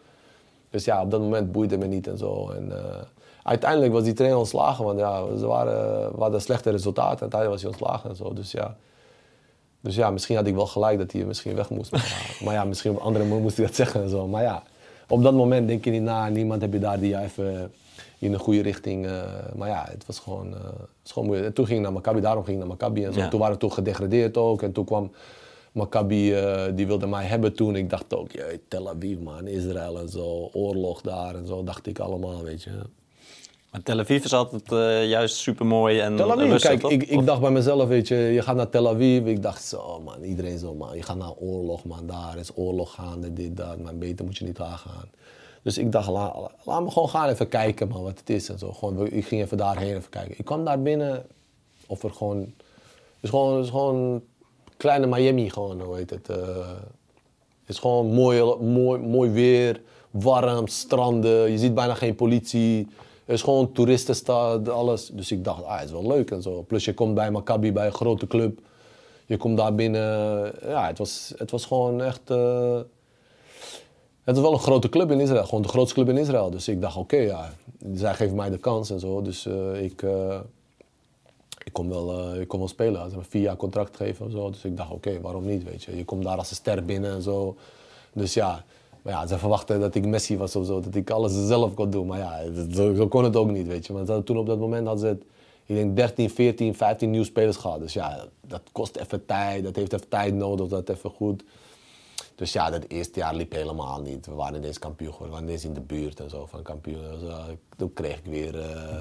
Dus 0.71 0.85
ja, 0.85 1.03
op 1.03 1.11
dat 1.11 1.21
moment 1.21 1.53
boeide 1.53 1.79
me 1.79 1.87
niet 1.87 2.07
en 2.07 2.19
zo. 2.19 2.51
En, 2.51 2.69
uh, 2.69 2.77
uiteindelijk 3.43 3.93
was 3.93 4.03
die 4.03 4.13
trainer 4.13 4.39
ontslagen, 4.39 4.85
want 4.85 4.99
ja, 4.99 5.37
ze 5.37 5.47
waren, 5.47 6.13
we 6.15 6.21
hadden 6.21 6.41
slechte 6.41 6.71
resultaten. 6.71 7.17
En 7.17 7.33
uiteindelijk 7.33 7.63
was 7.63 7.63
hij 7.63 7.71
ontslagen 7.71 8.11
en 8.11 8.17
zo. 8.17 8.33
Dus 8.33 8.53
ja, 8.53 8.77
dus 9.83 9.95
ja, 9.95 10.11
misschien 10.11 10.37
had 10.37 10.47
ik 10.47 10.55
wel 10.55 10.67
gelijk 10.67 10.99
dat 10.99 11.13
hij 11.13 11.25
misschien 11.25 11.55
weg 11.55 11.71
moest. 11.71 11.93
Maar, 12.45 12.55
ja, 12.59 12.65
misschien 12.65 12.91
op 12.91 12.99
andere 12.99 13.25
manier 13.25 13.43
moest 13.43 13.57
hij 13.57 13.67
dat 13.67 13.75
zeggen 13.75 14.03
en 14.03 14.09
zo. 14.09 14.27
Maar 14.27 14.43
ja, 14.43 14.63
op 15.09 15.23
dat 15.23 15.35
moment 15.35 15.69
denk 15.69 15.85
je 15.85 15.91
niet 15.91 16.03
na. 16.03 16.29
Niemand 16.29 16.61
heb 16.61 16.73
je 16.73 16.79
daar 16.79 17.01
die 17.01 17.19
even 17.19 17.73
in 18.19 18.33
een 18.33 18.39
goede 18.39 18.63
richting. 18.63 19.07
Uh, 19.07 19.23
maar 19.57 19.69
ja, 19.69 19.87
het 19.91 20.07
was 20.07 20.19
gewoon, 20.19 20.49
uh, 20.49 20.55
het 21.03 21.13
gewoon 21.13 21.25
moeilijk. 21.25 21.49
En 21.49 21.55
toen 21.55 21.67
ging 21.67 21.79
ik 21.79 21.85
naar 21.85 21.93
Maccabi, 21.93 22.21
daarom 22.21 22.45
ging 22.45 22.57
ik 22.57 22.67
naar 22.67 22.77
Maccabi 22.77 23.05
en 23.05 23.13
zo. 23.13 23.29
Toen 23.29 23.41
waren 23.41 23.55
we 23.55 23.61
toch 23.61 23.75
gedegradeerd 23.75 24.37
ook. 24.37 24.63
En 24.63 24.73
toen 24.73 24.85
kwam 24.85 25.11
Maccabi, 25.73 26.41
uh, 26.41 26.65
die 26.75 26.87
wilde 26.87 27.07
mij 27.07 27.25
hebben 27.25 27.55
toen. 27.55 27.77
Ik 27.77 27.91
dacht 27.91 28.15
ook, 28.15 28.31
Tel 28.69 28.89
Aviv 28.89 29.19
man, 29.19 29.47
Israël 29.47 29.99
en 29.99 30.09
zo, 30.09 30.49
oorlog 30.53 31.01
daar 31.01 31.35
en 31.35 31.47
zo. 31.47 31.65
Dacht 31.65 31.87
ik 31.87 31.99
allemaal, 31.99 32.43
weet 32.43 32.63
je. 32.63 32.71
Maar 33.73 33.83
Tel 33.83 33.99
Aviv 33.99 34.25
is 34.25 34.33
altijd 34.33 34.73
uh, 34.73 35.09
juist 35.09 35.37
super 35.37 35.67
mooi 35.67 36.01
en 36.01 36.17
Tel 36.17 36.33
Aviv, 36.33 36.51
rustig, 36.51 36.81
kijk, 36.81 36.93
ik, 36.93 37.09
ik 37.09 37.27
dacht 37.27 37.41
bij 37.41 37.51
mezelf, 37.51 37.89
weet 37.89 38.09
je, 38.09 38.17
je 38.17 38.43
gaat 38.43 38.57
naar 38.57 38.69
Tel 38.69 38.89
Aviv. 38.89 39.27
Ik 39.27 39.43
dacht 39.43 39.65
zo, 39.65 40.01
man, 40.01 40.23
iedereen 40.23 40.59
zo, 40.59 40.75
man, 40.75 40.97
je 40.97 41.03
gaat 41.03 41.17
naar 41.17 41.33
oorlog, 41.39 41.85
man, 41.85 42.07
daar 42.07 42.39
is 42.39 42.51
oorlog 42.55 42.95
gaande, 42.95 43.33
dit, 43.33 43.57
dat, 43.57 43.79
maar 43.79 43.97
beter 43.97 44.25
moet 44.25 44.39
je 44.39 44.45
niet 44.45 44.57
gaan 44.57 44.79
gaan. 44.79 45.11
Dus 45.63 45.79
ik 45.79 45.93
dacht, 45.93 46.09
laat, 46.09 46.51
laat 46.65 46.83
me 46.83 46.91
gewoon 46.91 47.09
gaan 47.09 47.29
even 47.29 47.49
kijken, 47.49 47.89
man, 47.89 48.03
wat 48.03 48.19
het 48.19 48.31
is 48.31 48.49
en 48.49 48.59
zo. 48.59 48.73
Gewoon, 48.73 49.07
ik 49.07 49.27
ging 49.27 49.43
even 49.43 49.57
daarheen 49.57 49.97
even 49.97 50.11
kijken. 50.11 50.35
Ik 50.39 50.45
kwam 50.45 50.65
daar 50.65 50.83
binnen, 50.83 51.27
of 51.87 52.03
er 52.03 52.11
gewoon, 52.11 52.39
het 52.39 53.21
is 53.21 53.31
gewoon, 53.31 53.57
het 53.57 53.65
is 53.65 53.71
gewoon 53.71 54.23
kleine 54.77 55.07
Miami, 55.07 55.51
gewoon, 55.51 55.81
hoe 55.81 55.97
heet 55.97 56.11
het. 56.11 56.29
Uh, 56.31 56.37
het 57.61 57.69
is 57.69 57.79
gewoon 57.79 58.07
mooi, 58.07 58.55
mooi, 58.61 59.01
mooi 59.01 59.31
weer, 59.31 59.81
warm, 60.11 60.67
stranden, 60.67 61.51
je 61.51 61.59
ziet 61.59 61.75
bijna 61.75 61.95
geen 61.95 62.15
politie. 62.15 62.89
Is 63.25 63.43
gewoon 63.43 63.73
toeristenstad, 63.73 64.69
alles. 64.69 65.11
Dus 65.13 65.33
ik 65.33 65.45
dacht, 65.45 65.65
ah, 65.65 65.79
het 65.79 65.85
is 65.85 65.91
wel 65.91 66.07
leuk 66.07 66.31
en 66.31 66.43
zo. 66.43 66.63
Plus 66.63 66.85
je 66.85 66.95
komt 66.95 67.15
bij 67.15 67.31
Maccabi, 67.31 67.73
bij 67.73 67.87
een 67.87 67.93
grote 67.93 68.27
club. 68.27 68.61
Je 69.27 69.37
komt 69.37 69.57
daar 69.57 69.75
binnen. 69.75 70.01
Ja, 70.63 70.87
het 70.87 70.99
was, 70.99 71.33
het 71.37 71.51
was 71.51 71.65
gewoon 71.67 72.03
echt... 72.03 72.31
Uh... 72.31 72.81
het 74.25 74.37
is 74.37 74.43
wel 74.43 74.53
een 74.53 74.59
grote 74.59 74.89
club 74.89 75.11
in 75.11 75.21
Israël. 75.21 75.45
Gewoon 75.45 75.63
de 75.63 75.69
grootste 75.69 75.95
club 75.95 76.09
in 76.09 76.17
Israël. 76.17 76.51
Dus 76.51 76.69
ik 76.69 76.81
dacht, 76.81 76.97
oké, 76.97 77.17
ja, 77.17 77.53
zij 77.95 78.15
geven 78.15 78.37
mij 78.37 78.51
de 78.51 78.59
kans 78.59 78.91
en 78.91 79.01
zo. 79.01 79.23
Dus 79.23 79.47
uh, 79.47 79.83
ik, 79.83 80.03
uh, 80.03 80.41
ik, 81.65 81.73
kon 81.73 81.89
wel, 81.89 82.35
ik 82.35 82.49
kon 82.49 82.59
wel 82.59 82.69
spelen. 82.69 83.01
Ze 83.01 83.09
hebben 83.09 83.25
vier 83.25 83.43
jaar 83.43 83.57
contract 83.57 83.97
gegeven 83.97 84.27
en 84.27 84.33
zo. 84.33 84.51
Dus 84.51 84.65
ik 84.65 84.77
dacht, 84.77 84.91
oké, 84.91 85.21
waarom 85.21 85.47
niet, 85.47 85.65
weet 85.65 85.83
je. 85.83 85.97
Je 85.97 86.05
komt 86.05 86.25
daar 86.25 86.39
als 86.39 86.51
een 86.51 86.57
ster 86.57 86.85
binnen 86.85 87.13
en 87.13 87.23
zo. 87.23 87.57
Dus 88.13 88.35
ja, 88.35 88.65
ja, 89.05 89.27
ze 89.27 89.39
verwachten 89.39 89.81
dat 89.81 89.95
ik 89.95 90.07
Messi 90.07 90.37
was 90.37 90.57
of 90.57 90.67
zo, 90.67 90.81
dat 90.81 90.95
ik 90.95 91.11
alles 91.11 91.47
zelf 91.47 91.75
kon 91.75 91.91
doen. 91.91 92.07
Maar 92.07 92.19
ja, 92.19 92.41
zo, 92.73 93.09
kon 93.09 93.25
het 93.25 93.37
ook 93.37 93.51
niet, 93.51 93.67
weet 93.67 93.87
je. 93.87 93.93
Want 93.93 94.27
toen 94.27 94.39
op 94.39 94.47
dat 94.47 94.59
moment 94.59 94.87
hadden 94.87 95.09
ze 95.09 95.25
ik 95.67 95.75
denk 95.75 95.97
13, 95.97 96.31
14, 96.31 96.75
15 96.75 97.11
nieuwe 97.11 97.27
spelers 97.27 97.57
gehad. 97.57 97.81
Dus 97.81 97.93
ja, 97.93 98.25
dat 98.41 98.61
kost 98.73 98.97
even 98.97 99.27
tijd, 99.27 99.65
dat 99.65 99.77
heeft 99.77 99.93
even 99.93 100.09
tijd 100.09 100.35
nodig, 100.35 100.69
dat 100.69 100.89
even 100.89 101.11
goed. 101.11 101.45
Dus 102.35 102.53
ja, 102.53 102.71
dat 102.71 102.85
eerste 102.89 103.19
jaar 103.19 103.35
liep 103.35 103.53
helemaal 103.53 104.01
niet. 104.01 104.27
We 104.27 104.35
waren 104.35 104.55
ineens 104.55 104.79
kampioen 104.79 105.13
geworden, 105.13 105.29
we 105.29 105.41
waren 105.41 105.49
ineens 105.49 105.65
in 105.65 105.75
de 105.75 105.95
buurt 105.95 106.21
en 106.21 106.31
zo 106.31 106.47
van 106.47 106.63
kampioen. 106.63 107.03
Dus, 107.11 107.23
uh, 107.23 107.45
toen 107.77 107.93
kreeg 107.93 108.17
ik 108.17 108.25
weer, 108.25 108.55
uh, 108.55 108.97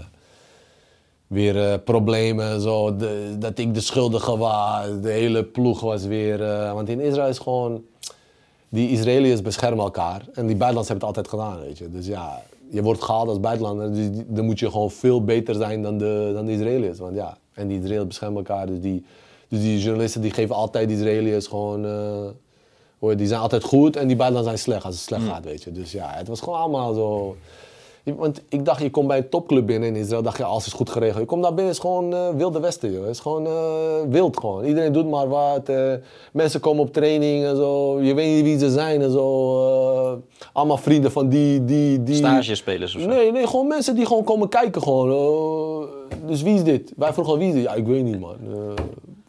weer 1.27 1.55
uh, 1.55 1.73
problemen, 1.85 2.61
zo, 2.61 2.95
dat 3.37 3.57
ik 3.57 3.73
de 3.73 3.81
schuldige 3.81 4.37
was. 4.37 5.01
De 5.01 5.09
hele 5.09 5.43
ploeg 5.43 5.79
was 5.79 6.03
weer... 6.03 6.37
want 6.73 6.89
in 6.89 6.99
Israël 6.99 7.29
is 7.29 7.39
gewoon 7.39 7.83
die 8.71 8.89
Israëliërs 8.89 9.41
beschermen 9.41 9.83
elkaar. 9.83 10.25
En 10.33 10.47
die 10.47 10.55
buitenlanders 10.55 10.87
hebben 10.87 11.07
het 11.07 11.17
altijd 11.17 11.27
gedaan, 11.27 11.59
weet 11.59 11.77
je. 11.77 11.89
Dus 11.89 12.05
ja, 12.05 12.43
je 12.69 12.81
wordt 12.81 13.03
gehaald 13.03 13.27
als 13.27 13.39
buitenlander, 13.39 13.93
dus 13.93 14.23
dan 14.27 14.45
moet 14.45 14.59
je 14.59 14.71
gewoon 14.71 14.91
veel 14.91 15.23
beter 15.23 15.55
zijn 15.55 15.81
dan 15.81 15.97
de, 15.97 16.31
dan 16.33 16.45
de 16.45 16.51
Israëliërs. 16.51 16.99
Want 16.99 17.15
ja, 17.15 17.37
en 17.53 17.67
die 17.67 17.77
Israëliërs 17.77 18.07
beschermen 18.07 18.37
elkaar, 18.37 18.67
dus 18.67 18.79
die, 18.79 19.05
dus 19.47 19.59
die 19.59 19.79
journalisten 19.79 20.21
die 20.21 20.31
geven 20.31 20.55
altijd 20.55 20.91
Israëliërs 20.91 21.47
gewoon... 21.47 21.85
Uh, 21.85 23.15
die 23.15 23.27
zijn 23.27 23.41
altijd 23.41 23.63
goed 23.63 23.95
en 23.95 24.07
die 24.07 24.15
buitenlanders 24.15 24.61
zijn 24.61 24.71
slecht 24.71 24.85
als 24.85 24.95
het 24.95 25.03
slecht 25.03 25.21
mm. 25.21 25.29
gaat, 25.29 25.43
weet 25.43 25.63
je. 25.63 25.71
Dus 25.71 25.91
ja, 25.91 26.09
het 26.09 26.27
was 26.27 26.39
gewoon 26.39 26.59
allemaal 26.59 26.93
zo... 26.93 27.35
Want 28.03 28.41
ik 28.49 28.65
dacht, 28.65 28.81
je 28.81 28.89
komt 28.89 29.07
bij 29.07 29.17
een 29.17 29.29
topclub 29.29 29.65
binnen 29.65 29.89
in 29.89 29.95
Israël, 29.95 30.21
dacht 30.21 30.37
je, 30.37 30.43
alles 30.43 30.65
is 30.65 30.73
goed 30.73 30.89
geregeld. 30.89 31.19
Je 31.19 31.25
komt 31.25 31.43
daar 31.43 31.53
binnen, 31.53 31.73
is 31.73 31.79
gewoon 31.79 32.13
uh, 32.13 32.29
wilde 32.29 32.59
westen, 32.59 32.91
joh. 32.91 33.01
Het 33.01 33.09
is 33.09 33.19
gewoon 33.19 33.45
uh, 33.45 33.53
wild 34.09 34.37
gewoon. 34.37 34.65
Iedereen 34.65 34.91
doet 34.91 35.09
maar 35.09 35.27
wat. 35.27 35.69
Uh, 35.69 35.93
mensen 36.33 36.59
komen 36.59 36.83
op 36.83 36.93
training 36.93 37.45
en 37.45 37.55
zo. 37.55 38.01
Je 38.01 38.13
weet 38.13 38.35
niet 38.35 38.43
wie 38.43 38.59
ze 38.59 38.71
zijn 38.71 39.01
en 39.01 39.11
zo. 39.11 40.21
allemaal 40.53 40.77
vrienden 40.77 41.11
van 41.11 41.29
die, 41.29 41.65
die, 41.65 42.03
die... 42.03 42.15
Stagespelers 42.15 42.95
of 42.95 43.01
zo? 43.01 43.07
Nee, 43.07 43.31
nee, 43.31 43.47
gewoon 43.47 43.67
mensen 43.67 43.95
die 43.95 44.05
gewoon 44.05 44.23
komen 44.23 44.49
kijken 44.49 44.81
gewoon. 44.81 45.87
dus 46.27 46.41
wie 46.41 46.53
is 46.53 46.63
dit? 46.63 46.93
Wij 46.97 47.13
vroegen 47.13 47.37
wie 47.37 47.47
is 47.47 47.53
dit? 47.53 47.63
Ja, 47.63 47.73
ik 47.73 47.85
weet 47.85 48.03
niet, 48.03 48.19
man. 48.19 48.35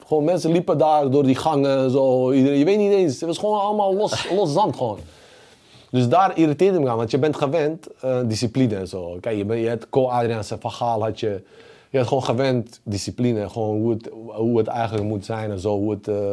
gewoon 0.07 0.25
mensen 0.25 0.53
liepen 0.53 0.79
daar 0.79 1.11
door 1.11 1.23
die 1.23 1.37
gangen 1.37 1.79
en 1.79 1.91
zo. 1.91 2.33
Iedereen, 2.33 2.59
je 2.59 2.65
weet 2.65 2.79
niet 2.79 2.93
eens. 2.93 3.13
Het 3.13 3.29
was 3.29 3.39
gewoon 3.39 3.61
allemaal 3.61 3.95
los, 3.95 4.29
los 4.31 4.53
zand 4.53 4.77
gewoon. 4.77 4.99
Dus 5.93 6.09
daar 6.09 6.39
irriteerde 6.39 6.81
me 6.81 6.89
aan, 6.89 6.97
want 6.97 7.11
je 7.11 7.19
bent 7.19 7.37
gewend 7.37 7.89
uh, 8.05 8.21
discipline 8.27 8.77
en 8.77 8.89
zo. 8.89 9.17
Kijk, 9.21 9.37
je, 9.37 9.45
bent, 9.45 9.61
je 9.61 9.69
hebt 9.69 9.89
Co-Adriaanse 9.89 10.57
van 10.61 10.71
Gaal 10.71 11.03
had 11.03 11.21
je... 11.21 11.43
Je 11.91 11.99
had 11.99 12.07
gewoon 12.07 12.25
gewend 12.25 12.81
discipline, 12.83 13.49
gewoon 13.49 14.01
hoe 14.35 14.59
het, 14.59 14.67
eigenlijk 14.67 15.09
moet 15.09 15.25
zijn 15.25 15.51
en 15.51 15.59
zo. 15.59 15.77
Hoe 15.77 15.91
het, 15.91 16.09
uh, 16.09 16.33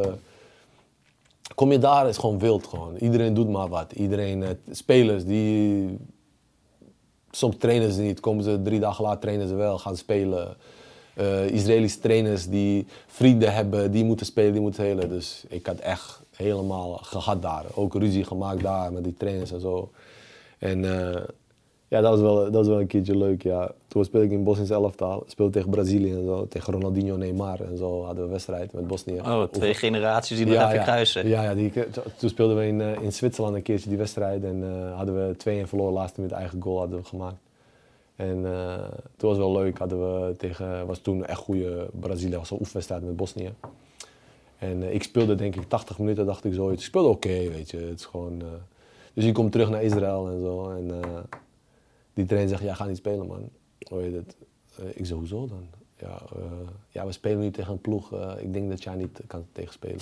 kom 1.55 1.72
je 1.72 1.78
daar, 1.78 2.07
is 2.07 2.18
gewoon 2.18 2.39
wild 2.39 2.68
gewoon. 2.68 2.95
Iedereen 2.95 3.34
doet 3.34 3.49
maar 3.49 3.68
wat. 3.68 3.91
Iedereen, 3.91 4.41
uh, 4.41 4.47
spelers 4.72 5.26
die... 5.26 5.97
Soms 7.32 7.55
trainen 7.57 7.91
ze 7.91 8.01
niet, 8.01 8.20
komen 8.20 8.43
ze 8.43 8.62
drie 8.62 8.80
dagen 8.80 9.03
later 9.03 9.20
trainen 9.20 9.47
ze 9.47 9.55
wel, 9.55 9.78
gaan 9.78 9.97
spelen. 9.97 10.55
Israëlische 11.47 11.99
trainers 11.99 12.47
die 12.47 12.88
vrienden 13.07 13.53
hebben, 13.53 13.91
die 13.91 14.03
moeten 14.03 14.26
spelen, 14.26 14.51
die 14.51 14.62
moeten 14.62 14.84
helen. 14.84 15.10
Dus 15.10 15.43
ik 15.47 15.66
had 15.66 15.80
echt 15.80 16.18
helemaal 16.43 16.99
gehad 17.01 17.41
daar. 17.41 17.65
Ook 17.73 17.93
ruzie 17.93 18.23
gemaakt 18.23 18.61
daar 18.61 18.93
met 18.93 19.03
die 19.03 19.15
trainers 19.17 19.51
en 19.51 19.59
zo. 19.59 19.91
En 20.57 20.83
uh, 20.83 21.15
ja, 21.87 22.01
dat 22.01 22.11
was, 22.11 22.19
wel, 22.19 22.35
dat 22.35 22.53
was 22.53 22.67
wel 22.67 22.79
een 22.79 22.87
keertje 22.87 23.17
leuk. 23.17 23.43
Ja. 23.43 23.71
Toen 23.87 24.03
speelde 24.03 24.25
ik 24.25 24.31
in 24.31 24.43
Bosnisch 24.43 24.69
elftal. 24.69 25.23
Speelde 25.27 25.51
tegen 25.51 25.69
Brazilië 25.69 26.11
en 26.11 26.25
zo. 26.25 26.47
Tegen 26.47 26.73
Ronaldinho, 26.73 27.15
Neymar 27.15 27.61
en 27.61 27.77
zo 27.77 27.97
hadden 27.99 28.17
we 28.17 28.23
een 28.23 28.29
wedstrijd 28.29 28.73
met 28.73 28.87
Bosnië. 28.87 29.19
Oh, 29.19 29.43
twee 29.43 29.73
generaties 29.73 30.37
die 30.37 30.45
nog 30.45 30.55
even 30.55 30.73
ja. 30.73 30.83
kruisen. 30.83 31.27
Ja, 31.27 31.43
ja 31.43 31.53
die, 31.53 31.71
toen 32.17 32.29
speelden 32.29 32.57
we 32.57 32.67
in, 32.67 32.79
uh, 32.79 33.01
in 33.01 33.13
Zwitserland 33.13 33.55
een 33.55 33.61
keertje 33.61 33.89
die 33.89 33.97
wedstrijd. 33.97 34.43
En 34.43 34.63
uh, 34.63 34.95
hadden 34.95 35.27
we 35.27 35.63
2-1 35.65 35.67
verloren. 35.67 35.93
Laatste 35.93 36.21
met 36.21 36.31
eigen 36.31 36.61
goal 36.61 36.79
hadden 36.79 36.99
we 36.99 37.05
gemaakt. 37.05 37.37
En 38.15 38.41
toen 39.17 39.29
was 39.29 39.37
wel 39.37 39.51
leuk. 39.51 39.77
Hadden 39.77 39.99
we 39.99 40.35
tegen, 40.35 40.87
was 40.87 40.99
toen 40.99 41.25
echt 41.25 41.39
goede 41.39 41.87
Brazilië. 41.99 42.37
was 42.37 42.51
een 42.51 42.59
oefenwedstrijd 42.59 43.03
met 43.03 43.15
Bosnië. 43.15 43.53
En 44.60 44.82
uh, 44.82 44.93
ik 44.93 45.03
speelde 45.03 45.36
denk 45.36 45.55
ik 45.55 45.64
80 45.68 45.99
minuten, 45.99 46.26
dacht 46.26 46.45
ik 46.45 46.53
zoiets. 46.53 46.82
Ik 46.82 46.88
speelde 46.88 47.07
oké, 47.07 47.49
weet 47.49 47.72
je. 47.72 47.78
Het 47.78 47.99
is 47.99 48.05
gewoon, 48.05 48.34
uh... 48.41 48.47
dus 49.14 49.26
ik 49.26 49.34
kom 49.34 49.49
terug 49.49 49.70
naar 49.70 49.84
Israël 49.84 50.30
en 50.30 50.39
zo. 50.39 50.70
En 50.70 50.88
uh, 50.88 51.20
die 52.14 52.26
trainer 52.26 52.49
zegt, 52.49 52.64
ja, 52.64 52.74
ga 52.74 52.86
niet 52.86 52.97
spelen 52.97 53.28
man. 53.28 53.49
Hoor 53.89 54.03
je 54.03 54.12
dat? 54.12 54.36
ik 54.93 55.05
zeg, 55.05 55.18
hoezo 55.18 55.47
dan? 55.47 55.68
Ja, 55.97 56.22
ja, 56.89 57.05
we 57.05 57.12
spelen 57.12 57.39
nu 57.39 57.51
tegen 57.51 57.72
een 57.72 57.82
ploeg. 57.82 58.14
ik 58.38 58.53
denk 58.53 58.70
dat 58.70 58.84
jij 58.84 58.95
niet 58.95 59.22
kan 59.28 59.45
tegenspelen. 59.51 59.97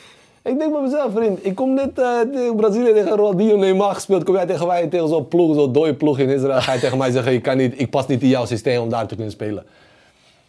ik 0.50 0.58
denk 0.58 0.72
bij 0.72 0.82
mezelf, 0.82 1.12
vriend. 1.12 1.46
Ik 1.46 1.54
kom 1.54 1.74
net 1.74 1.94
tegen 1.94 2.56
Brazilië 2.56 2.92
tegen 2.92 3.16
Ronaldinho 3.16 3.56
Neymar 3.56 3.94
gespeeld. 3.94 4.24
Kom 4.24 4.34
jij 4.34 4.46
tegen 4.46 4.66
mij 4.66 4.86
tegen 4.86 5.08
zo'n 5.08 5.28
ploeg, 5.28 5.54
zo'n 5.54 5.72
dode 5.72 5.94
ploeg 5.94 6.18
in 6.18 6.28
Israël. 6.28 6.60
Ga 6.60 6.72
je 6.72 6.80
tegen 6.80 6.98
mij 6.98 7.10
zeggen, 7.10 7.32
ik, 7.32 7.42
kan 7.42 7.56
niet, 7.56 7.80
ik 7.80 7.90
pas 7.90 8.06
niet 8.06 8.22
in 8.22 8.28
jouw 8.28 8.44
systeem 8.44 8.80
om 8.80 8.88
daar 8.88 9.06
te 9.06 9.14
kunnen 9.14 9.32
spelen. 9.32 9.66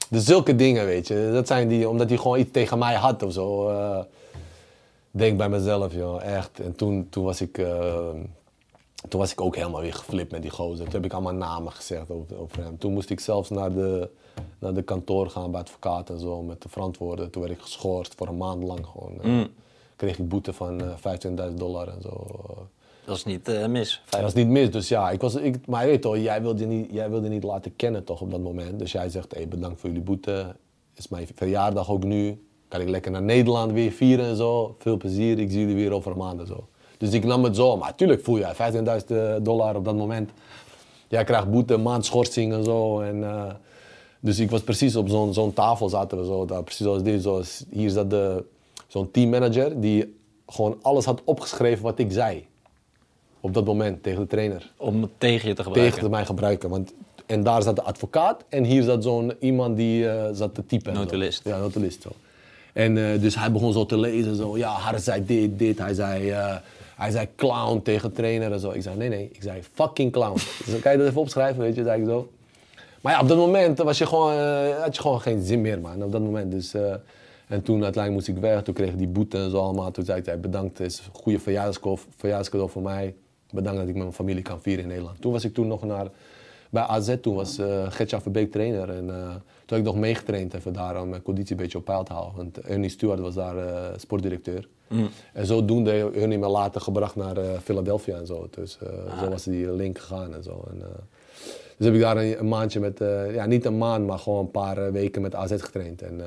Dus 0.10 0.26
zulke 0.26 0.56
dingen, 0.56 0.86
weet 0.86 1.08
je. 1.08 1.30
Dat 1.34 1.48
zijn 1.48 1.68
die, 1.68 1.90
omdat 1.90 2.10
hij 2.10 2.18
gewoon 2.18 2.40
iets 2.40 2.52
tegen 2.52 2.78
mij 2.78 2.96
had 2.96 3.24
of 3.24 3.34
zo. 3.34 3.70
Uh, 3.70 4.00
denk 5.12 5.38
bij 5.38 5.50
mezelf, 5.50 5.94
joh, 5.94 6.24
echt. 6.24 6.60
En 6.60 6.76
toen, 6.76 7.08
toen, 7.10 7.24
was 7.24 7.42
ik, 7.42 7.58
uh, 7.58 8.10
toen 9.10 9.20
was 9.20 9.32
ik 9.32 9.42
ook 9.42 9.56
helemaal 9.56 9.82
weer 9.82 9.94
geflipt 9.94 10.32
met 10.32 10.42
die 10.42 10.52
gozer. 10.52 10.84
Toen 10.84 10.94
heb 10.94 11.06
ik 11.06 11.14
allemaal 11.14 11.34
namen 11.34 11.72
gezegd 11.72 12.12
over, 12.12 12.40
over 12.40 12.64
hem. 12.64 12.78
Toen 12.78 12.94
moest 12.94 13.10
ik 13.10 13.20
zelfs 13.20 13.50
naar 13.50 13.74
de, 13.74 14.10
naar 14.60 14.74
de 14.74 14.82
kantoor 14.82 15.30
gaan 15.30 15.52
bij 15.52 15.62
advocaat 15.62 16.10
en 16.10 16.20
zo 16.20 16.42
met 16.42 16.62
de 16.62 16.70
verantwoorden. 16.70 17.30
Toen 17.30 17.42
werd 17.42 17.54
ik 17.54 17.62
geschorst 17.62 18.16
voor 18.16 18.28
een 18.28 18.38
maand 18.38 18.64
lang 18.64 18.86
gewoon. 18.86 19.14
Mm. 19.22 19.48
kreeg 19.96 20.18
ik 20.18 20.30
boete 20.30 20.54
van 20.54 20.82
uh, 20.84 21.50
25.000 21.50 21.54
dollar 21.54 21.88
en 21.88 22.02
zo. 22.02 22.28
Dat 23.06 23.16
is 23.16 23.24
niet 23.24 23.50
uh, 23.50 23.66
mis. 23.66 24.02
Dat 24.10 24.22
was 24.22 24.34
niet 24.34 24.48
mis, 24.48 24.72
dus 24.72 24.88
ja. 24.88 25.10
Ik 25.10 25.22
was, 25.22 25.36
ik, 25.36 25.68
maar 25.68 25.84
je 25.84 25.90
weet 25.90 26.02
toch, 26.02 26.18
jij 26.18 26.42
wilde, 26.42 26.66
niet, 26.66 26.88
jij 26.92 27.10
wilde 27.10 27.30
niet 27.30 27.44
laten 27.44 27.76
kennen 27.76 28.04
toch 28.04 28.22
op 28.22 28.32
dat 28.32 28.42
moment. 28.42 28.80
Dus 28.80 28.92
jij 28.92 29.10
zegt, 29.10 29.34
hey, 29.34 29.48
bedankt 29.48 29.80
voor 29.80 29.90
jullie 29.90 30.04
boete. 30.04 30.56
is 30.96 31.08
mijn 31.08 31.28
verjaardag 31.36 31.90
ook 31.90 32.04
nu. 32.04 32.46
Kan 32.68 32.82
ik 32.82 32.90
lekker 32.90 33.12
naar 33.12 33.22
Nederland 33.22 33.72
weer 33.72 33.92
vieren 33.92 34.26
en 34.26 34.36
zo. 34.36 34.76
Veel 34.80 34.98
plezier, 34.98 35.40
ik 35.40 35.52
zie 35.52 35.60
jullie 35.60 35.76
weer 35.76 35.92
over 35.92 36.12
een 36.12 36.18
maand 36.18 36.40
en 36.40 36.48
zo. 36.48 36.68
Dus 36.98 37.12
ik 37.12 37.24
nam 37.24 37.44
het 37.44 37.56
zo. 37.56 37.78
Maar 37.78 37.90
natuurlijk 37.90 38.24
voel 38.24 38.38
je 38.38 39.36
15.000 39.38 39.42
dollar 39.42 39.76
op 39.76 39.86
dat 39.86 39.96
moment. 39.96 40.32
Jij 41.08 41.24
krijgt 41.24 41.52
boete, 41.52 41.78
maand 41.78 42.06
schorsing 42.06 42.54
en 42.54 42.64
zo. 42.64 43.00
En, 43.00 43.18
uh, 43.18 43.52
dus 44.20 44.40
ik 44.40 44.50
was 44.50 44.62
precies 44.62 44.96
op 44.96 45.10
zo'n 45.10 45.34
zo'n 45.34 45.54
tafel 45.54 45.90
zaten 45.90 46.18
we 46.18 46.26
zo. 46.26 46.46
Daar, 46.46 46.64
precies 46.64 46.86
zoals 46.86 47.04
dit. 47.04 47.22
Zoals, 47.22 47.66
hier 47.70 47.90
zat 47.90 48.16
zo'n 48.88 49.12
teammanager 49.12 49.82
die 49.82 50.16
gewoon 50.48 50.78
alles 50.82 51.06
had 51.06 51.22
opgeschreven 51.24 51.84
wat 51.84 52.00
ik 52.00 52.12
zei 52.12 52.46
op 53.46 53.54
dat 53.54 53.66
moment 53.66 54.04
tegen 54.04 54.22
de 54.22 54.28
trainer. 54.28 54.72
Om 54.78 55.12
tegen 55.18 55.50
je 55.50 55.56
te 55.56 55.64
gebruiken? 55.64 55.96
Tegen 55.96 56.10
mij 56.12 56.26
gebruiken. 56.26 56.70
Want, 56.70 56.94
en 57.26 57.44
daar 57.44 57.64
zat 57.64 57.76
de 57.76 57.82
advocaat 57.82 58.44
en 58.50 58.64
hier 58.64 58.84
zat 58.84 59.04
zo'n 59.04 59.34
iemand 59.40 59.78
die 59.78 60.04
uh, 60.04 60.24
zat 60.32 60.56
te 60.56 60.66
typen. 60.66 60.94
Notulist. 60.94 61.44
Ja, 61.44 61.58
notulist. 61.58 62.02
Zo. 62.02 62.10
En 62.74 62.96
uh, 62.96 63.22
dus 63.22 63.36
hij 63.36 63.52
begon 63.52 63.74
zo 63.74 63.86
te 63.86 63.98
lezen. 63.98 64.36
Zo, 64.36 64.58
ja, 64.58 64.70
Harris 64.70 65.04
zei 65.04 65.26
dit, 65.26 65.60
dit. 65.60 65.78
Hij 65.78 65.94
zei, 65.94 66.30
uh, 66.30 66.56
hij 66.96 67.12
zei 67.12 67.28
clown 67.36 67.82
tegen 67.82 68.14
trainer 68.14 68.52
en 68.52 68.60
zo. 68.60 68.72
Ik 68.72 68.82
zei, 68.82 68.98
nee, 68.98 69.10
nee. 69.10 69.30
Ik 69.32 69.42
zei 69.42 69.62
fucking 69.74 70.12
clown. 70.12 70.34
dus 70.64 70.72
dan 70.72 70.80
kan 70.80 70.92
je 70.92 70.98
dat 70.98 71.08
even 71.08 71.22
opschrijven, 71.22 71.62
weet 71.62 71.76
je. 71.76 71.84
Zei 71.84 72.02
ik 72.02 72.08
zo. 72.08 72.32
Maar 73.02 73.14
ja, 73.14 73.22
op 73.22 73.28
dat 73.28 73.38
moment 73.38 73.78
was 73.78 73.98
je 73.98 74.06
gewoon, 74.06 74.38
had 74.82 74.96
je 74.96 75.02
gewoon 75.02 75.22
geen 75.22 75.42
zin 75.42 75.62
meer, 75.62 75.80
man. 75.80 76.04
Op 76.04 76.12
dat 76.12 76.22
moment. 76.22 76.52
Dus, 76.52 76.74
en 77.48 77.62
toen 77.64 77.84
uiteindelijk 77.84 78.14
moest 78.14 78.28
ik 78.28 78.38
weg. 78.38 78.64
Toen 78.64 78.74
kreeg 78.74 78.90
ik 78.90 78.98
die 78.98 79.08
boete 79.08 79.38
en 79.38 79.50
zo 79.50 79.58
allemaal. 79.58 79.92
Toen 79.92 80.06
zei 80.06 80.22
ik, 80.22 80.42
bedankt. 80.42 80.78
Het 80.78 80.88
is 80.88 80.98
een 80.98 81.20
goede 81.22 81.40
verjaardagscadeau 81.40 82.70
voor 82.70 82.82
mij 82.82 83.16
bedankt 83.56 83.80
dat 83.80 83.88
ik 83.88 83.94
met 83.94 84.04
mijn 84.04 84.16
familie 84.16 84.44
kan 84.44 84.62
vieren 84.62 84.84
in 84.84 84.90
Nederland. 84.90 85.22
Toen 85.22 85.32
was 85.32 85.44
ik 85.44 85.54
toen 85.54 85.68
nog 85.68 85.84
naar 85.84 86.08
bij 86.70 86.84
AZ 86.84 87.16
toen 87.22 87.36
was 87.36 87.60
uh, 87.60 87.92
Gertjan 87.92 88.22
Verbeek 88.22 88.52
trainer. 88.52 88.90
En 88.90 89.08
uh, 89.08 89.30
toen 89.66 89.78
heb 89.78 89.78
ik 89.78 89.84
nog 89.84 89.96
meegetraind 89.96 90.54
even 90.54 90.74
daar 90.74 91.02
om 91.02 91.10
mijn 91.10 91.22
conditie 91.22 91.56
een 91.56 91.62
beetje 91.62 91.78
op 91.78 91.86
peil 91.86 92.04
te 92.04 92.14
houden. 92.14 92.36
Want 92.36 92.60
Ernie 92.60 92.90
Stewart 92.90 93.20
was 93.20 93.34
daar 93.34 93.56
uh, 93.56 93.98
sportdirecteur. 93.98 94.68
Mm. 94.88 95.10
En 95.34 95.46
zodoende 95.46 95.92
heeft 95.92 96.16
Ernie 96.16 96.38
me 96.38 96.48
later 96.48 96.82
gebracht 96.82 97.16
naar 97.16 97.36
Philadelphia 97.64 98.18
en 98.18 98.26
zo. 98.26 98.48
Dus 98.50 98.78
ah. 99.10 99.20
zo 99.20 99.30
was 99.30 99.44
die 99.44 99.72
link 99.72 100.00
gegaan 100.00 100.34
en 100.34 100.44
zo. 100.44 100.64
En, 100.70 100.82
dus 101.78 101.86
heb 101.86 101.96
ik 101.96 102.02
daar 102.02 102.18
een, 102.18 102.40
een 102.40 102.48
maandje 102.48 102.80
met, 102.80 103.00
ja 103.34 103.46
niet 103.46 103.66
een 103.66 103.78
maand, 103.78 104.08
maar 104.08 104.20
gewoon 104.20 104.40
een 104.40 104.52
paar 104.52 104.92
weken 104.92 105.22
met 105.22 105.36
AZ 105.36 105.62
getraind. 105.62 106.02
En 106.02 106.22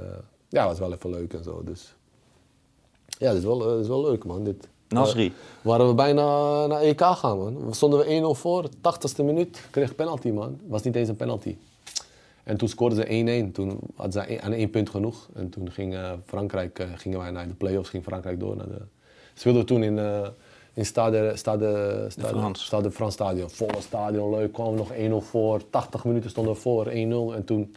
ja, 0.49 0.67
was 0.67 0.79
wel 0.79 0.93
even 0.93 1.11
leuk 1.11 1.33
en 1.33 1.43
zo. 1.43 1.63
Dus 1.65 1.95
ja, 3.07 3.29
dat 3.29 3.37
is 3.37 3.45
wel, 3.45 3.59
dat 3.59 3.81
is 3.81 3.89
wel 3.89 4.03
leuk 4.03 4.25
man. 4.25 4.45
Dit. 4.45 4.69
Nasri. 4.89 5.33
waren 5.63 5.89
we 5.89 5.95
bijna 5.95 6.23
naar 6.67 6.81
EK 6.81 7.01
gaan, 7.01 7.39
man. 7.39 7.67
We 7.67 7.75
stonden 7.75 7.99
we 7.99 8.35
1-0 8.37 8.39
voor, 8.39 8.69
80ste 8.69 9.25
minuut, 9.25 9.67
kreeg 9.71 9.95
penalty, 9.95 10.31
man. 10.31 10.59
Was 10.67 10.83
niet 10.83 10.97
eens 10.97 11.09
een 11.09 11.17
penalty. 11.17 11.57
En 12.49 12.57
toen 12.57 12.69
scoorden 12.69 12.99
ze 12.99 13.47
1-1. 13.49 13.53
Toen 13.53 13.79
hadden 13.95 14.13
ze 14.13 14.41
aan 14.41 14.53
één 14.53 14.71
punt 14.71 14.91
genoeg. 14.91 15.29
En 15.35 15.49
toen 15.49 15.71
ging 15.71 15.95
uh, 15.95 16.13
Frankrijk, 16.27 16.79
uh, 16.79 16.87
gingen 16.95 17.19
wij 17.19 17.31
naar 17.31 17.49
de 17.49 17.55
play-offs, 17.55 17.89
ging 17.91 18.05
Frankrijk 18.05 18.41
door 18.41 18.57
naar 18.57 18.69
de... 18.69 18.81
Speelden 19.35 19.61
we 19.61 19.67
toen 19.69 19.83
in, 19.83 19.97
uh, 19.97 20.27
in 20.75 20.87
Stade, 20.87 21.37
Stade, 21.37 22.07
Stade, 22.09 22.53
Stade 22.53 22.91
Frans 22.91 23.15
Stadion. 23.15 23.51
Volle 23.51 23.81
stadion, 23.81 24.31
leuk. 24.31 24.53
Kwamen 24.53 24.73
we 24.73 25.09
nog 25.09 25.23
1-0 25.23 25.27
voor. 25.27 25.71
80 25.71 26.05
minuten 26.05 26.31
stonden 26.31 26.53
we 26.53 26.61
voor, 26.61 26.87
1-0. 26.87 26.91
En 27.35 27.45
toen 27.45 27.77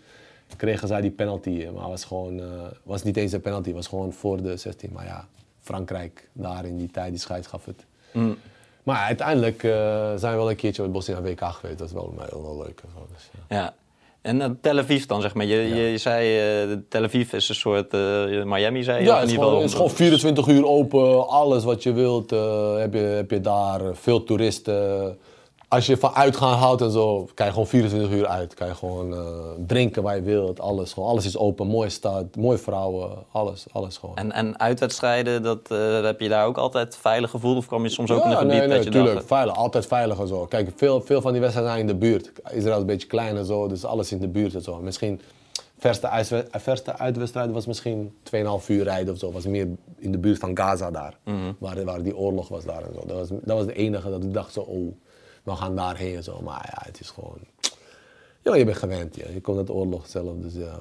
kregen 0.57 0.87
zij 0.87 1.01
die 1.01 1.11
penalty. 1.11 1.49
Maar 1.49 1.81
het 1.81 1.89
was 1.89 2.03
gewoon, 2.03 2.41
was 2.83 3.03
niet 3.03 3.17
eens 3.17 3.31
een 3.31 3.41
penalty, 3.41 3.67
het 3.67 3.75
was 3.75 3.87
gewoon 3.87 4.13
voor 4.13 4.41
de 4.41 4.57
16. 4.57 4.89
Maar 4.93 5.05
ja, 5.05 5.27
Frankrijk 5.61 6.29
daar 6.33 6.65
in 6.65 6.77
die 6.77 6.91
tijd, 6.91 7.09
die 7.09 7.19
scheids 7.19 7.47
gaf 7.47 7.65
het. 7.65 7.85
Mm. 8.11 8.37
Maar 8.83 9.05
uiteindelijk 9.05 9.63
uh, 9.63 9.71
zijn 10.15 10.31
we 10.31 10.37
wel 10.37 10.49
een 10.49 10.55
keertje 10.55 10.81
met 10.81 10.91
Bosnië 10.91 11.13
naar 11.13 11.23
WK 11.23 11.43
geweest. 11.43 11.77
Dat 11.77 11.87
is 11.87 11.93
wel, 11.93 12.13
heel, 12.29 12.41
wel 12.41 12.57
leuk. 12.57 12.81
Dus, 13.13 13.29
ja. 13.47 13.55
ja. 13.57 13.73
En 14.21 14.39
uh, 14.39 14.45
Tel 14.61 14.77
Aviv 14.77 15.05
dan, 15.05 15.21
zeg 15.21 15.33
maar. 15.33 15.45
Je, 15.45 15.57
je, 15.91 15.97
zei, 15.97 16.65
uh, 16.69 16.77
Tel 16.89 17.03
Aviv 17.03 17.33
is 17.33 17.49
een 17.49 17.55
soort 17.55 17.91
Miami, 18.45 18.83
zei 18.83 18.99
je? 18.99 19.05
Ja, 19.05 19.19
het 19.19 19.29
is, 19.29 19.33
gewoon, 19.33 19.55
het 19.55 19.69
is 19.69 19.73
gewoon 19.73 19.89
24 19.89 20.47
uur 20.47 20.65
open. 20.65 21.27
Alles 21.27 21.63
wat 21.63 21.83
je 21.83 21.93
wilt 21.93 22.29
heb, 22.79 22.93
je, 22.93 22.99
heb 22.99 23.31
je 23.31 23.41
daar. 23.41 23.95
Veel 23.95 24.23
toeristen 24.23 25.17
als 25.71 25.85
je 25.85 25.97
van 25.97 26.15
uitgaan 26.15 26.57
houdt 26.57 26.81
en 26.81 26.91
zo, 26.91 27.29
kan 27.33 27.45
je 27.45 27.51
gewoon 27.51 27.67
24 27.67 28.11
uur 28.11 28.27
uit. 28.27 28.53
Kan 28.53 28.67
je 28.67 28.75
gewoon 28.75 29.13
uh, 29.13 29.19
drinken 29.67 30.03
waar 30.03 30.15
je 30.15 30.21
wilt, 30.21 30.59
alles. 30.59 30.93
Gewoon, 30.93 31.09
alles 31.09 31.25
is 31.25 31.37
open, 31.37 31.67
mooie 31.67 31.89
stad, 31.89 32.35
mooie 32.35 32.57
vrouwen, 32.57 33.09
alles, 33.31 33.65
alles 33.71 33.97
gewoon. 33.97 34.15
En, 34.17 34.31
en 34.31 34.59
uitwedstrijden, 34.59 35.43
dat, 35.43 35.59
uh, 35.71 36.03
heb 36.03 36.19
je 36.19 36.29
daar 36.29 36.45
ook 36.45 36.57
altijd 36.57 36.97
veilig 36.97 37.29
gevoeld? 37.29 37.57
Of 37.57 37.67
kwam 37.67 37.83
je 37.83 37.89
soms 37.89 38.11
ook 38.11 38.23
in 38.23 38.31
een 38.31 38.37
gebied 38.37 38.51
nee, 38.51 38.59
nee, 38.59 38.75
dat 38.75 38.83
je 38.83 38.89
tuurlijk, 38.89 39.13
dacht... 39.13 39.25
veilig, 39.27 39.55
altijd 39.55 39.85
veilig 39.85 40.19
en 40.19 40.27
zo. 40.27 40.45
Kijk, 40.45 40.71
veel, 40.75 41.01
veel 41.01 41.21
van 41.21 41.31
die 41.31 41.41
wedstrijden 41.41 41.73
zijn 41.73 41.87
in 41.87 41.93
de 41.93 41.99
buurt. 41.99 42.31
Israël 42.51 42.75
is 42.75 42.81
een 42.81 42.85
beetje 42.85 43.07
klein 43.07 43.37
en 43.37 43.45
zo, 43.45 43.67
dus 43.67 43.85
alles 43.85 44.11
in 44.11 44.19
de 44.19 44.27
buurt 44.27 44.55
en 44.55 44.61
zo. 44.61 44.79
Misschien, 44.81 45.21
verste, 45.77 46.45
verste 46.51 46.97
uitwedstrijd 46.97 47.51
was 47.51 47.65
misschien 47.65 48.13
2,5 48.35 48.67
uur 48.67 48.83
rijden 48.83 49.13
of 49.13 49.19
zo. 49.19 49.31
Was 49.31 49.45
meer 49.45 49.67
in 49.97 50.11
de 50.11 50.17
buurt 50.17 50.39
van 50.39 50.57
Gaza 50.57 50.91
daar, 50.91 51.17
mm 51.23 51.33
-hmm. 51.33 51.55
waar, 51.59 51.83
waar 51.83 52.03
die 52.03 52.17
oorlog 52.17 52.47
was 52.47 52.65
daar 52.65 52.83
en 52.83 52.93
zo. 52.93 53.03
Dat 53.05 53.17
was, 53.17 53.29
dat 53.29 53.57
was 53.57 53.65
de 53.65 53.73
enige 53.73 54.09
dat 54.09 54.23
ik 54.23 54.33
dacht 54.33 54.53
zo, 54.53 54.59
oh 54.59 54.93
we 55.43 55.55
gaan 55.55 55.75
daarheen 55.75 56.15
en 56.15 56.23
zo. 56.23 56.41
Maar 56.41 56.69
ja, 56.75 56.81
het 56.85 56.99
is 56.99 57.09
gewoon... 57.09 57.37
Ja, 58.43 58.55
je 58.55 58.65
bent 58.65 58.77
gewend. 58.77 59.15
Ja. 59.15 59.25
Je 59.33 59.41
komt 59.41 59.57
uit 59.57 59.67
de 59.67 59.73
oorlog 59.73 60.07
zelf. 60.07 60.37
Dus 60.37 60.53
ja, 60.53 60.77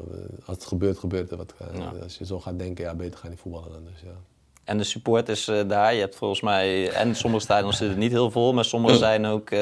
als 0.47 0.57
het 0.57 0.67
gebeurt, 0.67 0.99
gebeurt 0.99 1.31
het. 1.31 1.39
Wat, 1.39 1.55
Als 2.03 2.19
je 2.19 2.27
zo 2.27 2.41
gaat 2.41 2.59
denken, 2.59 2.85
ja, 2.85 2.95
beter 2.95 3.19
ga 3.19 3.25
je 3.25 3.31
niet 3.31 3.41
voetballen 3.41 3.73
dan. 3.73 3.85
Dus, 3.85 4.01
ja. 4.01 4.17
En 4.65 4.79
de 4.79 4.85
support 4.85 5.29
is 5.29 5.49
uh, 5.49 5.69
daar. 5.69 5.95
Je 5.95 6.01
hebt 6.01 6.17
volgens 6.17 6.41
mij, 6.41 6.91
en 6.91 7.15
sommige 7.15 7.43
stadions 7.43 7.77
zitten 7.77 7.99
niet 7.99 8.11
heel 8.11 8.31
vol, 8.31 8.53
maar 8.53 8.65
sommige 8.65 8.97
zijn 8.97 9.27
ook 9.27 9.51
uh, 9.51 9.59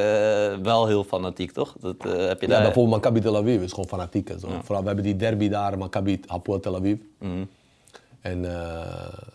wel 0.56 0.86
heel 0.86 1.04
fanatiek, 1.04 1.52
toch? 1.52 1.74
Dat, 1.80 1.94
uh, 2.06 2.26
heb 2.26 2.40
je 2.40 2.46
ja, 2.46 2.52
daar... 2.52 2.62
bijvoorbeeld 2.62 2.94
Maccabi 2.94 3.20
Tel 3.20 3.36
Aviv 3.36 3.62
is 3.62 3.70
gewoon 3.70 3.88
fanatiek. 3.88 4.30
En 4.30 4.40
zo. 4.40 4.48
Ja. 4.48 4.62
Vooral, 4.62 4.80
we 4.80 4.86
hebben 4.86 5.04
die 5.04 5.16
derby 5.16 5.48
daar, 5.48 5.78
Maccabi 5.78 6.20
Hapoel 6.26 6.60
Tel 6.60 6.76
Aviv. 6.76 6.98
Mm. 7.18 7.48
En 8.20 8.42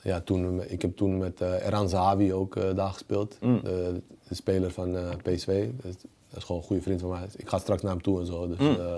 ja, 0.03 0.21
toen, 0.23 0.63
ik 0.67 0.81
heb 0.81 0.97
toen 0.97 1.17
met 1.17 1.41
Eran 1.41 1.89
Zahavi 1.89 2.33
ook 2.33 2.75
daar 2.75 2.91
gespeeld. 2.91 3.37
Mm. 3.41 3.61
De, 3.63 4.01
de 4.27 4.35
speler 4.35 4.71
van 4.71 4.95
uh, 4.95 5.11
eh, 5.11 5.17
PSV. 5.21 5.67
Dat, 5.81 5.95
dat, 6.29 6.37
is 6.37 6.43
gewoon 6.43 6.61
een 6.61 6.67
goede 6.67 6.81
vriend 6.81 7.01
van 7.01 7.09
mij. 7.09 7.27
Ik 7.35 7.49
ga 7.49 7.57
straks 7.57 7.81
naar 7.81 7.91
hem 7.91 8.01
toe 8.01 8.19
en 8.19 8.25
zo. 8.25 8.47
Dus 8.47 8.57
mm. 8.57 8.75
uh, 8.79 8.97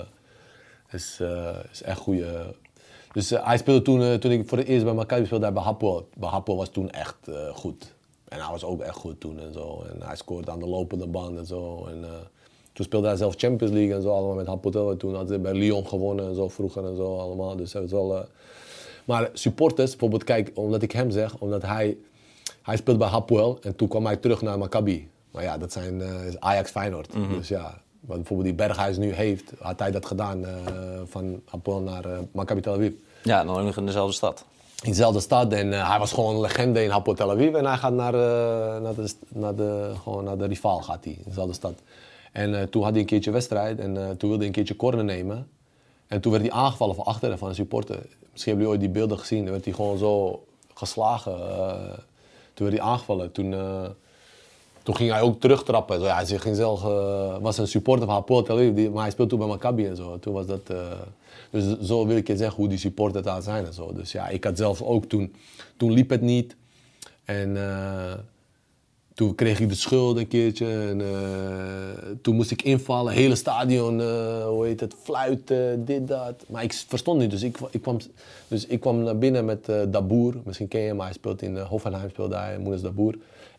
is, 0.92 1.20
uh, 1.22 1.58
is 1.72 1.82
echt 1.82 2.00
goede. 2.00 2.54
Dus 3.12 3.30
hij 3.30 3.58
speelde 3.58 3.82
toen, 3.82 4.20
toen 4.20 4.32
ik 4.32 4.48
voor 4.48 4.58
het 4.58 4.68
eerst 4.68 4.84
bij 4.84 4.94
Maccabi 4.94 5.26
speelde, 5.26 5.52
bij 5.52 5.64
Hapoel. 5.64 6.08
Bij 6.18 6.30
Hapoel 6.30 6.56
was 6.56 6.70
toen 6.70 6.90
echt 6.90 7.16
goed. 7.54 7.94
En 8.28 8.40
hij 8.40 8.52
was 8.52 8.64
ook 8.64 8.82
echt 8.82 8.96
goed 8.96 9.20
toen 9.20 9.40
en 9.40 9.54
zo. 9.54 9.86
En 9.94 10.02
hij 10.02 10.16
scoorde 10.16 10.52
aan 10.52 10.60
de 10.60 10.68
lopende 10.68 11.08
band 11.08 11.38
en 11.38 11.46
zo. 11.46 11.86
En, 11.86 12.06
toen 12.74 12.86
speelde 12.86 13.08
hij 13.08 13.16
zelf 13.16 13.36
Champions 13.38 13.74
League 13.74 13.96
en 13.96 14.02
zo, 14.02 14.10
allemaal 14.10 14.36
met 14.36 14.48
Hapoel. 14.48 14.98
Toen 14.98 15.16
had 15.16 15.30
hij 15.30 15.42
bij 15.42 15.54
Lyon 15.54 15.88
gewonnen 15.88 16.28
en 16.28 16.36
zo 16.36 16.50
vroeger 16.50 16.86
en 16.86 16.96
zo 16.96 17.18
allemaal. 17.18 17.56
Dus 17.56 17.74
hij 17.74 17.82
was 17.82 17.92
wel... 17.92 18.26
maar 19.06 19.30
supporters, 19.34 19.90
bijvoorbeeld, 19.90 20.24
kijk, 20.24 20.52
omdat 20.54 20.82
ik 20.82 20.92
hem 20.92 21.12
zeg, 21.12 21.38
omdat 21.38 21.62
hij... 21.62 21.98
Hij 22.62 22.78
speelde 22.78 23.00
bij 23.00 23.10
Hapoel 23.10 23.58
en 23.62 23.76
toen 23.76 23.88
kwam 23.88 24.06
hij 24.06 24.18
terug 24.18 24.42
naar 24.42 24.58
Maccabi. 24.58 25.10
Maar 25.36 25.44
ja, 25.44 25.58
dat 25.58 25.72
zijn 25.72 26.00
uh, 26.00 26.10
Ajax 26.40 26.72
Feyenoord. 26.72 27.14
Mhm. 27.14 27.34
Dus 27.34 27.48
ja, 27.48 27.78
wat 28.00 28.18
bijvoorbeeld 28.18 28.48
die 28.48 28.58
Berghuis 28.58 28.98
nu 28.98 29.12
heeft, 29.12 29.52
had 29.60 29.80
hij 29.80 29.92
dat 29.92 30.06
gedaan 30.06 30.40
uh, 30.40 30.50
van 31.06 31.42
Apol 31.50 31.82
naar 31.82 32.06
uh, 32.06 32.18
Maccabi 32.32 32.62
Tel 32.62 32.74
Aviv. 32.74 32.94
Ja, 33.24 33.44
dan 33.44 33.58
ook 33.58 33.66
nog 33.66 33.78
in 33.78 33.86
dezelfde 33.86 34.14
stad. 34.14 34.46
In 34.84 34.90
dezelfde 34.90 35.20
stad 35.20 35.54
en 35.54 35.72
hij 35.72 36.00
was 36.00 36.12
gewoon 36.14 36.36
een 36.36 36.42
legende 36.42 36.84
in 36.84 36.90
Hapoel 36.90 37.14
Tel 37.14 37.32
Aviv 37.32 37.54
en 37.54 37.66
hij 37.66 37.78
gaat 37.78 37.94
naar, 37.94 38.12
naar, 38.82 38.96
de, 38.96 39.14
naar, 39.28 39.56
de, 39.56 39.92
gewoon 40.04 40.24
naar 40.24 40.38
de 40.38 40.46
rivaal 40.46 40.82
gaat 40.82 41.04
hij, 41.04 41.14
in 41.14 41.24
dezelfde 41.26 41.54
stad. 41.54 41.74
En 42.32 42.70
toen 42.70 42.84
had 42.84 42.92
hij 42.92 43.00
een 43.00 43.06
keertje 43.06 43.32
wedstrijd 43.32 43.80
en 43.80 43.94
toen 43.94 44.30
wilde 44.30 44.38
hij 44.38 44.46
een 44.46 44.52
keertje 44.52 44.76
corner 44.76 45.04
nemen. 45.04 45.50
En 46.08 46.22
toen 46.22 46.32
werd 46.32 46.44
hij 46.44 46.54
aangevallen 46.54 46.96
van 46.96 47.06
achteren 47.06 47.38
van 47.38 47.50
een 47.50 47.56
supporter. 47.56 47.96
Misschien 48.32 48.54
hebben 48.54 48.56
jullie 48.56 48.68
ooit 48.68 48.80
die 48.80 48.90
beelden 48.90 49.20
gezien. 49.20 49.44
Dan 49.44 49.52
werd 49.52 49.66
hij 49.66 49.74
gewoon 49.74 49.98
zo 49.98 50.44
geslagen. 50.74 51.38
toen 52.54 52.68
werd 52.68 52.78
hij 52.78 52.88
aangevallen. 52.88 53.32
Toen, 53.32 53.56
toen 54.86 54.96
ging 54.96 55.12
hij 55.12 55.22
ook 55.22 55.40
terugtrappen. 55.40 56.00
Zo, 56.00 56.06
ja, 56.06 56.16
hij 56.16 56.40
ging 56.40 56.56
zelf, 56.56 56.84
uh, 56.84 57.38
was 57.42 57.58
een 57.58 57.68
supporter 57.68 58.08
van 58.08 58.24
Aviv, 58.48 58.90
maar 58.90 59.02
hij 59.02 59.12
speelde 59.12 59.32
toen 59.32 59.40
bij 59.40 59.48
Maccabi 59.48 59.86
en 59.86 59.96
zo. 59.96 60.20
Toen 60.20 60.34
was 60.34 60.46
dat, 60.46 60.70
uh, 60.72 60.78
dus 61.50 61.80
zo 61.80 62.08
wil 62.08 62.18
ik 62.18 62.28
je 62.28 62.38
zeggen 62.38 62.56
hoe 62.56 62.68
die 62.68 62.78
supporters 62.78 63.26
daar 63.26 63.42
zijn 63.42 63.66
en 63.66 63.74
zo. 63.74 63.94
Dus 63.94 64.12
ja, 64.12 64.28
ik 64.28 64.44
had 64.44 64.58
zelf 64.58 64.82
ook 64.82 65.06
toen, 65.06 65.36
toen 65.78 65.92
liep 65.92 66.10
het 66.10 66.22
niet. 66.22 66.56
En 67.24 67.50
uh, 67.50 68.14
toen 69.14 69.36
kreeg 69.36 69.60
ik 69.60 69.70
de 69.70 69.76
schuld 69.76 70.18
een 70.18 70.28
keertje. 70.28 70.68
En, 70.68 71.02
toen 72.22 72.36
moest 72.36 72.52
ik 72.52 72.62
invallen, 72.62 73.14
hele 73.14 73.36
stadion, 73.36 74.02
hoe 74.44 74.66
heet 74.66 74.80
het, 74.80 74.96
fluiten, 75.04 75.86
dit, 75.86 76.08
dat. 76.08 76.44
Maar 76.48 76.64
ik 76.64 76.74
verstond 76.74 77.20
niet, 77.20 77.32
dus 77.32 77.44
ik, 77.44 77.58
ik, 77.72 77.82
kwam, 77.82 77.98
dus 78.48 78.66
ik 78.66 78.80
kwam 78.80 79.04
naar 79.04 79.18
binnen 79.18 79.46
met 79.46 79.66
Daboer. 79.88 80.34
Misschien 80.44 80.68
ken 80.68 80.82
je 80.82 80.88
hem, 80.88 80.96
maar 80.96 81.06
hij 81.06 81.16
speelt 81.16 81.42
in 81.42 81.58
Hoffenheim, 81.60 82.10
speelde 82.10 82.36
hij, 82.36 82.58
Moeders 82.58 82.82
Daboer. 82.82 83.16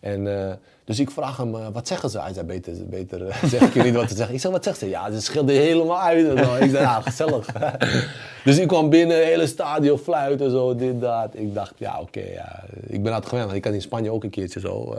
En, 0.06 0.26
uh, 0.26 0.52
dus 0.84 0.98
ik 0.98 1.10
vraag 1.10 1.36
hem, 1.36 1.54
uh, 1.54 1.66
wat 1.72 1.88
zeggen 1.88 2.10
ze? 2.10 2.20
Hij 2.20 2.32
zei, 2.32 2.46
beter, 2.46 2.86
beter 2.86 3.20
uh, 3.26 3.42
zeg 3.52 3.62
ik 3.62 3.74
je 3.74 3.82
niet 3.82 3.94
wat 3.94 4.08
te 4.08 4.14
zeggen. 4.14 4.34
Ik 4.34 4.40
zeg, 4.40 4.50
wat 4.50 4.64
zegt 4.64 4.78
ze? 4.78 4.88
Ja, 4.88 5.10
ze 5.10 5.20
schilde 5.20 5.52
helemaal 5.52 6.00
uit. 6.00 6.26
En. 6.26 6.62
Ik 6.62 6.70
zei, 6.70 6.82
ja, 6.82 7.00
gezellig. 7.00 7.48
dus 8.44 8.58
ik 8.58 8.68
kwam 8.68 8.90
binnen, 8.90 9.16
hele 9.16 9.46
stadion 9.46 9.98
fluiten, 9.98 10.50
zo, 10.50 10.74
dit, 10.74 11.00
dat. 11.00 11.28
Ik 11.32 11.54
dacht, 11.54 11.74
ja, 11.76 12.00
oké, 12.00 12.20
ja. 12.20 12.64
ik 12.86 13.02
ben 13.02 13.14
het 13.14 13.26
gewend. 13.26 13.52
Ik 13.52 13.64
had 13.64 13.74
in 13.74 13.80
Spanje 13.80 14.10
ook 14.10 14.24
een 14.24 14.30
keertje 14.30 14.60
zo. 14.60 14.96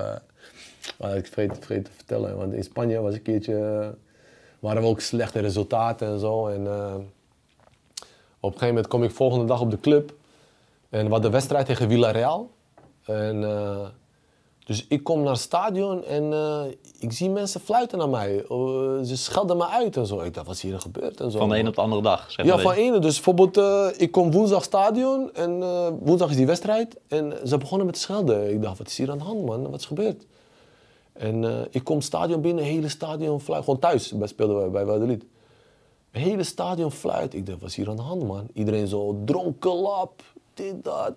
ik 1.16 1.28
vergeet, 1.28 1.52
vergeet 1.58 1.86
te 1.86 1.92
vertellen. 1.96 2.38
Want 2.38 2.54
in 2.54 2.64
Spanje 2.64 3.02
was 3.02 3.14
een 3.14 3.22
keertje, 3.22 3.94
waren 4.60 4.82
we 4.82 4.88
ook 4.88 5.02
slechte 5.02 5.40
resultaten 5.40 6.08
en 6.08 6.20
zo. 6.20 6.48
En 6.48 6.62
op 8.40 8.54
een 8.54 8.60
gegeven 8.60 8.68
moment 8.68 8.88
kom 8.88 9.04
ik 9.04 9.12
volgende 9.12 9.46
dag 9.46 9.62
op 9.62 9.72
de 9.72 9.80
club. 9.80 10.14
En 10.90 11.04
we 11.06 11.12
hadden 11.12 11.32
de 11.32 11.38
wedstrijd 11.38 11.66
tegen 11.66 11.90
Villarreal. 11.90 12.50
En... 13.06 13.44
Dus 14.68 14.86
ik 14.88 15.04
kom 15.04 15.22
naar 15.22 15.32
het 15.32 15.42
stadion 15.42 16.04
en 16.04 16.24
uh, 16.24 16.62
ik 17.00 17.12
zie 17.12 17.30
mensen 17.30 17.62
fluiten 17.62 17.98
naar 17.98 18.10
mij. 18.10 18.36
Uh, 18.36 18.48
ze 19.04 19.18
schelden 19.18 19.58
me 19.58 19.68
uit 19.68 19.98
en 19.98 20.06
zo. 20.06 20.20
Ik 20.20 20.34
dacht, 20.34 20.48
wat 20.48 20.56
is 20.56 20.62
hier 20.62 20.80
gebeurd? 20.80 21.22
En 21.22 21.32
zo. 21.32 21.38
Van 21.38 21.50
de 21.50 21.58
een 21.60 21.68
op 21.68 21.76
de 21.76 21.82
andere 21.82 22.02
dag? 22.02 22.32
Zeg 22.32 22.46
ja, 22.46 22.58
van 22.58 22.74
de 22.74 22.82
ene. 22.82 23.00
Dus 23.00 23.14
bijvoorbeeld, 23.14 23.58
uh, 23.58 23.88
ik 23.98 24.12
kom 24.12 24.32
woensdag 24.32 24.64
stadion 24.64 25.34
en 25.34 25.60
woensdag 26.00 26.30
is 26.30 26.36
die 26.36 26.46
wedstrijd. 26.46 26.98
En 27.08 27.34
ze 27.46 27.58
begonnen 27.58 27.86
met 27.86 27.96
te 27.96 28.02
schelden. 28.02 28.54
Ik 28.54 28.62
dacht, 28.62 28.78
wat 28.78 28.88
is 28.88 28.98
hier 28.98 29.12
aan 29.12 29.18
de 29.18 29.24
hand, 29.24 29.46
man? 29.46 29.70
Wat 29.70 29.80
is 29.80 29.86
gebeurd? 29.86 30.26
En 31.14 31.68
ik 31.72 31.84
kom 31.84 32.02
stadion 32.02 32.42
binnen, 32.42 32.64
hele 32.64 32.90
stadion 32.90 33.42
fluit. 33.42 33.64
Gewoon 33.64 33.80
thuis 33.80 34.14
speelden 34.24 34.64
we 34.64 34.70
bij 34.70 34.86
Valladolid. 34.86 35.24
Hele 36.12 36.44
stadion 36.44 36.92
fluit. 36.92 37.34
Ik 37.34 37.46
dacht, 37.46 37.60
wat 37.60 37.70
is 37.70 37.76
hier 37.76 37.90
aan 37.90 37.96
de 37.96 38.02
hand, 38.02 38.24
man? 38.24 38.48
Iedereen 38.54 38.88
zo 38.88 39.22
dronken 39.26 39.76
lap, 39.76 40.24
dit, 40.54 40.84
dat 40.84 41.14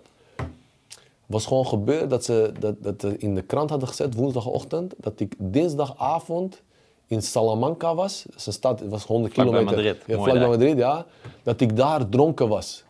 was 1.31 1.45
gewoon 1.45 1.67
gebeurd 1.67 2.09
dat 2.09 2.23
ze 2.25 2.51
dat, 2.59 2.83
dat 2.83 3.03
in 3.03 3.35
de 3.35 3.41
krant 3.41 3.69
hadden 3.69 3.87
gezet 3.87 4.15
woensdagochtend 4.15 4.93
dat 4.97 5.19
ik 5.19 5.35
dinsdagavond 5.37 6.61
in 7.07 7.21
Salamanca 7.21 7.95
was. 7.95 8.23
Dat 8.25 8.35
is 8.35 8.45
een 8.45 8.53
stad, 8.53 8.79
het 8.79 8.89
was 8.89 9.05
100 9.05 9.33
vlak 9.33 9.45
kilometer. 9.45 9.75
Bij 9.75 9.85
Madrid. 9.85 10.03
Ja, 10.07 10.23
vlak 10.23 10.37
bij 10.37 10.47
Madrid, 10.47 10.77
ja. 10.77 11.05
Dat 11.43 11.61
ik 11.61 11.75
daar 11.75 12.09
dronken 12.09 12.47
was. 12.47 12.83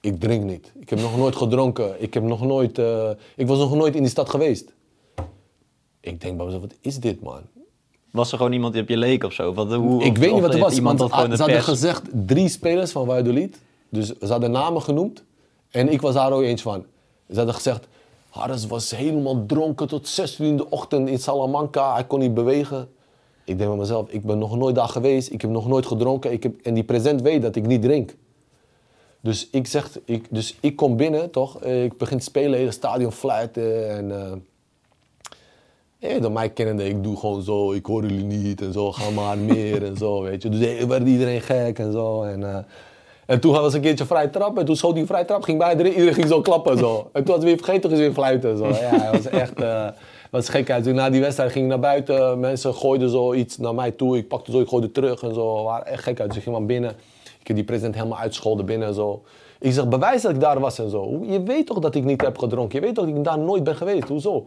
Ik 0.00 0.20
drink 0.20 0.44
niet. 0.44 0.72
Ik 0.80 0.90
heb 0.90 1.00
nog 1.00 1.16
nooit 1.16 1.36
gedronken. 1.36 2.02
Ik, 2.02 2.14
heb 2.14 2.22
nog 2.22 2.42
nooit, 2.42 2.78
uh, 2.78 3.10
ik 3.36 3.46
was 3.46 3.58
nog 3.58 3.74
nooit 3.74 3.94
in 3.94 4.02
die 4.02 4.10
stad 4.10 4.28
geweest. 4.30 4.72
Ik 6.00 6.20
denk 6.20 6.36
bij 6.36 6.44
mezelf, 6.44 6.62
wat 6.62 6.74
is 6.80 6.98
dit 6.98 7.22
man? 7.22 7.42
was 8.12 8.32
er 8.32 8.36
gewoon 8.36 8.52
iemand 8.52 8.72
die 8.72 8.82
op 8.82 8.88
je 8.88 8.96
leek 8.96 9.24
of 9.24 9.32
zo? 9.32 9.54
Wat, 9.54 9.72
hoe, 9.72 10.04
ik 10.04 10.18
weet 10.18 10.32
niet 10.32 10.40
wat 10.40 10.52
het 10.52 10.62
was, 10.62 10.74
iemand 10.74 10.98
want 10.98 11.12
gewoon 11.12 11.30
ze 11.30 11.36
de 11.36 11.42
hadden 11.42 11.62
gezegd 11.62 12.02
drie 12.12 12.48
spelers 12.48 12.92
van 12.92 13.06
Valladolid. 13.06 13.60
Dus 13.88 14.06
ze 14.06 14.26
hadden 14.26 14.50
namen 14.50 14.82
genoemd. 14.82 15.24
En 15.70 15.92
ik 15.92 16.00
was 16.00 16.14
daar 16.14 16.32
ook 16.32 16.42
eens 16.42 16.62
van. 16.62 16.84
Ze 17.32 17.36
hadden 17.36 17.54
gezegd, 17.54 17.86
Harris 18.28 18.66
was 18.66 18.90
helemaal 18.90 19.46
dronken 19.46 19.88
tot 19.88 20.08
6 20.08 20.38
uur 20.38 20.46
in 20.46 20.56
de 20.56 20.70
ochtend 20.70 21.08
in 21.08 21.18
Salamanca. 21.18 21.92
Hij 21.92 22.04
kon 22.04 22.18
niet 22.18 22.34
bewegen. 22.34 22.88
Ik 23.44 23.58
denk 23.58 23.70
bij 23.70 23.78
mezelf, 23.78 24.08
ik 24.10 24.22
ben 24.24 24.38
nog 24.38 24.56
nooit 24.56 24.74
daar 24.74 24.88
geweest. 24.88 25.30
Ik 25.32 25.40
heb 25.40 25.50
nog 25.50 25.68
nooit 25.68 25.86
gedronken. 25.86 26.32
Ik 26.32 26.42
heb, 26.42 26.54
en 26.62 26.74
die 26.74 26.84
present 26.84 27.22
weet 27.22 27.42
dat 27.42 27.56
ik 27.56 27.66
niet 27.66 27.82
drink. 27.82 28.14
Dus 29.20 29.48
ik 29.50 29.66
zeg, 29.66 29.98
ik, 30.04 30.26
dus 30.30 30.56
ik 30.60 30.76
kom 30.76 30.96
binnen, 30.96 31.30
toch? 31.30 31.60
Eh, 31.60 31.84
Ik 31.84 31.96
begin 31.96 32.18
te 32.18 32.24
spelen, 32.24 32.58
hele 32.58 32.70
stadion 32.70 33.12
fluiten. 33.12 33.88
En 33.90 34.40
uh, 36.00 36.20
door 36.20 36.32
mij 36.32 36.50
kennende, 36.50 36.88
ik 36.88 37.02
doe 37.02 37.16
gewoon 37.16 37.42
zo, 37.42 37.72
ik 37.72 37.86
hoor 37.86 38.02
jullie 38.02 38.24
niet 38.24 38.60
en 38.60 38.72
zo, 38.72 38.92
ga 38.92 39.10
maar 39.10 39.38
meer 39.54 39.84
en 39.84 39.96
zo, 39.96 40.22
weet 40.22 40.42
je. 40.42 40.48
Dus 40.48 40.84
werd 40.84 41.06
iedereen 41.06 41.40
gek 41.40 41.78
en 41.78 41.92
zo. 41.92 42.22
En, 42.22 42.66
en 43.32 43.40
toen 43.40 43.52
was 43.52 43.74
een 43.74 43.80
keertje 43.80 44.04
vrij 44.04 44.28
trap 44.28 44.58
en 44.58 44.64
toen 44.64 44.76
schoot 44.76 44.94
die 44.94 45.06
vrij 45.06 45.24
trap, 45.24 45.42
ging 45.42 45.58
bij 45.58 45.70
iedereen, 45.70 46.14
ging 46.14 46.28
zo 46.28 46.40
klappen 46.40 46.78
zo. 46.78 47.08
En 47.12 47.24
toen 47.24 47.34
had 47.34 47.44
weer 47.44 47.56
vergeten, 47.56 47.90
ging 47.90 48.02
weer 48.02 48.12
fluiten 48.12 48.56
zo. 48.56 48.66
Ja, 48.66 48.74
het 48.74 49.22
was 49.22 49.26
echt, 49.26 49.60
uh, 49.60 49.88
gekheid. 50.32 50.84
Toen 50.84 50.94
na 50.94 51.10
die 51.10 51.20
wedstrijd 51.20 51.52
ging 51.52 51.64
ik 51.64 51.70
naar 51.70 51.80
buiten, 51.80 52.40
mensen 52.40 52.74
gooiden 52.74 53.10
zo 53.10 53.34
iets 53.34 53.58
naar 53.58 53.74
mij 53.74 53.90
toe, 53.90 54.16
ik 54.16 54.28
pakte 54.28 54.50
zo, 54.50 54.60
ik 54.60 54.68
gooide 54.68 54.90
terug 54.90 55.22
en 55.22 55.34
zo. 55.34 55.62
Waren 55.62 55.86
echt 55.86 56.02
gek 56.02 56.20
uit, 56.20 56.28
dus 56.28 56.36
ik 56.36 56.42
ging 56.42 56.56
maar 56.56 56.66
binnen. 56.66 56.90
Ik 57.40 57.46
heb 57.46 57.56
die 57.56 57.64
president 57.64 57.94
helemaal 57.94 58.18
uitscholden 58.18 58.66
binnen 58.66 58.88
en 58.88 58.94
zo. 58.94 59.22
Ik 59.58 59.72
zeg, 59.72 59.88
bewijs 59.88 60.22
dat 60.22 60.30
ik 60.30 60.40
daar 60.40 60.60
was 60.60 60.78
en 60.78 60.90
zo. 60.90 61.20
Je 61.22 61.42
weet 61.42 61.66
toch 61.66 61.78
dat 61.78 61.94
ik 61.94 62.04
niet 62.04 62.20
heb 62.20 62.38
gedronken? 62.38 62.80
Je 62.80 62.86
weet 62.86 62.94
toch 62.94 63.06
dat 63.06 63.16
ik 63.16 63.24
daar 63.24 63.38
nooit 63.38 63.64
ben 63.64 63.76
geweest? 63.76 64.08
Hoezo? 64.08 64.46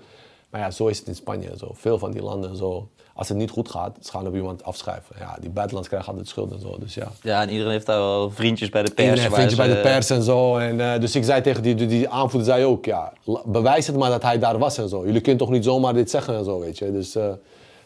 Maar 0.49 0.61
ja, 0.61 0.71
zo 0.71 0.87
is 0.87 0.99
het 0.99 1.07
in 1.07 1.15
Spanje. 1.15 1.49
Zo. 1.57 1.67
Veel 1.73 1.97
van 1.99 2.11
die 2.11 2.21
landen 2.21 2.55
zo. 2.55 2.87
Als 3.17 3.29
het 3.29 3.37
niet 3.37 3.49
goed 3.49 3.69
gaat, 3.69 3.97
ze 4.01 4.11
gaan 4.11 4.27
op 4.27 4.35
iemand 4.35 4.63
afschuiven. 4.63 5.15
Ja, 5.19 5.37
die 5.39 5.49
buitenlands 5.49 5.89
krijgen 5.89 6.09
altijd 6.09 6.27
schuld 6.27 6.51
en 6.51 6.59
zo. 6.59 6.77
Dus 6.79 6.93
ja. 6.93 7.07
Ja, 7.21 7.41
en 7.41 7.49
iedereen 7.49 7.71
heeft 7.71 7.85
daar 7.85 7.99
wel 7.99 8.31
vriendjes 8.31 8.69
bij 8.69 8.83
de 8.83 8.91
pers. 8.91 8.99
Iedereen 8.99 9.23
heeft 9.23 9.35
vriendjes 9.35 9.59
bij 9.59 9.67
de 9.67 9.81
pers 9.81 10.09
en 10.09 10.23
zo. 10.23 10.57
En, 10.57 10.93
eh, 10.93 10.99
dus 10.99 11.15
ik 11.15 11.23
zei 11.23 11.41
tegen 11.41 11.63
die, 11.63 11.75
die, 11.75 11.87
die 11.87 12.09
aanvoerder 12.09 12.53
zei 12.53 12.65
ook, 12.65 12.85
ja, 12.85 13.13
bewijs 13.45 13.87
het 13.87 13.95
maar 13.95 14.09
dat 14.09 14.23
hij 14.23 14.39
daar 14.39 14.57
was 14.57 14.77
en 14.77 14.89
zo. 14.89 15.05
Jullie 15.05 15.21
kunnen 15.21 15.39
toch 15.39 15.49
niet 15.49 15.63
zomaar 15.63 15.93
dit 15.93 16.09
zeggen 16.09 16.35
en 16.35 16.43
zo, 16.43 16.59
weet 16.59 16.77
je. 16.77 16.91
Dus, 16.91 17.15
eh, 17.15 17.29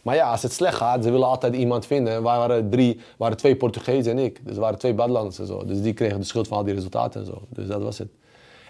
maar 0.01 0.15
ja, 0.15 0.31
als 0.31 0.41
het 0.41 0.53
slecht 0.53 0.75
gaat, 0.75 1.03
ze 1.03 1.11
willen 1.11 1.27
altijd 1.27 1.55
iemand 1.55 1.85
vinden. 1.85 2.13
En 2.13 2.23
wij 2.23 2.37
waren 2.37 2.69
drie, 2.69 2.99
waren 3.17 3.37
twee 3.37 3.55
Portugezen 3.55 4.11
en 4.11 4.23
ik. 4.23 4.45
Dus 4.45 4.55
er 4.55 4.61
waren 4.61 4.79
twee 4.79 4.93
buitenlanders 4.93 5.39
en 5.39 5.45
zo. 5.45 5.65
Dus 5.65 5.81
die 5.81 5.93
kregen 5.93 6.19
de 6.19 6.25
schuld 6.25 6.47
van 6.47 6.57
al 6.57 6.63
die 6.63 6.73
resultaten 6.73 7.19
en 7.19 7.25
zo. 7.25 7.41
Dus 7.49 7.67
dat 7.67 7.81
was 7.81 7.97
het. 7.97 8.09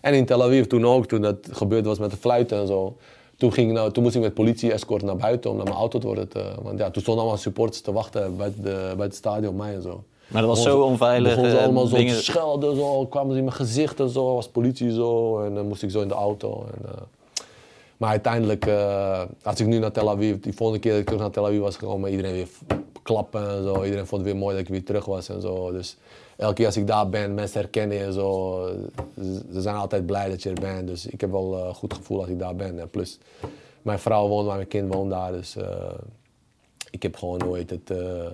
En 0.02 0.14
in 0.14 0.26
Tel 0.26 0.44
Aviv 0.44 0.66
toen 0.66 0.86
ook, 0.86 1.06
toen 1.06 1.22
dat 1.22 1.38
gebeurd 1.52 1.86
was 1.86 2.00
met 2.00 2.12
de 2.12 2.18
fluiten 2.18 2.58
en 2.58 2.68
zo. 2.68 2.98
Toen, 3.40 3.54
ging, 3.54 3.72
nou, 3.72 3.92
toen 3.92 4.04
moest 4.04 4.16
ik 4.16 4.22
met 4.22 4.34
politie-escort 4.34 5.04
naar 5.04 5.16
buiten 5.16 5.50
om 5.50 5.56
naar 5.56 5.66
mijn 5.66 5.78
auto 5.78 6.00
te 6.00 6.06
worden. 6.06 6.28
Te, 6.28 6.44
want 6.62 6.80
ja, 6.80 6.90
toen 6.90 7.02
stonden 7.02 7.24
allemaal 7.24 7.42
supporters 7.42 7.82
te 7.82 7.92
wachten 7.92 8.38
bij, 8.38 8.54
de, 8.62 8.94
bij 8.96 9.06
het 9.06 9.16
stadion 9.16 9.50
op 9.52 9.58
mij 9.58 9.74
en 9.74 9.82
zo. 9.82 10.04
Maar 10.28 10.42
dat 10.42 10.50
was 10.50 10.64
Begon 10.64 10.80
zo 10.80 10.86
onveilig, 10.86 11.28
Begonnen 11.30 11.52
ze 11.52 11.58
eh, 11.58 11.64
allemaal 11.64 11.86
zo 11.86 11.96
dingen- 11.96 12.16
te 12.16 12.24
schelden, 12.24 12.76
zo, 12.76 13.06
kwamen 13.06 13.32
ze 13.32 13.38
in 13.38 13.44
mijn 13.44 13.56
gezicht 13.56 14.00
en 14.00 14.10
zo, 14.10 14.34
was 14.34 14.48
politie 14.48 14.92
zo. 14.94 15.40
En 15.44 15.54
dan 15.54 15.68
moest 15.68 15.84
ik 15.84 15.90
zo 15.92 16.02
in 16.02 16.08
de 16.08 16.14
auto. 16.14 16.66
En, 16.74 16.90
eh, 16.92 17.02
maar 17.98 18.10
uiteindelijk, 18.10 18.66
eh, 18.66 19.22
als 19.44 19.60
ik 19.60 19.68
nu 19.68 19.80
naar 19.80 19.92
Tel 19.92 20.10
Aviv, 20.10 20.36
die 20.40 20.54
volgende 20.54 20.82
keer 20.82 20.92
dat 20.92 21.00
ik 21.00 21.06
terug 21.06 21.22
naar 21.22 21.32
Tel 21.32 21.46
Aviv 21.46 21.60
was 21.60 21.78
gekomen, 21.78 22.10
iedereen 22.12 22.34
weer 22.34 22.48
klappen 23.04 23.50
en 23.50 23.64
zo. 23.64 23.84
Iedereen 23.84 24.06
vond 24.08 24.22
het 24.22 24.32
weer 24.32 24.40
mooi 24.40 24.56
dat 24.56 24.64
ik 24.66 24.72
weer 24.72 24.84
terug 24.84 25.06
was 25.06 25.30
en 25.30 25.42
zo. 25.42 25.72
Dus 25.72 25.98
elke 26.38 26.54
keer 26.54 26.66
als 26.66 26.78
ik 26.78 26.88
daar 26.88 27.10
ben, 27.10 27.34
mensen 27.34 27.60
herkennen 27.60 27.98
je 27.98 28.04
en 28.04 28.14
zo. 28.14 28.66
Ze, 29.52 29.62
zijn 29.62 29.76
altijd 29.76 30.06
blij 30.06 30.30
dat 30.30 30.44
je 30.44 30.50
er 30.50 30.60
bent. 30.62 30.88
Dus 30.88 31.06
ik 31.06 31.22
heb 31.22 31.32
wel 31.32 31.58
eh, 31.58 31.68
een 31.68 31.74
goed 31.76 31.94
gevoel 31.94 32.20
als 32.20 32.30
ik 32.30 32.40
daar 32.40 32.56
ben. 32.56 32.80
En 32.80 32.90
plus, 32.90 33.20
mijn 33.82 34.00
vrouw 34.00 34.28
woont 34.28 34.48
daar, 34.48 34.56
mijn 34.56 34.68
kind 34.68 34.94
woont 34.94 35.10
daar. 35.10 35.32
Dus 35.32 35.56
eh, 35.56 35.94
ik 36.92 37.04
heb 37.04 37.16
gewoon 37.16 37.38
nooit 37.38 37.70
het... 37.70 37.90
eh, 37.92 38.26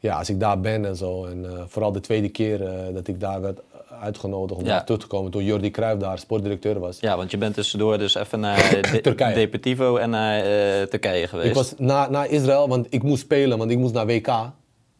ja, 0.00 0.18
als 0.18 0.28
ik 0.30 0.40
daar 0.40 0.60
ben 0.60 0.84
en 0.84 0.96
zo. 0.96 1.24
En 1.24 1.44
eh, 1.44 1.62
vooral 1.66 1.92
de 1.92 2.00
tweede 2.00 2.28
keer 2.28 2.66
eh, 2.66 2.94
dat 2.94 3.08
ik 3.08 3.20
daar 3.20 3.40
werd 3.40 3.60
uitgenodigd 4.00 4.60
om 4.60 4.66
Ja. 4.66 4.72
daar 4.72 4.84
terug 4.84 5.00
te 5.00 5.06
komen. 5.06 5.30
Toen 5.30 5.44
Jordi 5.44 5.70
Cruijff 5.70 6.00
daar 6.00 6.18
sportdirecteur 6.18 6.78
was. 6.78 7.00
Ja, 7.00 7.16
want 7.16 7.30
je 7.30 7.38
bent 7.38 7.54
tussendoor 7.54 7.98
dus 7.98 8.14
even 8.14 8.40
naar 8.40 8.80
Turkije. 9.02 9.34
Deportivo 9.34 9.96
en 9.96 10.10
naar 10.10 10.38
eh, 10.44 10.82
Turkije 10.82 11.26
geweest. 11.28 11.48
Ik 11.48 11.54
was 11.54 11.74
na, 11.78 12.10
naar 12.10 12.30
Israël, 12.30 12.68
want 12.68 12.86
ik 12.90 13.02
moest 13.02 13.22
spelen, 13.22 13.58
want 13.58 13.70
ik 13.70 13.78
moest 13.78 13.94
naar 13.94 14.06
WK. 14.06 14.28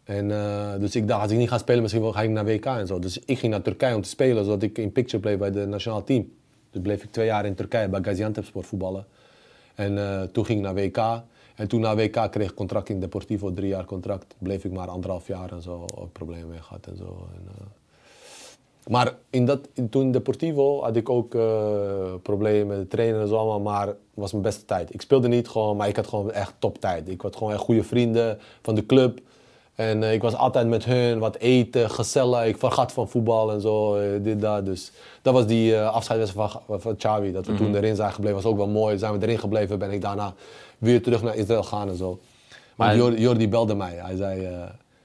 En, 0.05 0.31
eh, 0.31 0.73
dus 0.79 0.97
ik 0.97 1.09
dacht, 1.09 1.23
als 1.23 1.31
ik 1.31 1.39
niet 1.39 1.49
ga 1.49 1.59
spelen, 1.59 1.81
misschien 1.83 2.03
wel 2.03 2.13
ga 2.13 2.23
ik 2.23 2.31
naar 2.31 2.45
WK 2.45 2.65
en 2.65 2.87
zo. 2.87 2.99
Dus 2.99 3.19
ik 3.19 3.39
ging 3.39 3.53
naar 3.53 3.63
Turkije 3.63 3.95
om 3.95 4.03
te 4.03 4.09
spelen, 4.09 4.45
zodat 4.45 4.63
ik 4.63 4.79
in 4.79 4.93
picture 4.93 5.19
bleef 5.23 5.39
bij 5.39 5.49
het 5.49 5.69
nationaal 5.69 6.05
team. 6.05 6.33
Dus 6.71 6.83
bleef 6.83 7.03
ik 7.03 7.13
twee 7.13 7.27
jaar 7.27 7.47
in 7.47 7.55
Turkije 7.55 7.89
bij 7.89 8.03
Gaziantepspor 8.03 8.65
voetballen. 8.65 9.07
En 9.75 9.99
eh, 9.99 10.23
toen 10.23 10.45
ging 10.45 10.59
ik 10.59 10.65
naar 10.65 10.75
WK. 10.75 11.23
En 11.55 11.69
toen 11.69 11.81
na 11.81 11.97
WK 11.97 12.31
kreeg 12.31 12.49
ik 12.51 12.55
contract 12.55 12.89
in 12.89 13.01
Deportivo, 13.01 13.53
drie 13.53 13.69
jaar 13.69 13.85
contract. 13.85 14.35
Bleef 14.39 14.65
ik 14.65 14.73
maar 14.73 14.89
anderhalf 14.89 15.27
jaar 15.27 15.53
en 15.53 15.63
zo, 15.63 15.85
ook 15.95 16.13
problemen 16.13 16.49
mee 16.49 16.63
gehad 16.63 16.87
en 16.87 16.97
zo. 16.97 17.29
En, 17.35 17.43
eh, 17.59 17.67
maar 18.89 19.15
in 19.31 19.47
dat, 19.47 19.69
toen 19.91 20.03
in 20.03 20.13
Deportivo 20.13 20.83
had 20.83 20.97
ik 20.97 21.09
ook 21.09 21.35
eh, 21.35 22.15
problemen 22.23 22.67
met 22.67 22.79
de 22.79 22.97
trainer 22.97 23.21
en 23.21 23.29
zo 23.29 23.37
allemaal, 23.37 23.61
maar 23.61 23.87
het 23.87 23.97
was 24.15 24.31
mijn 24.33 24.43
beste 24.43 24.65
tijd. 24.65 24.95
Ik 24.95 25.01
speelde 25.01 25.29
niet 25.29 25.49
gewoon, 25.49 25.77
maar 25.77 25.89
ik 25.89 25.97
had 25.97 26.07
gewoon 26.07 26.33
echt 26.33 26.55
toptijd. 26.59 27.09
Ik 27.09 27.21
had 27.21 27.37
gewoon 27.37 27.53
echt 27.53 27.61
goede 27.61 27.83
vrienden 27.83 28.39
van 28.63 28.75
de 28.75 28.87
club. 28.87 29.21
En 29.75 30.03
eh, 30.03 30.13
ik 30.13 30.23
was 30.23 30.35
altijd 30.35 30.69
met 30.69 30.85
hun, 30.85 31.19
wat 31.19 31.37
eten, 31.37 31.91
gezellig. 31.91 32.45
Ik 32.45 32.59
vergat 32.59 32.93
van 32.93 33.09
voetbal 33.09 33.53
en 33.53 33.61
zo, 33.61 33.95
eh, 33.95 34.09
dit, 34.23 34.41
dat. 34.41 34.67
Dus 34.67 34.93
dat 35.23 35.35
was 35.35 35.47
die 35.47 35.77
eh 35.77 35.95
afscheidswedstrijd 35.95 36.65
van, 36.67 36.81
van 36.81 36.97
Xavi, 36.97 37.33
dat 37.33 37.47
we 37.47 37.55
toen 37.55 37.75
erin 37.75 37.97
zijn 37.97 38.13
gebleven. 38.13 38.37
was 38.37 38.53
ook 38.53 38.57
wel 38.57 38.69
mooi. 38.69 38.99
Zijn 38.99 39.19
we 39.19 39.23
erin 39.23 39.39
gebleven, 39.39 39.79
ben 39.79 39.91
ik 39.91 40.01
daarna 40.01 40.35
weer 40.79 41.03
terug 41.03 41.23
naar 41.23 41.37
Israël 41.37 41.63
gegaan 41.63 41.89
en 41.89 41.97
zo. 41.97 42.19
Maar 42.75 42.97
Jordi, 42.97 43.21
Jordi 43.21 43.49
belde 43.49 43.75
mij. 43.75 43.95
Hij 43.95 44.17
zei, 44.17 44.45
eh 44.45 44.53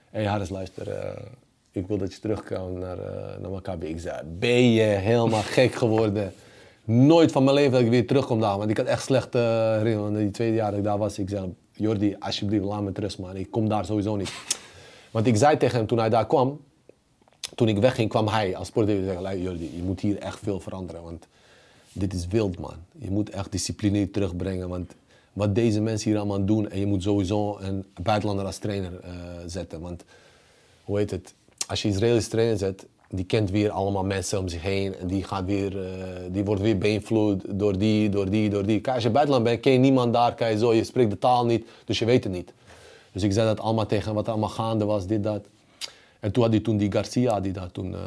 hey 0.09 0.25
Harris, 0.25 0.49
luister, 0.49 0.87
ik 1.73 1.87
wil 1.87 1.97
dat 1.97 2.13
je 2.13 2.19
terugkomt 2.19 2.77
naar, 2.77 2.99
eh 2.99 3.39
naar 3.39 3.51
Maccabi. 3.51 3.85
Ik 3.87 3.99
zei, 3.99 4.21
ben 4.39 4.71
je 4.71 4.81
helemaal 4.81 5.41
gek 5.41 5.75
geworden? 5.75 6.33
Nooit 6.83 7.31
van 7.31 7.43
mijn 7.43 7.55
leven 7.55 7.71
dat 7.71 7.81
ik 7.81 7.89
weer 7.89 8.07
terugkom 8.07 8.39
daar. 8.39 8.57
Want 8.57 8.69
ik 8.69 8.77
had 8.77 8.85
echt 8.85 9.03
slecht 9.03 9.35
eh 9.35 9.41
herinneringen. 9.77 10.19
Die 10.19 10.31
tweede 10.31 10.55
jaar 10.55 10.69
dat 10.69 10.79
ik 10.79 10.85
daar 10.85 10.97
was, 10.97 11.19
ik 11.19 11.29
zei, 11.29 11.53
Jordi, 11.71 12.15
alsjeblieft, 12.19 12.63
laat 12.63 12.81
me 12.81 12.91
rust, 12.93 13.19
man. 13.19 13.35
Ik 13.35 13.51
kom 13.51 13.69
daar 13.69 13.85
sowieso 13.85 14.15
niet. 14.15 14.33
Want 15.11 15.25
ik 15.27 15.35
zei 15.35 15.57
tegen 15.57 15.77
hem 15.77 15.87
toen 15.87 15.97
hij 15.97 16.09
daar 16.09 16.27
kwam, 16.27 16.59
toen 17.55 17.67
ik 17.67 17.77
wegging, 17.77 18.09
kwam 18.09 18.27
hij 18.27 18.55
als 18.55 18.67
sportdirecteur 18.67 19.13
zeggen, 19.13 19.23
"Luister, 19.23 19.51
Jordi, 19.51 19.75
je 19.75 19.83
moet 19.83 19.99
hier 19.99 20.17
echt 20.17 20.39
veel 20.39 20.59
veranderen. 20.59 21.03
Want 21.03 21.27
dit 21.93 22.13
is 22.13 22.27
wild, 22.27 22.59
man. 22.59 22.75
Je 22.97 23.11
moet 23.11 23.29
echt 23.29 23.51
discipline 23.51 24.11
terugbrengen. 24.11 24.69
Want 24.69 24.95
wat 25.33 25.55
deze 25.55 25.81
mensen 25.81 26.09
hier 26.09 26.19
allemaal 26.19 26.45
doen, 26.45 26.69
en 26.69 26.79
je 26.79 26.85
moet 26.85 27.03
sowieso 27.03 27.57
een 27.59 27.85
buitenlander 28.01 28.45
als 28.45 28.57
trainer 28.57 28.99
eh, 28.99 29.11
zetten. 29.45 29.81
Want, 29.81 30.03
hoe 30.83 30.97
heet 30.97 31.11
het, 31.11 31.33
als 31.67 31.81
je 31.81 31.87
Israëlische 31.87 32.29
trainer 32.29 32.57
zet, 32.57 32.85
die 33.09 33.25
kent 33.25 33.49
weer 33.49 33.69
allemaal 33.69 34.03
mensen 34.03 34.39
om 34.39 34.47
zich 34.47 34.61
heen. 34.61 34.95
En 34.95 35.07
die, 35.07 35.23
gaat 35.23 35.45
weer, 35.45 35.85
eh, 35.85 36.07
die 36.31 36.43
wordt 36.43 36.61
weer 36.61 36.77
beïnvloed 36.77 37.59
door 37.59 37.77
die, 37.77 38.09
door 38.09 38.29
die, 38.29 38.49
door 38.49 38.65
die. 38.65 38.81
Kijk, 38.81 38.95
als 38.95 39.03
je 39.03 39.09
buitenland 39.09 39.43
bent, 39.45 39.59
ken 39.59 39.71
je 39.71 39.77
niemand 39.77 40.13
daar, 40.13 40.35
kan 40.35 40.49
je 40.49 40.57
zo, 40.57 40.73
je 40.73 40.83
spreekt 40.83 41.09
de 41.09 41.17
taal 41.17 41.45
niet, 41.45 41.67
dus 41.85 41.99
je 41.99 42.05
weet 42.05 42.23
het 42.23 42.33
niet. 42.33 42.53
Dus 43.11 43.23
ik 43.23 43.31
zei 43.31 43.47
dat 43.47 43.59
allemaal 43.59 43.85
tegen 43.85 44.13
wat 44.13 44.25
er 44.25 44.31
allemaal 44.31 44.49
gaande 44.49 44.85
was, 44.85 45.07
dit, 45.07 45.23
dat. 45.23 45.45
En 46.19 46.31
toen 46.31 46.43
had 46.43 46.51
hij 46.51 46.61
toen 46.61 46.77
die 46.77 46.91
Garcia, 46.91 47.39
die 47.39 47.51
daar 47.51 47.71
toen, 47.71 47.93
eh, 47.93 48.01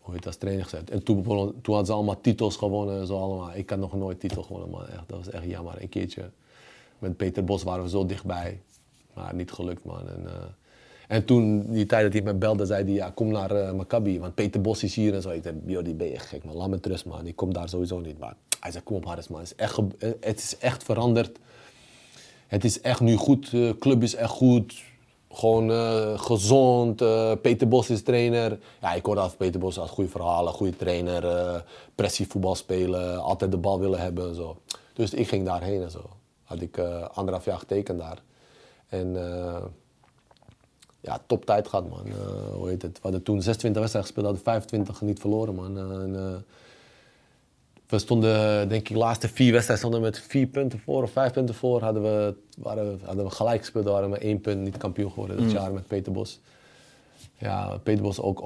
hoe 0.00 0.14
heet 0.14 0.22
dat, 0.22 0.40
trainer 0.40 0.64
gezet. 0.64 0.90
En 0.90 1.02
toen, 1.02 1.22
toen 1.22 1.54
hadden 1.62 1.86
ze 1.86 1.92
allemaal 1.92 2.20
titels 2.20 2.56
gewonnen 2.56 3.00
en 3.00 3.06
zo 3.06 3.18
allemaal. 3.18 3.50
Ik 3.54 3.70
had 3.70 3.78
nog 3.78 3.94
nooit 3.94 4.20
titel 4.20 4.42
gewonnen, 4.42 4.70
man. 4.70 4.86
Echt, 4.86 5.02
dat 5.06 5.18
was 5.18 5.30
echt 5.30 5.44
jammer. 5.44 5.74
Een 5.80 5.88
keertje 5.88 6.30
met 6.98 7.16
Peter 7.16 7.44
Bos 7.44 7.62
waren 7.62 7.82
we 7.82 7.88
zo 7.88 8.06
dichtbij. 8.06 8.60
Maar 9.14 9.34
niet 9.34 9.52
gelukt, 9.52 9.84
man. 9.84 10.08
En, 10.08 10.26
eh, 10.26 10.32
en 11.08 11.24
toen, 11.24 11.64
die 11.72 11.86
tijd 11.86 12.02
dat 12.02 12.12
hij 12.12 12.22
me 12.22 12.34
belde, 12.34 12.66
zei 12.66 12.84
hij, 12.84 12.92
ja, 12.92 13.10
kom 13.10 13.28
naar 13.28 13.50
eh, 13.50 13.72
Maccabi. 13.72 14.20
Want 14.20 14.34
Peter 14.34 14.60
Bos 14.60 14.82
is 14.82 14.94
hier 14.94 15.14
en 15.14 15.22
zo. 15.22 15.30
Ik 15.30 15.42
zei, 15.42 15.60
joh, 15.66 15.84
die 15.84 15.94
ben 15.94 16.06
je 16.10 16.18
gek, 16.18 16.44
man. 16.44 16.56
Laat 16.56 16.68
me 16.68 16.78
rust, 16.82 17.04
man. 17.06 17.26
Ik 17.26 17.36
kom 17.36 17.52
daar 17.52 17.68
sowieso 17.68 17.98
niet. 18.00 18.18
Maar 18.18 18.34
hij 18.60 18.70
zei, 18.70 18.84
kom 18.84 18.96
op, 18.96 19.04
Harris, 19.04 19.28
man. 19.28 19.40
Het 19.40 19.48
is 19.48 19.56
echt, 19.56 19.78
eh, 19.98 20.10
het 20.20 20.38
is 20.38 20.58
echt 20.58 20.82
veranderd. 20.82 21.38
Het 22.46 22.64
is 22.64 22.80
echt 22.80 23.00
nu 23.00 23.16
goed. 23.16 23.50
De 23.50 23.76
club 23.80 24.02
is 24.02 24.14
echt 24.14 24.30
goed. 24.30 24.82
Gewoon 25.30 25.70
eh, 25.70 26.18
gezond. 26.18 27.00
eh, 27.02 27.32
Peter 27.42 27.68
Bos 27.68 27.90
is 27.90 28.02
trainer. 28.02 28.58
Ja, 28.80 28.94
ik 28.94 29.04
hoorde 29.06 29.20
af 29.20 29.36
Peter 29.36 29.60
Bos 29.60 29.76
had 29.76 29.88
goede 29.88 30.10
verhalen, 30.10 30.52
goede 30.52 30.76
trainer. 30.76 31.26
eh 31.28 31.60
pressievoetbal 31.94 32.54
spelen, 32.54 33.18
altijd 33.22 33.50
de 33.50 33.56
bal 33.56 33.80
willen 33.80 34.00
hebben 34.00 34.28
en 34.28 34.34
zo. 34.34 34.56
Dus 34.94 35.14
ik 35.14 35.28
ging 35.28 35.44
daarheen 35.46 35.82
en 35.82 35.90
zo. 35.90 36.10
Had 36.42 36.60
ik 36.60 36.76
eh, 36.78 37.02
anderhalf 37.12 37.44
jaar 37.44 37.58
getekend 37.58 37.98
daar. 37.98 38.22
En 38.88 39.16
eh, 39.32 39.64
ja, 41.06 41.20
top 41.26 41.44
tijd 41.46 41.68
gehad, 41.68 41.88
man. 41.88 42.06
Eh, 42.06 42.54
hoe 42.54 42.68
heet 42.68 42.82
het? 42.82 42.92
We 42.92 42.98
hadden 43.02 43.22
toen 43.22 43.42
26 43.42 43.80
wedstrijden 43.80 44.12
gespeeld, 44.12 44.26
hadden 44.26 44.44
25 44.44 45.00
niet 45.00 45.20
verloren, 45.20 45.54
man. 45.54 45.78
Eh, 45.78 45.82
en, 46.02 46.16
eh, 46.16 46.36
we 47.86 47.98
stonden, 47.98 48.68
denk 48.68 48.80
ik, 48.80 48.88
de 48.88 48.98
laatste 49.00 49.28
vier 49.28 49.52
wedstrijden 49.52 49.86
stonden 49.86 50.00
met 50.10 50.20
vier 50.28 50.46
punten 50.46 50.78
voor 50.84 51.02
of 51.02 51.10
vijf 51.10 51.32
punten 51.32 51.54
voor. 51.54 51.82
Hadden 51.82 52.02
we, 52.02 52.34
waren, 52.58 53.00
hadden 53.04 53.24
we 53.24 53.30
gelijk 53.30 53.60
gespeeld, 53.60 53.84
waren 53.84 54.04
we 54.04 54.10
met 54.10 54.20
één 54.22 54.40
punt 54.40 54.60
niet 54.60 54.76
kampioen 54.76 55.10
geworden 55.10 55.36
dat 55.36 55.50
jaar 55.50 55.72
met 55.72 55.86
Peter 55.86 56.12
Bos. 56.12 56.40
Ja, 57.38 57.78
Peter 57.82 58.02
Bos 58.02 58.20
ook 58.20 58.42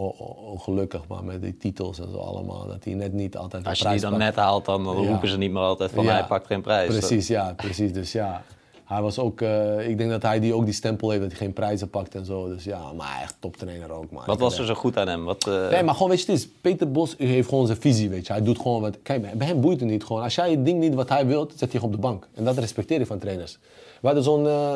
ongelukkig, 0.53 1.07
maar 1.09 1.25
met 1.25 1.43
die 1.43 1.57
titels 1.57 1.99
en 2.01 2.11
zo 2.11 2.17
allemaal. 2.17 2.67
Dat 2.67 2.85
hij 2.85 2.95
net 2.95 3.13
niet 3.13 3.37
altijd 3.37 3.67
Als 3.67 3.79
je 3.79 3.89
die 3.89 4.01
dan 4.01 4.11
pakt. 4.11 4.23
net 4.23 4.35
haalt, 4.37 4.65
dan, 4.65 4.83
Ja. 4.85 4.91
roepen 4.93 5.29
ze 5.29 5.37
niet 5.39 5.51
meer 5.51 5.63
altijd 5.63 5.91
van 5.91 6.05
Ja, 6.05 6.13
hij 6.13 6.25
pakt 6.25 6.47
geen 6.47 6.61
prijs. 6.63 6.89
Precies, 6.99 7.27
ja, 7.29 7.53
precies. 7.57 7.93
Dus 7.93 8.13
ja, 8.13 8.43
hij 8.91 9.03
was 9.03 9.19
ook, 9.19 9.41
uh, 9.41 9.89
ik 9.89 9.99
denk 9.99 10.11
dat 10.11 10.23
hij 10.23 10.41
die 10.41 10.55
ook 10.55 10.65
die 10.65 10.75
stempel 10.75 11.11
heeft 11.11 11.23
dat 11.23 11.31
hij 11.31 11.41
geen 11.41 11.53
prijzen 11.53 11.91
pakt 11.91 12.15
en 12.15 12.25
zo. 12.25 12.49
Dus 12.49 12.65
ja, 12.65 12.93
maar 12.93 13.21
echt 13.23 13.37
toptrainer 13.39 13.93
ook. 13.93 14.11
Man. 14.11 14.23
Wat 14.27 14.39
was 14.39 14.59
er 14.59 14.67
zo 14.67 14.75
goed 14.75 14.97
aan 14.97 15.09
hem? 15.09 15.25
Wat, 15.25 15.47
uh... 15.49 15.69
Nee, 15.69 15.83
maar 15.83 15.95
gewoon, 15.95 16.09
weet 16.09 16.21
je, 16.21 16.33
het 16.33 16.41
is, 16.41 16.49
Peter 16.61 16.91
Bos 16.91 17.15
heeft 17.19 17.49
gewoon 17.49 17.67
zijn 17.67 17.81
visie, 17.81 18.09
weet 18.09 18.27
je. 18.27 18.33
Hij 18.33 18.43
doet 18.43 18.57
gewoon 18.59 18.81
wat, 18.81 18.97
kijk, 19.03 19.39
bij 19.39 19.47
hem 19.47 19.61
boeit 19.61 19.81
het 19.81 19.89
niet 19.89 20.05
gewoon. 20.05 20.23
Als 20.23 20.35
jij 20.35 20.51
het 20.51 20.65
ding 20.65 20.81
niet 20.81 20.95
wat 20.95 21.09
hij 21.09 21.27
wilt, 21.27 21.53
zet 21.57 21.73
je 21.73 21.79
hem 21.79 21.87
op 21.87 21.93
de 21.93 22.01
bank. 22.01 22.27
En 22.35 22.45
dat 22.45 22.59
respecteer 22.59 23.01
ik 23.01 23.07
van 23.07 23.19
trainers. 23.19 23.59
We 24.01 24.07
hadden 24.07 24.25
zo'n 24.25 24.45
uh, 24.45 24.75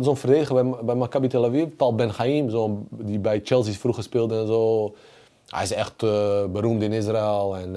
zo'n 0.00 0.16
verdediger 0.16 0.54
bij, 0.54 0.84
bij 0.84 0.94
Maccabi 0.94 1.28
Tel 1.28 1.44
Aviv, 1.44 1.66
Tal 1.76 1.94
Ben 1.94 2.12
Chaim, 2.12 2.50
zo, 2.50 2.86
die 2.90 3.18
bij 3.18 3.40
Chelsea 3.44 3.72
vroeger 3.72 4.02
speelde 4.02 4.38
en 4.38 4.46
zo. 4.46 4.94
Hij 5.48 5.62
is 5.62 5.72
echt 5.72 5.96
beroemd 6.52 6.82
in 6.82 6.92
Israël 6.92 7.56
en... 7.56 7.76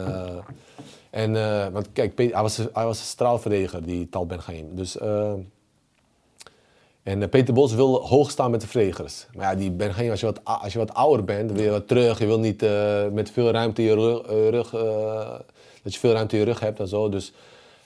En, 1.10 1.34
want 1.74 1.88
kijk, 1.94 2.18
hij 2.18 2.42
was, 2.42 2.58
hij 2.58 2.86
was 2.86 3.00
een 3.00 3.06
straalverdediger, 3.06 3.84
die 3.84 4.10
Tal 4.10 4.26
Ben 4.26 4.42
Chaim. 4.42 4.76
Dus 4.76 4.98
en 7.08 7.22
uh, 7.22 7.28
Peter 7.30 7.54
Bos 7.54 7.74
wil 7.74 8.08
hoog 8.08 8.32
staan 8.32 8.52
met 8.52 8.62
de 8.62 8.68
verdedigers. 8.68 9.26
Maar 9.36 9.46
ja, 9.46 9.56
die 9.56 9.92
geen, 9.94 10.12
als, 10.12 10.20
je 10.20 10.26
wat, 10.26 10.40
als 10.44 10.74
je 10.74 10.80
wat 10.80 10.94
ouder 10.94 11.26
bent, 11.26 11.52
wil 11.52 11.64
je 11.64 11.70
wat 11.70 11.88
terug. 11.88 12.20
Je 12.20 12.26
wil 12.26 12.40
niet 12.40 12.64
uh, 12.64 13.08
met 13.12 13.32
veel 13.32 13.52
ruimte 13.52 13.82
in 13.82 13.88
je 13.88 14.50
rug, 14.50 14.74
uh, 14.74 14.82
dat 15.84 15.94
je 15.94 16.00
veel 16.00 16.12
ruimte 16.12 16.34
in 16.34 16.40
je 16.40 16.46
rug 16.46 16.60
hebt 16.60 16.80
en 16.80 16.88
zo. 16.88 17.10
Dus 17.10 17.34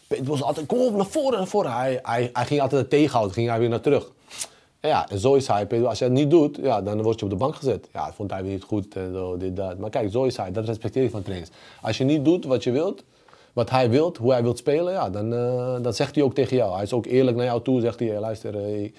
Peter 0.07 0.26
Bos 0.26 0.43
altijd, 0.43 0.65
kom 0.65 0.80
op, 0.80 0.95
naar 0.95 1.05
voren, 1.05 1.47
naar. 1.47 1.72
Hij, 1.72 1.99
hij, 2.01 2.30
hij 2.34 2.45
ging 2.45 2.61
altijd 2.61 2.89
tegenhouden, 2.89 3.34
ging 3.34 3.49
hij 3.49 3.59
weer 3.59 3.69
naar 3.69 3.82
terug. 3.82 4.11
En 4.80 4.89
ja, 4.89 5.07
zo 5.17 5.34
is 5.34 5.47
hij. 5.47 5.65
Peter, 5.65 5.88
als 5.88 5.97
je 5.99 6.03
het 6.03 6.13
niet 6.13 6.30
doet, 6.30 6.57
ja, 6.61 6.82
dan 6.82 7.01
word 7.01 7.19
je 7.19 7.26
op 7.26 7.32
de 7.32 7.38
bank 7.38 7.55
gezet. 7.55 7.88
Ja, 7.93 8.05
dat 8.05 8.15
vond 8.15 8.32
hij 8.32 8.43
weer 8.43 8.51
niet 8.51 8.63
goed 8.63 8.95
en 8.95 9.11
zo, 9.13 9.38
dit, 9.38 9.55
dat. 9.55 9.78
Maar 9.78 9.89
kijk, 9.89 10.11
zo 10.11 10.24
is 10.24 10.38
hij. 10.38 10.51
Dat 10.51 10.65
respecteer 10.65 11.03
ik 11.03 11.11
van 11.11 11.22
trainers. 11.22 11.49
Als 11.82 11.97
je 11.97 12.03
niet 12.03 12.26
doet 12.26 12.45
wat 12.45 12.63
je 12.63 12.72
wilt, 12.72 13.03
wat 13.54 13.70
hij 13.70 13.89
wilt, 13.89 14.18
hoe 14.18 14.32
hij 14.32 14.43
wilt 14.43 14.58
spelen, 14.58 14.93
ja, 14.93 15.10
dan, 15.10 15.34
uh, 15.34 15.76
dan 15.82 15.93
zegt 15.93 16.16
hij 16.16 16.24
ook 16.24 16.34
tegen 16.34 16.58
jou. 16.58 16.74
Hij 16.74 16.84
is 16.84 16.93
ook 16.93 17.06
eerlijk 17.06 17.38
naar 17.38 17.45
jou 17.45 17.62
toe, 17.62 17.82
zegt 17.82 17.99
hij, 17.99 18.20
luister, 18.20 18.56
uh, 18.56 18.89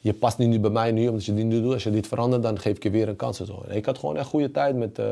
je 0.00 0.12
past 0.12 0.38
niet 0.38 0.60
bij 0.60 0.70
mij 0.70 0.92
nu, 0.92 1.08
omdat 1.08 1.24
je 1.24 1.34
dit 1.34 1.44
niet 1.44 1.62
doet. 1.62 1.72
Als 1.72 1.82
je 1.82 1.90
dit 1.90 2.06
verandert, 2.06 2.42
dan 2.42 2.58
geef 2.58 2.76
ik 2.76 2.82
je 2.82 2.90
weer 2.90 3.08
een 3.08 3.16
kans. 3.16 3.40
En 3.40 3.46
zo. 3.46 3.64
En 3.68 3.76
ik 3.76 3.86
had 3.86 3.98
gewoon 3.98 4.16
echt 4.16 4.26
goede 4.26 4.50
tijd 4.50 4.76
met, 4.76 4.98
uh, 4.98 5.06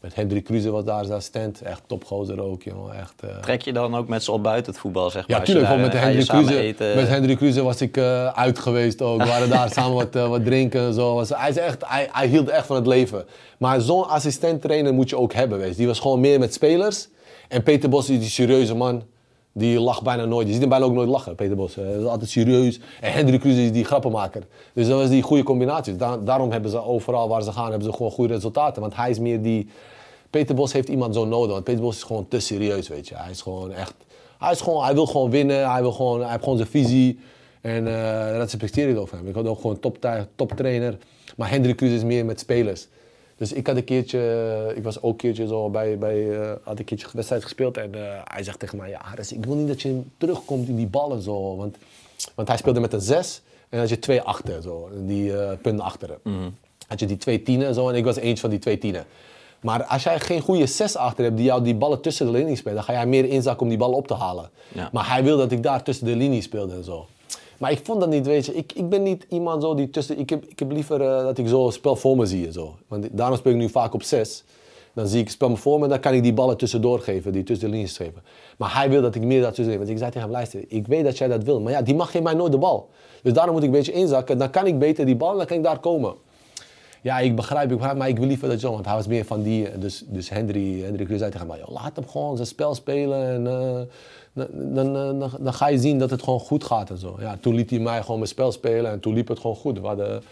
met 0.00 0.14
Hendrik 0.14 0.44
Kruse 0.44 0.70
was 0.70 0.84
daar 0.84 1.04
zijn 1.04 1.16
assistent. 1.16 1.62
Echt 1.62 1.82
topgozer 1.86 2.42
ook, 2.42 2.62
joh. 2.62 2.98
Echt, 2.98 3.42
Trek 3.42 3.62
je 3.62 3.72
dan 3.72 3.96
ook 3.96 4.08
met 4.08 4.22
ze 4.22 4.32
op 4.32 4.42
buiten 4.42 4.72
het 4.72 4.80
voetbal, 4.80 5.10
zeg 5.10 5.28
maar? 5.28 5.38
Ja, 5.38 5.44
tuurlijk. 5.44 5.76
met, 5.76 5.92
Hendrik 5.92 6.28
Kruse, 6.28 6.74
met 6.94 7.08
Hendrik 7.08 7.36
Kruse 7.36 7.62
was 7.62 7.80
ik 7.80 7.98
uit 8.34 8.58
geweest 8.58 9.02
ook. 9.02 9.22
We 9.22 9.28
waren 9.28 9.48
daar 9.48 9.70
samen 9.78 9.94
wat, 9.94 10.28
wat 10.28 10.44
drinken 10.44 10.80
en 10.80 10.94
zo. 10.94 11.14
Was, 11.14 11.28
hij, 11.28 11.48
is 11.48 11.56
echt, 11.56 11.84
hij, 11.86 12.08
hij 12.12 12.26
hield 12.26 12.48
echt 12.48 12.66
van 12.66 12.76
het 12.76 12.86
leven. 12.86 13.24
Maar 13.58 13.80
zo'n 13.80 14.08
assistent-trainer 14.08 14.94
moet 14.94 15.10
je 15.10 15.18
ook 15.18 15.32
hebben, 15.32 15.58
wees. 15.58 15.76
Die 15.76 15.86
was 15.86 16.00
gewoon 16.00 16.20
meer 16.20 16.38
met 16.38 16.54
spelers. 16.54 17.08
En 17.50 17.62
Peter 17.62 17.88
Bos 17.88 18.10
is 18.10 18.18
die 18.18 18.28
serieuze 18.28 18.74
man. 18.74 19.02
Die 19.52 19.80
lacht 19.80 20.02
bijna 20.02 20.24
nooit. 20.24 20.46
Je 20.46 20.52
ziet 20.52 20.60
hem 20.60 20.70
bijna 20.70 20.84
ook 20.84 20.92
nooit 20.92 21.08
lachen, 21.08 21.34
Peter 21.34 21.56
Bos. 21.56 21.74
Hij 21.74 21.92
is 21.92 22.04
altijd 22.04 22.30
serieus. 22.30 22.80
En 23.00 23.12
Hendrik 23.12 23.40
Kruse 23.40 23.64
is 23.64 23.72
die 23.72 23.84
grappenmaker. 23.84 24.42
Dus 24.72 24.86
dat 24.86 25.00
was 25.00 25.08
die 25.08 25.22
goede 25.22 25.42
combinatie. 25.42 25.96
daarom 25.96 26.50
hebben 26.50 26.70
ze 26.70 26.82
overal 26.82 27.28
waar 27.28 27.42
ze 27.42 27.52
gaan, 27.52 27.70
hebben 27.70 27.90
ze 27.90 27.92
gewoon 27.92 28.10
goede 28.10 28.34
resultaten. 28.34 28.80
Want 28.80 28.96
hij 28.96 29.10
is 29.10 29.18
meer 29.18 29.42
die... 29.42 29.68
Peter 30.30 30.54
Bos 30.54 30.72
heeft 30.72 30.88
iemand 30.88 31.14
zo 31.14 31.24
nodig. 31.24 31.52
Want 31.52 31.64
Peter 31.64 31.80
Bos 31.80 31.96
is 31.96 32.02
gewoon 32.02 32.28
te 32.28 32.40
serieus, 32.40 32.88
weet 32.88 33.08
je. 33.08 33.14
Hij 33.16 33.30
is 33.30 33.40
gewoon 33.40 33.72
echt... 33.72 33.94
Hij, 34.38 34.52
is 34.52 34.60
gewoon, 34.60 34.84
hij 34.84 34.94
wil 34.94 35.06
gewoon 35.06 35.30
winnen. 35.30 35.70
Hij, 35.70 35.80
wil 35.80 35.92
gewoon, 35.92 36.20
hij 36.20 36.30
heeft 36.30 36.42
gewoon 36.42 36.58
zijn 36.58 36.70
visie. 36.70 37.18
En 37.60 37.86
uh, 37.86 38.26
dat 38.26 38.50
respecteer 38.50 38.88
ik 38.88 38.98
over 38.98 39.16
hem. 39.16 39.28
Ik 39.28 39.34
had 39.34 39.46
ook 39.46 39.60
gewoon 39.60 39.80
top, 39.80 39.98
top 40.36 40.52
trainer. 40.52 40.98
Maar 41.36 41.50
Hendrik 41.50 41.76
Kruse 41.76 41.94
is 41.94 42.04
meer 42.04 42.24
met 42.24 42.40
spelers. 42.40 42.88
Dus 43.40 43.52
ik 43.52 43.66
had 43.66 43.76
een 43.76 43.84
keertje, 43.84 44.72
ik 44.76 44.82
was 44.82 45.02
ook 45.02 45.10
een 45.10 45.16
keertje 45.16 45.46
zo 45.46 45.70
bij, 45.70 45.98
bij 45.98 46.16
uh, 46.16 46.52
had 46.62 46.78
een 46.78 46.84
keertje 46.84 47.06
wedstrijd 47.12 47.42
gespeeld 47.42 47.76
en 47.76 47.96
uh, 47.96 48.02
hij 48.24 48.42
zegt 48.42 48.58
tegen 48.58 48.78
mij, 48.78 48.88
ja 48.88 49.00
Harris, 49.02 49.32
ik 49.32 49.44
wil 49.44 49.54
niet 49.54 49.68
dat 49.68 49.82
je 49.82 50.00
terugkomt 50.16 50.68
in 50.68 50.76
die 50.76 50.86
ballen 50.86 51.22
zo, 51.22 51.56
want, 51.56 51.76
want 52.34 52.48
hij 52.48 52.56
speelde 52.56 52.80
met 52.80 52.92
een 52.92 53.00
zes 53.00 53.42
en 53.68 53.78
had 53.78 53.88
je 53.88 53.98
twee 53.98 54.20
achter 54.20 54.62
zo, 54.62 54.88
die 54.94 55.30
uh, 55.30 55.50
punten 55.62 55.84
achteren. 55.84 56.18
Mm. 56.22 56.54
Had 56.86 57.00
je 57.00 57.06
die 57.06 57.16
twee 57.16 57.42
tienen 57.42 57.74
zo 57.74 57.88
en 57.88 57.94
ik 57.94 58.04
was 58.04 58.16
eentje 58.16 58.40
van 58.40 58.50
die 58.50 58.58
twee 58.58 58.78
tienen. 58.78 59.04
Maar 59.60 59.84
als 59.84 60.02
jij 60.02 60.20
geen 60.20 60.40
goede 60.40 60.66
zes 60.66 60.96
achter 60.96 61.24
hebt 61.24 61.36
die 61.36 61.46
jou 61.46 61.62
die 61.62 61.74
ballen 61.74 62.00
tussen 62.00 62.26
de 62.26 62.32
linies 62.32 62.58
speelt, 62.58 62.74
dan 62.74 62.84
ga 62.84 62.92
jij 62.92 63.06
meer 63.06 63.24
inzakken 63.24 63.62
om 63.62 63.68
die 63.68 63.78
ballen 63.78 63.96
op 63.96 64.06
te 64.06 64.14
halen. 64.14 64.50
Ja. 64.68 64.88
Maar 64.92 65.08
hij 65.08 65.22
wil 65.22 65.36
dat 65.36 65.52
ik 65.52 65.62
daar 65.62 65.82
tussen 65.82 66.06
de 66.06 66.16
linies 66.16 66.44
speelde 66.44 66.74
en 66.74 66.84
zo. 66.84 67.06
Maar 67.60 67.70
ik 67.70 67.80
vond 67.82 68.00
dat 68.00 68.08
niet, 68.08 68.26
weet 68.26 68.46
je. 68.46 68.54
Ik, 68.54 68.72
ik 68.72 68.88
ben 68.88 69.02
niet 69.02 69.26
iemand 69.28 69.62
zo 69.62 69.74
die 69.74 69.90
tussen... 69.90 70.18
Ik 70.18 70.30
heb, 70.30 70.44
ik 70.44 70.58
heb 70.58 70.72
liever 70.72 71.00
uh, 71.00 71.22
dat 71.22 71.38
ik 71.38 71.48
zo 71.48 71.70
spel 71.70 71.96
voor 71.96 72.16
me 72.16 72.26
zie 72.26 72.46
en 72.46 72.52
zo. 72.52 72.74
Want 72.88 73.08
daarom 73.12 73.36
speel 73.36 73.52
ik 73.52 73.58
nu 73.58 73.68
vaak 73.68 73.94
op 73.94 74.02
zes. 74.02 74.44
Dan 74.94 75.06
zie 75.06 75.20
ik 75.20 75.30
spel 75.30 75.56
voor 75.56 75.78
me 75.78 75.88
dan 75.88 76.00
kan 76.00 76.14
ik 76.14 76.22
die 76.22 76.32
ballen 76.32 76.56
tussendoor 76.56 77.00
geven, 77.00 77.32
die 77.32 77.42
tussen 77.42 77.70
de 77.70 77.74
linies 77.74 77.96
geven. 77.96 78.22
Maar 78.58 78.74
hij 78.74 78.90
wil 78.90 79.02
dat 79.02 79.14
ik 79.14 79.22
meer 79.22 79.40
daartussen 79.40 79.74
geef. 79.74 79.76
Want 79.76 79.90
ik 79.90 79.98
zei 79.98 80.10
tegen 80.10 80.26
hem, 80.26 80.36
luister, 80.36 80.64
ik 80.68 80.86
weet 80.86 81.04
dat 81.04 81.18
jij 81.18 81.28
dat 81.28 81.44
wil. 81.44 81.60
Maar 81.60 81.72
ja, 81.72 81.82
die 81.82 81.94
mag 81.94 82.10
geeft 82.10 82.24
mij 82.24 82.34
nooit 82.34 82.52
de 82.52 82.58
bal. 82.58 82.88
Dus 83.22 83.32
daarom 83.32 83.54
moet 83.54 83.62
ik 83.62 83.68
een 83.68 83.74
beetje 83.74 83.92
inzakken. 83.92 84.38
Dan 84.38 84.50
kan 84.50 84.66
ik 84.66 84.78
beter 84.78 85.06
die 85.06 85.16
bal, 85.16 85.36
dan 85.36 85.46
kan 85.46 85.56
ik 85.56 85.62
daar 85.62 85.80
komen. 85.80 86.14
Ja, 87.02 87.18
ik 87.18 87.36
begrijp, 87.36 87.70
ik 87.70 87.76
begrijp, 87.76 87.96
maar 87.96 88.08
ik 88.08 88.18
wil 88.18 88.26
liever 88.26 88.48
dat 88.48 88.60
zo, 88.60 88.72
want 88.72 88.86
hij 88.86 88.94
was 88.94 89.06
meer 89.06 89.24
van 89.24 89.42
die. 89.42 89.78
Dus, 89.78 90.04
dus 90.06 90.28
Hendry, 90.28 90.82
Hendry 90.82 91.18
zei 91.18 91.30
tegen 91.30 91.46
mij, 91.46 91.60
laat 91.66 91.96
hem 91.96 92.08
gewoon 92.08 92.36
zijn 92.36 92.48
spel 92.48 92.74
spelen. 92.74 93.28
En, 93.28 93.44
uh, 93.44 93.80
dan, 94.32 94.94
dan, 94.94 95.30
dan, 95.40 95.52
ga 95.52 95.68
je 95.68 95.78
zien 95.78 95.98
dat 95.98 96.10
het 96.10 96.22
gewoon 96.22 96.40
goed 96.40 96.64
gaat 96.64 96.90
en 96.90 96.98
zo. 96.98 97.16
Ja, 97.20 97.38
toen 97.40 97.54
liet 97.54 97.70
hij 97.70 97.78
mij 97.78 98.00
gewoon 98.00 98.16
mijn 98.16 98.30
spel 98.30 98.52
spelen 98.52 98.90
en 98.90 99.00
toen 99.00 99.14
liep 99.14 99.28
het 99.28 99.38
gewoon 99.38 99.56
goed. 99.56 99.80
We 99.80 99.86
hadden, 99.86 100.22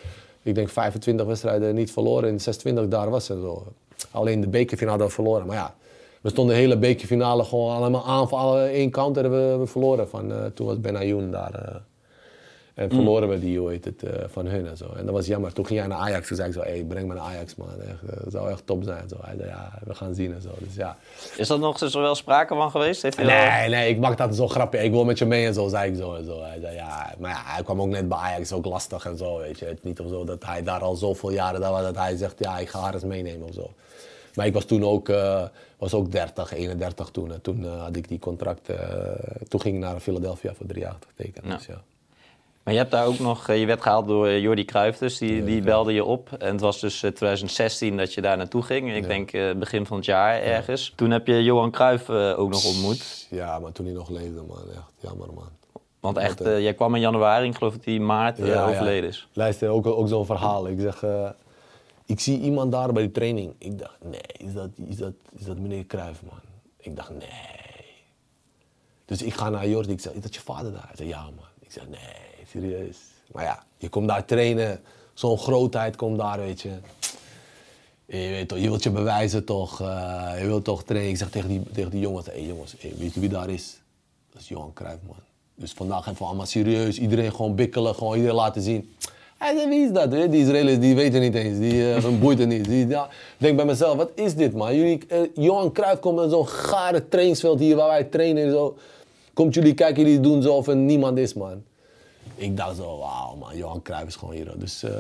ik 0.43 0.55
denk, 0.55 0.69
25 0.69 1.27
wedstrijden 1.27 1.75
niet 1.75 1.93
verloren. 1.93 2.29
In 2.29 2.41
26 2.41 2.89
daar 2.89 3.11
was 3.11 3.29
het 3.29 3.39
zo. 3.39 3.67
Alleen 4.11 4.41
de 4.41 4.49
bekerfinale 4.49 4.91
hadden 4.91 5.07
we 5.07 5.15
verloren. 5.15 5.47
Maar 5.47 5.57
ja, 5.57 5.75
we 6.21 6.29
stonden 6.29 6.55
de 6.55 6.61
hele 6.61 6.77
bekerfinale 6.77 7.45
gewoon 7.45 7.77
allemaal 7.77 8.07
aan 8.07 8.59
één 8.59 8.91
kant 8.91 9.17
hebben 9.17 9.61
we, 9.61 9.67
verloren. 9.67 10.09
Van, 10.09 10.31
uh, 10.31 10.45
toen 10.55 10.67
was 10.67 10.81
Benayoun 10.81 11.31
daar. 11.31 11.53
Uh, 11.69 11.75
en 12.79 12.85
mm. 12.85 12.95
verloren 12.95 13.29
we 13.29 13.39
die, 13.39 13.59
hoe 13.59 13.70
heet 13.70 13.85
het, 13.85 14.03
uh, 14.05 14.11
van 14.26 14.47
hun 14.47 14.66
en 14.66 14.76
zo. 14.76 14.93
En 14.97 15.05
dat 15.05 15.14
was 15.14 15.26
jammer. 15.26 15.53
Toen 15.53 15.66
ging 15.66 15.79
hij 15.79 15.89
naar 15.89 15.99
Ajax. 15.99 16.26
Toen 16.26 16.37
zei 16.37 16.49
ik 16.49 16.55
zo, 16.55 16.61
hey, 16.61 16.85
breng 16.89 17.09
me 17.09 17.14
naar 17.14 17.22
Ajax, 17.22 17.55
man. 17.55 17.68
Echt, 17.68 18.03
eh, 18.03 18.22
dat 18.22 18.33
zou 18.33 18.51
echt 18.51 18.66
top 18.66 18.83
zijn. 18.85 19.09
Zo. 19.09 19.16
Hij 19.20 19.37
zei, 19.37 19.49
ja, 19.49 19.79
we 19.85 19.95
gaan 19.95 20.14
zien 20.14 20.35
en 20.35 20.43
zo. 20.43 20.49
Dus, 20.59 20.74
ja. 20.74 20.97
Is 21.37 21.49
dat 21.49 21.61
nog 21.61 21.79
zo 21.79 22.01
wel 22.01 22.14
sprake 22.14 22.55
van 22.55 22.70
geweest? 22.70 23.03
Heeft 23.03 23.16
nee, 23.16 23.68
nee, 23.68 23.91
ik 23.91 23.99
maak 23.99 24.16
dat 24.16 24.37
zo 24.37 24.49
grappig. 24.49 24.83
Ik 24.83 24.91
wil 24.91 25.05
met 25.05 25.18
je 25.18 25.24
mee 25.24 25.47
en 25.47 25.55
zo, 25.55 25.68
zei 25.68 25.91
ik 25.91 25.97
zo 25.97 26.14
en 26.14 26.24
zo. 26.24 26.43
Hij 26.43 26.61
zei, 26.61 26.74
ja, 26.74 27.14
maar 27.18 27.31
ja, 27.31 27.43
hij 27.45 27.62
kwam 27.62 27.81
ook 27.81 27.89
net 27.89 28.09
bij 28.09 28.18
Ajax, 28.18 28.53
ook 28.53 28.64
lastig 28.64 29.07
en 29.07 29.16
zo, 29.16 29.39
weet 29.39 29.59
je. 29.59 29.64
Het 29.64 29.85
niet 29.85 30.01
of 30.01 30.09
zo 30.09 30.24
dat 30.24 30.45
hij 30.45 30.62
daar 30.62 30.81
al 30.81 30.95
zoveel 30.95 31.31
jaren, 31.31 31.61
dat, 31.61 31.83
dat 31.83 31.97
hij 31.97 32.16
zegt, 32.16 32.39
ja, 32.39 32.59
ik 32.59 32.68
ga 32.68 32.81
haar 32.81 32.95
eens 32.95 33.05
meenemen 33.05 33.49
of 33.49 33.55
zo. 33.55 33.70
Maar 34.35 34.47
ik 34.47 34.53
was 34.53 34.64
toen 34.64 34.85
ook, 34.85 35.09
uh, 35.09 35.43
was 35.79 35.95
ook 35.95 36.12
30, 36.12 36.53
31 36.53 37.09
toen. 37.09 37.33
En 37.33 37.41
toen 37.41 37.64
had 37.64 37.97
ik 37.97 38.09
die 38.09 38.18
contract, 38.18 38.70
toen 39.49 39.61
ging 39.61 39.74
ik 39.74 39.81
naar 39.81 40.01
Philadelphia 40.01 40.55
voor 40.55 40.66
drie 40.66 40.83
jaar 40.83 40.97
getekend. 41.09 41.45
Dus, 41.45 41.66
ja. 41.66 41.83
Maar 42.69 42.77
je 42.77 42.83
hebt 42.83 42.95
daar 42.95 43.07
ook 43.07 43.19
nog, 43.19 43.49
eh, 43.49 43.61
je 43.61 43.66
werd 43.66 43.83
gehaald 43.83 44.07
door 44.07 44.27
eh, 44.27 44.41
Jordi 44.41 44.64
Cruijff 44.64 44.99
dus, 44.99 45.19
die, 45.19 45.45
die 45.45 45.62
belde 45.62 45.93
je 45.93 46.05
op. 46.05 46.33
En 46.33 46.53
het 46.53 46.61
was 46.61 46.81
dus 46.81 46.99
2016 46.99 47.93
eh, 47.93 47.99
dat 47.99 48.14
je 48.14 48.21
daar 48.21 48.37
naartoe 48.37 48.62
ging. 48.62 48.95
Ik 48.95 49.07
denk 49.07 49.59
begin 49.59 49.87
van 49.87 49.97
het 49.97 50.07
jaar 50.07 50.43
ergens. 50.43 50.93
Toen 50.97 51.11
heb 51.11 51.27
je 51.27 51.43
Johan 51.43 51.71
Cruijff 51.71 52.11
ook 52.11 52.51
nog 52.51 52.64
ontmoet. 52.64 53.27
Ja, 53.31 53.59
maar 53.59 53.73
toen 53.73 53.87
hij 53.87 53.95
nog 53.95 54.09
leefde, 54.09 54.43
man. 54.49 54.59
Echt 54.71 54.93
jammer, 55.01 55.33
man. 55.35 55.49
Want 56.01 56.16
echt, 56.16 56.39
jij 56.39 56.75
kwam 56.75 56.95
in 56.95 57.01
januari, 57.01 57.49
ik 57.49 57.57
geloof 57.57 57.73
dat 57.73 57.85
hij 57.85 57.95
in 57.95 58.07
maart 58.07 58.40
overleden 58.40 59.09
is. 59.09 59.28
Luister, 59.32 59.69
ook, 59.69 59.86
ook 59.86 60.09
zo'n 60.09 60.27
verhaal. 60.27 60.69
Ik 60.69 60.81
zeg, 60.81 61.05
ik 62.07 62.20
zie 62.20 62.40
iemand 62.40 62.73
daar 62.73 62.93
bij 62.93 63.03
de 63.03 63.11
training. 63.11 63.55
Ik 63.59 63.78
dacht, 63.78 63.99
nee, 64.05 64.20
is 64.36 64.53
dat, 64.53 64.70
is 64.89 64.97
dat, 64.97 65.12
is 65.39 65.45
dat 65.45 65.59
meneer 65.59 65.86
Cruijff, 65.86 66.23
man? 66.23 66.40
Ik 66.77 66.97
dacht, 66.97 67.11
nee. 67.11 67.28
Dus 69.05 69.23
ik 69.23 69.35
ga 69.35 69.51
naar 69.51 69.69
Jordi, 69.69 69.93
ik 69.93 70.01
zeg, 70.01 70.12
is 70.12 70.23
dat 70.23 70.35
je 70.35 70.40
vader 70.40 70.73
daar? 70.73 70.86
Hij 70.86 70.97
zei, 70.97 71.09
ja, 71.09 71.23
man. 71.23 71.47
Ik 71.61 71.73
zeg, 71.73 71.89
nee 71.89 72.28
serieus. 72.51 72.97
Maar 73.33 73.45
ja, 73.45 73.62
je 73.77 73.89
komt 73.89 74.09
daar 74.09 74.25
trainen, 74.25 74.81
zo'n 75.15 75.39
grootheid 75.39 75.97
komt 75.97 76.19
daar, 76.19 76.39
weet 76.39 76.61
je. 76.61 76.70
Je, 78.07 78.29
weet 78.29 78.49
toch, 78.49 78.59
je 78.59 78.69
wilt 78.69 78.83
je 78.83 78.91
bewijzen 78.91 79.45
toch, 79.45 79.81
uh, 79.81 80.33
je 80.39 80.47
wilt 80.47 80.65
toch 80.65 80.83
trainen. 80.83 81.11
Ik 81.11 81.16
zeg 81.16 81.31
tegen 81.31 81.49
die, 81.49 81.62
tegen 81.73 81.91
die 81.91 82.01
jongens, 82.01 82.27
hé 82.27 82.33
hey, 82.33 82.43
jongens, 82.43 82.75
weet 82.99 83.15
je 83.15 83.20
wie 83.20 83.29
daar 83.29 83.51
is? 83.51 83.81
Dat 84.33 84.43
is 84.43 84.49
Johan 84.49 84.73
Cruijff, 84.73 84.99
man. 85.07 85.16
Dus 85.55 85.73
vandaag 85.73 86.09
even 86.09 86.27
allemaal 86.27 86.47
serieus, 86.47 86.99
iedereen 86.99 87.35
gewoon 87.35 87.55
bikkelen, 87.55 87.95
gewoon 87.95 88.15
iedereen 88.15 88.37
laten 88.37 88.62
zien. 88.62 88.95
Hij 89.39 89.57
zei, 89.57 89.69
wie 89.69 89.85
is 89.87 89.93
dat? 89.93 90.11
Die 90.11 90.41
Israëli's 90.41 90.79
die 90.79 90.95
weten 90.95 91.20
niet 91.20 91.35
eens, 91.35 91.59
die 91.59 91.73
uh, 91.75 92.20
boeit 92.20 92.47
niet. 92.47 92.89
Ja. 92.89 93.05
Ik 93.05 93.37
denk 93.37 93.57
bij 93.57 93.65
mezelf, 93.65 93.97
wat 93.97 94.11
is 94.15 94.35
dit 94.35 94.55
man? 94.55 94.77
Jullie, 94.77 95.01
uh, 95.12 95.19
Johan 95.35 95.73
Cruijff 95.73 96.01
komt 96.01 96.16
met 96.16 96.31
zo'n 96.31 96.49
gare 96.49 97.09
trainingsveld 97.09 97.59
hier 97.59 97.77
waar 97.77 97.89
wij 97.89 98.05
trainen 98.05 98.45
en 98.45 98.51
zo. 98.51 98.77
Komt 99.33 99.55
jullie 99.55 99.75
kijken, 99.75 100.03
jullie 100.03 100.20
doen 100.20 100.43
zo 100.43 100.55
of 100.55 100.66
er 100.66 100.77
niemand 100.77 101.19
is 101.19 101.35
man 101.35 101.62
ik 102.39 102.56
dacht 102.56 102.77
zo, 102.77 102.98
wauw 102.98 103.35
man, 103.35 103.56
Johan 103.56 103.82
Cruijff 103.82 104.06
is 104.06 104.16
gewoon 104.16 104.35
hier. 104.35 104.59
Dus 104.59 104.85
uh, 104.85 104.90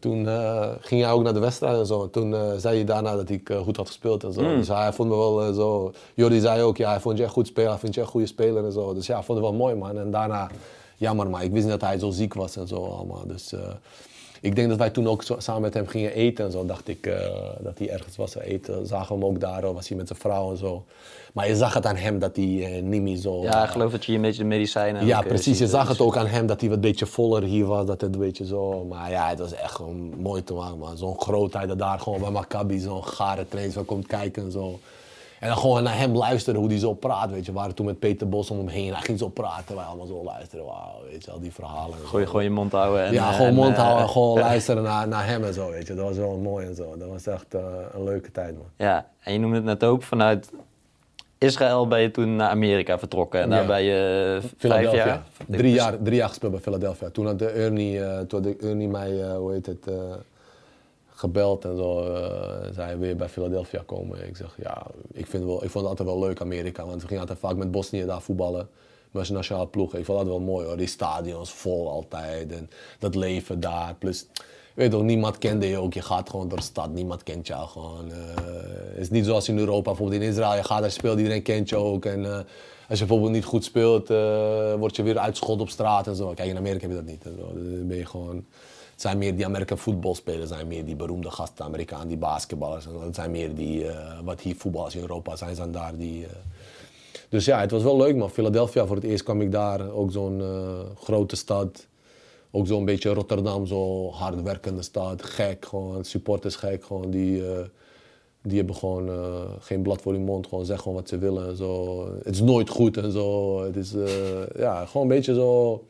toen 0.00 0.24
uh, 0.24 0.68
ging 0.80 1.02
hij 1.02 1.12
ook 1.12 1.22
naar 1.22 1.34
de 1.34 1.40
wedstrijd 1.40 1.78
en 1.78 1.86
zo. 1.86 2.10
Toen 2.10 2.32
uh, 2.32 2.52
zei 2.56 2.76
hij 2.76 2.84
daarna 2.84 3.16
dat 3.16 3.28
ik 3.28 3.50
goed 3.62 3.76
had 3.76 3.86
gespeeld 3.86 4.24
en 4.24 4.32
zo. 4.32 4.40
Mm. 4.40 4.56
Dus 4.56 4.68
hij 4.68 4.92
vond 4.92 5.08
me 5.08 5.16
wel 5.16 5.52
zo... 5.52 5.92
Jordi 6.14 6.40
zei 6.40 6.62
ook, 6.62 6.76
ja, 6.76 6.90
hij 6.90 7.00
vond 7.00 7.18
je 7.18 7.24
echt 7.24 7.32
goed 7.32 7.46
spelen, 7.46 7.70
hij 7.70 7.78
vond 7.78 7.94
je 7.94 8.00
echt 8.00 8.10
goede 8.10 8.26
speler 8.26 8.64
en 8.64 8.72
zo. 8.72 8.94
Dus 8.94 9.06
ja, 9.06 9.18
ik 9.18 9.24
vond 9.24 9.38
het 9.38 9.48
wel 9.48 9.56
mooi 9.56 9.74
man. 9.74 9.98
En 9.98 10.10
daarna, 10.10 10.50
jammer 10.96 11.30
maar, 11.30 11.44
ik 11.44 11.52
wist 11.52 11.62
niet 11.62 11.80
dat 11.80 11.88
hij 11.88 11.98
zo 11.98 12.10
ziek 12.10 12.34
was 12.34 12.56
en 12.56 12.68
zo 12.68 12.84
allemaal. 12.84 13.26
Dus 13.26 13.54
ik 14.40 14.56
denk 14.56 14.68
dat 14.68 14.78
wij 14.78 14.90
toen 14.90 15.08
ook 15.08 15.24
samen 15.38 15.62
met 15.62 15.74
hem 15.74 15.86
gingen 15.86 16.12
eten 16.12 16.44
en 16.44 16.50
zo. 16.50 16.66
Dacht 16.66 16.88
ik 16.88 17.06
eh, 17.06 17.14
dat 17.60 17.78
hij 17.78 17.90
ergens 17.90 18.16
was 18.16 18.38
eten. 18.38 18.86
Zagen 18.86 19.18
we 19.18 19.24
hem 19.24 19.34
ook 19.34 19.40
daar, 19.40 19.72
was 19.72 19.88
hij 19.88 19.96
met 19.96 20.06
zijn 20.06 20.18
vrouw 20.18 20.50
en 20.50 20.56
zo. 20.56 20.84
Maar 21.32 21.48
je 21.48 21.56
zag 21.56 21.74
het 21.74 21.86
aan 21.86 21.96
hem 21.96 22.18
dat 22.18 22.36
hij 22.36 22.44
eh, 22.44 22.82
niet 22.82 23.02
meer 23.02 23.16
zo... 23.16 23.42
Ja, 23.42 23.64
ik 23.64 23.70
geloof 23.70 23.92
dat 23.92 24.04
je 24.04 24.12
een 24.12 24.20
beetje 24.20 24.42
de 24.42 24.48
medicijnen... 24.48 25.06
Ja, 25.06 25.20
eh, 25.20 25.26
precies. 25.26 25.58
Je 25.58 25.66
zag 25.66 25.88
het 25.88 26.00
ook 26.00 26.16
aan 26.16 26.26
hem 26.26 26.46
dat 26.46 26.60
hij 26.60 26.70
wat 26.70 26.80
beetje 26.80 27.06
voller 27.06 27.42
hier 27.42 27.66
was. 27.66 27.86
Dat 27.86 28.00
het 28.00 28.14
een 28.14 28.20
beetje 28.20 28.46
zo... 28.46 28.84
Maar 28.84 29.10
ja, 29.10 29.28
het 29.28 29.38
was 29.38 29.52
echt 29.52 29.74
gewoon 29.74 30.12
mooi 30.20 30.44
te 30.44 30.54
maken, 30.54 30.78
man. 30.78 30.96
Zo'n 30.96 31.20
grootheid 31.20 31.68
dat 31.68 31.78
daar 31.78 32.00
gewoon 32.00 32.20
bij 32.20 32.30
Maccabi 32.30 32.78
zo'n 32.78 33.04
gare 33.04 33.48
trainer 33.48 33.72
zo 33.72 33.82
komt 33.82 34.06
kijken 34.06 34.42
en 34.42 34.52
zo. 34.52 34.78
En 35.40 35.48
dan 35.48 35.56
gewoon 35.56 35.82
naar 35.82 35.98
hem 35.98 36.16
luisteren, 36.16 36.60
hoe 36.60 36.68
hij 36.68 36.78
zo 36.78 36.94
praat, 36.94 37.30
weet 37.30 37.46
je. 37.46 37.52
We 37.52 37.58
waren 37.58 37.74
toen 37.74 37.86
met 37.86 37.98
Peter 37.98 38.28
Bos 38.28 38.50
om 38.50 38.58
hem 38.58 38.68
heen. 38.68 38.92
Hij 38.92 39.02
ging 39.02 39.18
zo 39.18 39.28
praten, 39.28 39.76
wij 39.76 39.84
allemaal 39.84 40.06
zo 40.06 40.24
luisteren. 40.24 40.64
Wauw, 40.64 40.94
weet 41.10 41.24
je, 41.24 41.30
al 41.30 41.40
die 41.40 41.52
verhalen. 41.52 41.98
en 41.98 42.06
Gooi 42.06 42.26
gewoon 42.26 42.42
je 42.42 42.50
mond 42.50 42.72
houden. 42.72 43.04
En, 43.04 43.12
Ja, 43.12 43.28
eh, 43.28 43.32
gewoon 43.34 43.48
en, 43.48 43.54
mond 43.54 43.74
eh, 43.76 43.82
houden 43.82 44.02
en 44.02 44.08
gewoon 44.16 44.38
luisteren 44.38 44.82
naar, 44.82 45.08
naar 45.08 45.26
hem 45.26 45.44
en 45.44 45.54
zo, 45.54 45.70
weet 45.70 45.86
je. 45.86 45.94
Dat 45.94 46.04
was 46.04 46.16
wel 46.16 46.36
mooi 46.36 46.66
en 46.66 46.74
zo. 46.74 46.96
Dat 46.98 47.08
was 47.08 47.26
echt 47.26 47.54
eh, 47.54 47.60
een 47.94 48.04
leuke 48.04 48.30
tijd, 48.32 48.54
man. 48.56 48.66
Ja, 48.76 49.06
en 49.20 49.32
je 49.32 49.38
noemde 49.38 49.56
het 49.56 49.64
net 49.64 49.84
ook, 49.84 50.02
vanuit 50.02 50.50
Israël 51.38 51.88
ben 51.88 52.00
je 52.00 52.10
toen 52.10 52.36
naar 52.36 52.50
Amerika 52.50 52.98
vertrokken. 52.98 53.40
En 53.40 53.50
daar 53.50 53.60
Ja. 53.60 53.66
ben 53.66 53.82
je 53.82 54.38
vijf 54.40 54.52
Philadelphia. 54.58 55.04
jaar? 55.06 55.22
Drie 55.46 55.72
jaar, 55.72 56.02
drie 56.02 56.16
jaar 56.16 56.28
gespeeld 56.28 56.52
bij 56.52 56.60
Philadelphia. 56.60 57.10
Toen 57.10 57.26
had 57.26 57.38
de 57.38 57.48
Ernie, 57.48 57.98
toen 58.26 58.44
had 58.44 58.60
de 58.60 58.66
Ernie 58.68 58.88
mij, 58.88 59.34
hoe 59.36 59.52
heet 59.52 59.66
het, 59.66 59.86
gebeld 61.18 61.64
en 61.64 61.76
zo. 61.76 62.14
eh, 62.14 62.72
zei 62.74 62.96
weer 62.96 63.16
bij 63.16 63.28
Philadelphia 63.28 63.82
komen. 63.86 64.26
Ik 64.28 64.36
zeg, 64.36 64.54
ja, 64.62 64.86
ik, 65.12 65.26
vind 65.26 65.44
wel, 65.44 65.64
ik 65.64 65.70
vond 65.70 65.74
het 65.88 65.98
altijd 65.98 66.08
wel 66.08 66.18
leuk 66.18 66.40
Amerika. 66.40 66.86
Want 66.86 67.00
we 67.00 67.06
gingen 67.06 67.20
altijd 67.20 67.38
vaak 67.38 67.56
met 67.56 67.70
Bosnië 67.70 68.04
daar 68.04 68.22
voetballen. 68.22 68.68
Met 69.10 69.24
zijn 69.24 69.36
nationale 69.38 69.66
ploeg. 69.68 69.94
Ik 69.94 70.04
vond 70.04 70.18
dat 70.18 70.26
wel 70.26 70.40
mooi 70.40 70.66
hoor. 70.66 70.76
Die 70.76 70.86
stadions 70.86 71.52
vol 71.52 71.90
altijd. 71.90 72.52
En 72.52 72.70
dat 72.98 73.14
leven 73.14 73.60
daar. 73.60 73.94
Plus, 73.98 74.26
weet 74.74 74.90
toch, 74.90 75.02
niemand 75.02 75.38
kende 75.38 75.66
je 75.66 75.78
ook. 75.78 75.94
Je 75.94 76.02
gaat 76.02 76.30
gewoon 76.30 76.48
door 76.48 76.58
de 76.58 76.64
stad. 76.64 76.90
Niemand 76.92 77.22
kent 77.22 77.46
jou 77.46 77.68
gewoon. 77.68 78.10
eh. 78.12 78.16
het 78.88 78.98
is 78.98 79.10
niet 79.10 79.24
zoals 79.24 79.48
in 79.48 79.58
Europa. 79.58 79.90
Bijvoorbeeld 79.90 80.22
in 80.22 80.28
Israël. 80.28 80.56
Je 80.56 80.64
gaat 80.64 80.80
daar 80.80 80.90
spelen. 80.90 81.16
Iedereen 81.18 81.42
kent 81.42 81.68
je 81.68 81.76
ook. 81.76 82.04
En 82.04 82.24
eh, 82.24 82.32
als 82.88 82.98
je 82.98 83.04
bijvoorbeeld 83.04 83.32
niet 83.32 83.44
goed 83.44 83.64
speelt, 83.64 84.08
word 84.78 84.96
je 84.96 85.02
weer 85.02 85.18
uitgescholden 85.18 85.64
op 85.64 85.70
straat 85.70 86.06
en 86.06 86.16
zo. 86.16 86.32
Kijk, 86.34 86.48
in 86.48 86.56
Amerika 86.56 86.80
heb 86.80 86.90
je 86.90 86.96
dat 86.96 87.06
niet. 87.06 87.22
Zo. 87.22 87.52
Dan 87.52 87.86
ben 87.86 87.96
je 87.96 88.06
gewoon... 88.06 88.46
Het 88.98 89.06
zijn 89.06 89.18
meer 89.18 89.36
die 89.36 89.44
American 89.46 89.78
voetbalspelers, 89.78 90.48
zijn 90.48 90.66
meer 90.66 90.84
die 90.84 90.96
beroemde 90.96 91.30
gasten, 91.30 91.64
Amerikaan, 91.64 92.08
die 92.08 92.16
basketballers. 92.16 92.84
Dat 92.84 93.14
zijn 93.14 93.30
meer 93.30 93.54
die, 93.54 93.88
eh, 93.88 94.18
wat 94.24 94.40
hier 94.40 94.56
voetballers 94.56 94.94
in 94.94 95.00
Europa 95.00 95.36
zijn, 95.36 95.54
zijn 95.56 95.72
daar 95.72 95.96
die... 95.96 96.24
eh. 96.24 96.30
Dus 97.28 97.44
ja, 97.44 97.60
het 97.60 97.70
was 97.70 97.82
wel 97.82 97.96
leuk 97.96 98.16
man. 98.16 98.30
Philadelphia, 98.30 98.86
voor 98.86 98.96
het 98.96 99.04
eerst 99.04 99.24
kwam 99.24 99.40
ik 99.40 99.52
daar. 99.52 99.90
Ook 99.90 100.12
zo'n 100.12 100.40
eh, 100.40 100.80
grote 101.02 101.36
stad. 101.36 101.86
Ook 102.50 102.66
zo'n 102.66 102.84
beetje 102.84 103.12
Rotterdam, 103.12 103.66
zo 103.66 104.10
hardwerkende 104.10 104.82
stad. 104.82 105.22
Gek, 105.22 105.64
gewoon 105.64 106.04
supporters 106.04 106.56
gek. 106.56 106.84
Gewoon 106.84 107.10
die, 107.10 107.42
die 108.42 108.56
hebben 108.56 108.74
gewoon 108.74 109.10
geen 109.60 109.82
blad 109.82 110.02
voor 110.02 110.12
hun 110.12 110.24
mond. 110.24 110.46
Gewoon 110.46 110.64
zeggen 110.64 110.82
gewoon 110.82 110.98
wat 110.98 111.08
ze 111.08 111.18
willen. 111.18 111.48
en 111.48 111.56
Zo. 111.56 112.04
Het 112.24 112.34
is 112.34 112.40
nooit 112.40 112.68
goed 112.68 112.96
en 112.96 113.12
zo. 113.12 113.58
Het 113.62 113.76
is 113.76 113.94
ja, 114.56 114.86
gewoon 114.86 115.02
een 115.02 115.14
beetje 115.14 115.34
zo 115.34 115.82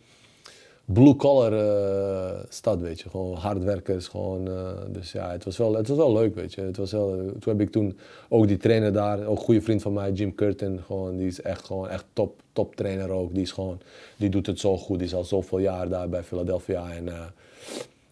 blue-collar 0.92 1.52
eh, 1.52 2.40
stad, 2.48 2.80
weet 2.80 3.00
je. 3.00 3.10
Gewoon 3.10 3.34
hardwerkers, 3.34 4.08
gewoon... 4.08 4.48
eh, 4.48 4.72
dus 4.88 5.12
ja, 5.12 5.30
het 5.30 5.44
was, 5.44 5.56
wel, 5.56 5.74
het 5.74 5.88
was 5.88 5.96
wel 5.96 6.12
leuk, 6.12 6.34
weet 6.34 6.54
je. 6.54 6.60
Het 6.60 6.76
was 6.76 6.92
wel, 6.92 7.08
toen 7.16 7.52
heb 7.52 7.60
ik 7.60 7.70
toen 7.70 7.98
ook 8.28 8.48
die 8.48 8.56
trainer 8.56 8.92
daar, 8.92 9.26
ook 9.26 9.38
een 9.38 9.44
goede 9.44 9.62
vriend 9.62 9.82
van 9.82 9.92
mij, 9.92 10.12
Jim 10.12 10.34
Curtin. 10.34 10.80
Gewoon, 10.86 11.16
die 11.16 11.26
is 11.26 11.42
echt, 11.42 11.64
gewoon, 11.64 11.88
echt 11.88 12.04
top, 12.12 12.40
top 12.52 12.76
trainer 12.76 13.10
ook. 13.10 13.34
Die, 13.34 13.42
is 13.42 13.52
gewoon, 13.52 13.80
die 14.16 14.28
doet 14.28 14.46
het 14.46 14.60
zo 14.60 14.76
goed. 14.76 14.98
Die 14.98 15.06
is 15.06 15.14
al 15.14 15.24
zoveel 15.24 15.58
jaar 15.58 15.88
daar 15.88 16.08
bij 16.08 16.22
Philadelphia. 16.22 16.92
En 16.92 17.08
eh, 17.08 17.20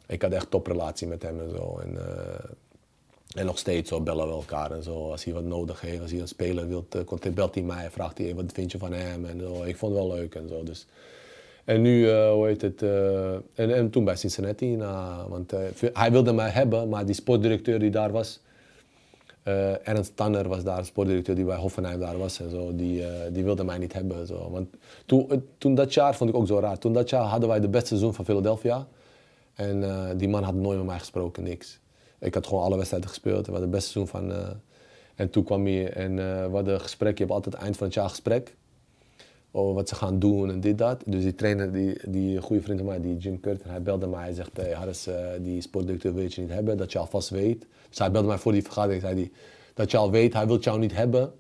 ik 0.06 0.22
had 0.22 0.32
echt 0.32 0.50
toprelatie 0.50 1.06
met 1.06 1.22
hem 1.22 1.40
en 1.40 1.50
zo. 1.50 1.78
En, 1.78 1.96
eh, 1.96 2.50
en 3.34 3.46
nog 3.46 3.58
steeds 3.58 3.88
zo 3.88 4.00
bellen 4.00 4.26
we 4.26 4.32
elkaar 4.32 4.70
en 4.70 4.82
zo. 4.82 5.10
Als 5.10 5.24
hij 5.24 5.34
wat 5.34 5.44
nodig 5.44 5.80
heeft, 5.80 6.00
als 6.00 6.10
hij 6.10 6.20
een 6.20 6.28
speler 6.28 6.68
wil, 6.68 6.86
uh, 6.96 7.32
belt 7.32 7.54
hij 7.54 7.64
mij 7.64 7.84
en 7.84 7.92
vraagt 7.92 8.18
hij, 8.18 8.34
wat 8.34 8.52
vind 8.52 8.72
je 8.72 8.78
van 8.78 8.92
hem? 8.92 9.24
En 9.24 9.40
zo. 9.40 9.62
Ik 9.62 9.76
vond 9.76 9.94
het 9.94 10.02
wel 10.04 10.16
leuk 10.16 10.34
en 10.34 10.48
zo. 10.48 10.62
Dus. 10.62 10.86
En 11.66 11.82
nu, 11.82 12.06
uh, 12.06 12.30
hoe 12.30 12.46
heet 12.46 12.62
het, 12.62 12.82
uh, 12.82 13.32
en, 13.34 13.74
en, 13.74 13.90
toen 13.90 14.04
bij 14.04 14.16
Cincinnati, 14.16 14.76
nou, 14.76 15.28
want 15.28 15.54
uh, 15.54 15.60
hij 15.92 16.12
wilde 16.12 16.32
mij 16.32 16.48
hebben, 16.48 16.88
maar 16.88 17.06
die 17.06 17.14
sportdirecteur 17.14 17.78
die 17.78 17.90
daar 17.90 18.12
was, 18.12 18.40
uh, 19.44 19.88
Ernst 19.88 20.16
Tanner 20.16 20.48
was 20.48 20.64
daar, 20.64 20.84
sportdirecteur 20.84 21.34
die 21.34 21.44
bij 21.44 21.56
Hoffenheim 21.56 22.00
daar 22.00 22.18
was 22.18 22.40
en 22.40 22.50
zo, 22.50 22.76
die, 22.76 23.04
die 23.32 23.44
wilde 23.44 23.64
mij 23.64 23.78
niet 23.78 23.92
hebben. 23.92 24.26
Zo. 24.26 24.50
Want 24.50 24.68
toen, 25.06 25.44
toen 25.58 25.74
dat 25.74 25.94
jaar 25.94 26.14
vond 26.16 26.30
ik 26.30 26.36
ook 26.36 26.46
zo 26.46 26.58
raar. 26.58 26.78
Toen 26.78 26.92
dat 26.92 27.10
jaar 27.10 27.24
hadden 27.24 27.48
wij 27.48 27.60
de 27.60 27.68
beste 27.68 27.86
seizoen 27.86 28.14
van 28.14 28.24
Philadelphia. 28.24 28.86
En 29.54 29.84
die 30.16 30.28
man 30.28 30.42
had 30.42 30.54
nooit 30.54 30.78
met 30.78 30.86
mij 30.86 30.98
gesproken, 30.98 31.42
niks. 31.42 31.78
Ik 32.18 32.34
had 32.34 32.46
gewoon 32.46 32.62
alle 32.62 32.76
wedstrijden 32.76 33.08
gespeeld. 33.08 33.46
We 33.46 33.52
hadden 33.52 33.70
het 33.70 33.70
beste 33.70 33.90
seizoen 33.90 34.20
van... 34.20 34.54
en 35.14 35.30
toen 35.30 35.44
kwam 35.44 35.66
hij 35.66 35.92
en 35.92 36.16
we 36.16 36.50
hadden 36.52 36.74
een 36.74 36.80
gesprek. 36.80 37.18
Je 37.18 37.24
hebt 37.24 37.34
altijd 37.34 37.54
eind 37.54 37.76
van 37.76 37.86
het 37.86 37.94
jaar 37.94 38.08
gesprek 38.08 38.54
wat 39.64 39.88
ze 39.88 39.94
gaan 39.94 40.18
doen 40.18 40.50
en 40.50 40.60
dit, 40.60 40.78
dat. 40.78 41.02
Dus 41.06 41.22
die 41.22 41.34
trainer, 41.34 41.72
die, 41.72 41.98
die 42.06 42.40
goede 42.40 42.62
vriend 42.62 42.78
van 42.78 42.88
mij, 42.88 43.00
die 43.00 43.16
Jim 43.16 43.40
Curtin, 43.40 43.70
hij 43.70 43.82
belde 43.82 44.06
mij. 44.06 44.22
Hij 44.22 44.32
zegt, 44.32 44.50
hey, 44.56 44.72
Harris, 44.72 45.08
uh, 45.08 45.14
die 45.40 45.60
sportdirecteur 45.60 46.14
wil 46.14 46.22
je 46.28 46.40
niet 46.40 46.50
hebben, 46.50 46.76
dat 46.76 46.92
je 46.92 46.98
alvast 46.98 47.28
weet. 47.28 47.66
Dus 47.88 47.98
hij 47.98 48.10
belde 48.10 48.28
mij 48.28 48.38
voor 48.38 48.52
die 48.52 48.62
vergadering, 48.62 49.02
zei 49.02 49.14
hij, 49.14 49.30
dat 49.74 49.90
je 49.90 49.96
al 49.96 50.10
weet, 50.10 50.32
hij 50.32 50.46
wil 50.46 50.58
jou 50.58 50.78
niet 50.78 50.94
hebben. 50.94 51.32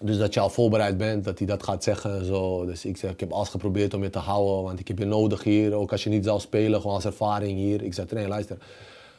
Dus 0.00 0.18
dat 0.18 0.34
je 0.34 0.40
al 0.40 0.50
voorbereid 0.50 0.96
bent, 0.96 1.24
dat 1.24 1.38
hij 1.38 1.46
dat 1.46 1.62
gaat 1.62 1.84
zeggen 1.84 2.18
en 2.18 2.24
zo. 2.24 2.66
Dus 2.66 2.84
ik 2.84 2.96
zeg, 2.96 3.10
ik 3.10 3.20
heb 3.20 3.32
alles 3.32 3.48
geprobeerd 3.48 3.94
om 3.94 4.02
je 4.02 4.10
te 4.10 4.18
houden, 4.18 4.62
want 4.62 4.80
ik 4.80 4.88
heb 4.88 4.98
je 4.98 5.04
nodig 5.04 5.42
hier. 5.42 5.74
Ook 5.74 5.92
als 5.92 6.04
je 6.04 6.10
niet 6.10 6.24
zou 6.24 6.40
spelen, 6.40 6.80
gewoon 6.80 6.96
als 6.96 7.04
ervaring 7.04 7.58
hier. 7.58 7.82
Ik 7.82 7.94
zeg, 7.94 8.10
nee, 8.10 8.28
luister. 8.28 8.58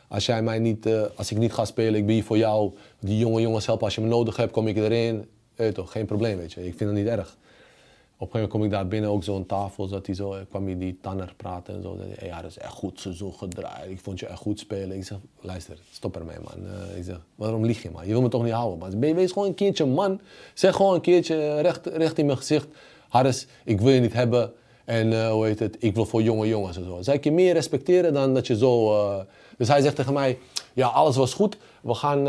Als, 0.08 0.26
jij 0.26 0.42
mij 0.42 0.60
niet, 0.60 0.86
uh, 0.86 1.04
als 1.16 1.32
ik 1.32 1.38
niet 1.38 1.54
ga 1.54 1.66
spelen, 1.66 1.96
ik 1.96 2.06
ben 2.06 2.16
hier 2.16 2.24
voor 2.24 2.38
jou. 2.38 2.74
Die 3.00 3.18
jonge 3.18 3.42
jongens 3.42 3.66
helpen, 3.66 3.86
als 3.86 3.96
je 3.96 4.02
me 4.02 4.08
nodig 4.08 4.36
hebt, 4.36 4.52
kom 4.52 4.68
ik 4.68 4.78
erin. 4.78 5.26
Weet 5.60 5.74
toch, 5.76 5.92
geen 5.92 6.06
probleem, 6.06 6.38
weet 6.38 6.54
je. 6.54 6.66
Ik 6.66 6.78
vind 6.78 6.90
het 6.90 7.00
niet 7.00 7.08
erg. 7.08 7.20
Op 7.20 7.28
een 7.28 8.32
gegeven 8.32 8.32
moment 8.32 8.52
kom 8.52 8.64
ik 8.64 8.72
daar 8.72 8.88
binnen, 8.88 9.10
ook 9.10 9.24
zo'n 9.24 9.46
tafel, 9.46 9.88
zat 9.88 10.06
hij 10.06 10.16
zo, 10.16 10.36
kwam 10.50 10.66
hij 10.66 10.78
die 10.78 10.98
Tanner 11.02 11.34
praten 11.38 11.76
en 11.76 11.82
zo. 11.82 11.98
Zei 11.98 12.30
ja, 12.30 12.42
dat 12.42 12.50
is 12.50 12.58
echt 12.58 12.74
goed 12.74 13.00
seizoen 13.00 13.34
gedraaid. 13.34 13.92
Ik 13.92 14.00
vond 14.00 14.20
je 14.20 14.26
echt 14.26 14.40
goed 14.40 14.60
spelen. 14.60 14.98
Ik 14.98 15.04
zeg, 15.04 15.18
luister, 15.40 15.78
stop 15.92 16.16
ermee, 16.16 16.38
man. 16.44 16.66
Uh, 16.66 16.98
ik 16.98 17.04
zeg, 17.04 17.20
waarom 17.36 17.66
lieg 17.66 17.82
je, 17.82 17.92
man? 17.92 18.06
Je 18.06 18.12
wil 18.12 18.22
me 18.22 18.28
toch 18.28 18.44
niet 18.44 18.54
houden, 18.54 18.78
man. 18.80 19.16
Wees 19.16 19.32
gewoon 19.32 19.48
een 19.48 19.54
keertje 19.54 19.86
man. 19.86 20.20
Zeg 20.54 20.76
gewoon 20.76 20.94
een 20.94 21.02
keertje 21.02 21.60
recht, 21.60 21.86
recht 21.86 22.18
in 22.18 22.26
mijn 22.26 22.38
gezicht. 22.38 22.68
Harris, 23.10 23.48
ik 23.64 23.82
wil 23.82 23.94
je 23.94 24.00
niet 24.00 24.14
hebben. 24.14 24.54
En 24.86 25.30
hoe 25.30 25.46
heet 25.46 25.60
het, 25.60 25.76
ik 25.80 25.96
wil 25.96 26.06
voor 26.06 26.22
jonge 26.22 26.48
jongens 26.48 26.78
en 26.78 26.84
zo. 26.84 27.02
Zou 27.02 27.18
ik 27.18 27.24
je 27.24 27.32
meer 27.32 27.54
respecteren 27.54 28.14
dan 28.14 28.34
dat 28.34 28.48
je 28.48 28.58
zo... 28.58 29.26
Dus 29.58 29.68
hij 29.68 29.82
zegt 29.82 29.96
tegen 29.96 30.14
mij, 30.14 30.38
ja, 30.74 30.88
alles 30.88 31.16
was 31.16 31.34
goed. 31.34 31.58
We 31.82 31.94
gaan, 31.94 32.24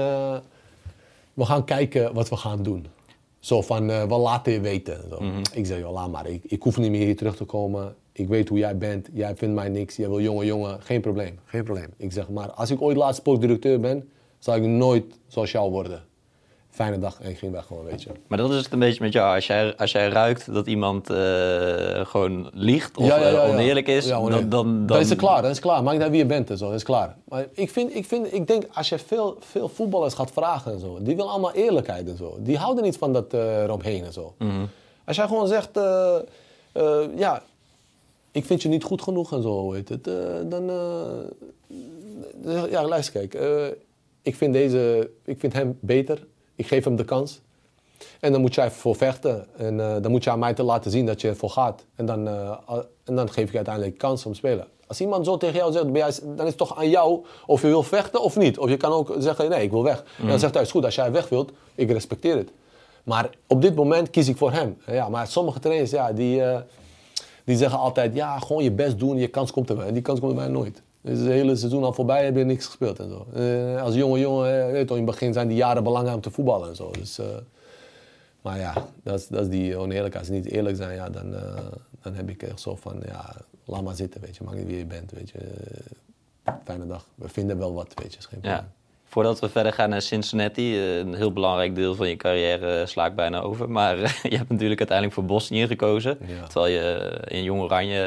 we 1.34 1.44
gaan 1.44 1.64
kijken 1.64 2.14
wat 2.14 2.28
we 2.28 2.36
gaan 2.36 2.62
doen. 2.62 2.86
Zo 3.40 3.62
van, 3.62 3.90
uh, 3.90 4.02
we 4.02 4.16
laten 4.16 4.52
je 4.52 4.60
weten. 4.60 5.04
Zo. 5.10 5.20
Mm 5.20 5.30
-hmm. 5.30 5.42
Ik 5.52 5.66
zeg, 5.66 5.78
joh, 5.78 5.92
laat 5.92 6.10
maar. 6.10 6.26
Ik, 6.26 6.44
ik 6.44 6.62
hoef 6.62 6.78
niet 6.78 6.90
meer 6.90 7.04
hier 7.04 7.16
terug 7.16 7.36
te 7.36 7.44
komen. 7.44 7.94
Ik 8.12 8.28
weet 8.28 8.48
hoe 8.48 8.58
jij 8.58 8.78
bent. 8.78 9.08
Jij 9.12 9.36
vindt 9.36 9.54
mij 9.54 9.68
niks. 9.68 9.96
Jij 9.96 10.08
wil 10.08 10.20
jongen, 10.20 10.46
jongen. 10.46 10.82
Geen 10.82 11.00
probleem. 11.00 11.38
Geen 11.44 11.64
probleem. 11.64 11.88
Ik 11.96 12.12
zeg, 12.12 12.28
maar 12.28 12.50
als 12.50 12.70
ik 12.70 12.82
ooit 12.82 12.96
laatst 12.96 13.20
sportdirecteur 13.20 13.80
ben, 13.80 14.08
zal 14.38 14.56
ik 14.56 14.62
nooit 14.62 15.04
zoals 15.26 15.50
jou 15.50 15.70
worden. 15.70 16.04
Fijne 16.70 16.98
dag 16.98 17.20
en 17.20 17.30
ik 17.30 17.38
ging 17.38 17.52
weg 17.52 17.66
gewoon, 17.66 17.84
weet 17.84 18.02
je. 18.02 18.10
Maar 18.26 18.38
dat 18.38 18.50
is 18.50 18.56
het 18.56 18.72
een 18.72 18.78
beetje 18.78 19.02
met 19.02 19.12
jou. 19.12 19.34
Als 19.34 19.46
jij, 19.46 19.76
als 19.76 19.92
jij 19.92 20.08
ruikt 20.08 20.54
dat 20.54 20.66
iemand 20.66 21.10
uh, 21.10 21.16
gewoon 22.06 22.50
liegt 22.52 22.96
of 22.96 23.06
ja, 23.06 23.16
ja, 23.16 23.28
ja, 23.28 23.48
oneerlijk 23.48 23.88
is, 23.88 24.06
dan, 24.06 24.30
dan, 24.30 24.48
dan... 24.48 24.86
Dan 24.86 25.00
is 25.00 25.08
het 25.08 25.18
klaar, 25.18 25.42
dan 25.42 25.50
is 25.50 25.56
het 25.56 25.66
klaar. 25.66 25.82
Maakt 25.82 25.92
niet 25.92 26.02
uit 26.02 26.10
wie 26.10 26.20
je 26.20 26.26
bent 26.26 26.50
en 26.50 26.58
zo, 26.58 26.66
dat 26.66 26.74
is 26.74 26.82
klaar. 26.82 27.16
Maar 27.28 27.46
ik, 27.52 27.70
vind, 27.70 27.94
ik, 27.94 28.04
vind, 28.04 28.32
ik 28.32 28.46
denk, 28.46 28.64
als 28.72 28.88
je 28.88 28.98
veel, 28.98 29.36
veel 29.40 29.68
voetballers 29.68 30.14
gaat 30.14 30.30
vragen 30.30 30.72
en 30.72 30.80
zo, 30.80 30.98
die 31.00 31.16
willen 31.16 31.30
allemaal 31.30 31.52
eerlijkheid 31.52 32.08
en 32.08 32.16
zo. 32.16 32.36
Die 32.40 32.56
houden 32.56 32.84
niet 32.84 32.96
van 32.96 33.12
dat 33.12 33.34
uh, 33.34 33.62
eromheen 33.62 34.04
en 34.04 34.12
zo. 34.12 34.34
Mhm. 34.38 34.50
Mm 34.50 34.56
-hmm. 34.56 34.68
Als 35.04 35.16
jij 35.16 35.26
gewoon 35.26 35.48
zegt, 35.48 35.76
uh, 35.76 36.16
ja, 37.16 37.42
ik 38.30 38.44
vind 38.44 38.62
je 38.62 38.68
niet 38.68 38.84
goed 38.84 39.02
genoeg 39.02 39.32
en 39.32 39.42
zo, 39.42 39.70
weet 39.70 39.88
het, 39.88 40.04
dan... 40.50 40.70
ja, 42.70 42.88
luister, 42.88 43.26
kijk. 43.26 43.34
ik 44.22 44.36
vind 44.36 44.52
deze, 44.52 45.10
ik 45.24 45.40
vind 45.40 45.52
hem 45.52 45.78
beter. 45.80 46.26
Ik 46.60 46.66
geef 46.66 46.84
hem 46.84 46.96
de 46.96 47.04
kans. 47.04 47.40
En 48.20 48.32
dan 48.32 48.40
moet 48.40 48.54
jij 48.54 48.70
voor 48.70 48.96
vechten. 48.96 49.46
En 49.56 49.74
uh, 49.78 49.96
dan 50.00 50.10
moet 50.10 50.24
je 50.24 50.30
aan 50.30 50.38
mij 50.38 50.54
te 50.54 50.62
laten 50.62 50.90
zien 50.90 51.06
dat 51.06 51.20
je 51.20 51.28
ervoor 51.28 51.50
gaat. 51.50 51.84
En 51.94 52.06
dan, 52.06 52.28
uh, 52.28 52.56
en 53.04 53.16
dan 53.16 53.30
geef 53.30 53.48
ik 53.48 53.54
uiteindelijk 53.54 53.98
kans 53.98 54.26
om 54.26 54.32
te 54.32 54.38
spelen. 54.38 54.66
Als 54.86 55.00
iemand 55.00 55.26
zo 55.26 55.36
tegen 55.36 55.56
jou 55.56 55.72
zegt, 55.72 55.84
dan 56.22 56.40
is 56.40 56.46
het 56.46 56.56
toch 56.56 56.76
aan 56.76 56.90
jou 56.90 57.24
of 57.46 57.60
je 57.60 57.66
wil 57.66 57.82
vechten 57.82 58.22
of 58.22 58.36
niet. 58.36 58.58
Of 58.58 58.68
je 58.68 58.76
kan 58.76 58.92
ook 58.92 59.14
zeggen, 59.18 59.50
nee, 59.50 59.62
ik 59.62 59.70
wil 59.70 59.82
weg. 59.82 60.02
Mm. 60.02 60.24
En 60.24 60.30
dan 60.30 60.38
zegt 60.38 60.54
hij, 60.54 60.62
is 60.62 60.70
goed, 60.70 60.84
als 60.84 60.94
jij 60.94 61.12
weg 61.12 61.28
wilt, 61.28 61.52
ik 61.74 61.90
respecteer 61.90 62.36
het. 62.36 62.50
Maar 63.04 63.30
op 63.46 63.62
dit 63.62 63.74
moment 63.74 64.10
kies 64.10 64.28
ik 64.28 64.36
voor 64.36 64.52
hem. 64.52 64.76
Ja, 64.86 65.08
maar 65.08 65.26
sommige 65.26 65.58
trainers, 65.58 65.90
ja, 65.90 66.12
die, 66.12 66.40
uh, 66.40 66.58
die 67.44 67.56
zeggen 67.56 67.78
altijd, 67.78 68.14
ja, 68.14 68.38
gewoon 68.38 68.62
je 68.62 68.72
best 68.72 68.98
doen, 68.98 69.16
je 69.16 69.28
kans 69.28 69.50
komt 69.50 69.70
er 69.70 69.80
En 69.80 69.94
die 69.94 70.02
kans 70.02 70.20
komt 70.20 70.30
er 70.30 70.38
bij 70.38 70.48
nooit. 70.48 70.82
Dus 71.00 71.18
het 71.18 71.28
hele 71.28 71.56
seizoen 71.56 71.84
al 71.84 71.92
voorbij, 71.92 72.24
heb 72.24 72.36
je 72.36 72.44
niks 72.44 72.66
gespeeld 72.66 72.98
en 72.98 73.08
zo. 73.08 73.26
Uh, 73.36 73.82
als 73.82 73.94
jonge 73.94 74.18
jongen, 74.18 74.72
weet 74.72 74.88
je, 74.88 74.94
in 74.94 74.96
het 74.96 75.10
begin 75.10 75.32
zijn 75.32 75.48
die 75.48 75.56
jaren 75.56 75.82
belangrijk 75.82 76.16
om 76.16 76.22
te 76.22 76.30
voetballen 76.30 76.68
en 76.68 76.76
zo. 76.76 76.90
Dus, 76.90 77.18
uh, 77.18 77.26
maar 78.42 78.58
ja, 78.58 78.86
dat 79.02 79.18
is, 79.18 79.28
dat 79.28 79.42
is 79.42 79.48
die 79.48 79.76
oneerlijkheid. 79.76 80.16
Als 80.16 80.26
ze 80.26 80.32
niet 80.32 80.52
eerlijk 80.52 80.76
zijn, 80.76 80.94
ja, 80.94 81.10
dan, 81.10 81.32
uh, 81.32 81.40
dan 82.02 82.14
heb 82.14 82.28
ik 82.28 82.42
echt 82.42 82.60
zo 82.60 82.76
van, 82.76 83.02
ja, 83.06 83.34
laat 83.64 83.82
maar 83.82 83.94
zitten, 83.94 84.20
weet 84.20 84.36
je. 84.36 84.44
Maak 84.44 84.54
niet 84.54 84.66
wie 84.66 84.78
je 84.78 84.86
bent, 84.86 85.10
weet 85.12 85.30
je. 85.30 85.38
Eh, 85.38 86.54
Fijne 86.64 86.86
dag. 86.86 87.06
We 87.14 87.28
vinden 87.28 87.58
wel 87.58 87.74
wat, 87.74 87.94
weet 88.02 88.12
je. 88.12 88.18
Is 88.18 88.26
geen 88.26 88.38
Ja. 88.42 88.68
Voordat 89.10 89.40
we 89.40 89.48
verder 89.48 89.72
gaan 89.72 89.88
naar 89.90 90.02
Cincinnati, 90.02 90.76
eh, 90.76 90.98
een 90.98 91.14
heel 91.14 91.32
belangrijk 91.32 91.74
deel 91.74 91.94
van 91.94 92.08
je 92.08 92.16
carrière 92.16 92.80
eh, 92.80 92.86
sla 92.86 93.06
ik 93.06 93.14
bijna 93.14 93.40
over. 93.40 93.70
Maar 93.70 93.98
eh, 93.98 94.12
je 94.32 94.36
hebt 94.36 94.48
natuurlijk 94.50 94.78
uiteindelijk 94.78 95.16
voor 95.18 95.24
Bosnië 95.24 95.66
gekozen, 95.66 96.18
Ja. 96.26 96.46
terwijl 96.46 96.72
je 96.74 97.18
in 97.26 97.42
Jong 97.42 97.60
Oranje 97.62 97.98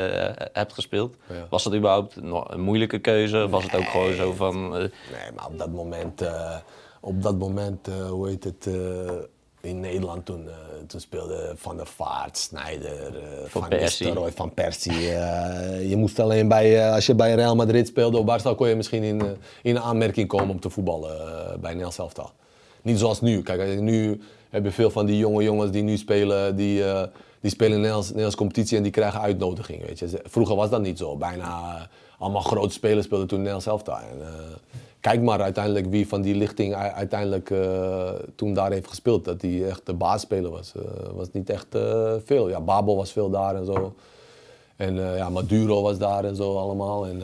hebt 0.53 0.73
gespeeld. 0.73 1.15
Ja. 1.29 1.47
Was 1.49 1.63
dat 1.63 1.73
überhaupt 1.75 2.15
een 2.15 2.61
moeilijke 2.61 2.99
keuze? 2.99 3.43
Of 3.43 3.49
was 3.51 3.63
het 3.63 3.75
ook 3.75 3.87
gewoon 3.89 4.13
zo 4.13 4.31
van, 4.33 4.69
Nee, 4.71 4.89
maar 5.35 5.45
op 5.47 5.57
dat 5.57 5.71
moment, 5.71 6.21
op 7.01 7.21
dat 7.21 7.37
moment 7.37 7.87
eh, 7.87 8.09
hoe 8.09 8.27
heet 8.27 8.43
het, 8.43 8.67
in 9.63 9.79
Nederland 9.79 10.25
toen, 10.25 10.47
eh, 10.47 10.53
toen 10.87 10.99
speelde 10.99 11.53
Van 11.55 11.77
der 11.77 11.87
Vaart, 11.87 12.37
Snijder, 12.37 13.17
eh, 13.17 13.21
Van, 13.45 13.61
Persie. 13.61 13.79
Nistelrooy, 13.79 14.31
Van 14.31 14.53
Persie. 14.53 15.09
eh, 15.09 15.89
je 15.89 15.95
moest 15.95 16.19
alleen 16.19 16.47
bij, 16.47 16.91
als 16.91 17.05
je 17.05 17.15
bij 17.15 17.35
Real 17.35 17.55
Madrid 17.55 17.87
speelde 17.87 18.17
of 18.17 18.25
Barca, 18.25 18.53
kon 18.53 18.67
je 18.67 18.75
misschien 18.75 19.03
in, 19.03 19.21
in 19.61 19.79
aanmerking 19.79 20.27
komen 20.27 20.49
om 20.49 20.59
te 20.59 20.69
voetballen 20.69 21.17
bij 21.59 21.69
Nederlands 21.69 21.97
elftal. 21.97 22.31
Niet 22.81 22.99
zoals 22.99 23.21
nu. 23.21 23.41
Kijk, 23.41 23.79
nu 23.79 24.21
heb 24.49 24.63
je 24.63 24.71
veel 24.71 24.89
van 24.89 25.05
die 25.05 25.17
jonge 25.17 25.43
jongens 25.43 25.71
die 25.71 25.83
nu 25.83 25.97
spelen, 25.97 26.55
die, 26.55 26.83
die 27.41 27.51
spelen 27.51 27.71
in 27.71 27.75
de 27.75 27.77
Nederlands, 27.77 28.07
Nederlandse 28.07 28.37
competitie 28.37 28.77
en 28.77 28.83
die 28.83 28.91
krijgen 28.91 29.21
uitnodiging. 29.21 29.85
Weet 29.85 29.99
je. 29.99 30.21
Vroeger 30.23 30.55
was 30.55 30.69
dat 30.69 30.81
niet 30.81 30.97
zo. 30.97 31.15
Bijna 31.15 31.77
allemaal 32.19 32.41
grote 32.41 32.73
spelers 32.73 33.05
speelden 33.05 33.27
toen 33.27 33.37
Nederlands 33.37 33.67
elftal. 33.67 33.97
En, 33.97 34.21
kijk 35.03 35.21
maar 35.21 35.41
uiteindelijk 35.41 35.85
wie 35.89 36.07
van 36.07 36.21
die 36.21 36.35
lichting 36.35 36.75
uiteindelijk 36.75 37.49
eh, 37.49 38.11
toen 38.35 38.53
daar 38.53 38.71
heeft 38.71 38.87
gespeeld. 38.87 39.25
Dat 39.25 39.41
hij 39.41 39.67
echt 39.67 39.85
de 39.85 39.93
baasspeler 39.93 40.51
was. 40.51 40.71
Eh, 40.75 40.81
was 41.15 41.27
niet 41.31 41.49
echt 41.49 41.75
eh, 41.75 42.13
veel. 42.25 42.49
Ja, 42.49 42.61
Babel 42.61 42.95
was 42.95 43.11
veel 43.11 43.29
daar 43.29 43.55
en 43.55 43.65
zo. 43.65 43.93
En 44.75 44.95
ja, 44.95 45.29
Maduro 45.29 45.81
was 45.81 45.97
daar 45.97 46.25
en 46.25 46.35
zo 46.35 46.57
allemaal. 46.57 47.05
En 47.05 47.21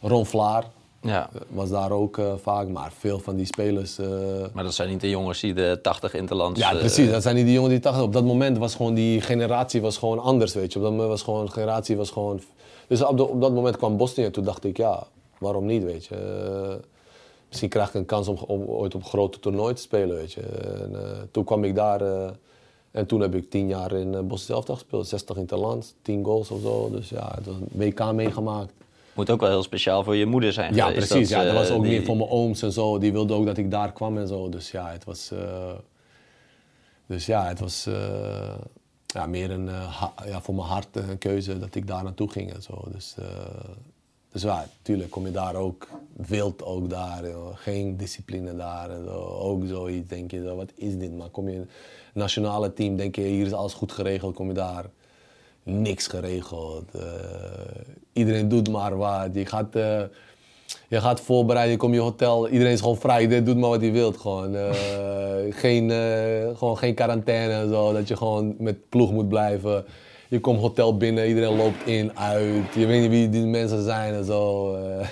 Ron 0.00 0.26
Vlaar 0.26 0.64
ja. 1.00 1.30
was 1.48 1.70
daar 1.70 1.90
ook 1.90 2.20
vaak. 2.42 2.68
Maar 2.68 2.92
veel 2.98 3.18
van 3.18 3.36
die 3.36 3.46
spelers... 3.46 3.98
Maar 4.52 4.64
dat 4.64 4.74
zijn 4.74 4.88
niet 4.88 5.00
de 5.00 5.10
jongens 5.10 5.40
die 5.40 5.54
de 5.54 5.78
80 5.82 6.14
interlands... 6.14 6.60
ja, 6.60 6.70
precies. 6.70 7.10
Dat 7.10 7.22
zijn 7.22 7.34
niet 7.34 7.44
die 7.44 7.54
jongen 7.54 7.70
die 7.70 7.80
80. 7.80 8.02
Op 8.02 8.12
dat 8.12 8.24
moment 8.24 8.58
was 8.58 8.74
gewoon 8.74 8.94
die 8.94 9.20
generatie 9.20 9.80
was 9.80 9.96
gewoon 9.96 10.18
anders, 10.18 10.54
weet 10.54 10.72
je. 10.72 10.78
Op 10.78 10.84
dat 10.84 10.92
moment 10.92 11.10
was 11.10 11.22
gewoon 11.22 11.50
generatie 11.50 11.96
was 11.96 12.10
gewoon. 12.10 12.40
Dus 12.86 13.02
op, 13.02 13.16
de- 13.16 13.28
op 13.28 13.40
dat 13.40 13.52
moment 13.52 13.76
kwam 13.76 13.96
Bosnië 13.96 14.24
en 14.24 14.32
toen 14.32 14.44
dacht 14.44 14.64
ik, 14.64 14.76
ja, 14.76 15.06
waarom 15.38 15.66
niet, 15.66 15.84
weet 15.84 16.04
je. 16.04 16.16
Misschien 17.54 17.72
krijg 17.72 17.88
ik 17.88 17.94
een 17.94 18.06
kans 18.06 18.28
om, 18.28 18.36
om 18.46 18.62
ooit 18.62 18.94
op 18.94 19.02
een 19.02 19.08
grote 19.08 19.38
toernooi 19.38 19.74
te 19.74 19.80
spelen, 19.82 20.16
weet 20.16 20.32
je. 20.32 20.40
En, 20.40 20.94
eh, 20.94 21.18
toen 21.30 21.44
kwam 21.44 21.64
ik 21.64 21.74
daar 21.74 22.00
eh, 22.00 22.30
en 22.90 23.06
toen 23.06 23.20
heb 23.20 23.34
ik 23.34 23.50
tien 23.50 23.68
jaar 23.68 23.92
in 23.92 24.12
uh, 24.12 24.20
Bosnië 24.20 24.46
zelf 24.46 24.64
gespeeld. 24.66 25.08
60 25.08 25.36
in 25.36 25.46
land, 25.48 25.94
10 26.02 26.24
goals 26.24 26.50
of 26.50 26.60
zo. 26.60 26.90
Dus 26.90 27.08
ja, 27.08 27.32
het 27.34 27.46
was 27.46 27.54
een 27.54 27.68
WK 27.72 28.12
meegemaakt. 28.12 28.72
Moet 29.14 29.30
ook 29.30 29.40
wel 29.40 29.48
heel 29.50 29.62
speciaal 29.62 30.04
voor 30.04 30.16
je 30.16 30.26
moeder 30.26 30.52
zijn 30.52 30.74
Ja, 30.74 30.90
precies. 30.90 31.28
ja, 31.28 31.44
dat 31.44 31.54
was 31.54 31.70
ook 31.70 31.82
die- 31.82 31.90
meer 31.90 32.04
voor 32.04 32.16
mijn 32.16 32.28
ooms 32.30 32.62
en 32.62 32.72
zo. 32.72 32.98
Die 32.98 33.12
wilden 33.12 33.36
ook 33.36 33.46
dat 33.46 33.56
ik 33.56 33.70
daar 33.70 33.92
kwam 33.92 34.18
en 34.18 34.28
zo. 34.28 34.48
Dus 34.48 34.70
ja, 34.70 34.90
het 34.90 35.04
was... 35.04 35.32
dus 37.06 37.26
ja, 37.26 37.46
het 37.46 37.60
was 37.60 37.88
ja, 39.06 39.26
meer 39.26 39.50
een, 39.50 39.70
ja, 40.26 40.40
voor 40.40 40.54
mijn 40.54 40.66
hart 40.66 40.96
een 40.96 41.18
keuze 41.18 41.58
dat 41.58 41.74
ik 41.74 41.86
daar 41.86 42.02
naartoe 42.02 42.30
ging 42.30 42.52
en 42.52 42.62
zo. 42.62 42.84
Dus, 42.92 43.14
dus 44.34 44.42
ja, 44.42 44.66
tuurlijk 44.82 45.10
kom 45.10 45.26
je 45.26 45.32
daar 45.32 45.54
ook 45.54 45.88
wild 46.16 46.62
ook 46.64 46.90
daar. 46.90 47.22
Geen 47.54 47.96
discipline 47.96 48.56
daar. 48.56 48.90
Ook 49.38 49.62
zoiets 49.66 50.08
denk 50.08 50.30
je, 50.30 50.54
wat 50.54 50.72
is 50.74 50.98
dit? 50.98 51.16
Maar 51.16 51.28
kom 51.28 51.48
je 51.48 51.54
in 51.54 51.60
het 51.60 51.68
nationale 52.12 52.72
team, 52.72 52.96
denk 52.96 53.16
je, 53.16 53.22
hier 53.22 53.46
is 53.46 53.52
alles 53.52 53.74
goed 53.74 53.92
geregeld. 53.92 54.34
Kom 54.34 54.48
je 54.48 54.54
daar, 54.54 54.84
niks 55.62 56.06
geregeld. 56.06 56.94
Eh, 56.94 57.02
iedereen 58.12 58.48
doet 58.48 58.70
maar 58.70 58.96
wat. 58.96 59.28
Je 59.32 59.46
gaat, 59.46 59.74
eh, 59.74 60.02
je 60.88 61.00
gaat 61.00 61.20
voorbereiden, 61.20 61.72
je 61.72 61.78
komt 61.78 61.92
in 61.94 61.98
je 61.98 62.04
hotel. 62.04 62.48
Iedereen 62.48 62.72
is 62.72 62.80
gewoon 62.80 62.98
vrij. 62.98 63.20
Iedereen 63.20 63.44
doet 63.44 63.56
maar 63.56 63.70
wat 63.70 63.80
hij 63.80 63.92
wil. 63.92 64.12
Gewoon, 64.12 64.56
Eh, 64.56 64.72
geen, 65.62 65.90
gewoon 66.56 66.78
geen 66.78 66.94
quarantaine 66.94 67.68
zo. 67.68 67.92
Dat 67.92 68.08
je 68.08 68.16
gewoon 68.16 68.54
met 68.58 68.88
ploeg 68.88 69.12
moet 69.12 69.28
blijven. 69.28 69.84
Je 70.34 70.40
komt 70.40 70.60
hotel 70.60 70.96
binnen, 70.96 71.28
iedereen 71.28 71.56
loopt 71.56 71.86
in, 71.86 72.18
uit. 72.18 72.74
Je 72.74 72.86
weet 72.86 73.00
niet 73.00 73.10
wie 73.10 73.28
die 73.28 73.46
mensen 73.46 73.82
zijn 73.82 74.14
en 74.14 74.24
zo. 74.24 74.74
Eh, 74.74 75.08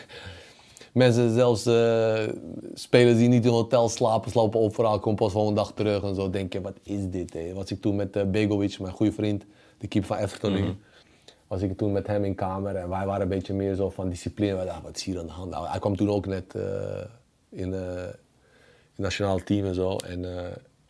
mensen, 0.93 1.35
zelfs 1.35 1.67
eh, 1.67 2.29
spelers 2.75 3.17
die 3.17 3.29
niet 3.29 3.45
in 3.45 3.51
hotel 3.51 3.89
slapen, 3.89 4.31
slapen 4.31 4.61
overal. 4.61 4.99
Komen 4.99 5.19
pas 5.19 5.33
volgende 5.33 5.61
dag 5.61 5.73
terug 5.73 6.03
en 6.03 6.15
zo. 6.15 6.31
Denk 6.31 6.53
je, 6.53 6.61
wat 6.61 6.77
is 6.83 7.09
dit? 7.11 7.33
Hè? 7.33 7.53
Was 7.53 7.71
ik 7.71 7.81
toen 7.81 7.97
met 7.97 8.17
eh, 8.17 8.25
Begovic, 8.25 8.79
mijn 8.79 8.93
goede 8.93 9.13
vriend, 9.13 9.45
de 9.79 9.87
keeper 9.87 10.09
van 10.09 10.25
Everton 10.25 10.53
nu. 10.53 10.75
Was 11.47 11.63
ik 11.63 11.77
toen 11.77 11.93
met 11.93 12.07
hem 12.07 12.25
in 12.25 12.35
kamer 12.35 12.77
en 12.77 12.89
wij 12.89 13.07
waren 13.07 13.23
een 13.23 13.29
beetje 13.29 13.55
meer 13.55 13.75
zo 13.75 13.91
van 13.91 14.09
discipline. 14.09 14.55
Wij 14.55 14.65
dachten, 14.65 14.83
wat 14.83 14.97
is 14.97 15.05
hier 15.05 15.19
aan 15.19 15.27
de 15.27 15.33
hand? 15.33 15.51
Nou, 15.51 15.67
hij 15.67 15.79
kwam 15.79 15.97
toen 15.97 16.11
ook 16.11 16.27
net 16.27 16.55
in, 17.49 17.73
het 17.73 18.17
nationale 18.97 19.43
team 19.43 19.67
en 19.67 19.75
zo. 19.75 19.97
En 19.97 20.25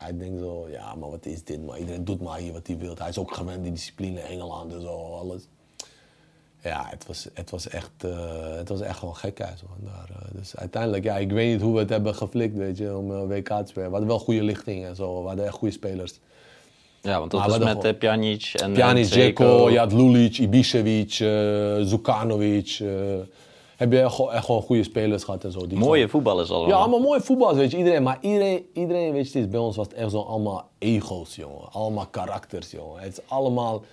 hij 0.03 0.17
denkt 0.17 0.39
zo, 0.39 0.67
ja, 0.69 0.95
maar 0.95 1.09
wat 1.09 1.25
is 1.25 1.43
dit? 1.43 1.65
Maar 1.65 1.79
iedereen 1.79 2.05
doet 2.05 2.21
maar 2.21 2.37
hier 2.37 2.53
wat 2.53 2.67
hij 2.67 2.77
wil. 2.77 2.95
Hij 2.97 3.09
is 3.09 3.17
ook 3.17 3.33
gewend 3.33 3.63
die 3.63 3.71
discipline, 3.71 4.19
Engeland 4.19 4.73
en 4.73 4.81
zo, 4.81 5.17
alles. 5.19 5.47
Ja, 6.63 6.85
het 6.89 7.07
was, 7.07 7.27
het 7.33 7.49
was, 7.49 7.67
echt, 7.67 7.91
eh, 7.97 8.55
het 8.55 8.69
was 8.69 8.81
echt 8.81 8.97
gewoon 8.97 9.15
gekhuis. 9.15 9.63
Man, 9.67 9.91
daar, 9.93 10.09
eh. 10.09 10.37
dus 10.37 10.55
uiteindelijk, 10.55 11.03
ja, 11.03 11.17
ik 11.17 11.31
weet 11.31 11.51
niet 11.51 11.61
hoe 11.61 11.73
we 11.73 11.79
het 11.79 11.89
hebben 11.89 12.15
geflikt, 12.15 12.57
weet 12.57 12.77
je, 12.77 12.97
om 12.97 13.11
eh, 13.11 13.27
WK 13.27 13.47
te 13.47 13.63
spelen. 13.65 13.87
We 13.87 13.91
hadden 13.91 14.07
wel 14.07 14.19
goede 14.19 14.43
lichting 14.43 14.85
en 14.85 14.95
zo, 14.95 15.21
we 15.21 15.27
hadden 15.27 15.45
echt 15.45 15.53
goede 15.53 15.73
spelers. 15.73 16.19
Ja, 17.01 17.19
want 17.19 17.31
dat 17.31 17.39
Maar 17.39 17.59
was 17.59 17.83
met 17.83 17.99
Pjanic 17.99 18.51
en 18.53 18.73
Pjanic, 18.73 19.05
Dzeko. 19.05 19.69
Je 19.69 19.77
had 19.77 19.91
Lulic, 19.93 20.37
Ibišević, 20.37 21.13
Zukanovic. 21.87 22.81
Heb 23.75 23.91
je 23.91 24.01
echt, 24.01 24.13
gewoon- 24.15 24.31
echt 24.31 24.45
gewoon 24.45 24.61
goede 24.61 24.83
spelers 24.83 25.23
gehad 25.23 25.43
en 25.43 25.51
zo. 25.51 25.67
Die 25.67 25.77
Mooie 25.77 26.09
voetballers 26.09 26.49
allemaal. 26.51 26.69
Ja, 26.69 26.75
allemaal 26.75 26.99
mooie 26.99 27.21
voetballers, 27.21 27.57
weet 27.57 27.71
je. 27.71 27.77
Iedereen, 27.77 28.03
maar 28.03 28.17
iedereen, 28.21 28.65
iedereen 28.73 29.11
weet 29.11 29.31
je, 29.31 29.37
het 29.37 29.47
is- 29.47 29.51
bij 29.51 29.59
ons 29.59 29.75
was 29.75 29.85
het 29.87 29.95
echt 29.95 30.11
zo 30.11 30.19
allemaal 30.21 30.69
ego's, 30.77 31.35
jongen. 31.35 31.71
Allemaal 31.71 32.07
karakters, 32.07 32.71
jongen. 32.71 33.01
Het 33.01 33.11
is 33.11 33.19
allemaal... 33.27 33.83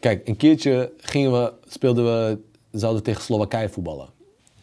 Kijk, 0.00 0.28
een 0.28 0.36
keertje 0.36 0.92
gingen 0.96 1.32
we, 1.32 1.52
speelden 1.68 2.04
we, 2.04 2.38
zouden 2.78 3.02
tegen 3.02 3.22
Slowakije 3.22 3.68
voetballen. 3.68 4.06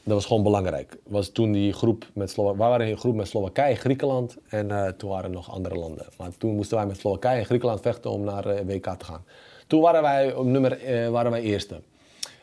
Dat 0.04 0.16
was 0.16 0.26
gewoon 0.26 0.44
belangrijk. 0.44 0.98
Was 1.08 1.30
toen 1.30 1.52
die 1.52 1.74
groep 1.74 2.06
met 2.14 2.30
Slowakije, 2.30 2.60
wij 2.60 2.70
waren 2.70 2.86
in 2.86 2.92
een 2.92 2.98
groep 3.00 3.16
met 3.16 3.28
Slowakije, 3.28 3.76
Griekenland 3.76 4.36
en 4.50 4.72
eh, 4.72 4.88
toen 4.92 5.10
waren 5.10 5.24
er 5.26 5.30
nog 5.36 5.52
andere 5.52 5.76
landen. 5.76 6.06
Maar 6.18 6.30
toen 6.38 6.56
moesten 6.56 6.78
wij 6.78 6.86
met 6.86 6.98
Slowakije 7.00 7.40
en 7.40 7.46
Griekenland 7.46 7.82
vechten 7.82 8.12
om 8.12 8.24
naar 8.24 8.46
eh, 8.46 8.66
WK 8.66 8.86
te 8.98 9.06
gaan. 9.06 9.24
Toen 9.68 9.82
waren 9.82 10.02
wij 10.02 10.34
op 10.36 10.46
nummer, 10.46 10.82
eh, 10.84 11.10
waren 11.10 11.32
wij 11.32 11.42
eerste. 11.42 11.80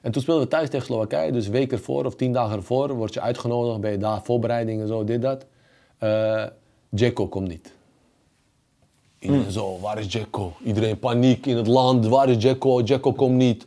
En 0.04 0.12
toen 0.12 0.22
speelden 0.22 0.44
we 0.44 0.50
thuis 0.50 0.70
tegen 0.70 0.86
Slowakije, 0.86 1.32
dus 1.32 1.48
week 1.48 1.72
ervoor 1.72 2.04
of 2.04 2.14
tien 2.14 2.32
dagen 2.32 2.56
ervoor 2.56 2.94
word 2.94 3.14
je 3.14 3.20
uitgenodigd, 3.20 3.80
ben 3.80 3.90
je 3.90 3.98
daar, 3.98 4.22
voorbereidingen, 4.22 4.88
zo, 4.88 5.04
dit, 5.04 5.22
dat. 5.22 5.46
Dzeko 6.88 7.26
komt 7.26 7.48
niet. 7.48 7.72
Iedereen 9.18 9.50
zo, 9.50 9.78
waar 9.80 9.98
is 9.98 10.12
Jacko? 10.12 10.52
Iedereen 10.64 10.98
paniek 10.98 11.46
in 11.46 11.56
het 11.56 11.66
land, 11.66 12.06
waar 12.06 12.28
is 12.28 12.42
Jacko? 12.42 12.80
Jacko 12.80 13.12
komt 13.12 13.34
niet. 13.34 13.66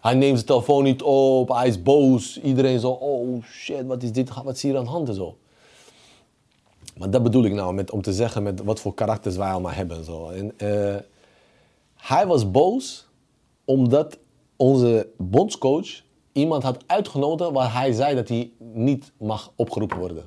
Hij 0.00 0.14
neemt 0.14 0.34
zijn 0.34 0.46
telefoon 0.46 0.82
niet 0.82 1.02
op, 1.02 1.48
hij 1.48 1.68
is 1.68 1.82
boos. 1.82 2.40
Iedereen 2.40 2.80
zo, 2.80 2.90
oh 2.90 3.44
shit, 3.44 3.86
wat 3.86 4.02
is 4.02 4.12
dit? 4.12 4.42
Wat 4.42 4.54
is 4.54 4.62
hier 4.62 4.76
aan 4.76 4.84
de 4.84 4.90
hand 4.90 5.08
en 5.08 5.14
zo? 5.14 5.36
Maar 6.96 7.10
dat 7.10 7.22
bedoel 7.22 7.44
ik 7.44 7.52
nou, 7.52 7.74
met, 7.74 7.90
om 7.90 8.02
te 8.02 8.12
zeggen 8.12 8.42
met 8.42 8.62
wat 8.62 8.80
voor 8.80 8.94
karakters 8.94 9.36
wij 9.36 9.50
allemaal 9.50 9.72
hebben 9.72 9.96
en 9.96 10.04
zo. 10.04 10.28
En, 10.28 10.52
eh, 10.56 10.96
hij 11.96 12.26
was 12.26 12.50
boos 12.50 13.06
omdat 13.64 14.18
onze 14.56 15.08
bondscoach 15.16 16.02
iemand 16.32 16.62
had 16.62 16.84
uitgenodigd 16.86 17.50
waar 17.50 17.72
hij 17.72 17.92
zei 17.92 18.14
dat 18.14 18.28
hij 18.28 18.50
niet 18.58 19.12
mag 19.18 19.52
opgeroepen 19.56 19.98
worden. 19.98 20.24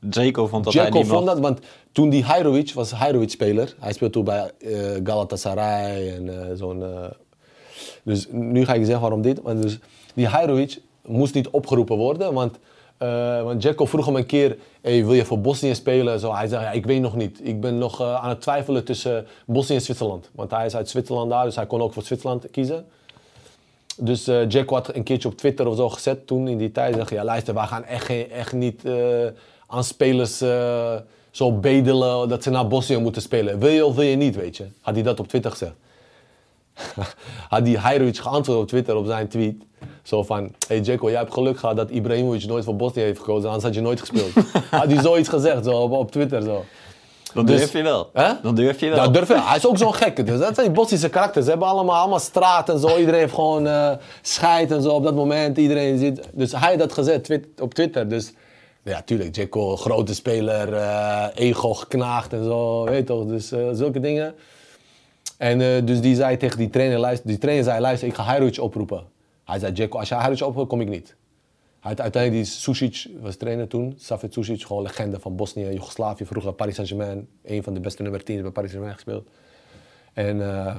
Dzeko 0.00 0.46
vond 0.46 0.64
dat 0.64 0.74
hij 0.74 0.90
niet 0.90 1.06
vond 1.06 1.26
dat, 1.26 1.38
want 1.38 1.60
toen 1.92 2.08
die 2.08 2.24
Hajrovic 2.24 2.72
was 2.72 2.90
Hajrovic 2.90 3.30
speler. 3.30 3.74
Hij 3.78 3.92
speelde 3.92 4.14
toen 4.14 4.24
bij 4.24 4.50
eh, 4.58 5.00
Galatasaray 5.04 6.14
en 6.16 6.48
eh, 6.50 6.56
zo'n... 6.56 6.82
eh, 6.82 7.04
dus 8.02 8.26
nu 8.30 8.64
ga 8.64 8.74
ik 8.74 8.84
zeggen 8.84 9.00
waarom 9.00 9.22
dit. 9.22 9.42
Want 9.42 9.62
dus 9.62 9.78
die 10.14 10.26
Hajrovic 10.26 10.80
moest 11.06 11.34
niet 11.34 11.48
opgeroepen 11.48 11.96
worden, 11.96 12.32
want... 12.32 12.58
eh 12.98 13.42
want 13.42 13.60
Djeko 13.62 13.84
vroeg 13.84 14.06
hem 14.06 14.16
een 14.16 14.26
keer, 14.26 14.58
hey, 14.80 15.04
wil 15.04 15.14
je 15.14 15.24
voor 15.24 15.40
Bosnië 15.40 15.74
spelen? 15.74 16.20
Zo, 16.20 16.34
hij 16.34 16.46
zei, 16.46 16.62
ja, 16.62 16.70
ik 16.70 16.86
weet 16.86 17.00
nog 17.00 17.16
niet. 17.16 17.40
Ik 17.42 17.60
ben 17.60 17.78
nog 17.78 18.02
aan 18.02 18.28
het 18.28 18.40
twijfelen 18.40 18.84
tussen 18.84 19.26
Bosnië 19.46 19.74
en 19.76 19.82
Zwitserland. 19.82 20.30
Want 20.34 20.50
hij 20.50 20.66
is 20.66 20.76
uit 20.76 20.88
Zwitserland 20.88 21.30
daar, 21.30 21.44
dus 21.44 21.56
hij 21.56 21.66
kon 21.66 21.80
ook 21.82 21.92
voor 21.92 22.02
Zwitserland 22.02 22.50
kiezen. 22.50 22.86
Dus 24.00 24.26
eh 24.26 24.48
Jack 24.48 24.70
had 24.70 24.94
een 24.94 25.02
keertje 25.02 25.28
op 25.28 25.36
Twitter 25.36 25.66
of 25.66 25.76
zo 25.76 25.88
gezet 25.88 26.26
toen 26.26 26.48
in 26.48 26.58
die 26.58 26.72
tijd. 26.72 26.94
Zeg 26.94 27.10
ja, 27.10 27.24
luister, 27.24 27.54
wij 27.54 27.66
gaan 27.66 27.84
echt, 27.84 28.28
echt 28.30 28.52
niet 28.52 28.84
eh, 28.84 28.94
aan 29.66 29.84
spelers 29.84 30.40
eh, 30.40 30.94
zo 31.30 31.52
bedelen 31.52 32.28
dat 32.28 32.42
ze 32.42 32.50
naar 32.50 32.66
Bosnië 32.66 32.96
moeten 32.96 33.22
spelen. 33.22 33.58
Wil 33.58 33.70
je 33.70 33.84
of 33.86 33.94
wil 33.94 34.04
je 34.04 34.16
niet, 34.16 34.36
weet 34.36 34.56
je? 34.56 34.66
Had 34.80 34.94
hij 34.94 35.02
dat 35.02 35.20
op 35.20 35.28
Twitter 35.28 35.50
gezegd. 35.50 35.74
had 37.48 37.64
die 37.64 37.78
Hajrovic 37.78 38.16
geantwoord 38.18 38.58
op 38.58 38.68
Twitter 38.68 38.96
op 38.96 39.06
zijn 39.06 39.28
tweet. 39.28 39.54
Zo 40.02 40.22
van, 40.22 40.54
hey 40.68 40.80
Jacko, 40.80 41.10
jij 41.10 41.18
hebt 41.18 41.32
geluk 41.32 41.58
gehad 41.58 41.76
dat 41.76 41.90
Ibrahimovic 41.90 42.46
nooit 42.46 42.64
voor 42.64 42.76
Bosnië 42.76 43.02
heeft 43.02 43.18
gekozen, 43.18 43.46
anders 43.46 43.64
had 43.64 43.74
je 43.74 43.80
nooit 43.80 44.00
gespeeld. 44.00 44.32
had 44.70 44.92
hij 44.92 45.02
zoiets 45.02 45.28
gezegd 45.28 45.64
zo, 45.64 45.70
op, 45.70 45.92
op 45.92 46.10
Twitter 46.10 46.42
zo. 46.42 46.64
Dan 47.34 47.46
Dus- 47.46 47.58
durf 47.58 47.72
je 47.72 47.82
wel. 47.82 48.10
Hè? 48.12 48.32
Dan 48.42 48.54
durf 48.54 48.80
je 48.80 48.88
wel. 48.88 48.98
Dat 49.04 49.14
durf 49.14 49.28
je. 49.28 49.40
Hij 49.40 49.56
is 49.56 49.66
ook 49.66 49.78
zo'n 49.78 49.94
gekke. 49.94 50.22
Dus 50.22 50.38
dat 50.38 50.54
zijn 50.54 50.66
die 50.66 50.76
Bosnische 50.76 51.08
karakters. 51.08 51.44
Ze 51.44 51.50
hebben 51.50 51.68
allemaal, 51.68 51.96
allemaal 51.96 52.18
straat 52.18 52.68
en 52.68 52.78
zo. 52.78 52.96
Iedereen 52.98 53.20
heeft 53.20 53.34
gewoon 53.34 53.66
eh 53.66 53.90
scheid 54.22 54.70
en 54.72 54.82
zo 54.82 54.88
op 54.88 55.02
dat 55.04 55.14
moment. 55.14 55.56
Iedereen 55.58 55.98
zit. 55.98 56.28
Dus 56.32 56.52
hij 56.52 56.70
had 56.70 56.78
dat 56.78 56.92
gezet 56.92 57.24
twit- 57.24 57.60
op 57.60 57.74
Twitter. 57.74 58.08
Dus 58.08 58.32
ja, 58.82 59.02
tuurlijk. 59.02 59.36
Jacko, 59.36 59.76
grote 59.76 60.14
speler. 60.14 60.72
eh, 60.74 61.26
ego 61.34 61.74
geknaagd 61.74 62.32
en 62.32 62.44
zo. 62.44 62.84
Weet 62.84 63.06
toch? 63.06 63.26
Dus 63.26 63.52
eh, 63.52 63.60
zulke 63.72 64.00
dingen. 64.00 64.34
En 65.38 65.84
dus 65.84 66.00
die 66.00 66.14
zei 66.14 66.36
tegen 66.36 66.58
die 66.58 66.70
trainer, 66.70 66.98
luister, 66.98 67.28
die 67.28 67.38
trainer 67.38 67.64
zei, 67.64 67.80
luister, 67.80 68.08
ik 68.08 68.14
ga 68.14 68.22
Hajrovic 68.22 68.60
oproepen. 68.60 69.02
Hij 69.44 69.58
zei, 69.58 69.72
Jacko, 69.72 69.98
als 69.98 70.08
je 70.08 70.14
Hajrovic 70.14 70.46
oproept, 70.46 70.68
kom 70.68 70.80
ik 70.80 70.88
niet. 70.88 71.14
Had 71.80 72.00
uiteindelijk 72.00 72.44
die 72.44 72.52
Susic, 72.52 73.06
was 73.20 73.36
trainer 73.36 73.68
toen, 73.68 73.94
Safet 73.98 74.32
Susic, 74.32 74.62
gewoon 74.62 74.82
legende 74.82 75.20
van 75.20 75.36
Bosnië, 75.36 75.72
Joegoslavië, 75.72 76.26
vroeger 76.26 76.52
Paris 76.52 76.74
Saint-Germain, 76.74 77.28
een 77.42 77.62
van 77.62 77.74
de 77.74 77.80
beste 77.80 78.02
nummer 78.02 78.24
10 78.24 78.42
bij 78.42 78.50
Paris 78.50 78.70
Saint-Germain 78.70 78.94
gespeeld. 78.94 79.28
En 80.12 80.42
eh, 80.42 80.76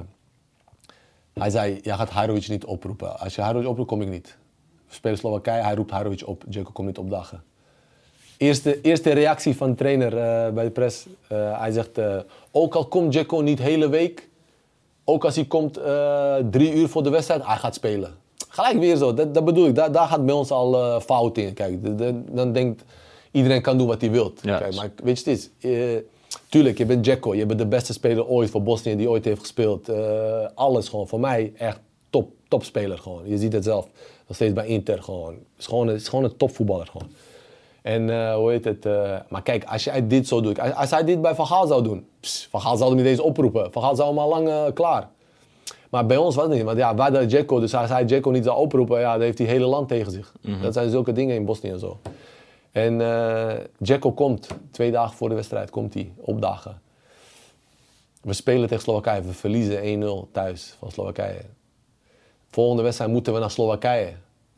hij 1.32 1.50
zei, 1.50 1.80
jij 1.82 1.96
gaat 1.96 2.10
Hajrovic 2.10 2.48
niet 2.48 2.64
oproepen. 2.64 3.18
Als 3.18 3.34
je 3.34 3.40
Hajrovic 3.40 3.68
oproept, 3.68 3.88
kom 3.88 4.02
ik 4.02 4.08
niet. 4.08 4.36
We 4.88 4.94
spelen 4.94 5.18
Slowakije, 5.18 5.62
hij 5.62 5.74
roept 5.74 5.90
Hajrovic 5.90 6.26
op, 6.26 6.44
Jacko 6.48 6.70
komt 6.72 6.86
niet 6.86 6.98
opdagen. 6.98 7.42
Eerste, 8.36 8.80
eerste 8.80 9.12
reactie 9.12 9.56
van 9.56 9.70
de 9.70 9.76
trainer 9.76 10.16
eh, 10.16 10.52
bij 10.52 10.64
de 10.64 10.70
press, 10.70 11.06
eh, 11.28 11.60
hij 11.60 11.70
zegt, 11.70 12.00
ook 12.50 12.74
al 12.74 12.86
komt 12.86 13.12
Jacko 13.12 13.40
niet 13.40 13.58
hele 13.58 13.88
week, 13.88 14.28
ook 15.04 15.24
als 15.24 15.34
hij 15.34 15.44
komt 15.44 15.74
drie 16.50 16.74
uur 16.74 16.88
voor 16.88 17.02
de 17.02 17.10
wedstrijd, 17.10 17.46
hij 17.46 17.56
gaat 17.56 17.74
spelen. 17.74 18.20
Gelijk 18.52 18.78
weer 18.78 18.96
zo, 18.96 19.14
dat, 19.14 19.34
dat 19.34 19.44
bedoel 19.44 19.66
ik. 19.66 19.74
Daar, 19.74 19.92
daar 19.92 20.06
gaat 20.08 20.26
bij 20.26 20.34
ons 20.34 20.50
al 20.50 20.74
eh, 20.74 21.00
fout 21.00 21.38
in. 21.38 21.54
Kijk, 21.54 21.82
de- 21.82 21.94
de- 21.94 22.22
dan 22.30 22.52
denkt 22.52 22.84
iedereen 23.30 23.62
kan 23.62 23.78
doen 23.78 23.86
wat 23.86 24.00
hij 24.00 24.10
wil. 24.10 24.32
Ja. 24.42 24.58
Kijk, 24.58 24.74
maar 24.74 24.90
weet 25.02 25.18
je, 25.24 25.30
het 25.30 25.38
is, 25.38 25.70
eh, 25.70 26.02
tuurlijk, 26.48 26.78
je 26.78 26.86
bent 26.86 27.04
Jacko. 27.06 27.34
Je 27.34 27.46
bent 27.46 27.58
de 27.58 27.66
beste 27.66 27.92
speler 27.92 28.26
ooit 28.26 28.50
voor 28.50 28.62
Bosnië 28.62 28.96
die 28.96 29.10
ooit 29.10 29.24
heeft 29.24 29.40
gespeeld. 29.40 29.88
Eh, 29.88 30.46
alles 30.54 30.88
gewoon, 30.88 31.08
voor 31.08 31.20
mij 31.20 31.52
echt 31.56 31.80
top, 32.10 32.30
topspeler 32.48 32.98
gewoon. 32.98 33.22
Je 33.24 33.38
ziet 33.38 33.52
het 33.52 33.64
zelf, 33.64 33.84
nog 34.26 34.36
steeds 34.36 34.52
bij 34.52 34.66
Inter 34.66 35.02
gewoon. 35.02 35.32
Het 35.32 35.40
is 35.58 35.66
gewoon, 35.66 35.90
is 35.90 36.08
gewoon 36.08 36.24
een 36.24 36.36
topvoetballer 36.36 36.86
gewoon. 36.86 37.08
En 37.82 38.32
hoe 38.34 38.50
heet 38.50 38.64
het? 38.64 38.84
maar 39.28 39.42
kijk, 39.42 39.64
als 39.64 39.84
jij 39.84 40.06
dit 40.06 40.28
zo 40.28 40.40
doet. 40.40 40.58
Als, 40.60 40.74
als 40.74 40.90
hij 40.90 41.04
dit 41.04 41.20
bij 41.22 41.34
Van 41.34 41.46
Gaal 41.46 41.66
zou 41.66 41.82
doen. 41.82 42.06
Pss, 42.20 42.46
Van 42.50 42.60
Gaal 42.60 42.76
zou 42.76 42.88
hem 42.88 42.98
niet 42.98 43.06
eens 43.08 43.20
oproepen. 43.20 43.72
Van 43.72 43.82
Gaal 43.82 43.96
zou 43.96 44.08
hem 44.08 44.18
al 44.18 44.28
lang 44.28 44.72
klaar. 44.74 45.08
Maar 45.92 46.06
bij 46.06 46.16
ons 46.16 46.34
was 46.34 46.44
het 46.44 46.54
niet. 46.54 46.62
Want 46.62 46.78
ja, 46.78 46.94
wij 46.94 47.04
hadden 47.04 47.28
Jacko. 47.28 47.60
Dus 47.60 47.74
als 47.74 47.90
hij 47.90 48.04
Jacko 48.04 48.30
niet 48.30 48.44
zou 48.44 48.58
oproepen, 48.58 49.00
ja, 49.00 49.12
dan 49.12 49.22
heeft 49.22 49.38
hij 49.38 49.46
het 49.46 49.56
hele 49.56 49.68
land 49.68 49.88
tegen 49.88 50.12
zich. 50.12 50.32
Dat 50.62 50.72
zijn 50.72 50.90
zulke 50.90 51.12
dingen 51.12 51.34
in 51.34 51.44
Bosnië 51.44 51.70
en 51.70 51.78
zo. 51.78 52.00
En 52.70 53.00
eh 53.00 53.58
Jacko 53.78 54.12
komt, 54.12 54.48
twee 54.70 54.90
dagen 54.90 55.16
voor 55.16 55.28
de 55.28 55.34
wedstrijd, 55.34 55.70
komt 55.70 55.94
hij 55.94 56.12
opdagen. 56.16 56.80
We 58.20 58.32
spelen 58.32 58.68
tegen 58.68 58.82
Slowakije. 58.82 59.22
We 59.22 59.32
verliezen 59.32 60.02
1-0 60.28 60.32
thuis 60.32 60.76
van 60.78 60.90
Slowakije. 60.90 61.40
Volgende 62.50 62.82
wedstrijd 62.82 63.10
moeten 63.10 63.32
we 63.32 63.38
naar 63.38 63.50
Slowakije. 63.50 64.12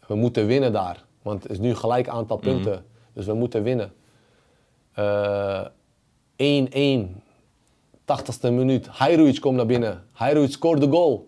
We 0.06 0.14
moeten 0.14 0.46
winnen 0.46 0.72
daar. 0.72 1.04
Want 1.22 1.42
het 1.42 1.52
is 1.52 1.58
nu 1.58 1.74
gelijk 1.74 2.08
aantal 2.08 2.36
punten. 2.36 2.84
Dus 3.12 3.26
we 3.26 3.34
moeten 3.34 3.62
winnen. 3.62 3.92
Eh, 4.92 5.66
1-1. 6.36 7.22
80ste 8.04 8.52
minuut. 8.52 8.86
Hajrovic 8.86 9.40
komt 9.40 9.56
naar 9.56 9.66
binnen. 9.66 10.04
Hajrovic 10.12 10.50
scoort 10.50 10.80
de 10.80 10.88
goal. 10.88 11.26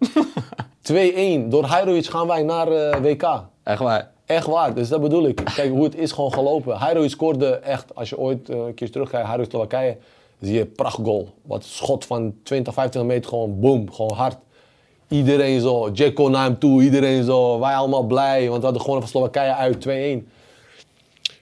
2-1. 1.47 1.49
Door 1.49 1.65
Hajrovic 1.65 2.07
gaan 2.07 2.27
wij 2.27 2.43
naar 2.43 2.69
eh, 2.69 3.01
WK. 3.01 3.45
Echt 3.63 3.81
waar. 3.81 4.11
Echt 4.27 4.47
waar, 4.47 4.75
dus 4.75 4.89
dat 4.89 5.01
bedoel 5.01 5.27
ik. 5.27 5.43
Kijk 5.55 5.71
hoe 5.71 5.85
het 5.85 5.97
is 5.97 6.13
gewoon 6.13 6.33
gelopen. 6.33 6.77
Hajrovic 6.77 7.11
scoorde 7.11 7.47
echt, 7.47 7.95
als 7.95 8.09
je 8.09 8.19
ooit 8.19 8.49
eh, 8.49 8.57
een 8.57 8.75
keer 8.75 8.91
terugkijkt, 8.91 9.27
Hajrovic 9.27 9.51
Slowakije, 9.51 9.97
zie 10.41 10.55
je 10.55 10.67
prachtgoal. 10.67 11.29
Wat 11.43 11.65
schot 11.65 12.05
van 12.05 12.35
20, 12.43 12.75
25 12.75 13.15
meter, 13.15 13.31
gewoon 13.31 13.61
boom, 13.61 13.93
gewoon 13.93 14.17
hard. 14.17 14.37
Iedereen 15.09 15.61
zo, 15.61 15.91
Jacko 15.93 16.29
naar 16.29 16.45
hem 16.45 16.59
toe, 16.59 16.83
iedereen 16.83 17.25
zo. 17.25 17.61
Wij 17.61 17.75
allemaal 17.75 18.03
blij, 18.03 18.49
want 18.49 18.59
we 18.59 18.65
hadden 18.65 18.83
gewoon 18.83 19.01
van 19.01 19.09
Slowakije 19.09 19.55
uit 19.55 19.87
2-1. 19.89 19.91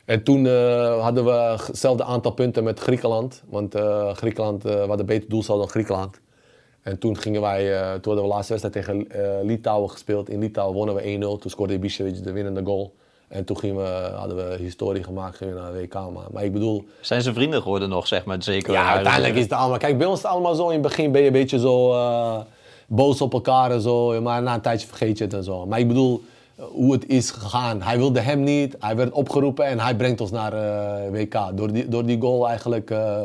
En 0.05 0.23
toen 0.23 0.47
eh, 0.47 1.01
hadden 1.03 1.25
we 1.25 1.57
hetzelfde 1.67 2.05
aantal 2.05 2.33
punten 2.33 2.65
met 2.65 2.81
Griekenland. 2.81 3.43
Want 3.49 3.75
eh, 3.75 4.15
Griekenland, 4.15 4.65
eh 4.65 4.73
we 4.73 4.89
hadden 4.89 5.07
beter 5.07 5.29
doelsaldo 5.29 5.61
dan 5.61 5.71
Griekenland. 5.71 6.21
En 6.83 6.99
toen 6.99 7.17
gingen 7.17 7.41
wij, 7.41 7.75
eh, 7.75 7.81
toen 7.81 7.91
hadden 7.93 8.15
we 8.15 8.21
de 8.21 8.27
laatste 8.27 8.53
wedstrijd 8.53 8.87
tegen 8.87 9.11
eh, 9.11 9.45
Litouwen 9.45 9.91
gespeeld. 9.91 10.29
In 10.29 10.39
Litouwen 10.39 10.77
wonnen 10.77 10.95
we 10.95 11.03
1-0. 11.03 11.39
Toen 11.39 11.51
scoorde 11.51 11.79
Ibišević 11.79 12.23
de 12.23 12.33
winnende 12.33 12.65
goal. 12.65 12.95
En 13.29 13.45
toen 13.45 13.59
gingen 13.59 13.77
we, 13.77 14.11
hadden 14.17 14.37
we 14.37 14.57
historie 14.57 15.03
gemaakt, 15.03 15.37
gingen 15.37 15.55
we 15.55 15.61
naar 15.61 15.73
de 15.73 15.79
WK. 15.81 15.95
Maar, 15.95 16.25
maar 16.33 16.45
ik 16.45 16.53
bedoel, 16.53 16.85
Zijn 17.01 17.23
ze 17.23 17.33
vrienden 17.33 17.63
geworden 17.63 17.89
nog, 17.89 18.07
zeg 18.07 18.25
maar, 18.25 18.43
zeker? 18.43 18.73
ja, 18.73 18.93
uiteindelijk 18.93 19.35
is 19.35 19.43
het 19.43 19.53
allemaal... 19.53 19.79
Kijk, 19.79 19.99
bij 19.99 20.07
ons 20.07 20.17
is 20.17 20.23
het 20.23 20.33
allemaal 20.33 20.55
zo. 20.55 20.67
In 20.67 20.73
het 20.73 20.83
begin 20.83 21.13
ben 21.13 21.21
je 21.21 21.27
een 21.27 21.33
beetje 21.33 21.59
zo 21.59 21.93
eh, 21.93 22.41
boos 22.87 23.21
op 23.21 23.33
elkaar 23.33 23.71
en 23.71 23.81
zo. 23.81 24.21
Maar 24.21 24.43
na 24.43 24.55
een 24.55 24.61
tijdje 24.61 24.87
vergeet 24.87 25.19
je 25.19 25.25
het 25.25 25.35
en 25.35 25.45
zo. 25.45 25.67
Maar 25.67 25.79
ik 25.79 25.89
bedoel, 25.89 26.15
eh, 26.17 26.34
hoe 26.57 26.93
het 26.93 27.07
is 27.07 27.31
gegaan. 27.31 27.83
Hij 27.83 27.97
wilde 27.97 28.21
hem 28.21 28.43
niet. 28.43 28.77
Hij 28.79 28.97
werd 28.97 29.13
opgeroepen 29.13 29.67
en 29.67 29.81
hij 29.81 29.97
brengt 29.97 30.21
ons 30.21 30.31
naar 30.31 30.53
eh, 30.53 31.11
WK. 31.11 31.57
Door 31.57 31.73
die, 31.73 31.89
door 31.89 32.07
die 32.07 32.21
goal 32.21 32.49
eigenlijk 32.49 32.91
eh, 32.91 33.23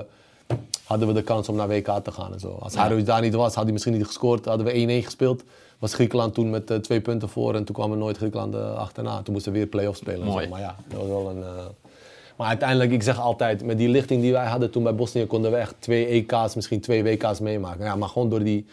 hadden 0.83 1.07
we 1.07 1.13
de 1.13 1.21
kans 1.21 1.49
om 1.49 1.55
naar 1.55 1.67
WK 1.67 1.87
te 2.03 2.11
gaan 2.11 2.33
en 2.33 2.39
zo. 2.39 2.57
Als 2.59 2.75
hij 2.75 3.03
daar 3.03 3.21
niet 3.21 3.33
was, 3.33 3.53
had 3.53 3.63
hij 3.63 3.73
misschien 3.73 3.93
niet 3.93 4.05
gescoord. 4.05 4.45
Hadden 4.45 4.65
we 4.65 5.01
1-1 5.01 5.05
gespeeld. 5.05 5.43
Was 5.79 5.93
Griekenland 5.93 6.33
toen 6.33 6.49
met 6.49 6.71
eh, 6.71 6.77
twee 6.77 7.01
punten 7.01 7.29
voor. 7.29 7.55
En 7.55 7.63
toen 7.63 7.75
kwam 7.75 7.91
er 7.91 7.97
nooit 7.97 8.17
Griekenland 8.17 8.55
achterna. 8.55 9.21
Toen 9.21 9.33
moesten 9.33 9.51
we 9.51 9.57
weer 9.57 9.67
play-offs 9.67 9.99
spelen. 9.99 10.21
en 10.21 10.25
zo. 10.25 10.31
Mooi. 10.31 10.47
Maar 10.47 10.59
ja, 10.59 10.75
dat 10.87 10.99
was 10.99 11.07
wel 11.07 11.29
een... 11.29 11.43
maar 12.37 12.47
uiteindelijk, 12.47 12.91
ik 12.91 13.03
zeg 13.03 13.19
altijd, 13.19 13.63
met 13.63 13.77
die 13.77 13.89
lichting 13.89 14.21
die 14.21 14.31
wij 14.31 14.45
hadden 14.45 14.71
toen 14.71 14.83
bij 14.83 14.95
Bosnië, 14.95 15.25
konden 15.25 15.51
we 15.51 15.57
echt 15.57 15.75
twee 15.79 16.05
EK's, 16.05 16.55
misschien 16.55 16.81
twee 16.81 17.03
WK's 17.03 17.39
meemaken. 17.39 17.85
Ja, 17.85 17.95
maar 17.95 18.09
gewoon 18.09 18.29
door 18.29 18.43
die, 18.43 18.65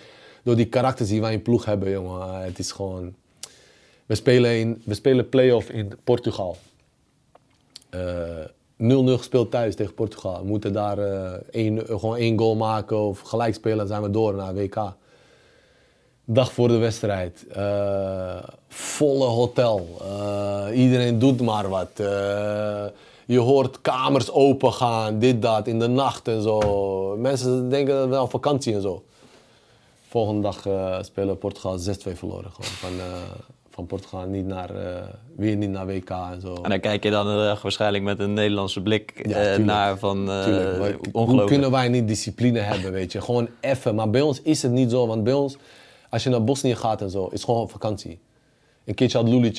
door 0.43 0.57
die 0.57 0.67
karakters 0.67 1.09
die 1.09 1.21
wij 1.21 1.33
in 1.33 1.43
ploeg 1.43 1.65
hebben, 1.65 1.91
jongen. 1.91 2.43
Het 2.43 2.59
is 2.59 2.73
gewoon... 2.73 3.15
We 4.07 4.15
spelen, 4.15 4.59
in, 4.59 4.83
we 4.85 4.95
spelen 4.95 5.29
play-off 5.29 5.71
in 5.71 5.93
Portugal. 6.05 6.57
Eh, 7.91 8.01
0-0 8.77 9.17
gespeeld 9.17 9.51
thuis 9.51 9.75
tegen 9.75 9.95
Portugal. 9.95 10.41
We 10.41 10.47
moeten 10.47 10.73
daar 10.73 10.99
eh, 10.99 11.33
één, 11.51 11.83
gewoon 11.87 12.17
één 12.17 12.39
goal 12.39 12.57
maken 12.57 12.99
of 12.99 13.21
gelijk 13.21 13.55
spelen, 13.55 13.79
dan 13.79 13.87
zijn 13.87 14.03
we 14.03 14.11
door 14.11 14.35
naar 14.35 14.55
WK. 14.55 14.93
Dag 16.25 16.53
voor 16.53 16.69
de 16.69 16.77
wedstrijd. 16.77 17.47
eh, 17.53 18.37
volle 18.69 19.25
hotel. 19.25 19.87
Eh, 20.01 20.67
iedereen 20.79 21.19
doet 21.19 21.41
maar 21.41 21.69
wat. 21.69 21.91
Eh, 21.97 22.85
je 23.27 23.39
hoort 23.39 23.81
kamers 23.81 24.31
open 24.31 24.73
gaan, 24.73 25.19
dit, 25.19 25.43
dat, 25.43 25.67
in 25.67 25.79
de 25.79 25.87
nacht 25.89 26.29
en 26.29 26.43
zo. 26.43 27.17
Mensen 27.19 27.69
denken 27.71 27.95
dat 27.95 28.09
we 28.09 28.21
op 28.21 28.31
vakantie 28.31 28.75
en 28.75 28.83
zo. 28.83 29.05
Volgende 30.09 30.41
dag 30.43 30.67
eh, 30.67 31.03
spelen 31.03 31.39
Portugal 31.39 31.79
6-2 31.79 31.83
verloren. 32.17 32.51
Gewoon 32.51 32.71
van, 32.71 32.91
eh, 32.99 33.23
van 33.77 33.87
Portugal 33.87 34.27
niet 34.27 34.47
naar, 34.47 34.71
eh, 34.71 35.03
weer 35.37 35.57
niet 35.57 35.71
naar 35.71 35.87
WK 35.87 36.11
en 36.11 36.41
zo. 36.41 36.55
En 36.63 36.71
dan 36.71 36.81
kijk 36.81 37.03
je 37.03 37.11
dan 37.11 37.29
eh, 37.29 37.61
waarschijnlijk 37.63 38.05
met 38.05 38.19
een 38.19 38.33
Nederlandse 38.33 38.83
blik 38.83 39.29
Ja, 39.29 39.53
eh, 39.53 39.59
naar 39.65 39.99
van 39.99 40.25
maar 40.25 40.77
hoe 40.77 40.99
ongelooflijk. 41.13 41.47
kunnen 41.47 41.71
wij 41.71 41.89
niet 41.89 42.09
discipline 42.09 42.59
hebben, 42.59 42.93
weet 42.93 43.13
je? 43.13 43.21
Gewoon 43.21 43.49
even. 43.61 43.95
Maar 43.95 44.11
bij 44.11 44.21
ons 44.21 44.43
is 44.43 44.63
het 44.63 44.73
niet 44.73 44.91
zo, 44.91 45.07
want 45.07 45.25
bij 45.25 45.33
ons, 45.33 45.57
als 46.11 46.23
je 46.23 46.31
naar 46.31 46.45
Bosnië 46.45 46.75
gaat 46.75 47.01
en 47.01 47.11
zo, 47.11 47.27
is 47.27 47.45
gewoon 47.45 47.61
op 47.61 47.71
vakantie. 47.71 48.19
Een 48.85 48.95
keertje 48.95 49.19
had 49.19 49.29
Lulic, 49.29 49.59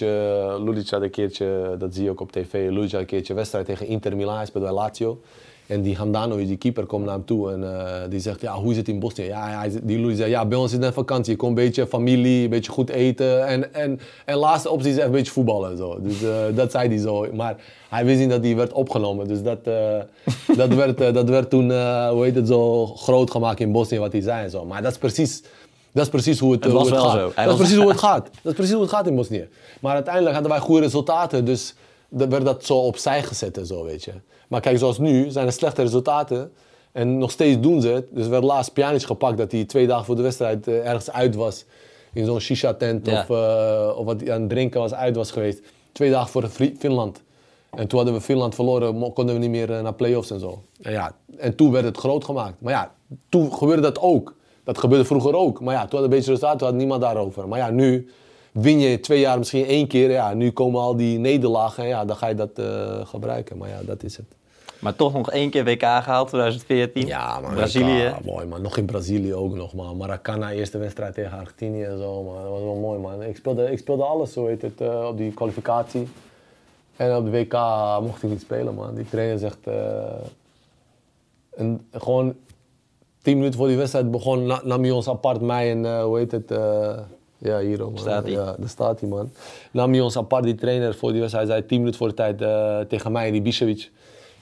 Lulic 0.60 0.90
had 0.90 1.02
een 1.02 1.10
keertje, 1.10 1.76
dat 1.80 1.94
zie 1.94 2.04
je 2.04 2.10
ook 2.10 2.22
op 2.22 2.32
tv, 2.32 2.54
Lulic 2.54 2.92
had 2.92 3.00
een 3.02 3.06
keertje 3.06 3.34
wedstrijd 3.34 3.66
tegen 3.66 3.88
Inter 3.88 4.16
Milan, 4.16 4.46
speelde 4.46 4.68
bij 4.68 4.76
Lazio. 4.76 5.22
En 5.68 5.82
die 5.82 5.96
Handanovic, 5.96 6.48
die 6.48 6.58
keeper, 6.58 6.86
komt 6.86 7.06
naar 7.06 7.14
hem 7.14 7.26
toe 7.26 7.52
en 7.52 7.64
eh, 7.64 8.10
die 8.10 8.20
zegt, 8.20 8.42
ja, 8.42 8.54
hoe 8.56 8.72
is 8.72 8.78
het 8.78 8.88
in 8.88 9.00
Bosnië? 9.00 9.24
Ja, 9.26 9.60
hij, 9.60 9.72
die 9.84 10.00
Lulic 10.00 10.18
zei, 10.18 10.30
ja, 10.30 10.46
bij 10.46 10.58
ons 10.58 10.68
is 10.68 10.74
het 10.74 10.82
net 10.82 10.94
vakantie. 10.94 11.32
Je 11.32 11.38
komt 11.38 11.58
een 11.58 11.64
beetje 11.64 11.88
familie, 11.88 12.44
een 12.44 12.50
beetje 12.50 12.72
goed 12.72 12.90
eten 12.90 13.48
en, 13.48 13.74
en, 13.74 14.00
en 14.26 14.38
laatste 14.38 14.70
optie 14.70 14.92
is 14.92 14.98
echt 14.98 15.06
een 15.06 15.12
beetje 15.12 15.32
voetballen 15.32 15.72
en 15.72 15.78
zo. 15.78 16.02
Dus 16.02 16.24
eh, 16.24 16.30
dat 16.56 16.72
zei 16.72 16.88
hij 16.88 16.98
zo. 16.98 17.28
Maar 17.34 17.56
hij 17.90 18.06
wist 18.06 18.20
niet 18.20 18.30
dat 18.30 18.44
hij 18.44 18.56
werd 18.56 18.74
opgenomen, 18.74 19.28
dus 19.28 19.44
dat, 19.44 19.60
eh, 19.64 20.00
dat, 20.62 20.74
werd, 20.74 20.98
dat 20.98 21.30
werd 21.30 21.50
toen, 21.50 21.72
hoe 22.10 22.24
heet 22.24 22.36
het, 22.36 22.48
zo 22.48 22.86
groot 22.86 23.32
gemaakt 23.32 23.60
in 23.60 23.72
Bosnië 23.72 24.00
wat 24.00 24.12
hij 24.12 24.22
zei 24.22 24.44
en 24.44 24.50
zo. 24.50 24.66
Maar 24.66 24.82
dat 24.82 24.92
is 24.92 24.98
precies... 24.98 25.44
Dat 25.92 26.06
is 26.06 26.12
precies 26.12 26.40
hoe 26.40 26.52
het, 26.52 26.64
Het 26.64 26.74
hoe 26.74 26.82
het 26.82 26.90
wel 26.90 27.04
gaat. 27.04 27.20
zo. 27.20 27.32
Dat 27.36 27.48
is 27.48 27.56
precies 27.56 27.78
hoe 27.78 27.90
het 27.90 28.00
gaat. 28.10 28.24
Dat 28.24 28.52
is 28.52 28.54
precies 28.54 28.74
hoe 28.74 28.82
het 28.82 28.92
gaat 28.92 29.08
in 29.08 29.16
Bosnië. 29.16 29.48
Maar 29.82 29.94
uiteindelijk 29.94 30.34
hadden 30.34 30.52
wij 30.52 30.62
goede 30.62 30.82
resultaten, 30.82 31.46
dus 31.46 31.76
dan 32.10 32.30
werd 32.30 32.46
dat 32.46 32.66
zo 32.66 32.78
opzij 32.78 33.24
gezet 33.24 33.58
en 33.58 33.66
zo, 33.66 33.84
weet 33.84 34.04
je. 34.04 34.12
Maar 34.48 34.62
kijk, 34.62 34.78
zoals 34.78 34.98
nu 35.00 35.30
zijn 35.30 35.46
er 35.46 35.52
slechte 35.54 35.82
resultaten 35.82 36.52
en 36.92 37.18
nog 37.18 37.32
steeds 37.32 37.60
doen 37.60 37.82
ze 37.82 37.88
het. 37.88 38.06
Dus 38.12 38.24
er 38.26 38.32
werd 38.32 38.44
laatst 38.44 38.74
Pjanic 38.74 39.02
gepakt 39.04 39.38
dat 39.38 39.52
hij 39.52 39.66
twee 39.66 39.88
dagen 39.88 40.06
voor 40.06 40.16
de 40.16 40.22
wedstrijd 40.22 40.68
eh, 40.68 40.88
ergens 40.88 41.12
uit 41.12 41.36
was. 41.36 41.66
In 42.14 42.26
zo'n 42.26 42.40
shisha-tent 42.40 43.06
Ja. 43.06 43.20
of, 43.22 43.30
eh, 43.30 43.98
of 43.98 44.06
wat 44.06 44.22
hij 44.22 44.34
aan 44.34 44.42
het 44.42 44.50
drinken 44.50 44.80
was, 44.80 44.94
uit 44.94 45.16
was 45.16 45.32
geweest. 45.32 45.62
Twee 45.92 46.12
dagen 46.12 46.30
voor 46.30 46.48
Finland. 46.78 47.22
En 47.70 47.88
toen 47.88 47.98
hadden 48.00 48.18
we 48.18 48.22
Finland 48.24 48.56
verloren, 48.56 49.14
konden 49.14 49.36
we 49.36 49.42
niet 49.42 49.50
meer 49.50 49.72
eh, 49.74 49.82
naar 49.82 49.94
play-offs 49.94 50.32
en 50.32 50.40
zo. 50.40 50.62
En, 50.82 50.92
ja, 50.92 51.12
en 51.38 51.56
toen 51.56 51.72
werd 51.72 51.86
het 51.86 51.98
groot 51.98 52.24
gemaakt. 52.26 52.62
Maar 52.62 52.74
ja, 52.74 52.92
toen 53.30 53.54
gebeurde 53.54 53.82
dat 53.82 54.00
ook. 54.00 54.36
Dat 54.64 54.78
gebeurde 54.78 55.06
vroeger 55.06 55.36
ook. 55.36 55.62
Maar 55.62 55.74
ja, 55.74 55.82
toen 55.82 56.00
had 56.00 56.04
een 56.04 56.16
beetje 56.16 56.32
resultaat, 56.32 56.58
toen 56.60 56.68
had 56.68 56.78
niemand 56.78 57.02
daarover. 57.02 57.48
Maar 57.48 57.60
ja, 57.60 57.70
nu 57.70 58.10
win 58.52 58.80
je 58.80 59.00
twee 59.00 59.20
jaar 59.20 59.38
misschien 59.38 59.66
één 59.66 59.88
keer. 59.88 60.12
Ja, 60.12 60.34
nu 60.34 60.52
komen 60.52 60.82
al 60.82 60.96
die 60.96 61.20
nederlagen 61.20 61.84
en 61.84 61.90
ja, 61.90 62.06
dan 62.06 62.16
ga 62.16 62.28
je 62.28 62.36
dat 62.36 62.62
gebruiken. 63.08 63.58
Maar 63.58 63.70
ja, 63.70 63.80
dat 63.86 64.04
is 64.04 64.18
het. 64.18 64.37
Maar 64.80 64.96
toch 64.96 65.14
nog 65.14 65.32
één 65.32 65.50
keer 65.50 65.64
WK 65.64 65.82
gehaald, 65.84 66.28
2014. 66.28 67.08
Ja, 67.08 67.40
man. 67.40 67.54
Brazilië. 67.54 68.14
WK, 68.18 68.26
mooi, 68.26 68.46
man. 68.46 68.62
Nog 68.62 68.78
in 68.78 68.86
Brazilië 68.86 69.34
ook 69.34 69.54
nog, 69.56 69.74
man. 69.74 69.98
Maracana, 69.98 70.52
eerste 70.52 70.78
wedstrijd 70.78 71.14
tegen 71.14 71.38
Argentinië 71.40 71.84
en 71.84 71.98
zo, 71.98 72.24
man. 72.24 72.42
Dat 72.42 72.52
was 72.52 72.62
wel 72.62 72.76
mooi, 72.76 73.00
man. 73.00 73.24
Ik 73.24 73.36
speelde, 73.36 73.72
ik 73.72 73.78
speelde 73.78 74.04
alles, 74.04 74.34
zo 74.34 74.48
heet 74.48 74.62
het, 74.62 74.82
eh, 74.82 75.06
op 75.10 75.18
die 75.18 75.32
kwalificatie. 75.34 76.08
En 76.96 77.16
op 77.16 77.26
de 77.26 77.32
WK 77.32 77.54
mocht 78.06 78.24
ik 78.24 78.30
niet 78.30 78.42
spelen, 78.42 78.74
man. 78.74 78.96
Die 78.96 79.06
trainer 79.10 79.40
zegt... 79.40 79.58
eh, 79.64 79.74
en 81.56 81.88
gewoon 81.92 82.36
tien 83.22 83.36
minuten 83.38 83.58
voor 83.60 83.68
die 83.68 83.78
wedstrijd 83.78 84.12
begon, 84.12 84.46
na- 84.46 84.62
nam 84.64 84.82
hij 84.82 84.92
ons 84.92 85.08
apart, 85.10 85.42
mij 85.42 85.72
en 85.72 85.86
eh, 85.86 86.04
hoe 86.04 86.18
heet 86.18 86.32
het? 86.32 86.50
ja, 87.38 87.60
hier 87.60 87.82
ook, 87.84 87.90
man. 87.90 88.00
Staat 88.00 88.24
hij? 88.24 88.32
Ja, 88.32 88.56
daar 88.58 88.70
staat 88.70 89.00
hij, 89.00 89.10
man. 89.10 89.32
Nam 89.72 89.92
hij 89.92 90.02
ons 90.02 90.18
apart, 90.18 90.44
die 90.44 90.56
trainer, 90.56 90.96
voor 90.96 91.12
die 91.12 91.20
wedstrijd. 91.20 91.48
Hij 91.48 91.56
zei 91.58 91.68
tien 91.68 91.78
minuten 91.78 92.00
voor 92.00 92.08
de 92.08 92.14
tijd 92.14 92.42
eh, 92.42 92.80
tegen 92.80 93.12
mij 93.12 93.32
en 93.32 93.42
die 93.42 93.54
Bišević. 93.54 93.92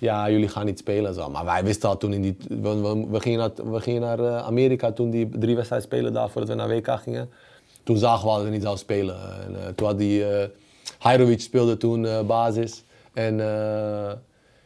Ja, 0.06 0.30
jullie 0.30 0.48
gaan 0.48 0.65
niet 0.65 0.80
spelen. 0.80 1.14
Zo. 1.14 1.30
Maar 1.30 1.45
wij 1.45 1.64
wisten 1.64 1.90
al 1.90 1.98
toen 1.98 2.14
in 2.14 2.22
die... 2.22 2.38
We, 2.48 3.19
gingen 3.19 3.40
naar, 3.40 3.72
we 3.72 3.80
gingen 3.80 4.02
naar 4.02 4.19
eh, 4.19 4.38
Amerika 4.38 4.91
toen 4.91 5.10
die 5.10 5.30
drie 5.30 5.56
wedstrijden 5.56 5.88
spelen 5.88 6.14
daar 6.14 6.30
voordat 6.30 6.49
we 6.49 6.56
naar 6.56 6.68
WK 6.68 6.99
gingen. 6.99 7.30
Toen 7.84 7.98
zagen 7.98 8.23
we 8.23 8.30
al 8.30 8.36
dat 8.36 8.45
we 8.45 8.52
niet 8.52 8.61
zouden 8.61 8.84
spelen. 8.84 9.15
En, 9.45 9.56
eh, 9.61 9.68
toen 9.76 9.88
had 9.88 9.98
die... 9.98 10.26
eh 10.26 10.49
Hajrovic 10.99 11.41
speelde 11.41 11.77
toen 11.77 12.07
basis. 12.27 12.84
En... 13.14 13.40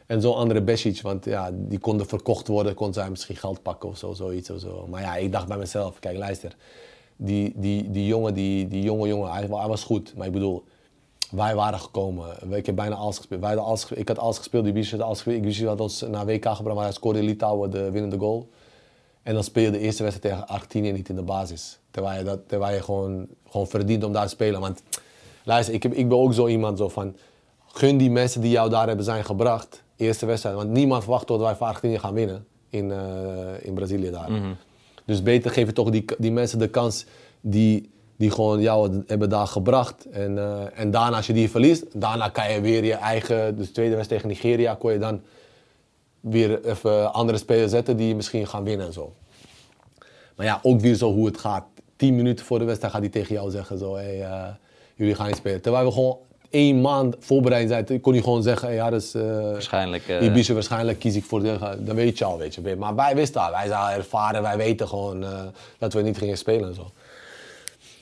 en 0.06 0.20
zo'n 0.20 0.34
andere 0.34 0.62
Besic, 0.62 1.00
want 1.02 1.24
ja, 1.24 1.50
die 1.52 1.78
konden 1.78 2.06
verkocht 2.06 2.48
worden, 2.48 2.74
kon 2.74 2.92
zij 2.92 3.10
misschien 3.10 3.36
geld 3.36 3.62
pakken 3.62 3.88
of 3.88 3.98
zo, 3.98 4.12
zoiets 4.12 4.50
of 4.50 4.60
zo. 4.60 4.86
Maar 4.90 5.00
ja, 5.00 5.16
ik 5.16 5.32
dacht 5.32 5.48
bij 5.48 5.56
mezelf, 5.56 5.98
kijk 5.98 6.16
luister, 6.16 6.56
die, 7.16 7.52
die, 7.56 7.90
die 7.90 8.06
jongen, 8.06 8.34
die, 8.34 8.68
die 8.68 8.82
jonge 8.82 9.08
jongen, 9.08 9.30
hij 9.30 9.48
was 9.48 9.84
goed. 9.84 10.16
Maar 10.16 10.26
ik 10.26 10.32
bedoel, 10.32 10.64
wij 11.30 11.54
waren 11.54 11.78
gekomen, 11.78 12.36
ik 12.50 12.66
heb 12.66 12.74
bijna 12.74 12.94
alles 12.94 13.16
gespeeld. 13.16 13.40
Wij 13.40 13.48
hadden 13.48 13.68
alles, 13.68 13.80
gespeeld. 13.80 14.00
ik 14.00 14.08
had 14.08 14.18
alles 14.18 14.36
gespeeld, 14.36 14.64
die 14.64 14.90
had 14.90 15.00
alles 15.00 15.20
gespeeld. 15.20 15.42
Besic 15.42 15.66
had 15.66 15.80
ons 15.80 16.00
naar 16.00 16.26
WK 16.26 16.44
gebracht, 16.44 16.74
maar 16.74 16.84
hij 16.84 16.92
scoorde 16.92 17.18
in 17.18 17.24
Litouwen 17.24 17.70
de 17.70 17.90
winnende 17.90 18.18
goal. 18.18 18.48
En 19.22 19.34
dan 19.34 19.44
speel 19.44 19.62
je 19.62 19.70
de 19.70 19.78
eerste 19.78 20.02
wedstrijd 20.02 20.34
tegen 20.34 20.48
Argentinië 20.48 20.92
niet 20.92 21.08
in 21.08 21.16
de 21.16 21.22
basis. 21.22 21.78
Terwijl 21.90 22.18
je, 22.18 22.24
dat, 22.24 22.40
terwijl 22.46 22.74
je 22.74 22.82
gewoon, 22.82 23.26
gewoon 23.48 23.66
verdient 23.66 24.04
om 24.04 24.12
daar 24.12 24.24
te 24.24 24.28
spelen. 24.28 24.60
Want 24.60 24.82
luister, 25.44 25.74
ik, 25.74 25.82
heb, 25.82 25.92
ik 25.92 26.08
ben 26.08 26.18
ook 26.18 26.34
zo 26.34 26.46
iemand 26.46 26.78
zo 26.78 26.88
van... 26.88 27.16
Gun 27.72 27.96
die 27.96 28.10
mensen 28.10 28.40
die 28.40 28.50
jou 28.50 28.70
daar 28.70 28.86
hebben 28.86 29.04
zijn 29.04 29.24
gebracht, 29.24 29.82
eerste 29.96 30.26
wedstrijd. 30.26 30.56
Want 30.56 30.70
niemand 30.70 31.02
verwacht 31.02 31.26
tot 31.26 31.40
wij 31.40 31.54
van 31.54 31.66
Argentinië 31.66 31.98
gaan 31.98 32.14
winnen 32.14 32.46
in, 32.68 32.92
eh, 32.92 32.98
in 33.60 33.74
Brazilië 33.74 34.10
daar. 34.10 34.56
Dus 35.04 35.22
beter 35.22 35.50
geef 35.50 35.66
je 35.66 35.72
toch 35.72 35.90
die, 35.90 36.04
die 36.18 36.32
mensen 36.32 36.58
de 36.58 36.68
kans 36.68 37.06
die, 37.40 37.90
die 38.20 38.30
gewoon 38.30 38.60
jou 38.60 39.02
hebben 39.06 39.28
daar 39.28 39.46
gebracht. 39.46 40.06
En, 40.10 40.38
eh, 40.38 40.60
en 40.74 40.90
daarna, 40.90 41.16
als 41.16 41.26
je 41.26 41.32
die 41.32 41.50
verliest, 41.50 42.00
daarna 42.00 42.28
kan 42.28 42.52
je 42.52 42.60
weer 42.60 42.84
je 42.84 42.94
eigen... 42.94 43.56
Dus 43.56 43.70
tweede 43.72 43.94
wedstrijd 43.96 44.22
tegen 44.22 44.36
Nigeria 44.36 44.74
kon 44.74 44.92
je 44.92 44.98
dan 44.98 45.20
weer 46.20 46.64
even 46.64 47.12
andere 47.12 47.38
spelers 47.38 47.70
zetten 47.70 47.96
die 47.96 48.14
misschien 48.14 48.46
gaan 48.46 48.64
winnen 48.64 48.86
en 48.86 48.92
zo. 48.92 49.12
Maar 50.36 50.46
ja, 50.46 50.58
ook 50.62 50.80
weer 50.80 50.94
zo 50.94 51.12
hoe 51.12 51.26
het 51.26 51.38
gaat. 51.38 51.64
Tien 51.96 52.16
minuten 52.16 52.44
voor 52.44 52.58
de 52.58 52.64
wedstrijd 52.64 52.92
gaat 52.92 53.02
hij 53.02 53.10
tegen 53.10 53.34
jou 53.34 53.50
zeggen 53.50 53.78
zo, 53.78 53.94
hey, 53.94 54.22
eh, 54.22 54.44
jullie 54.94 55.14
gaan 55.14 55.26
niet 55.26 55.36
spelen. 55.36 55.60
Terwijl 55.60 55.84
we 55.84 55.92
gewoon 55.92 56.18
één 56.50 56.80
maand 56.80 57.16
voorbereid 57.18 57.68
zijn, 57.68 58.00
kon 58.00 58.12
hij 58.12 58.22
gewoon 58.22 58.42
zeggen, 58.42 58.68
hey, 58.68 58.76
Harris, 58.76 59.14
eh 59.14 59.22
Waarschijnlijk. 59.40 60.08
eh, 60.08 60.24
Ibiza 60.24 60.52
waarschijnlijk 60.54 60.98
kies 60.98 61.16
ik 61.16 61.24
voor 61.24 61.42
de, 61.42 61.58
dan 61.78 61.96
weet 61.96 62.18
je 62.18 62.24
al, 62.24 62.38
weet 62.38 62.54
je. 62.54 62.76
Maar 62.78 62.94
wij 62.94 63.14
wisten 63.14 63.40
al, 63.40 63.50
wij 63.50 63.66
zijn 63.66 63.96
ervaren, 63.96 64.42
wij 64.42 64.56
weten 64.56 64.88
gewoon 64.88 65.24
dat 65.78 65.92
we 65.92 66.02
niet 66.02 66.18
gingen 66.18 66.38
spelen 66.38 66.68
en 66.68 66.74
zo. 66.74 66.90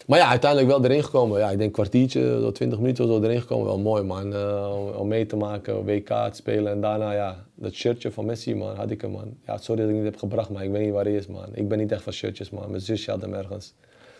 Maar 0.08 0.18
ja, 0.18 0.28
uiteindelijk 0.28 0.70
wel 0.70 0.84
erin 0.84 1.04
gekomen. 1.04 1.38
Ja, 1.38 1.50
ik 1.50 1.58
denk 1.58 1.62
een 1.62 1.70
kwartiertje, 1.70 2.40
zo 2.40 2.52
20 2.52 2.78
minuten 2.78 3.04
of 3.04 3.10
zo 3.10 3.22
erin 3.22 3.40
gekomen. 3.40 3.66
Wel 3.66 3.78
mooi 3.78 4.02
man, 4.02 4.34
eh, 4.34 4.98
om, 4.98 5.08
mee 5.08 5.26
te 5.26 5.36
maken, 5.36 5.84
WK 5.84 6.06
te 6.06 6.30
spelen. 6.32 6.72
En 6.72 6.80
daarna 6.80 7.12
ja, 7.12 7.44
dat 7.54 7.72
shirtje 7.72 8.12
van 8.12 8.24
Messi 8.24 8.54
man, 8.54 8.76
had 8.76 8.90
ik 8.90 9.00
hem 9.00 9.10
man. 9.10 9.36
Ja, 9.46 9.56
sorry 9.56 9.80
dat 9.80 9.90
ik 9.90 9.96
niet 9.96 10.04
heb 10.04 10.16
gebracht, 10.16 10.50
maar 10.50 10.64
ik 10.64 10.70
weet 10.70 10.84
niet 10.84 10.92
waar 10.92 11.04
hij 11.04 11.14
is 11.14 11.26
man. 11.26 11.46
Ik 11.52 11.68
ben 11.68 11.78
niet 11.78 11.92
echt 11.92 12.02
van 12.02 12.12
shirtjes 12.12 12.50
man, 12.50 12.70
mijn 12.70 12.82
zusje 12.82 13.10
had 13.10 13.20
hem 13.20 13.34
ergens. 13.34 13.74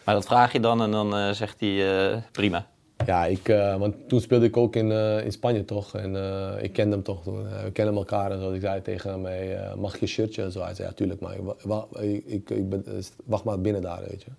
Maar 0.04 0.14
dat 0.14 0.24
vraag 0.24 0.52
je 0.52 0.60
dan 0.60 0.82
en 0.82 0.90
dan 0.90 1.16
eh, 1.16 1.30
zegt 1.30 1.60
hij 1.60 2.10
eh, 2.10 2.16
prima. 2.32 2.66
Ja, 3.06 3.24
ik, 3.24 3.46
want 3.78 3.94
toen 4.08 4.20
speelde 4.20 4.46
ik 4.46 4.56
ook 4.56 4.76
in, 4.76 4.90
in 5.24 5.32
Spanje 5.32 5.64
toch. 5.64 5.94
En 5.94 6.16
ik 6.62 6.72
kende 6.72 6.94
hem 6.94 7.04
toch 7.04 7.22
toen. 7.22 7.42
We 7.64 7.70
kennen 7.72 7.94
elkaar 7.94 8.30
en 8.30 8.40
zo. 8.40 8.52
Ik 8.52 8.60
zei 8.60 8.82
tegen 8.82 9.10
hem, 9.10 9.24
hey, 9.24 9.74
mag 9.76 10.00
je 10.00 10.06
shirtje 10.06 10.42
en 10.42 10.52
zo? 10.52 10.62
Hij 10.62 10.74
zei, 10.74 10.88
ja, 10.88 10.94
tuurlijk, 10.94 11.20
maar 11.20 11.34
ik, 12.00 12.24
ik, 12.26 12.50
ik, 12.50 12.68
ben, 12.68 12.84
wacht 13.24 13.44
maar 13.44 13.60
binnen 13.60 13.82
daar, 13.82 14.00
weet 14.08 14.22
je. 14.22 14.30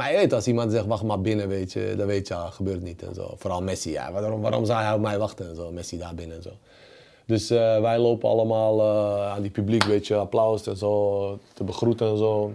Maar 0.00 0.12
je 0.12 0.16
weet, 0.16 0.32
als 0.32 0.46
iemand 0.46 0.72
zegt, 0.72 0.86
wacht 0.86 1.02
maar 1.02 1.20
binnen, 1.20 1.48
weet 1.48 1.72
je, 1.72 1.94
dan 1.96 2.06
weet 2.06 2.28
je, 2.28 2.34
ja, 2.34 2.50
gebeurt 2.50 2.82
niet 2.82 3.02
en 3.02 3.14
zo. 3.14 3.34
Vooral 3.36 3.62
Messi, 3.62 3.90
ja. 3.90 4.12
Waarom, 4.12 4.40
waarom 4.40 4.64
zou 4.64 4.82
hij 4.82 4.94
op 4.94 5.00
mij 5.00 5.18
wachten 5.18 5.48
en 5.48 5.54
zo? 5.54 5.70
Messi 5.72 5.98
daar 5.98 6.14
binnen 6.14 6.36
en 6.36 6.42
zo. 6.42 6.50
Dus 7.26 7.50
eh, 7.50 7.80
wij 7.80 7.98
lopen 7.98 8.28
allemaal 8.28 8.80
eh, 8.80 9.32
aan 9.32 9.42
die 9.42 9.50
publiek, 9.50 9.82
weet 9.82 10.06
je, 10.06 10.16
applaus 10.16 10.66
en 10.66 10.76
zo, 10.76 11.38
te 11.52 11.64
begroeten 11.64 12.08
en 12.08 12.16
zo. 12.16 12.52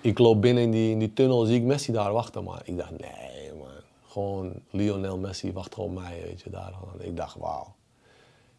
Ik 0.00 0.18
loop 0.18 0.40
binnen 0.40 0.62
in 0.62 0.70
die, 0.70 0.90
in 0.90 0.98
die 0.98 1.12
tunnel, 1.12 1.44
zie 1.44 1.56
ik 1.56 1.62
Messi 1.62 1.92
daar 1.92 2.12
wachten, 2.12 2.44
man. 2.44 2.58
Ik 2.64 2.76
dacht, 2.76 2.90
nee, 2.90 3.52
man. 3.58 3.68
Gewoon 4.08 4.52
Lionel 4.70 5.18
Messi 5.18 5.52
wacht 5.52 5.74
gewoon 5.74 5.90
op 5.90 6.02
mij, 6.02 6.22
weet 6.24 6.40
je, 6.40 6.50
daar. 6.50 6.72
Ik 6.98 7.16
dacht, 7.16 7.36
wauw. 7.38 7.73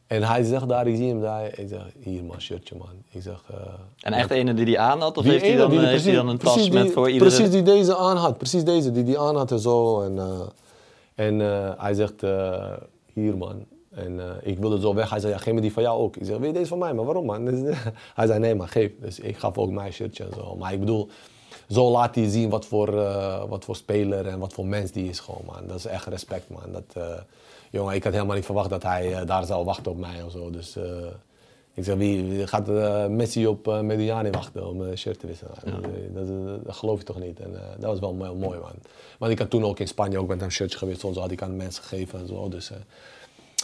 En 0.07 0.23
hij 0.23 0.44
zegt 0.44 0.68
daar, 0.68 0.88
ik 0.88 0.95
zie 0.95 1.07
hem 1.07 1.22
daar. 1.22 1.60
Ik 1.60 1.68
zeg, 1.69 1.82
hier 1.99 2.23
man, 2.23 2.41
shirtje 2.41 2.76
man. 2.76 2.90
Ik 3.10 3.22
zeg... 3.22 3.44
eh, 3.52 3.57
En 3.99 4.14
echt 4.14 4.30
de 4.30 4.36
ene 4.36 4.53
die 4.53 4.65
die 4.65 4.80
aan 4.80 5.02
had? 5.02 5.18
Of 5.18 5.23
heeft 5.26 5.45
hij 5.45 5.56
dan, 5.56 5.69
die 5.69 5.80
eh, 5.80 6.03
die 6.03 6.14
dan 6.14 6.27
een 6.27 6.38
tas 6.38 6.69
met 6.69 6.91
voor 6.91 7.10
iedere... 7.10 7.30
Precies 7.30 7.49
die 7.52 7.61
deze 7.61 7.95
aan 7.98 8.18
had. 8.18 8.38
Precies 8.38 8.64
deze, 8.64 8.91
die 8.91 9.03
die 9.03 9.19
aan 9.19 9.36
had 9.36 9.52
en 9.52 9.60
zo. 9.60 10.02
En, 10.02 10.19
eh, 10.19 10.40
en 11.15 11.40
hij 11.80 11.94
zegt, 11.94 12.22
hier 13.14 13.38
man. 13.38 13.65
En 13.90 14.19
ik 14.41 14.60
wilde 14.60 14.80
zo 14.80 14.94
weg. 14.94 15.10
Hij 15.10 15.19
zei, 15.19 15.34
ja, 15.34 15.38
geef 15.40 15.53
me 15.53 15.61
die 15.61 15.73
van 15.73 15.84
jou 15.84 15.99
ook. 15.99 16.15
Ik 16.15 16.26
zeg, 16.26 16.38
wil 16.38 16.48
je 16.48 16.53
deze 16.53 16.68
van 16.68 16.77
mij? 16.77 16.94
Maar 16.94 17.06
waarom 17.06 17.26
man? 17.26 17.45
Dus, 17.65 17.76
hij 18.15 18.27
zei, 18.27 18.40
nee 18.40 18.56
maar 18.56 18.68
geef. 18.68 18.91
Dus 18.99 19.19
ik 19.19 19.38
gaf 19.38 19.57
ook 19.57 19.72
mijn 19.72 19.94
shirtje 19.94 20.23
en 20.23 20.34
zo. 20.36 20.56
Maar 20.56 20.73
ik 20.73 20.80
bedoel, 20.80 21.10
zo 21.69 21.91
laat 21.91 22.15
hij 22.15 22.30
zien 22.30 22.49
wat 22.49 22.65
voor, 22.65 22.91
wat 23.49 23.65
voor 23.65 23.76
speler 23.76 24.27
en 24.27 24.40
wat 24.40 24.53
voor 24.53 24.65
mens 24.65 24.91
die 24.91 25.10
is 25.10 25.19
gewoon 25.19 25.41
man. 25.45 25.68
Dat 25.68 25.77
is 25.77 25.86
echt 25.86 26.06
respect 26.06 26.49
man. 26.49 26.72
Dat, 26.72 27.03
jongen, 27.80 27.96
ik 27.96 28.04
had 28.04 28.14
helemaal 28.14 28.36
niet 28.36 28.46
verwacht 28.46 28.70
dat 28.70 28.84
hij 28.84 29.14
eh, 29.14 29.26
daar 29.28 29.46
zou 29.46 29.66
wachten 29.66 29.92
op 29.92 29.98
mij 29.98 30.24
of 30.26 30.32
zo. 30.32 30.50
Dus... 30.50 30.76
eh, 30.76 30.84
ik 31.78 31.84
zeg, 31.84 31.96
wie, 31.96 32.48
gaat 32.48 32.70
eh, 32.70 33.06
Messi 33.06 33.48
op 33.48 33.68
uh, 33.68 33.80
Mediani 33.80 34.30
wachten 34.30 34.68
om 34.70 34.82
een 34.82 34.98
shirt 34.98 35.20
te 35.20 35.28
wisselen? 35.28 35.54
Dat, 35.64 35.84
dat, 36.14 36.28
dat- 36.28 36.66
dat 36.66 36.76
geloof 36.76 36.98
je 37.00 37.06
toch 37.06 37.20
niet? 37.20 37.40
En 37.40 37.52
dat 37.80 37.90
was 37.90 38.00
wel 38.00 38.14
mooi, 38.14 38.32
mooi, 38.34 38.60
man. 38.60 38.72
Want 39.20 39.32
ik 39.32 39.40
had 39.40 39.50
toen 39.50 39.64
ook 39.66 39.80
in 39.80 39.88
Spanje 39.88 40.20
ook 40.20 40.28
met 40.28 40.40
hem 40.40 40.50
shirtjes 40.50 40.80
gewisseld. 40.80 41.14
Zo 41.16 41.22
had 41.22 41.32
ik 41.32 41.42
aan 41.42 41.56
mensen 41.56 41.84
gegeven 41.84 42.20
en 42.20 42.28
zo. 42.28 42.50
Dus, 42.50 42.72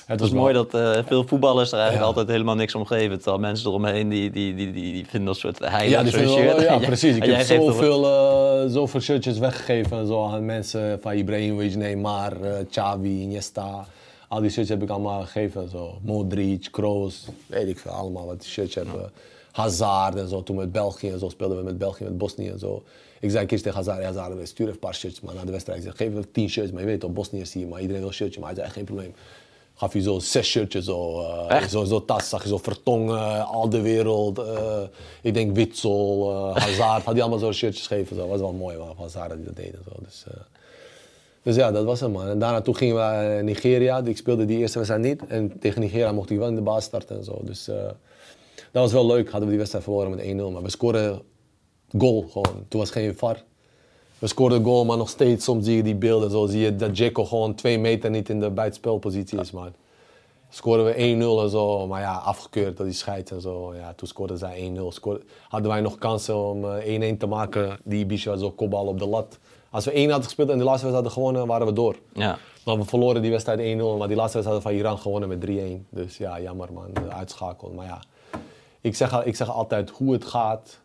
het 0.06 0.22
is 0.22 0.30
mooi 0.32 0.54
dat 0.54 0.70
veel 1.06 1.28
voetballers 1.28 1.70
er 1.72 1.78
eigenlijk 1.78 2.02
Ja. 2.02 2.08
altijd 2.08 2.28
helemaal 2.28 2.56
niks 2.56 2.76
om 2.76 2.86
geven. 2.86 3.16
Terwijl 3.18 3.40
mensen 3.40 3.68
eromheen 3.70 4.10
die, 4.10 4.32
die, 4.32 4.56
die, 4.56 4.72
die, 4.72 4.94
die 4.94 5.06
vinden 5.08 5.26
dat 5.28 5.38
soort 5.38 5.60
heilig. 5.60 5.90
Ja, 5.90 6.04
die 6.04 6.12
wel- 6.46 6.62
ja 6.72 6.78
precies. 6.78 7.16
Ik 7.16 7.24
heb 7.24 7.42
zoveel, 7.42 8.06
eh, 8.06 8.70
zoveel 8.74 9.00
shirtjes 9.00 9.38
weggegeven 9.38 9.98
en 9.98 10.08
zo 10.08 10.26
aan 10.26 10.46
mensen. 10.46 11.00
Van 11.02 11.12
Ibrahimovic, 11.14 11.76
Neymar, 11.76 12.42
eh 12.42 12.54
Xavi, 12.70 13.22
Iniesta. 13.22 13.86
Al 14.32 14.42
die 14.42 14.50
shirtjes 14.50 14.70
heb 14.80 14.82
ik 14.82 14.90
allemaal 14.90 15.22
gegeven. 15.22 15.62
en 15.62 15.70
Zo. 15.70 15.98
Modric, 16.02 16.68
Kroos, 16.72 17.26
weet 17.48 17.68
ik 17.68 17.80
veel. 17.80 17.92
Allemaal 17.92 18.26
wat 18.26 18.44
shirtjes 18.44 18.84
hebben. 18.84 19.12
Hazard 19.52 20.16
en 20.16 20.28
zo. 20.28 20.44
Toen 20.44 20.56
met 20.56 20.72
België 20.72 21.10
en 21.10 21.20
zo 21.20 21.30
speelden 21.30 21.58
we 21.58 21.64
met 21.64 21.78
België, 21.78 22.04
met 22.04 22.18
Bosnië 22.18 22.48
en 22.50 22.60
zo. 22.60 22.84
Ik 23.20 23.30
zei 23.30 23.42
een 23.42 23.48
keer 23.48 23.58
tegen 23.62 23.74
Hazard, 23.74 24.04
Hazard, 24.04 24.48
stuur 24.48 24.66
even 24.66 24.74
een 24.74 24.80
paar 24.80 24.96
shirts 24.96 25.22
man, 25.22 25.36
na 25.36 25.46
de 25.46 25.52
wedstrijd. 25.52 25.86
Ik 25.86 25.96
geef 25.96 26.12
me 26.12 26.32
tien 26.32 26.50
shirts. 26.50 26.72
Maar 26.72 26.82
je 26.82 26.88
weet 26.88 27.00
toch, 27.00 27.12
Bosnië 27.12 27.46
zie 27.46 27.62
je, 27.62 27.68
maar 27.68 27.80
iedereen 27.82 28.02
wil 28.02 28.10
een 28.10 28.16
shirtje. 28.16 28.40
Maar 28.40 28.50
hij 28.50 28.60
zei, 28.60 28.70
geen 28.70 28.84
probleem. 28.86 29.14
Gaf 29.76 29.94
je 29.94 30.02
zo 30.02 30.20
zes 30.20 30.48
shirtjes, 30.48 30.86
zo, 30.86 31.22
eh, 31.22 31.56
Echt? 31.56 31.72
zo, 31.72 31.84
zo 31.84 32.06
tas, 32.06 32.30
zag 32.30 32.44
je 32.44 32.50
zo 32.50 32.58
Vertongen, 32.58 33.46
al 33.46 33.70
de 33.70 33.82
wereld. 33.82 34.40
eh, 34.40 34.82
ik 35.22 35.34
denk 35.34 35.56
Witsel, 35.56 36.32
eh, 36.32 36.56
Hazard, 36.64 37.04
had 37.04 37.14
hij 37.14 37.22
allemaal 37.22 37.40
zo 37.40 37.52
shirtjes 37.52 37.88
gegeven. 37.88 38.18
Dat 38.18 38.28
was 38.28 38.40
wel 38.40 38.54
mooi, 38.54 38.78
man, 38.78 38.88
van 38.96 38.96
Hazard 39.04 39.30
dat 39.30 39.38
hij 39.38 39.46
dat 39.46 39.56
deed 39.56 39.74
en 39.74 39.82
zo. 39.86 39.92
Dus, 40.04 40.24
dus 41.44 41.56
ja, 41.56 41.72
dat 41.72 41.86
was 41.86 42.00
het 42.00 42.12
man. 42.12 42.28
En 42.28 42.40
daarna 42.40 42.62
toen 42.62 42.76
gingen 42.76 42.96
we 42.96 43.02
naar 43.02 43.44
Nigeria. 43.44 44.02
Ik 44.06 44.18
speelde 44.18 44.46
die 44.46 44.58
eerste 44.58 44.78
wedstrijd 44.78 45.04
niet. 45.06 45.28
En 45.28 45.60
tegen 45.60 45.82
Nigeria 45.82 46.12
mocht 46.12 46.30
ik 46.30 46.38
wel 46.38 46.48
in 46.48 46.56
de 46.56 46.62
baas 46.62 46.84
starten 46.84 47.18
en 47.18 47.24
zo. 47.24 47.40
Dus 47.44 47.68
eh, 47.68 47.76
dat 48.72 48.84
was 48.84 48.92
wel 48.92 49.06
leuk. 49.06 49.24
Hadden 49.24 49.42
we 49.42 49.48
die 49.50 49.58
wedstrijd 49.58 49.84
verloren 49.84 50.10
met 50.10 50.50
1-0. 50.50 50.54
Maar 50.54 50.62
we 50.62 50.70
scoren 50.70 51.22
goal 51.98 52.26
gewoon. 52.32 52.66
Toen 52.68 52.80
was 52.80 52.90
geen 52.92 53.16
VAR. 53.18 53.44
We 54.20 54.28
scoorden 54.28 54.64
goal, 54.64 54.86
maar 54.86 54.98
nog 54.98 55.10
steeds 55.10 55.44
soms 55.46 55.66
zie 55.66 55.76
je 55.76 55.84
die 55.84 55.96
beelden. 55.96 56.32
Zo 56.32 56.46
zie 56.48 56.60
je 56.60 56.76
dat 56.76 56.98
Jeko 56.98 57.26
gewoon 57.26 57.56
twee 57.56 57.80
meter 57.80 58.10
niet 58.10 58.30
in 58.30 58.40
de 58.40 58.50
buitenspelpositie 58.50 59.40
is. 59.40 59.52
Maar 59.52 59.72
scoorden 60.50 60.86
we 60.86 60.94
1-0 60.94 61.44
en 61.44 61.50
zo. 61.50 61.88
Maar 61.88 62.02
ja, 62.02 62.14
afgekeurd 62.16 62.78
door 62.78 62.86
die 62.86 62.96
scheids 62.96 63.32
en 63.32 63.42
zo. 63.42 63.76
Ja, 63.76 63.94
toen 63.96 64.08
scoorden 64.08 64.38
zij 64.38 64.74
1-0. 64.78 64.82
Scoorde- 64.88 65.22
hadden 65.48 65.72
wij 65.72 65.82
nog 65.82 65.98
kansen 65.98 66.36
om 66.38 66.66
eh, 66.66 67.14
1-1 67.14 67.18
te 67.18 67.26
maken. 67.28 67.78
Die 67.84 68.06
Bisha 68.06 68.36
zo 68.38 68.52
kopbal 68.52 68.86
op 68.86 69.00
de 69.00 69.08
lat. 69.08 69.40
Als 69.72 69.86
we 69.86 69.92
1 69.92 70.06
hadden 70.06 70.24
gespeeld 70.24 70.50
en 70.50 70.58
de 70.58 70.64
laatste 70.64 70.86
wedstrijd 70.86 70.94
hadden 70.94 71.12
gewonnen, 71.12 71.48
waren 71.48 71.68
we 71.68 71.74
door. 71.74 71.96
Ja. 72.14 72.38
Maar 72.66 72.78
we 72.78 72.86
verloren 72.86 73.22
die 73.22 73.32
wedstrijd 73.32 73.60
1-0. 73.60 73.64
Maar 73.98 74.08
die 74.08 74.18
laatste 74.18 74.38
wedstrijd 74.38 74.46
hadden 74.46 74.56
we 74.56 74.62
van 74.62 74.74
Iran 74.74 74.98
gewonnen 74.98 75.30
met 75.30 75.46
3-1. 75.86 75.90
Dus 75.90 76.18
ja, 76.18 76.42
jammer 76.42 76.74
man. 76.74 76.94
de 76.94 77.14
Uitschakeld. 77.14 77.76
Maar 77.76 77.86
ja, 77.86 78.02
ik 78.82 78.96
zeg, 78.96 79.24
ik 79.24 79.36
zeg 79.36 79.50
altijd 79.50 79.90
hoe 79.90 80.14
het 80.14 80.26
gaat. 80.26 80.80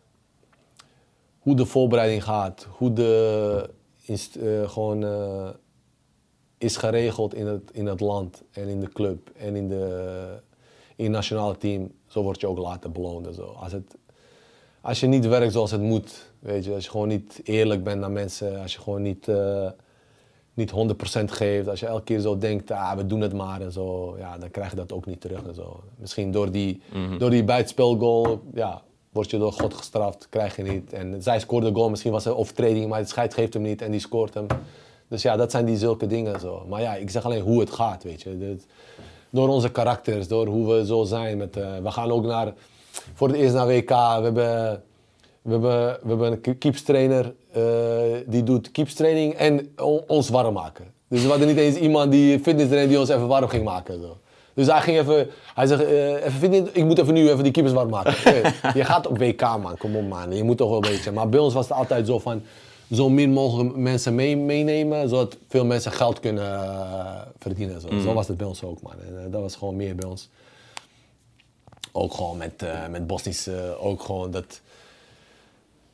Hoe 1.39 1.55
de 1.55 1.65
voorbereiding 1.65 2.23
gaat. 2.23 2.67
Hoe 2.69 2.93
de 2.93 3.69
eh, 4.07 4.69
gewoon 4.69 5.03
eh, 5.03 5.49
is 6.57 6.77
geregeld 6.77 7.33
in 7.33 7.47
het, 7.47 7.71
in 7.71 7.85
het 7.85 7.99
land 7.99 8.43
en 8.51 8.67
in 8.67 8.79
de 8.79 8.89
club 8.89 9.29
en 9.37 9.55
in 9.55 9.67
de, 9.67 10.39
in 10.95 11.03
het 11.03 11.13
nationale 11.13 11.57
team, 11.57 11.91
zo 12.07 12.21
word 12.21 12.41
je 12.41 12.47
ook 12.47 12.57
later 12.57 12.91
beloond 12.91 13.27
en 13.27 13.33
zo. 13.33 13.43
Als, 13.43 13.71
het, 13.71 13.95
als 14.81 14.99
je 14.99 15.07
niet 15.07 15.27
werkt 15.27 15.53
zoals 15.53 15.71
het 15.71 15.81
moet, 15.81 16.26
weet 16.39 16.65
je, 16.65 16.73
als 16.73 16.83
je 16.83 16.89
gewoon 16.89 17.07
niet 17.07 17.39
eerlijk 17.43 17.83
bent 17.83 17.99
naar 17.99 18.11
mensen, 18.11 18.61
als 18.61 18.73
je 18.73 18.79
gewoon 18.81 19.01
niet, 19.01 19.27
eh, 19.27 19.69
niet 20.53 20.71
100% 20.71 21.31
geeft, 21.31 21.67
als 21.67 21.79
je 21.79 21.85
elke 21.85 22.03
keer 22.03 22.19
zo 22.19 22.37
denkt, 22.37 22.71
ah, 22.71 22.93
we 22.95 23.05
doen 23.05 23.21
het 23.21 23.33
maar 23.33 23.61
en 23.61 23.71
zo, 23.71 24.15
ja, 24.17 24.37
dan 24.37 24.51
krijg 24.51 24.69
je 24.69 24.75
dat 24.75 24.91
ook 24.93 25.05
niet 25.05 25.21
terug 25.21 25.43
en 25.47 25.55
zo. 25.55 25.83
Misschien 25.95 26.31
door 26.31 26.51
die, 26.51 26.81
door 27.17 27.29
die 27.29 27.43
buitenspelgoal, 27.43 28.41
ja, 28.53 28.81
word 29.11 29.29
je 29.29 29.37
door 29.37 29.51
God 29.53 29.73
gestraft, 29.73 30.27
krijg 30.29 30.55
je 30.55 30.63
niet. 30.63 30.93
En 30.93 31.23
zij 31.23 31.39
scoorde 31.39 31.67
de 31.69 31.75
goal, 31.75 31.89
misschien 31.89 32.11
was 32.11 32.25
een 32.25 32.35
overtreding, 32.35 32.89
maar 32.89 32.99
het 32.99 33.09
scheid 33.09 33.33
geeft 33.33 33.53
hem 33.53 33.61
niet 33.63 33.81
en 33.81 33.91
die 33.91 33.99
scoort 33.99 34.33
hem. 34.33 34.45
Dus 35.07 35.21
ja, 35.21 35.35
dat 35.35 35.51
zijn 35.51 35.65
die 35.65 35.77
zulke 35.77 36.07
dingen 36.07 36.39
zo. 36.39 36.65
Maar 36.69 36.81
ja, 36.81 36.95
ik 36.95 37.09
zeg 37.09 37.25
alleen 37.25 37.41
hoe 37.41 37.59
het 37.59 37.69
gaat, 37.71 38.03
weet 38.03 38.21
je. 38.21 38.37
Dit- 38.37 38.65
door 39.29 39.47
onze 39.49 39.69
karakters, 39.71 40.27
door 40.27 40.47
hoe 40.47 40.73
we 40.73 40.85
zo 40.85 41.03
zijn. 41.03 41.37
Met, 41.37 41.57
eh, 41.57 41.77
we 41.83 41.91
gaan 41.91 42.11
ook 42.11 42.25
naar, 42.25 42.53
voor 43.13 43.27
het 43.27 43.37
eerst 43.37 43.53
naar 43.53 43.67
WK. 43.67 43.89
We 43.89 43.95
hebben, 44.23 44.83
we 45.47 45.53
hebben, 45.53 45.99
we 46.01 46.07
hebben 46.07 46.39
een 46.43 46.57
keepstrainer 46.57 47.33
eh 47.51 47.61
die 48.25 48.43
doet 48.43 48.71
keepstraining 48.71 49.33
en 49.33 49.73
ons 50.07 50.29
warm 50.29 50.53
maken. 50.53 50.85
Dus 51.07 51.23
we 51.23 51.29
hadden 51.29 51.47
niet 51.47 51.57
eens 51.57 51.75
iemand 51.75 52.11
die 52.11 52.39
fitness 52.39 52.67
trainer 52.67 52.89
die 52.89 52.99
ons 52.99 53.09
even 53.09 53.27
warm 53.27 53.47
ging 53.47 53.63
maken. 53.63 54.01
Zo. 54.01 54.17
Dus 54.53 54.67
hij 54.67 54.81
ging 54.81 54.97
even, 54.97 55.29
hij 55.53 55.65
zegt, 55.65 55.83
eh, 55.83 56.13
even 56.13 56.31
fitness, 56.31 56.71
ik 56.71 56.85
moet 56.85 56.97
even 56.99 57.13
nu 57.13 57.29
even 57.29 57.43
die 57.43 57.51
keepers 57.51 57.73
warm 57.73 57.89
maken. 57.89 58.13
Je 58.79 58.85
gaat 58.85 59.07
op 59.07 59.17
WK 59.17 59.41
man, 59.41 59.77
kom 59.77 59.95
op 59.95 60.07
man, 60.07 60.35
je 60.35 60.43
moet 60.43 60.57
toch 60.57 60.69
wel 60.69 60.83
een 60.83 60.91
beetje. 60.91 61.11
Maar 61.11 61.29
bij 61.29 61.39
ons 61.39 61.53
was 61.53 61.67
het 61.69 61.77
altijd 61.77 62.07
zo 62.07 62.19
van, 62.19 62.41
zo 62.91 63.09
min 63.09 63.31
mogelijk 63.31 63.75
mensen 63.75 64.15
mee, 64.15 64.37
meenemen, 64.37 65.09
zodat 65.09 65.37
veel 65.47 65.65
mensen 65.65 65.91
geld 65.91 66.19
kunnen 66.19 66.53
eh, 66.53 67.21
verdienen. 67.39 67.81
Zo. 67.81 67.87
zo 67.99 68.13
was 68.13 68.27
het 68.27 68.37
bij 68.37 68.47
ons 68.47 68.63
ook 68.63 68.81
man. 68.81 68.93
En, 69.23 69.31
dat 69.31 69.41
was 69.41 69.55
gewoon 69.55 69.75
meer 69.75 69.95
bij 69.95 70.09
ons. 70.09 70.29
Ook 71.91 72.13
gewoon 72.13 72.37
met, 72.37 72.63
eh 72.63 72.87
met 72.87 73.07
Bosnisch, 73.07 73.49
ook 73.79 74.01
gewoon 74.01 74.31
dat, 74.31 74.61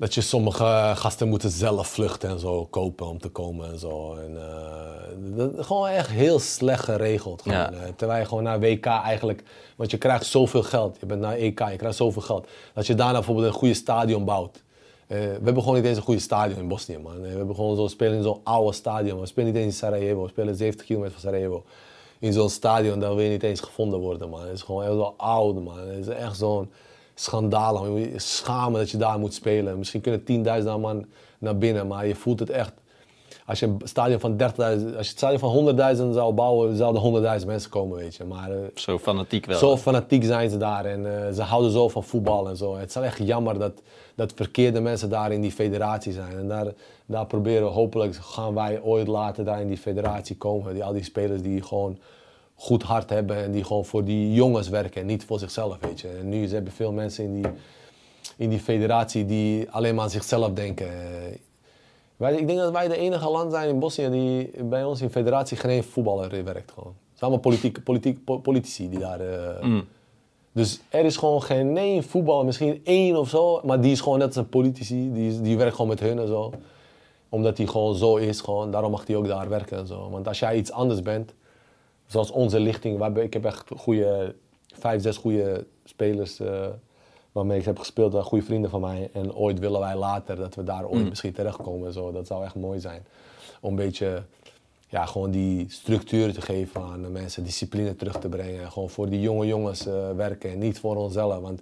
dat 0.03 0.13
je 0.13 0.21
sommige 0.21 0.91
gasten 0.95 1.27
moeten 1.27 1.49
zelf 1.49 1.87
vluchten 1.87 2.29
en 2.29 2.39
zo, 2.39 2.65
kopen 2.65 3.07
om 3.07 3.19
te 3.19 3.29
komen 3.29 3.71
en 3.71 3.79
zo. 3.79 4.13
En, 4.15 4.37
eh, 4.37 5.37
dat, 5.37 5.65
gewoon 5.65 5.87
echt 5.87 6.09
heel 6.09 6.39
slecht 6.39 6.83
geregeld. 6.83 7.41
Gewoon, 7.41 7.57
Ja. 7.57 7.71
eh, 7.71 7.79
terwijl 7.95 8.19
je 8.19 8.25
gewoon 8.25 8.43
naar 8.43 8.59
WK 8.59 8.85
eigenlijk, 8.85 9.43
want 9.75 9.91
je 9.91 9.97
krijgt 9.97 10.25
zoveel 10.25 10.63
geld. 10.63 10.97
Je 10.99 11.05
bent 11.05 11.21
naar 11.21 11.35
EK, 11.35 11.59
je 11.59 11.75
krijgt 11.75 11.97
zoveel 11.97 12.21
geld. 12.21 12.47
Dat 12.73 12.87
je 12.87 12.95
daarna 12.95 13.13
bijvoorbeeld 13.13 13.47
een 13.47 13.53
goede 13.53 13.73
stadion 13.73 14.25
bouwt. 14.25 14.63
Eh, 15.07 15.17
we 15.19 15.39
hebben 15.43 15.61
gewoon 15.63 15.75
niet 15.77 15.85
eens 15.85 15.97
een 15.97 16.03
goede 16.03 16.19
stadion 16.21 16.59
in 16.59 16.67
Bosnië, 16.67 16.97
man. 16.97 17.15
Eh, 17.15 17.21
We 17.21 17.37
hebben 17.37 17.55
gewoon 17.55 17.75
zo 17.75 17.87
spelen 17.87 18.17
in 18.17 18.23
zo'n 18.23 18.39
oude 18.43 18.73
stadion. 18.73 19.19
We 19.19 19.25
spelen 19.25 19.53
niet 19.53 19.61
eens 19.61 19.71
in 19.73 19.77
Sarajevo. 19.79 20.21
We 20.23 20.29
spelen 20.29 20.55
70 20.55 20.85
kilometer 20.85 21.13
van 21.19 21.21
Sarajevo. 21.21 21.63
In 22.19 22.33
zo'n 22.33 22.49
stadion, 22.49 22.99
daar 22.99 23.15
wil 23.15 23.23
je 23.23 23.29
niet 23.29 23.43
eens 23.43 23.59
gevonden 23.61 23.99
worden, 23.99 24.29
man. 24.29 24.41
Het 24.41 24.51
is 24.53 24.61
gewoon 24.61 24.83
heel 24.83 24.95
zo 24.97 25.13
oud, 25.17 25.63
man. 25.63 25.77
Het 25.79 26.07
is 26.07 26.07
echt 26.07 26.37
zo'n 26.37 26.71
je 27.15 28.13
schamen 28.15 28.79
dat 28.79 28.89
je 28.91 28.97
daar 28.97 29.19
moet 29.19 29.33
spelen. 29.33 29.77
Misschien 29.77 30.01
kunnen 30.01 30.63
10.000 30.63 30.79
man 30.79 31.05
naar 31.39 31.57
binnen, 31.57 31.87
maar 31.87 32.07
je 32.07 32.15
voelt 32.15 32.39
het 32.39 32.49
echt. 32.49 32.73
Als 33.45 33.59
je 33.59 33.65
een 33.65 33.81
stadion 33.83 34.19
van 34.19 34.31
30.000, 34.31 34.37
als 34.57 34.77
je 34.79 34.95
het 34.95 35.05
stadion 35.05 35.39
van 35.39 35.75
100.000 35.95 36.13
zou 36.13 36.33
bouwen, 36.33 36.75
zouden 36.75 37.39
100.000 37.41 37.45
mensen 37.45 37.69
komen, 37.69 37.97
weet 37.97 38.15
je. 38.15 38.23
Maar 38.23 38.51
eh, 38.51 38.57
Zo 38.75 38.97
fanatiek 38.99 39.45
wel. 39.45 39.57
zo 39.57 39.77
fanatiek 39.77 40.23
zijn 40.23 40.49
ze 40.49 40.57
daar 40.57 40.85
en 40.85 41.25
eh, 41.27 41.33
ze 41.33 41.41
houden 41.41 41.71
zo 41.71 41.89
van 41.89 42.03
voetbal 42.03 42.49
en 42.49 42.57
zo. 42.57 42.75
Het 42.75 42.89
is 42.89 42.95
wel 42.95 43.03
echt 43.03 43.17
jammer 43.17 43.59
dat, 43.59 43.81
dat 44.15 44.33
verkeerde 44.35 44.81
mensen 44.81 45.09
daar 45.09 45.31
in 45.31 45.41
die 45.41 45.51
federatie 45.51 46.13
zijn. 46.13 46.37
En 46.37 46.47
daar, 46.47 46.67
daar 47.05 47.25
proberen 47.25 47.63
we, 47.63 47.69
hopelijk 47.69 48.15
gaan 48.15 48.53
wij 48.53 48.81
ooit 48.81 49.07
later 49.07 49.45
daar 49.45 49.61
in 49.61 49.67
die 49.67 49.77
federatie 49.77 50.37
komen. 50.37 50.73
Die, 50.73 50.83
al 50.83 50.93
die 50.93 51.03
spelers 51.03 51.41
die 51.41 51.61
gewoon 51.61 51.97
goed 52.55 52.83
hart 52.83 53.09
hebben 53.09 53.35
en 53.43 53.51
die 53.51 53.63
gewoon 53.63 53.85
voor 53.85 54.03
die 54.03 54.33
jongens 54.33 54.69
werken 54.69 55.01
en 55.01 55.07
niet 55.07 55.25
voor 55.25 55.39
zichzelf, 55.39 55.77
weet 55.79 56.01
je. 56.01 56.07
En 56.07 56.29
nu 56.29 56.47
hebben 56.49 56.73
veel 56.73 56.91
mensen 56.91 57.23
in 57.23 57.33
die, 57.33 57.51
in 58.37 58.49
die 58.49 58.59
federatie 58.59 59.25
die 59.25 59.69
alleen 59.71 59.95
maar 59.95 60.03
aan 60.03 60.09
zichzelf 60.09 60.51
denken. 60.53 60.87
Wij, 62.17 62.35
ik 62.35 62.47
denk 62.47 62.59
dat 62.59 62.71
wij 62.71 62.87
de 62.87 62.97
enige 62.97 63.29
land 63.29 63.51
zijn 63.51 63.69
in 63.69 63.79
Bosnië 63.79 64.09
die 64.09 64.63
bij 64.63 64.83
ons 64.83 65.01
in 65.01 65.09
federatie 65.09 65.57
geen 65.57 65.83
voetballer 65.83 66.43
werkt. 66.43 66.71
Gewoon. 66.71 66.93
Het 67.09 67.19
zijn 67.19 67.31
allemaal 67.31 67.39
politiek, 67.39 67.83
politiek, 67.83 68.23
po- 68.23 68.37
politici 68.39 68.89
die 68.89 68.99
daar... 68.99 69.19
eh, 69.19 69.65
Dus 70.51 70.79
er 70.89 71.05
is 71.05 71.17
gewoon 71.17 71.43
geen 71.43 71.77
één 71.77 72.03
voetballer, 72.03 72.45
misschien 72.45 72.81
één 72.83 73.15
of 73.15 73.29
zo, 73.29 73.61
maar 73.63 73.81
die 73.81 73.91
is 73.91 74.01
gewoon 74.01 74.17
net 74.17 74.27
als 74.27 74.35
een 74.35 74.49
politici. 74.49 75.13
Die, 75.13 75.41
die 75.41 75.57
werkt 75.57 75.73
gewoon 75.75 75.89
met 75.89 75.99
hun 75.99 76.19
en 76.19 76.27
zo. 76.27 76.51
Omdat 77.29 77.57
hij 77.57 77.67
gewoon 77.67 77.95
zo 77.95 78.15
is, 78.15 78.41
gewoon. 78.41 78.71
daarom 78.71 78.91
mag 78.91 79.07
hij 79.07 79.15
ook 79.15 79.27
daar 79.27 79.49
werken 79.49 79.77
en 79.77 79.87
zo. 79.87 80.09
Want 80.09 80.27
als 80.27 80.39
jij 80.39 80.55
iets 80.57 80.71
anders 80.71 81.01
bent, 81.01 81.33
zoals 82.07 82.31
onze 82.31 82.59
lichting, 82.59 82.99
hebben, 82.99 83.23
ik 83.23 83.33
heb 83.33 83.45
echt 83.45 83.69
goede, 83.77 84.35
vijf, 84.73 85.01
zes 85.01 85.17
goede 85.17 85.65
spelers 85.83 86.39
eh, 86.39 86.67
waarmee 87.31 87.59
ik 87.59 87.65
heb 87.65 87.79
gespeeld, 87.79 88.13
wel 88.13 88.23
goede 88.23 88.45
vrienden 88.45 88.69
van 88.69 88.81
mij. 88.81 89.09
En 89.13 89.35
ooit 89.35 89.59
willen 89.59 89.79
wij 89.79 89.95
later 89.95 90.35
dat 90.35 90.55
we 90.55 90.63
daar 90.63 90.85
ooit 90.85 91.09
misschien 91.09 91.33
terechtkomen 91.33 91.87
en 91.87 91.93
zo. 91.93 92.11
Dat 92.11 92.27
zou 92.27 92.45
echt 92.45 92.55
mooi 92.55 92.79
zijn. 92.79 93.05
Om 93.61 93.69
een 93.69 93.75
beetje, 93.75 94.23
ja, 94.87 95.05
gewoon 95.05 95.31
die 95.31 95.65
structuur 95.69 96.33
te 96.33 96.41
geven 96.41 96.81
aan 96.81 97.01
de 97.01 97.09
mensen, 97.09 97.43
discipline 97.43 97.95
terug 97.95 98.19
te 98.19 98.29
brengen. 98.29 98.71
Gewoon 98.71 98.89
voor 98.89 99.09
die 99.09 99.21
jonge 99.21 99.45
jongens 99.45 99.85
eh, 99.85 100.11
werken 100.15 100.51
en 100.51 100.59
niet 100.59 100.79
voor 100.79 100.95
onszelf. 100.95 101.39
Want 101.39 101.61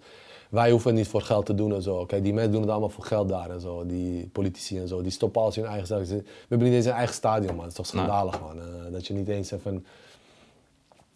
wij 0.50 0.72
hoeven 0.72 0.94
niet 0.94 1.08
voor 1.08 1.22
geld 1.22 1.46
te 1.46 1.56
doen 1.56 1.74
en 1.74 1.82
zo. 1.82 2.06
Kijk, 2.06 2.24
die 2.24 2.34
mensen 2.34 2.52
doen 2.52 2.62
het 2.62 2.70
allemaal 2.70 2.90
voor 2.90 3.04
geld 3.04 3.30
daar 3.30 3.50
en 3.50 3.62
zo. 3.62 3.86
Die 3.86 4.28
politici 4.28 4.80
en 4.80 4.88
zo. 4.88 5.02
Die 5.02 5.12
stoppen 5.12 5.42
alles 5.42 5.58
in 5.58 5.62
hun 5.62 5.72
eigen 5.72 5.88
stadion. 5.88 6.18
We 6.18 6.26
hebben 6.48 6.68
niet 6.68 6.76
eens 6.76 6.86
een 6.86 6.92
eigen 6.92 7.16
stadion, 7.16 7.56
man. 7.56 7.58
Dat 7.58 7.68
is 7.68 7.74
toch 7.74 7.86
schandalig, 7.86 8.42
man. 8.42 8.60
Eh, 8.60 8.92
dat 8.92 9.08
je 9.08 9.14
niet 9.14 9.28
eens 9.28 9.52
even 9.52 9.86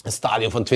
een 0.06 0.12
stadion 0.12 0.52
van 0.52 0.68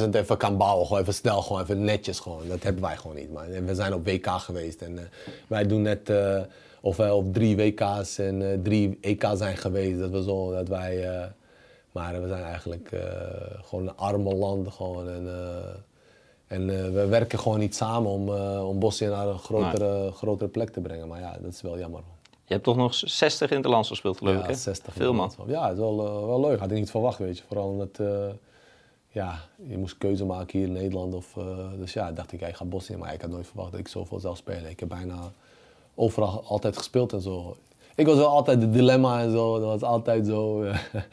20.000 0.00 0.10
even 0.10 0.36
kan 0.36 0.56
bouwen. 0.56 0.86
Gewoon 0.86 1.02
even 1.02 1.14
snel, 1.14 1.42
gewoon 1.42 1.62
even 1.62 1.84
netjes. 1.84 2.20
Gewoon. 2.20 2.48
Dat 2.48 2.62
hebben 2.62 2.82
wij 2.82 2.96
gewoon 2.96 3.16
niet, 3.16 3.32
man. 3.32 3.44
En 3.44 3.66
we 3.66 3.74
zijn 3.74 3.94
op 3.94 4.06
WK 4.06 4.26
geweest. 4.26 4.82
En 4.82 4.98
eh, 4.98 5.04
wij 5.46 5.66
doen 5.66 5.82
net 5.82 6.10
eh, 6.10 6.40
of 6.80 6.96
wij 6.96 7.10
op 7.10 7.34
drie 7.34 7.56
WK's 7.56 8.18
en 8.18 8.50
eh, 8.50 8.58
drie 8.62 8.98
EK 9.00 9.26
zijn 9.34 9.56
geweest. 9.56 9.98
Dat 9.98 10.10
we 10.10 10.22
zo, 10.22 10.52
dat 10.52 10.68
wij... 10.68 11.08
maar 11.92 12.22
we 12.22 12.28
zijn 12.28 12.42
eigenlijk 12.42 12.90
gewoon 13.64 13.88
een 13.88 13.96
arme 13.96 14.34
land. 14.34 14.72
Gewoon, 14.72 15.08
en 15.08 15.28
en 16.46 16.66
we 16.92 17.06
werken 17.06 17.38
gewoon 17.38 17.58
niet 17.58 17.74
samen 17.74 18.10
om, 18.10 18.28
om 18.60 18.78
Bosnië 18.78 19.06
naar 19.06 19.26
een 19.26 19.38
grotere, 19.38 20.12
grotere 20.12 20.50
plek 20.50 20.70
te 20.70 20.80
brengen. 20.80 21.08
Maar 21.08 21.20
ja, 21.20 21.36
dat 21.40 21.52
is 21.52 21.62
wel 21.62 21.78
jammer. 21.78 22.00
Je 22.44 22.52
hebt 22.54 22.64
toch 22.64 22.76
nog 22.76 22.94
60 22.94 23.50
in 23.50 23.62
de 23.62 23.68
land 23.68 23.86
gespeeld, 23.86 24.18
geloof 24.18 24.36
ik, 24.36 24.46
hè? 24.46 24.54
60 24.54 24.94
Veel, 24.94 25.12
man. 25.12 25.32
Ja, 25.46 25.62
het 25.62 25.72
is 25.72 25.78
wel, 25.78 26.26
wel 26.26 26.40
leuk. 26.40 26.58
Had 26.58 26.70
ik 26.70 26.76
niet 26.76 26.90
verwacht, 26.90 27.18
weet 27.18 27.38
je. 27.38 27.44
Vooral 27.48 27.68
omdat, 27.68 28.00
ja, 29.08 29.38
je 29.68 29.78
moest 29.78 29.98
keuze 29.98 30.24
maken 30.24 30.58
hier 30.58 30.66
in 30.68 30.72
Nederland. 30.72 31.14
Of, 31.14 31.36
eh, 31.36 31.44
dus 31.78 31.92
ja, 31.92 32.12
dacht 32.12 32.32
ik, 32.32 32.40
ja, 32.40 32.46
ik 32.46 32.56
ga 32.56 32.64
Bosnië. 32.64 32.96
Maar 32.96 33.14
ik 33.14 33.20
had 33.20 33.30
nooit 33.30 33.46
verwacht 33.46 33.70
dat 33.70 33.80
ik 33.80 33.88
zoveel 33.88 34.18
zou 34.20 34.36
spelen. 34.36 34.70
Ik 34.70 34.80
heb 34.80 34.88
bijna 34.88 35.32
overal 35.94 36.44
altijd 36.46 36.76
gespeeld 36.76 37.12
en 37.12 37.20
zo. 37.20 37.56
Ik 37.94 38.06
was 38.06 38.16
wel 38.16 38.28
altijd 38.28 38.60
de 38.60 38.70
dilemma 38.70 39.20
en 39.20 39.30
zo. 39.30 39.58
Dat 39.60 39.68
was 39.68 39.82
altijd 39.82 40.26
zo. 40.26 40.64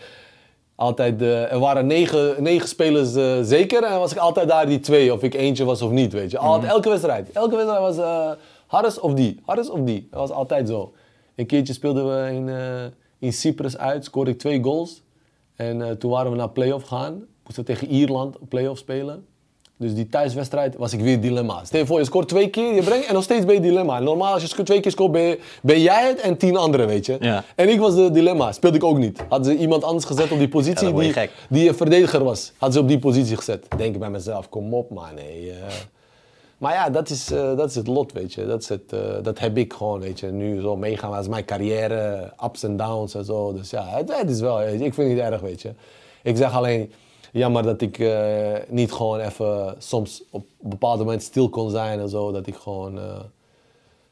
altijd, 0.75 1.21
eh, 1.21 1.51
er 1.51 1.59
waren 1.59 1.87
negen, 1.87 2.43
negen 2.43 2.67
spelers 2.67 3.15
eh, 3.15 3.41
zeker. 3.41 3.83
En 3.83 3.99
was 3.99 4.11
ik 4.11 4.17
altijd 4.17 4.47
daar 4.47 4.65
die 4.65 4.79
twee. 4.79 5.13
Of 5.13 5.23
ik 5.23 5.33
eentje 5.33 5.65
was 5.65 5.81
of 5.81 5.91
niet, 5.91 6.13
weet 6.13 6.31
je. 6.31 6.37
Altijd, 6.37 6.71
Elke 6.71 6.89
wedstrijd. 6.89 7.31
Elke 7.31 7.55
wedstrijd 7.55 7.81
was 7.81 7.97
eh 7.97 8.31
Harris 8.67 8.99
of 8.99 9.13
die. 9.13 9.41
Harris 9.45 9.69
of 9.69 9.79
die. 9.79 10.07
Dat 10.11 10.19
was 10.19 10.31
altijd 10.31 10.67
zo. 10.67 10.93
Een 11.35 11.45
keertje 11.45 11.73
speelden 11.73 12.07
we 12.07 12.31
in, 12.31 12.49
in 13.19 13.33
Cyprus 13.33 13.77
uit. 13.77 14.05
Scoorde 14.05 14.31
ik 14.31 14.39
twee 14.39 14.63
goals. 14.63 15.03
En 15.55 15.97
toen 15.97 16.11
waren 16.11 16.31
we 16.31 16.37
naar 16.37 16.49
play-off 16.49 16.87
gegaan. 16.87 17.25
Moesten 17.45 17.65
tegen 17.65 17.87
Ierland 17.87 18.37
play-off 18.49 18.79
spelen. 18.79 19.25
Dus 19.77 19.93
die 19.93 20.07
thuiswedstrijd 20.09 20.75
was 20.75 20.93
ik 20.93 20.99
weer 20.99 21.21
dilemma. 21.21 21.63
Stel 21.65 21.79
je 21.79 21.85
voor, 21.85 21.99
je 21.99 22.05
scoort 22.05 22.27
twee 22.27 22.49
keer, 22.49 22.73
je 22.75 22.81
brengt 22.83 23.05
en 23.07 23.13
nog 23.13 23.23
steeds 23.23 23.45
ben 23.45 23.55
je 23.55 23.61
dilemma. 23.61 23.99
Normaal 23.99 24.33
als 24.33 24.43
je 24.43 24.63
twee 24.63 24.79
keer 24.79 24.91
scoort, 24.91 25.11
ben, 25.11 25.21
je- 25.21 25.39
ben 25.61 25.81
jij 25.81 26.07
het 26.07 26.19
en 26.19 26.37
tien 26.37 26.55
anderen, 26.57 26.87
weet 26.87 27.05
je. 27.05 27.17
Ja. 27.19 27.43
En 27.55 27.69
ik 27.69 27.79
was 27.79 27.95
de 27.95 28.11
dilemma, 28.11 28.51
speelde 28.51 28.77
ik 28.77 28.83
ook 28.83 28.97
niet. 28.97 29.23
Hadden 29.29 29.51
ze 29.53 29.57
iemand 29.57 29.83
anders 29.83 30.05
gezet 30.05 30.31
op 30.31 30.37
die 30.37 30.47
positie 30.49 30.93
die, 30.93 31.13
gek. 31.13 31.31
die 31.49 31.67
een 31.69 31.75
verdediger 31.75 32.23
was. 32.23 32.51
Hadden 32.57 32.73
ze 32.77 32.79
op 32.83 32.87
die 32.87 32.99
positie 32.99 33.35
gezet. 33.35 33.65
Denk 33.77 33.93
ik 33.93 33.99
bij 33.99 34.09
mezelf, 34.09 34.49
kom 34.49 34.73
op 34.73 34.89
man, 34.89 35.13
nee. 35.15 35.51
eh. 35.51 35.57
Maar 36.57 36.73
ja, 36.73 36.89
dat 36.89 37.09
is, 37.09 37.31
eh, 37.31 37.57
dat 37.57 37.69
is 37.69 37.75
het 37.75 37.87
lot, 37.87 38.11
weet 38.11 38.33
je. 38.33 38.45
Dat, 38.45 38.61
is 38.61 38.69
het, 38.69 38.93
eh, 38.93 38.99
dat 39.23 39.39
heb 39.39 39.57
ik 39.57 39.73
gewoon, 39.73 39.99
weet 39.99 40.19
je. 40.19 40.27
Nu 40.27 40.61
zo 40.61 40.75
meegaan, 40.75 41.11
dat 41.11 41.21
is 41.21 41.27
mijn 41.27 41.45
carrière, 41.45 42.33
ups 42.45 42.63
en 42.63 42.77
downs 42.77 43.15
en 43.15 43.25
zo. 43.25 43.53
Dus 43.53 43.69
ja, 43.69 43.85
het, 43.87 44.17
het 44.17 44.29
is 44.29 44.39
wel, 44.39 44.61
ik 44.63 44.77
vind 44.77 44.95
het 44.95 45.07
niet 45.07 45.17
erg, 45.19 45.41
weet 45.41 45.61
je. 45.61 45.71
Ik 46.23 46.37
zeg 46.37 46.53
alleen, 46.53 46.91
jammer 47.39 47.63
dat 47.63 47.81
ik 47.81 47.99
eh, 47.99 48.53
niet 48.67 48.91
gewoon 48.91 49.19
even 49.19 49.75
soms 49.77 50.23
op 50.29 50.45
een 50.63 50.69
bepaald 50.69 50.97
moment 50.97 51.23
stil 51.23 51.49
kon 51.49 51.69
zijn 51.69 51.99
en 51.99 52.09
zo. 52.09 52.31
Dat 52.31 52.47
ik 52.47 52.55
gewoon, 52.55 52.99
eh, 52.99 53.19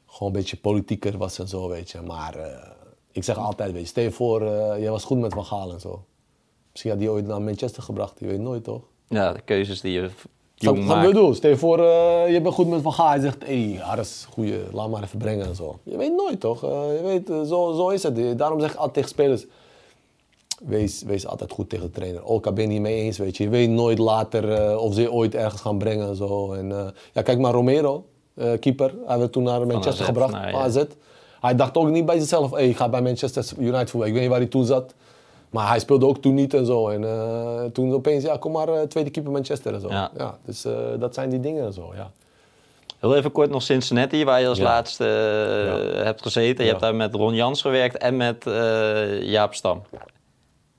gewoon 0.05 0.33
een 0.33 0.39
beetje 0.39 0.57
politieker 0.57 1.17
was 1.17 1.39
en 1.39 1.47
zo, 1.47 1.69
weet 1.69 1.89
je. 1.91 2.01
Maar 2.01 2.35
eh, 2.35 2.69
ik 3.11 3.23
zeg 3.23 3.37
altijd, 3.37 3.71
weet 3.71 3.81
je, 3.81 3.87
stel 3.87 4.03
je 4.03 4.11
voor, 4.11 4.41
jij 4.79 4.89
was 4.89 5.03
goed 5.03 5.19
met 5.19 5.33
Van 5.33 5.45
Gaal 5.45 5.71
en 5.71 5.79
zo. 5.79 6.03
Misschien 6.71 6.91
had 6.91 6.99
die 6.99 7.11
ooit 7.11 7.27
naar 7.27 7.41
Manchester 7.41 7.83
gebracht, 7.83 8.19
je 8.19 8.25
weet 8.25 8.39
nooit 8.39 8.63
toch? 8.63 8.81
Ja, 9.07 9.33
de 9.33 9.41
keuzes 9.41 9.81
die 9.81 9.91
je 9.91 10.09
jong 10.55 10.77
wat 10.77 10.87
maakt. 10.87 11.07
bedoel? 11.07 11.33
Stel 11.33 11.49
je 11.49 11.57
voor, 11.57 11.81
je 12.29 12.39
bent 12.41 12.53
goed 12.53 12.67
met 12.67 12.81
Van 12.81 12.93
Gaal. 12.93 13.09
Hij 13.09 13.19
zegt, 13.19 13.47
hé, 13.47 13.69
hey, 13.69 13.81
Harris, 13.81 14.27
goeie, 14.29 14.59
laat 14.71 14.89
maar 14.89 15.03
even 15.03 15.19
brengen 15.19 15.45
en 15.45 15.55
zo. 15.55 15.79
Je 15.83 15.97
weet 15.97 16.15
nooit, 16.15 16.39
toch? 16.39 16.61
Je 16.61 17.01
weet, 17.03 17.27
zo, 17.27 17.73
zo 17.73 17.89
is 17.89 18.03
het. 18.03 18.37
Daarom 18.37 18.59
zeg 18.59 18.71
ik 18.71 18.75
altijd 18.75 18.93
tegen 18.93 19.09
spelers, 19.09 19.45
wees, 20.65 21.03
wees 21.05 21.27
altijd 21.27 21.51
goed 21.51 21.69
tegen 21.69 21.85
de 21.85 21.91
trainer. 21.91 22.25
Ook 22.25 22.45
al 22.45 22.53
ben 22.53 22.63
je 22.63 22.69
niet 22.69 22.81
mee 22.81 23.01
eens, 23.01 23.17
weet 23.17 23.37
je. 23.37 23.43
Je 23.43 23.49
weet 23.49 23.69
nooit 23.69 23.97
later 23.97 24.51
eh, 24.51 24.77
of 24.77 24.93
ze 24.93 25.01
je 25.01 25.11
ooit 25.11 25.35
ergens 25.35 25.61
gaan 25.61 25.77
brengen 25.77 26.07
en 26.07 26.15
zo. 26.15 26.53
En, 26.53 26.71
eh, 26.71 26.85
ja, 27.13 27.21
kijk 27.21 27.39
maar 27.39 27.53
Romero, 27.53 28.05
eh, 28.33 28.51
keeper. 28.59 28.93
Hij 29.07 29.19
werd 29.19 29.31
toen 29.31 29.43
naar 29.43 29.67
Manchester 29.67 29.93
AZ, 30.05 30.05
gebracht, 30.05 30.33
nou, 30.33 30.47
ja. 30.47 30.53
AZ. 30.57 30.83
Hij 31.41 31.55
dacht 31.55 31.77
ook 31.77 31.89
niet 31.89 32.05
bij 32.05 32.19
zichzelf, 32.19 32.51
hey, 32.51 32.69
ik 32.69 32.77
ga 32.77 32.89
bij 32.89 33.01
Manchester 33.01 33.45
United 33.59 33.89
voetballen. 33.89 34.07
Ik 34.07 34.13
weet 34.13 34.21
niet 34.21 34.29
waar 34.29 34.39
hij 34.39 34.49
toen 34.49 34.65
zat. 34.65 34.93
Maar 35.49 35.67
hij 35.67 35.79
speelde 35.79 36.05
ook 36.05 36.17
toen 36.17 36.33
niet 36.33 36.53
en 36.53 36.65
zo. 36.65 36.89
En 36.89 37.71
toen 37.71 37.93
opeens, 37.93 38.23
ja, 38.23 38.37
kom 38.37 38.51
maar, 38.51 38.87
tweede 38.87 39.09
keeper 39.09 39.31
Manchester 39.31 39.73
en 39.73 39.81
zo. 39.81 39.89
Ja. 39.89 40.11
Ja. 40.17 40.37
dus 40.45 40.65
dat 40.99 41.13
zijn 41.13 41.29
die 41.29 41.39
dingen 41.39 41.65
en 41.65 41.73
zo, 41.73 41.91
ja. 41.95 42.11
Heel 42.99 43.15
even 43.15 43.31
kort 43.31 43.49
nog 43.49 43.61
Cincinnati, 43.61 44.23
waar 44.25 44.41
je 44.41 44.47
als 44.47 44.57
Ja. 44.57 44.63
laatste 44.63 45.03
hebt 46.03 46.21
gezeten. 46.21 46.57
Je 46.57 46.63
Ja. 46.63 46.69
hebt 46.69 46.81
daar 46.81 46.95
met 46.95 47.15
Ron 47.15 47.33
Jans 47.33 47.61
gewerkt 47.61 47.97
en 47.97 48.17
met 48.17 48.43
Jaap 49.21 49.53
Stam. 49.53 49.81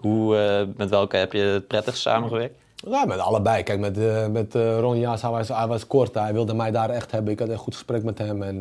Hoe, 0.04 0.36
eh, 0.36 0.66
met 0.76 0.90
welke 0.90 1.16
heb 1.16 1.32
je 1.32 1.40
het 1.40 1.66
prettigst 1.66 2.00
samengewerkt? 2.00 2.54
Ja, 2.74 3.04
met 3.04 3.18
allebei. 3.18 3.62
Kijk, 3.62 3.78
met, 3.78 3.98
eh, 3.98 4.26
met 4.26 4.54
eh, 4.54 4.78
Ron 4.78 4.98
Jaas, 4.98 5.22
hij 5.22 5.30
was, 5.30 5.48
hij 5.48 5.66
was 5.66 5.86
kort. 5.86 6.14
Hij 6.14 6.32
wilde 6.32 6.54
mij 6.54 6.70
daar 6.70 6.90
echt 6.90 7.10
hebben. 7.10 7.32
Ik 7.32 7.38
had 7.38 7.48
een 7.48 7.56
goed 7.56 7.74
gesprek 7.74 8.02
met 8.02 8.18
hem. 8.18 8.42
En 8.42 8.58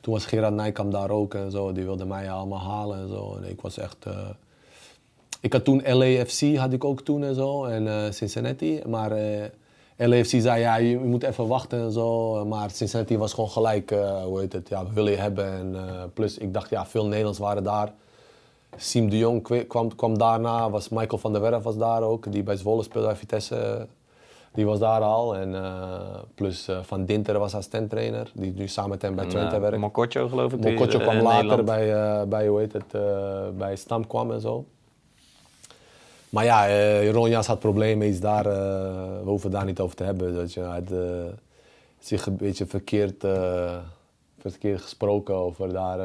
toen 0.00 0.12
was 0.12 0.26
Gerard 0.26 0.54
Nijkamp 0.54 0.92
daar 0.92 1.10
ook 1.10 1.34
en 1.34 1.50
zo. 1.50 1.72
Die 1.72 1.84
wilde 1.84 2.04
mij 2.04 2.30
allemaal 2.30 2.60
halen 2.60 2.98
en 2.98 3.08
zo. 3.08 3.36
En 3.36 3.50
ik 3.50 3.60
was 3.60 3.78
echt... 3.78 4.06
ik 5.40 5.52
had 5.52 5.64
toen 5.64 5.82
LAFC, 5.84 6.56
had 6.56 6.72
ik 6.72 6.84
ook 6.84 7.00
toen 7.00 7.24
en 7.24 7.34
zo. 7.34 7.64
En 7.64 8.14
Cincinnati. 8.14 8.80
Maar 8.86 9.10
LAFC 9.96 10.40
zei, 10.40 10.60
ja, 10.60 10.76
je, 10.76 10.98
moet 10.98 11.22
even 11.22 11.46
wachten 11.46 11.80
en 11.80 11.92
zo. 11.92 12.44
Maar 12.44 12.70
Cincinnati 12.70 13.18
was 13.18 13.32
gewoon 13.32 13.50
gelijk, 13.50 13.90
hoe 14.24 14.40
heet 14.40 14.52
het, 14.52 14.68
ja, 14.68 14.84
we 14.86 14.92
willen 14.92 15.12
je 15.12 15.18
hebben. 15.18 15.52
En 15.52 15.76
plus, 16.14 16.38
ik 16.38 16.54
dacht, 16.54 16.70
ja, 16.70 16.86
veel 16.86 17.06
Nederlands 17.06 17.38
waren 17.38 17.62
daar. 17.62 17.92
Siem 18.76 19.10
de 19.10 19.18
Jong 19.18 19.66
kwam, 19.68 19.96
kwam 19.96 20.18
daarna, 20.18 20.70
was 20.70 20.88
Michael 20.88 21.18
van 21.18 21.32
der 21.32 21.40
Werf 21.40 21.62
was 21.62 21.76
daar 21.76 22.02
ook, 22.02 22.32
die 22.32 22.42
bij 22.42 22.56
Zwolle 22.56 22.82
speelde 22.82 23.06
bij 23.06 23.16
Vitesse. 23.16 23.86
Die 24.56 24.66
was 24.66 24.78
daar 24.78 25.00
al. 25.00 25.36
En 25.36 25.54
eh, 25.54 26.18
plus 26.34 26.68
eh, 26.68 26.78
Van 26.82 27.04
Dinter 27.04 27.38
was 27.38 27.54
assistent-trainer, 27.54 28.30
die 28.34 28.52
nu 28.52 28.68
samen 28.68 28.90
met 28.90 29.02
hem 29.02 29.14
bij 29.14 29.24
En, 29.24 29.30
Twente 29.30 29.58
werkt. 29.60 29.78
Mokotjo 29.78 30.28
geloof 30.28 30.52
ik. 30.52 30.60
Mokotjo 30.60 30.98
eh, 30.98 31.04
kwam 31.04 31.20
later 31.20 31.42
Nederland. 31.42 31.64
bij, 31.64 31.94
eh, 31.94 32.22
bij, 32.22 32.46
hoe 32.46 32.58
heet 32.58 32.72
het, 32.72 32.92
bij 33.56 33.76
Stam 33.76 34.06
kwam 34.06 34.32
en 34.32 34.40
zo. 34.40 34.64
Maar 36.28 36.44
ja, 36.44 36.68
eh 36.68 37.10
Ron 37.10 37.28
Jans 37.28 37.46
had 37.46 37.58
problemen 37.58 38.08
iets 38.08 38.20
daar. 38.20 38.44
we 38.44 39.22
hoeven 39.24 39.48
het 39.50 39.58
daar 39.58 39.66
niet 39.66 39.80
over 39.80 39.96
te 39.96 40.04
hebben. 40.04 40.34
Dat 40.34 40.52
je, 40.52 40.60
hij 40.60 40.82
had 40.88 40.98
zich 41.98 42.26
een 42.26 42.36
beetje 42.36 42.66
verkeerd, 42.66 43.24
verkeerd 44.38 44.80
gesproken 44.80 45.34
over 45.34 45.72
daar 45.72 45.98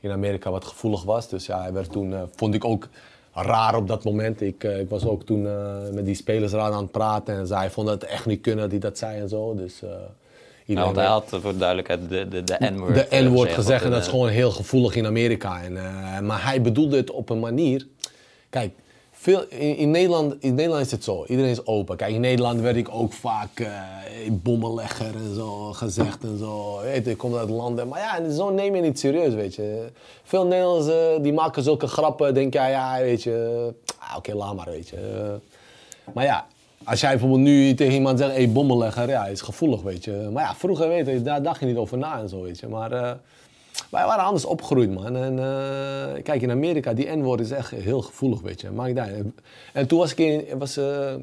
in 0.00 0.10
Amerika 0.10 0.50
wat 0.50 0.64
gevoelig 0.64 1.02
was. 1.02 1.28
Dus 1.28 1.46
ja, 1.46 1.60
hij 1.60 1.72
werd 1.72 1.92
toen, 1.92 2.14
eh, 2.14 2.22
vond 2.36 2.54
ik 2.54 2.64
ook 2.64 2.88
raar 3.32 3.76
op 3.76 3.88
dat 3.88 4.04
moment. 4.04 4.40
Ik, 4.40 4.64
eh, 4.64 4.80
ik 4.80 4.88
was 4.88 5.04
ook 5.06 5.24
toen 5.24 5.46
eh, 5.46 5.76
met 5.92 6.04
die 6.04 6.14
spelersraad 6.14 6.72
aan 6.72 6.82
het 6.82 6.90
praten 6.90 7.34
en 7.34 7.46
zij 7.46 7.70
vonden 7.70 7.94
het 7.94 8.04
echt 8.04 8.26
niet 8.26 8.40
kunnen 8.40 8.60
dat 8.60 8.70
hij 8.70 8.80
dat 8.80 8.98
zei 8.98 9.20
en 9.20 9.28
zo. 9.28 9.54
Dus, 9.54 9.82
iedereen 10.66 10.92
want 10.92 10.96
hij 10.96 11.06
had 11.06 11.28
voor 11.30 11.52
de 11.52 11.58
duidelijkheid 11.58 12.08
de, 12.08 12.28
de, 12.28 12.44
de 12.44 12.56
N-woord 12.60 12.94
de 12.94 13.06
N-woord 13.10 13.52
gezegd 13.52 13.84
en 13.84 13.90
dat 13.90 14.00
is 14.00 14.08
gewoon 14.08 14.28
heel 14.28 14.50
gevoelig 14.50 14.94
in 14.94 15.06
Amerika. 15.06 15.62
En, 15.62 15.72
maar 16.26 16.44
hij 16.44 16.62
bedoelde 16.62 16.96
het 16.96 17.10
op 17.10 17.30
een 17.30 17.40
manier. 17.40 17.86
Kijk, 18.50 18.72
veel, 19.20 19.44
in, 19.48 19.90
Nederland, 19.90 20.34
in 20.40 20.54
Nederland 20.54 20.84
is 20.84 20.90
het 20.90 21.04
zo. 21.04 21.24
Iedereen 21.26 21.50
is 21.50 21.66
open. 21.66 21.96
Kijk, 21.96 22.14
in 22.14 22.20
Nederland 22.20 22.60
werd 22.60 22.76
ik 22.76 22.88
ook 22.90 23.12
vaak 23.12 23.60
eh 23.60 23.70
bommenlegger 24.32 25.14
en 25.14 25.34
zo 25.34 25.72
gezegd 25.72 26.22
en 26.22 26.38
zo. 26.38 26.80
Weet 26.82 27.06
ik 27.06 27.16
kom 27.18 27.36
uit 27.36 27.48
landen. 27.48 27.88
Maar 27.88 27.98
ja, 28.00 28.30
zo 28.30 28.50
neem 28.50 28.74
je 28.74 28.82
niet 28.82 28.98
serieus, 28.98 29.34
weet 29.34 29.54
je. 29.54 29.86
Veel 30.22 30.46
Nederlanders 30.46 30.96
eh, 30.96 31.22
die 31.22 31.32
maken 31.32 31.62
zulke 31.62 31.86
grappen. 31.86 32.34
Denk 32.34 32.52
jij, 32.52 32.70
ja, 32.70 32.98
weet 33.00 33.22
je. 33.22 33.68
ah, 33.98 34.16
Oké, 34.16 34.34
laat 34.34 34.54
maar, 34.56 34.70
weet 34.70 34.88
je. 34.88 35.34
Maar 36.14 36.24
ja, 36.24 36.46
als 36.84 37.00
jij 37.00 37.10
bijvoorbeeld 37.10 37.40
nu 37.40 37.74
tegen 37.74 37.94
iemand 37.94 38.18
zegt, 38.18 38.30
hé, 38.30 38.36
hey, 38.36 38.52
bommenlegger, 38.52 39.08
ja, 39.08 39.26
is 39.26 39.40
gevoelig, 39.40 39.82
weet 39.82 40.04
je. 40.04 40.28
Maar 40.32 40.42
ja, 40.44 40.54
vroeger, 40.54 40.88
weet 40.88 41.06
je, 41.06 41.22
daar 41.22 41.42
dacht 41.42 41.60
je 41.60 41.66
niet 41.66 41.76
over 41.76 41.98
na 41.98 42.20
en 42.20 42.28
zo, 42.28 42.42
weet 42.42 42.58
je. 42.58 42.68
Maar 42.68 42.92
eh, 42.92 43.10
wij 43.90 44.04
waren 44.06 44.24
anders 44.24 44.44
opgegroeid, 44.44 44.94
man. 44.94 45.16
En 45.16 45.38
eh, 45.38 46.22
kijk, 46.22 46.42
in 46.42 46.50
Amerika, 46.50 46.92
die 46.92 47.16
N-woord 47.16 47.40
is 47.40 47.50
echt 47.50 47.70
heel 47.70 48.02
gevoelig, 48.02 48.40
weet 48.40 48.60
je. 48.60 48.68
Niet 48.70 48.98
uit. 48.98 49.24
En 49.72 49.86
toen 49.86 49.98
was 49.98 50.12
ik 50.12 50.18
in, 50.18 50.58
was, 50.58 50.76
eh, 50.76 51.14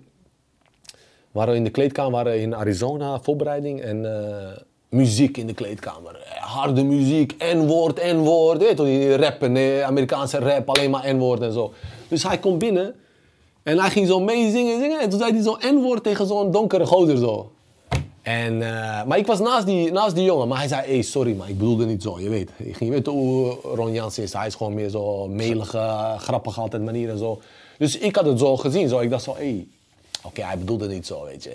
waren 1.32 1.52
we 1.52 1.57
in 1.57 1.64
de 1.64 1.69
kleedkamer, 1.69 2.11
waren 2.11 2.41
in 2.41 2.56
Arizona, 2.56 3.19
voorbereiding. 3.22 3.82
En 3.82 4.06
eh, 4.15 4.57
muziek 4.90 5.38
in 5.38 5.48
de 5.48 5.53
kleedkamer. 5.53 6.38
Harde 6.40 6.84
muziek, 6.84 7.36
N-woord, 7.53 8.03
N-woord. 8.03 8.57
Weet 8.57 8.77
je 8.77 8.84
die 8.84 9.15
rappen, 9.15 9.86
Amerikaanse 9.86 10.38
rap, 10.38 10.69
alleen 10.69 10.90
maar 10.90 11.15
N-woord 11.15 11.41
en 11.41 11.52
zo. 11.52 11.73
Dus 12.07 12.23
hij 12.23 12.38
komt 12.38 12.60
binnen 12.60 12.95
en 13.64 13.80
hij 13.80 13.90
ging 13.90 14.07
zo 14.07 14.19
meezingen, 14.19 14.80
zingen. 14.80 14.99
En 14.99 15.10
toen 15.10 15.19
zei 15.19 15.32
hij 15.32 15.41
zo'n 15.41 15.76
N-woord 15.76 16.03
tegen 16.03 16.27
zo'n 16.27 16.52
donkere 16.52 16.86
gozer 16.86 17.18
zo. 17.18 17.52
En, 18.26 18.61
eh, 18.61 19.03
maar 19.06 19.18
ik 19.18 19.26
was 19.26 19.39
naast 19.39 19.65
die, 19.65 19.91
naast 19.91 20.15
die 20.15 20.23
jongen, 20.23 20.47
maar 20.47 20.57
hij 20.57 20.68
zei, 20.68 20.88
hey, 20.88 21.02
sorry, 21.02 21.35
maar 21.35 21.49
ik 21.49 21.57
bedoelde 21.57 21.85
niet 21.85 22.02
zo, 22.02 22.19
je 22.19 22.30
weet. 22.30 22.52
Ging, 22.72 22.89
weet 22.89 23.06
hoe 23.06 23.57
Ron 23.64 23.91
Jans 23.91 24.18
is, 24.18 24.34
hij 24.34 24.47
is 24.47 24.56
gewoon 24.56 24.73
meer 24.73 24.89
zo 24.89 25.27
melige, 25.27 26.15
grappig 26.18 26.60
altijd 26.60 26.84
manier 26.84 27.10
en 27.10 27.18
zo. 27.18 27.41
Dus 27.77 27.97
ik 27.97 28.15
had 28.15 28.26
het 28.26 28.39
zo 28.39 28.57
gezien, 28.57 28.89
zo. 28.89 28.99
ik 28.99 29.10
dacht 29.10 29.23
zo, 29.23 29.35
hey, 29.35 29.68
oké, 30.23 30.41
hij 30.43 30.57
bedoelde 30.57 30.88
niet 30.88 31.06
zo, 31.06 31.23
weet 31.23 31.43
je. 31.43 31.49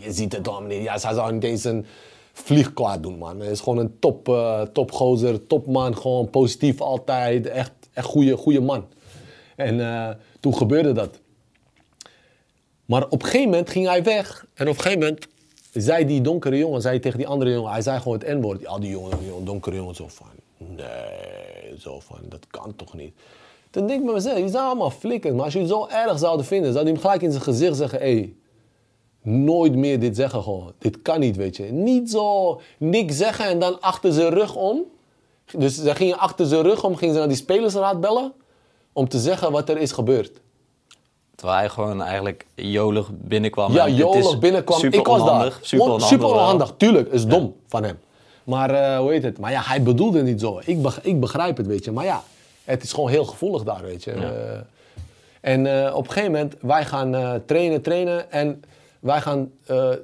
Je 0.00 0.12
ziet 0.12 0.32
het 0.32 0.44
dan, 0.44 0.62
meneer. 0.62 0.82
Ja, 0.82 0.98
hij 1.00 1.14
zou 1.14 1.32
niet 1.32 1.44
eens 1.44 1.64
een 1.64 1.86
vlieg 2.32 2.72
kwaad 2.72 3.02
doen, 3.02 3.18
man. 3.18 3.40
Hij 3.40 3.50
is 3.50 3.60
gewoon 3.60 3.78
een 3.78 3.98
top, 3.98 4.28
eh 4.28 4.60
topgozer, 4.60 5.46
topman, 5.46 5.96
gewoon 5.96 6.30
positief 6.30 6.80
altijd, 6.80 7.46
echt, 7.46 7.72
echt 7.92 8.06
goede, 8.06 8.36
goede 8.36 8.60
man. 8.60 8.84
En 9.56 9.80
eh, 9.80 10.08
toen 10.40 10.56
gebeurde 10.56 10.92
dat. 10.92 11.20
Maar 12.84 13.04
op 13.04 13.12
een 13.12 13.24
gegeven 13.28 13.50
moment 13.50 13.70
ging 13.70 13.86
hij 13.86 14.02
weg. 14.02 14.46
En 14.54 14.68
op 14.68 14.74
een 14.74 14.80
gegeven 14.80 14.98
moment 14.98 15.26
zei 15.80 16.04
die 16.04 16.20
donkere 16.20 16.58
jongen 16.58 16.80
zei 16.80 16.98
tegen 16.98 17.18
die 17.18 17.26
andere 17.26 17.52
jongen, 17.52 17.72
hij 17.72 17.82
zei 17.82 18.00
gewoon 18.00 18.18
het 18.18 18.28
N-woord. 18.28 18.60
Ja, 18.60 18.78
die 18.78 18.90
jongen, 18.90 19.24
jongen, 19.26 19.44
donkere 19.44 19.76
jongen 19.76 19.94
zo 19.94 20.08
van, 20.08 20.26
nee, 20.56 21.78
zo 21.78 22.00
van, 22.00 22.18
dat 22.28 22.46
kan 22.50 22.76
toch 22.76 22.94
niet. 22.94 23.14
Toen 23.70 23.86
denk 23.86 23.98
ik 24.00 24.04
bij 24.04 24.14
mezelf, 24.14 24.36
die 24.36 24.48
zijn 24.48 24.64
allemaal 24.64 24.90
flikkers. 24.90 25.34
Maar 25.34 25.44
als 25.44 25.52
jullie 25.52 25.68
zo 25.68 25.86
erg 25.86 26.18
zouden 26.18 26.46
vinden, 26.46 26.72
zou 26.72 26.84
hij 26.84 26.92
hem 26.92 27.02
gelijk 27.02 27.22
in 27.22 27.30
zijn 27.30 27.42
gezicht 27.42 27.76
zeggen, 27.76 27.98
hé, 27.98 28.14
hey, 28.14 28.34
nooit 29.22 29.74
meer 29.74 30.00
dit 30.00 30.16
zeggen 30.16 30.42
gewoon. 30.42 30.72
Dit 30.78 31.02
kan 31.02 31.20
niet, 31.20 31.36
weet 31.36 31.56
je. 31.56 31.64
Niet 31.64 32.10
zo 32.10 32.60
niks 32.78 33.16
zeggen 33.16 33.44
en 33.44 33.58
dan 33.58 33.80
achter 33.80 34.12
zijn 34.12 34.32
rug 34.32 34.56
om. 34.56 34.84
Dus 35.58 35.74
ze 35.74 35.94
gingen 35.94 36.18
achter 36.18 36.46
zijn 36.46 36.62
rug 36.62 36.84
om, 36.84 36.96
gingen 36.96 37.14
ze 37.14 37.20
naar 37.20 37.28
die 37.28 37.36
spelersraad 37.36 38.00
bellen 38.00 38.32
om 38.92 39.08
te 39.08 39.18
zeggen 39.18 39.52
wat 39.52 39.68
er 39.68 39.78
is 39.78 39.92
gebeurd. 39.92 40.41
Terwijl 41.42 41.60
hij 41.60 41.70
gewoon 41.70 42.02
eigenlijk 42.02 42.46
jolig 42.54 43.10
binnenkwam. 43.12 43.72
Ja, 43.72 43.88
jolig 43.88 44.38
binnenkwam. 44.38 44.78
Super 44.78 44.98
ik 44.98 45.06
was 45.06 45.20
onhandig, 45.20 45.54
daar. 45.54 45.64
Super 45.66 45.84
On- 45.86 45.92
onhandig. 45.92 46.08
super 46.08 46.26
onhandig, 46.26 46.74
tuurlijk. 46.76 47.12
is 47.12 47.26
dom 47.26 47.54
van 47.66 47.84
hem. 47.84 47.98
Maar 48.44 48.70
eh, 48.70 48.98
hoe 48.98 49.10
heet 49.10 49.22
het? 49.22 49.38
Maar 49.38 49.50
ja, 49.50 49.60
hij 49.64 49.82
bedoelde 49.82 50.22
niet 50.22 50.40
zo. 50.40 50.60
Ik, 50.64 50.82
beg- 50.82 51.02
ik 51.02 51.20
begrijp 51.20 51.56
het, 51.56 51.66
weet 51.66 51.84
je. 51.84 51.92
Maar 51.92 52.04
ja, 52.04 52.22
het 52.64 52.82
is 52.82 52.92
gewoon 52.92 53.10
heel 53.10 53.24
gevoelig 53.24 53.62
daar, 53.62 53.82
weet 53.82 54.04
je. 54.04 54.10
Eh, 54.12 54.60
en 55.40 55.86
eh, 55.86 55.94
op 55.94 56.04
een 56.06 56.12
gegeven 56.12 56.32
moment, 56.32 56.54
wij 56.60 56.84
gaan 56.84 57.42
trainen, 57.46 57.82
trainen. 57.82 58.30
En 58.32 58.62
wij 59.00 59.20
gaan, 59.20 59.50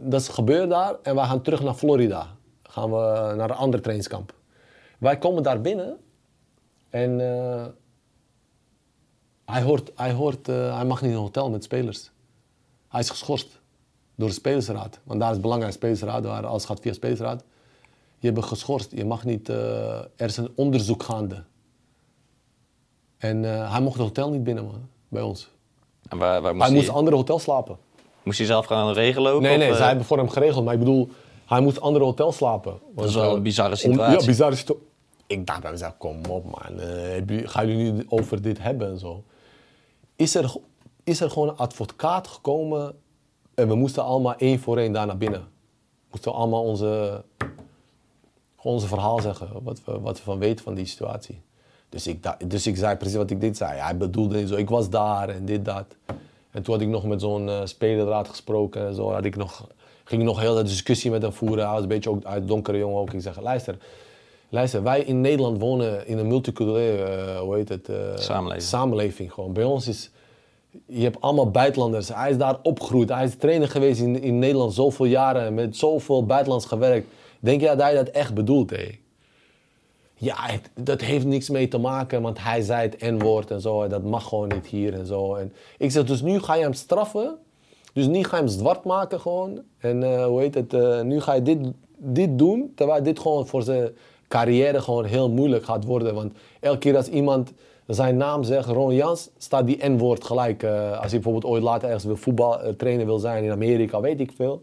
dat 0.00 0.20
is 0.20 0.28
gebeurd 0.28 0.70
daar. 0.70 0.94
En 1.02 1.14
wij 1.14 1.24
gaan 1.26 1.42
terug 1.42 1.62
naar 1.62 1.74
Florida. 1.74 2.26
Gaan 2.62 2.90
we 2.90 3.32
naar 3.36 3.50
een 3.50 3.56
ander 3.56 3.80
trainingskamp. 3.80 4.32
Wij 4.98 5.18
komen 5.18 5.42
daar 5.42 5.60
binnen. 5.60 5.96
En 6.90 7.20
hij, 9.52 9.62
hoort, 9.62 9.90
hij, 9.94 10.12
hoort, 10.12 10.48
eh, 10.48 10.74
hij 10.76 10.84
mag 10.84 11.00
niet 11.00 11.10
in 11.10 11.16
een 11.16 11.22
hotel 11.22 11.50
met 11.50 11.64
spelers. 11.64 12.10
Hij 12.88 13.00
is 13.00 13.10
geschorst 13.10 13.60
door 14.14 14.28
de 14.28 14.34
spelersraad. 14.34 14.98
Want 15.04 15.18
daar 15.18 15.28
is 15.28 15.34
het 15.34 15.42
belangrijk, 15.42 15.72
spelersraad, 15.74 16.24
waar 16.24 16.46
alles 16.46 16.64
gaat 16.64 16.80
via 16.80 16.92
spelersraad. 16.92 17.44
Je 18.18 18.32
bent 18.32 18.46
geschorst, 18.46 18.90
je 18.94 19.04
mag 19.04 19.24
niet, 19.24 19.48
eh, 19.48 19.98
er 19.98 20.08
is 20.16 20.36
een 20.36 20.50
onderzoek 20.54 21.02
gaande. 21.02 21.42
En 23.18 23.44
eh, 23.44 23.70
hij 23.72 23.80
mocht 23.80 23.94
het 23.96 24.04
hotel 24.06 24.30
niet 24.30 24.44
binnen, 24.44 24.64
man, 24.64 24.88
bij 25.08 25.22
ons. 25.22 25.48
En 26.08 26.18
waar, 26.18 26.40
waar 26.42 26.52
moest 26.52 26.58
hij 26.58 26.66
hij, 26.68 26.76
moest 26.76 26.88
een 26.88 26.94
andere 26.94 27.16
hotel 27.16 27.38
slapen. 27.38 27.76
moest 28.22 28.38
hij 28.38 28.46
zelf 28.46 28.66
gaan 28.66 28.92
regelen 28.92 29.32
ook? 29.32 29.40
Nee, 29.40 29.52
of, 29.52 29.58
nee, 29.58 29.74
zij 29.74 29.86
hebben 29.86 30.04
voor 30.04 30.16
hem 30.16 30.28
geregeld. 30.28 30.64
Maar 30.64 30.72
ik 30.74 30.78
bedoel, 30.78 31.08
hij 31.46 31.60
moest 31.60 31.76
een 31.76 31.82
andere 31.82 32.04
hotel 32.04 32.32
slapen. 32.32 32.78
Dat 32.94 33.04
is 33.04 33.14
wel 33.14 33.36
een 33.36 33.42
bizarre 33.42 33.70
om- 33.70 33.76
situatie. 33.76 34.20
ja, 34.20 34.26
bizarre 34.26 34.56
situatie. 34.56 34.86
Ik 35.26 35.46
dacht 35.46 35.60
bij 35.62 35.70
mezelf, 35.70 35.94
kom 35.98 36.24
op 36.28 36.44
man, 36.44 36.76
je- 36.76 37.42
gaan 37.48 37.66
jullie 37.68 37.92
nu 37.92 38.06
over 38.08 38.42
dit 38.42 38.58
hebben 38.62 38.88
en 38.90 38.98
zo? 38.98 39.24
Is 40.18 40.34
er, 40.34 40.54
is 41.04 41.20
er 41.20 41.30
gewoon 41.30 41.48
een 41.48 41.56
advocaat 41.56 42.28
gekomen 42.28 42.94
en 43.54 43.68
we 43.68 43.74
moesten 43.74 44.04
allemaal 44.04 44.36
één 44.36 44.58
voor 44.58 44.78
één 44.78 44.92
daar 44.92 45.06
naar 45.06 45.16
binnen. 45.16 45.48
Moesten 46.10 46.32
allemaal 46.32 46.62
onze, 46.62 47.24
onze 48.62 48.86
verhaal 48.86 49.20
zeggen, 49.20 49.62
wat 49.62 49.84
we, 49.84 50.00
wat 50.00 50.16
we 50.16 50.22
van 50.22 50.38
weten 50.38 50.64
van 50.64 50.74
die 50.74 50.86
situatie. 50.86 51.40
Dus 51.88 52.06
ik, 52.06 52.34
dus 52.50 52.66
ik 52.66 52.76
zei 52.76 52.96
precies 52.96 53.16
wat 53.16 53.30
ik 53.30 53.40
dit 53.40 53.56
zei. 53.56 53.78
Hij 53.78 53.96
bedoelde 53.96 54.36
niet 54.36 54.48
zo, 54.48 54.54
ik 54.54 54.68
was 54.68 54.90
daar 54.90 55.28
en 55.28 55.44
dit, 55.44 55.64
dat. 55.64 55.96
En 56.50 56.62
toen 56.62 56.74
had 56.74 56.82
ik 56.82 56.88
nog 56.88 57.04
met 57.04 57.20
zo'n 57.20 57.48
eh 57.48 57.60
spelerraad 57.64 58.28
gesproken 58.28 58.86
en 58.86 58.94
zo. 58.94 59.12
Had 59.12 59.24
ik 59.24 59.36
nog, 59.36 59.66
ging 60.04 60.22
nog 60.22 60.40
heel 60.40 60.54
de 60.54 60.62
discussie 60.62 61.10
met 61.10 61.22
hem 61.22 61.32
voeren. 61.32 61.64
Hij 61.64 61.72
was 61.72 61.82
een 61.82 61.88
beetje 61.88 62.10
ook 62.10 62.24
uit 62.24 62.48
donkere 62.48 62.78
jongen 62.78 63.00
ook. 63.00 63.12
Ik 63.12 63.20
zeg, 63.20 63.40
luister, 63.40 63.76
Luister, 64.48 64.82
wij 64.82 65.00
in 65.00 65.20
Nederland 65.20 65.60
wonen 65.60 66.06
in 66.06 66.18
een 66.18 66.26
multiculturele, 66.26 67.02
eh, 67.04 67.38
hoe 67.40 67.54
heet 67.56 67.68
het? 67.68 67.88
eh, 67.88 67.96
Samenleving. 68.16 68.62
Samenleving 68.68 69.32
gewoon. 69.32 69.52
Bij 69.52 69.64
ons 69.64 69.88
is, 69.88 70.10
je 70.86 71.02
hebt 71.02 71.20
allemaal 71.20 71.50
buitenlanders. 71.50 72.08
Hij 72.08 72.30
is 72.30 72.36
daar 72.38 72.58
opgegroeid. 72.62 73.08
Hij 73.08 73.24
is 73.24 73.36
trainer 73.36 73.68
geweest 73.68 74.00
in, 74.00 74.22
in 74.22 74.38
Nederland 74.38 74.74
zoveel 74.74 75.06
jaren, 75.06 75.54
met 75.54 75.76
zoveel 75.76 76.26
buitenlands 76.26 76.66
gewerkt. 76.66 77.06
Denk 77.40 77.60
jij 77.60 77.70
dat 77.74 77.82
hij 77.82 77.94
dat 77.94 78.08
echt 78.08 78.34
bedoelt, 78.34 78.70
hé? 78.70 78.98
Ja, 80.14 80.34
het- 80.38 80.70
dat 80.74 81.00
heeft 81.00 81.26
niks 81.26 81.48
mee 81.50 81.68
te 81.68 81.78
maken, 81.78 82.22
want 82.22 82.42
hij 82.42 82.60
zei 82.62 82.82
het 82.88 83.00
N-woord 83.00 83.50
en 83.50 83.60
zo. 83.60 83.82
En 83.82 83.88
dat 83.90 84.02
mag 84.02 84.28
gewoon 84.28 84.48
niet 84.48 84.66
hier 84.66 84.94
en 84.94 85.06
zo. 85.06 85.34
En 85.34 85.52
ik 85.78 85.90
zeg, 85.90 86.04
dus 86.04 86.22
nu 86.22 86.40
ga 86.40 86.54
je 86.54 86.62
hem 86.62 86.72
straffen. 86.72 87.36
Dus 87.92 88.06
nu 88.06 88.24
ga 88.24 88.36
je 88.36 88.42
hem 88.42 88.52
zwart 88.52 88.84
maken 88.84 89.20
gewoon. 89.20 89.62
En 89.78 90.02
eh, 90.02 90.24
hoe 90.24 90.40
heet 90.40 90.54
het, 90.54 91.02
nu 91.04 91.20
ga 91.20 91.32
je 91.34 91.42
dit, 91.42 91.58
dit 91.96 92.38
doen, 92.38 92.72
terwijl 92.76 93.02
dit 93.02 93.18
gewoon 93.18 93.46
voor 93.46 93.62
zijn 93.62 93.88
carrière 94.28 94.80
gewoon 94.80 95.04
heel 95.04 95.30
moeilijk 95.30 95.64
gaat 95.64 95.84
worden. 95.84 96.14
Want 96.14 96.32
elke 96.60 96.78
keer 96.78 96.96
als 96.96 97.08
iemand 97.08 97.52
zijn 97.86 98.16
naam 98.16 98.42
zegt, 98.42 98.68
Ron 98.68 98.94
Jans, 98.94 99.30
staat 99.38 99.66
die 99.66 99.88
N-woord 99.88 100.24
gelijk. 100.24 100.62
Eh, 100.62 100.90
als 100.90 101.00
hij 101.00 101.20
bijvoorbeeld 101.20 101.44
ooit 101.44 101.62
later 101.62 101.84
ergens 101.84 102.04
wil 102.04 102.16
voetbal 102.16 102.62
eh, 102.62 103.04
wil 103.04 103.18
zijn 103.18 103.44
in 103.44 103.50
Amerika, 103.50 104.00
weet 104.00 104.20
ik 104.20 104.32
veel. 104.36 104.60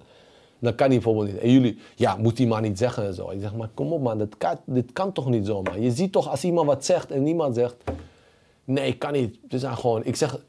Dan 0.60 0.76
kan 0.76 0.88
hij 0.88 0.96
bijvoorbeeld 0.96 1.28
niet. 1.28 1.42
En 1.42 1.52
jullie, 1.52 1.78
ja, 1.96 2.16
moet 2.16 2.38
hij 2.38 2.48
maar 2.48 2.62
niet 2.62 2.78
zeggen 2.78 3.06
en 3.06 3.14
zo. 3.14 3.30
Ik 3.30 3.42
zeg, 3.42 3.56
maar 3.56 3.70
kom 3.74 3.94
op 3.94 4.02
man, 4.02 4.30
dit 4.66 4.94
kan 4.94 5.12
toch 5.12 5.30
niet 5.30 5.46
zo. 5.46 5.64
Je 5.80 5.92
ziet 5.92 6.12
toch 6.12 6.30
als 6.30 6.44
iemand 6.44 6.68
wat 6.68 6.86
zegt 6.86 7.12
en 7.12 7.24
niemand 7.24 7.56
zegt, 7.56 7.76
nee, 8.64 8.94
kan 8.94 9.14
niet. 9.14 9.38
Het 9.48 9.60
zijn 9.60 9.78
gewoon, 9.78 10.06
ik 10.06 10.16
zeg, 10.16 10.40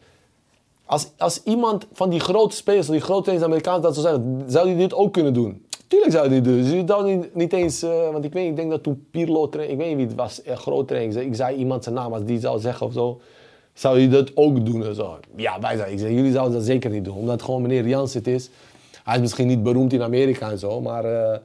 als, 0.85 1.11
als 1.19 1.43
iemand 1.43 1.87
van 1.93 2.11
die 2.11 2.21
grote 2.21 2.57
spelers, 2.57 2.87
die 2.87 3.01
grote 3.01 3.23
trainers, 3.23 3.49
Amerikaans, 3.49 3.83
dat 3.83 3.95
zou 3.95 4.07
zeggen, 4.07 4.45
zou 4.51 4.69
hij 4.69 4.77
dit 4.77 4.95
ook 4.95 5.13
kunnen 5.13 5.35
doen? 5.35 5.66
Tuurlijk 5.89 6.13
zou 6.13 6.29
hij 6.29 6.41
doen. 6.41 6.63
Dus 6.63 6.71
je 6.71 6.83
zou 6.87 7.15
niet, 7.17 7.35
niet 7.35 7.53
eens, 7.53 7.83
eh, 7.83 8.11
want 8.13 8.25
ik 8.25 8.33
weet, 8.33 8.49
ik 8.49 8.57
denk 8.57 8.71
dat 8.71 8.83
toen 8.83 9.07
Pirlo 9.11 9.45
ik 9.45 9.77
weet 9.77 9.79
niet 9.79 9.97
wie 9.97 10.07
het 10.07 10.15
was, 10.15 10.43
echt 10.43 10.61
groot 10.63 10.89
trainer. 10.89 11.23
Ik 11.23 11.35
zei 11.35 11.57
iemand 11.57 11.83
zijn 11.83 11.95
naam, 11.95 12.13
als 12.13 12.25
die 12.25 12.41
zou 12.41 12.61
zeggen 12.61 12.87
of 12.87 12.93
zo, 12.93 13.21
zou 13.75 13.99
hij 13.99 14.09
dat 14.09 14.31
ook 14.37 14.67
doen 14.67 14.85
en 14.85 14.95
zo. 14.95 15.19
Ja, 15.37 15.61
wij 15.61 15.93
ik 15.93 15.99
jullie 15.99 16.33
zouden 16.33 16.55
dat 16.55 16.65
zeker 16.67 16.91
niet 16.91 17.05
doen, 17.05 17.17
omdat 17.17 17.33
het 17.35 17.43
gewoon 17.43 17.63
meneer 17.63 17.89
Jans 17.89 18.15
het 18.15 18.27
is. 18.27 18.51
Hij 19.05 19.15
is 19.15 19.21
misschien 19.21 19.47
niet 19.47 19.63
beroemd 19.63 19.93
in 19.93 20.03
Amerika 20.03 20.51
en 20.51 20.59
zo, 20.59 20.81
maar, 20.81 21.05
eh, 21.05 21.39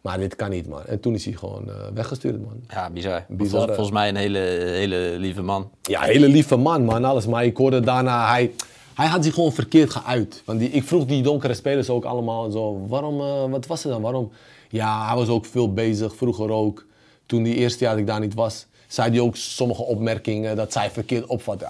maar 0.00 0.18
dit 0.18 0.36
kan 0.36 0.50
niet, 0.50 0.68
man. 0.68 0.84
En 0.86 1.00
toen 1.00 1.14
is 1.14 1.24
hij 1.24 1.34
gewoon 1.34 1.68
eh, 1.68 1.74
weggestuurd, 1.94 2.42
man. 2.44 2.60
Ja, 2.68 2.90
bizar. 2.90 3.24
Bizar, 3.28 3.58
Vol- 3.58 3.68
hè? 3.68 3.74
volgens 3.74 3.96
mij 3.96 4.08
een 4.08 4.16
hele, 4.16 4.38
hele 4.38 5.14
lieve 5.18 5.42
man. 5.42 5.70
Ja, 5.82 6.00
hele 6.00 6.28
lieve 6.28 6.56
man, 6.56 6.84
man, 6.84 7.04
alles. 7.04 7.26
Maar 7.26 7.44
ik 7.44 7.56
hoorde 7.56 7.80
daarna, 7.80 8.28
hij, 8.28 8.52
hij 8.96 9.06
had 9.06 9.24
zich 9.24 9.34
gewoon 9.34 9.52
verkeerd 9.52 9.90
geuit. 9.90 10.42
Want 10.44 10.58
die, 10.58 10.70
ik 10.70 10.84
vroeg 10.84 11.04
die 11.04 11.22
donkere 11.22 11.54
spelers 11.54 11.90
ook 11.90 12.04
allemaal 12.04 12.50
zo, 12.50 12.86
waarom, 12.88 13.20
eh, 13.20 13.50
wat 13.50 13.66
was 13.66 13.82
het 13.82 13.92
dan, 13.92 14.02
waarom? 14.02 14.30
Ja, 14.68 15.06
hij 15.06 15.16
was 15.16 15.28
ook 15.28 15.44
veel 15.44 15.72
bezig, 15.72 16.16
vroeger 16.16 16.50
ook. 16.50 16.84
Toen 17.26 17.42
die 17.42 17.54
eerste 17.54 17.84
jaar 17.84 17.92
dat 17.92 18.00
ik 18.00 18.06
daar 18.06 18.20
niet 18.20 18.34
was, 18.34 18.66
zei 18.86 19.10
hij 19.10 19.20
ook 19.20 19.36
sommige 19.36 19.82
opmerkingen 19.82 20.56
dat 20.56 20.72
zij 20.72 20.90
verkeerd 20.90 21.26
opvatten. 21.26 21.68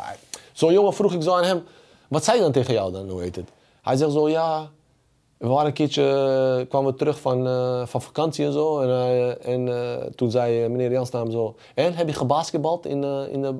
Zo'n 0.53 0.73
jongen 0.73 0.95
vroeg 0.95 1.15
ik 1.15 1.23
zo 1.23 1.35
aan 1.35 1.45
hem, 1.45 1.63
wat 2.09 2.25
zei 2.25 2.41
dan 2.41 2.53
tegen 2.53 2.75
jou 2.75 2.93
dan, 2.93 3.09
hoe 3.09 3.23
heet 3.23 3.37
het? 3.37 3.49
Hij 3.83 3.97
zegt 3.97 4.13
zo, 4.13 4.29
ja, 4.29 4.71
we 5.37 5.49
waren 5.49 5.67
een 5.67 5.73
keertje, 5.73 6.03
eh, 6.03 6.69
kwamen 6.69 6.93
we 6.93 6.99
terug 6.99 7.21
van, 7.21 7.47
eh, 7.47 7.87
van 7.87 8.03
vakantie 8.03 8.45
en 8.45 8.53
zo. 8.53 8.81
En, 8.81 9.43
en 9.43 10.13
toen 10.15 10.31
zei 10.31 10.69
meneer 10.69 10.91
Jans 10.91 11.13
hem 11.13 11.31
zo, 11.31 11.55
en 11.75 11.95
heb 11.95 12.09
je 12.09 12.15
gebasketbald 12.15 12.87
in, 12.87 13.05
in 13.31 13.43
de... 13.43 13.55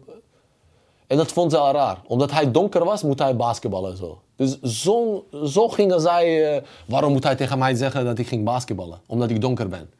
En 1.07 1.17
dat 1.17 1.33
vond 1.33 1.51
ze 1.51 1.59
al 1.59 1.73
raar. 1.73 1.99
Omdat 2.07 2.31
hij 2.31 2.51
donker 2.51 2.85
was, 2.85 3.03
moet 3.03 3.19
hij 3.19 3.37
basketballen 3.37 3.91
en 3.91 3.97
zo. 3.97 4.19
Dus 4.37 4.61
zo, 4.61 5.25
zo 5.45 5.69
gingen 5.69 6.01
zij... 6.01 6.55
eh, 6.57 6.63
waarom 6.87 7.13
moet 7.13 7.25
hij 7.25 7.37
tegen 7.37 7.59
mij 7.59 7.75
zeggen 7.75 8.05
dat 8.05 8.19
ik 8.19 8.27
ging 8.27 8.45
basketballen? 8.45 8.99
Omdat 9.07 9.31
ik 9.31 9.41
donker 9.41 9.69
ben. 9.69 9.91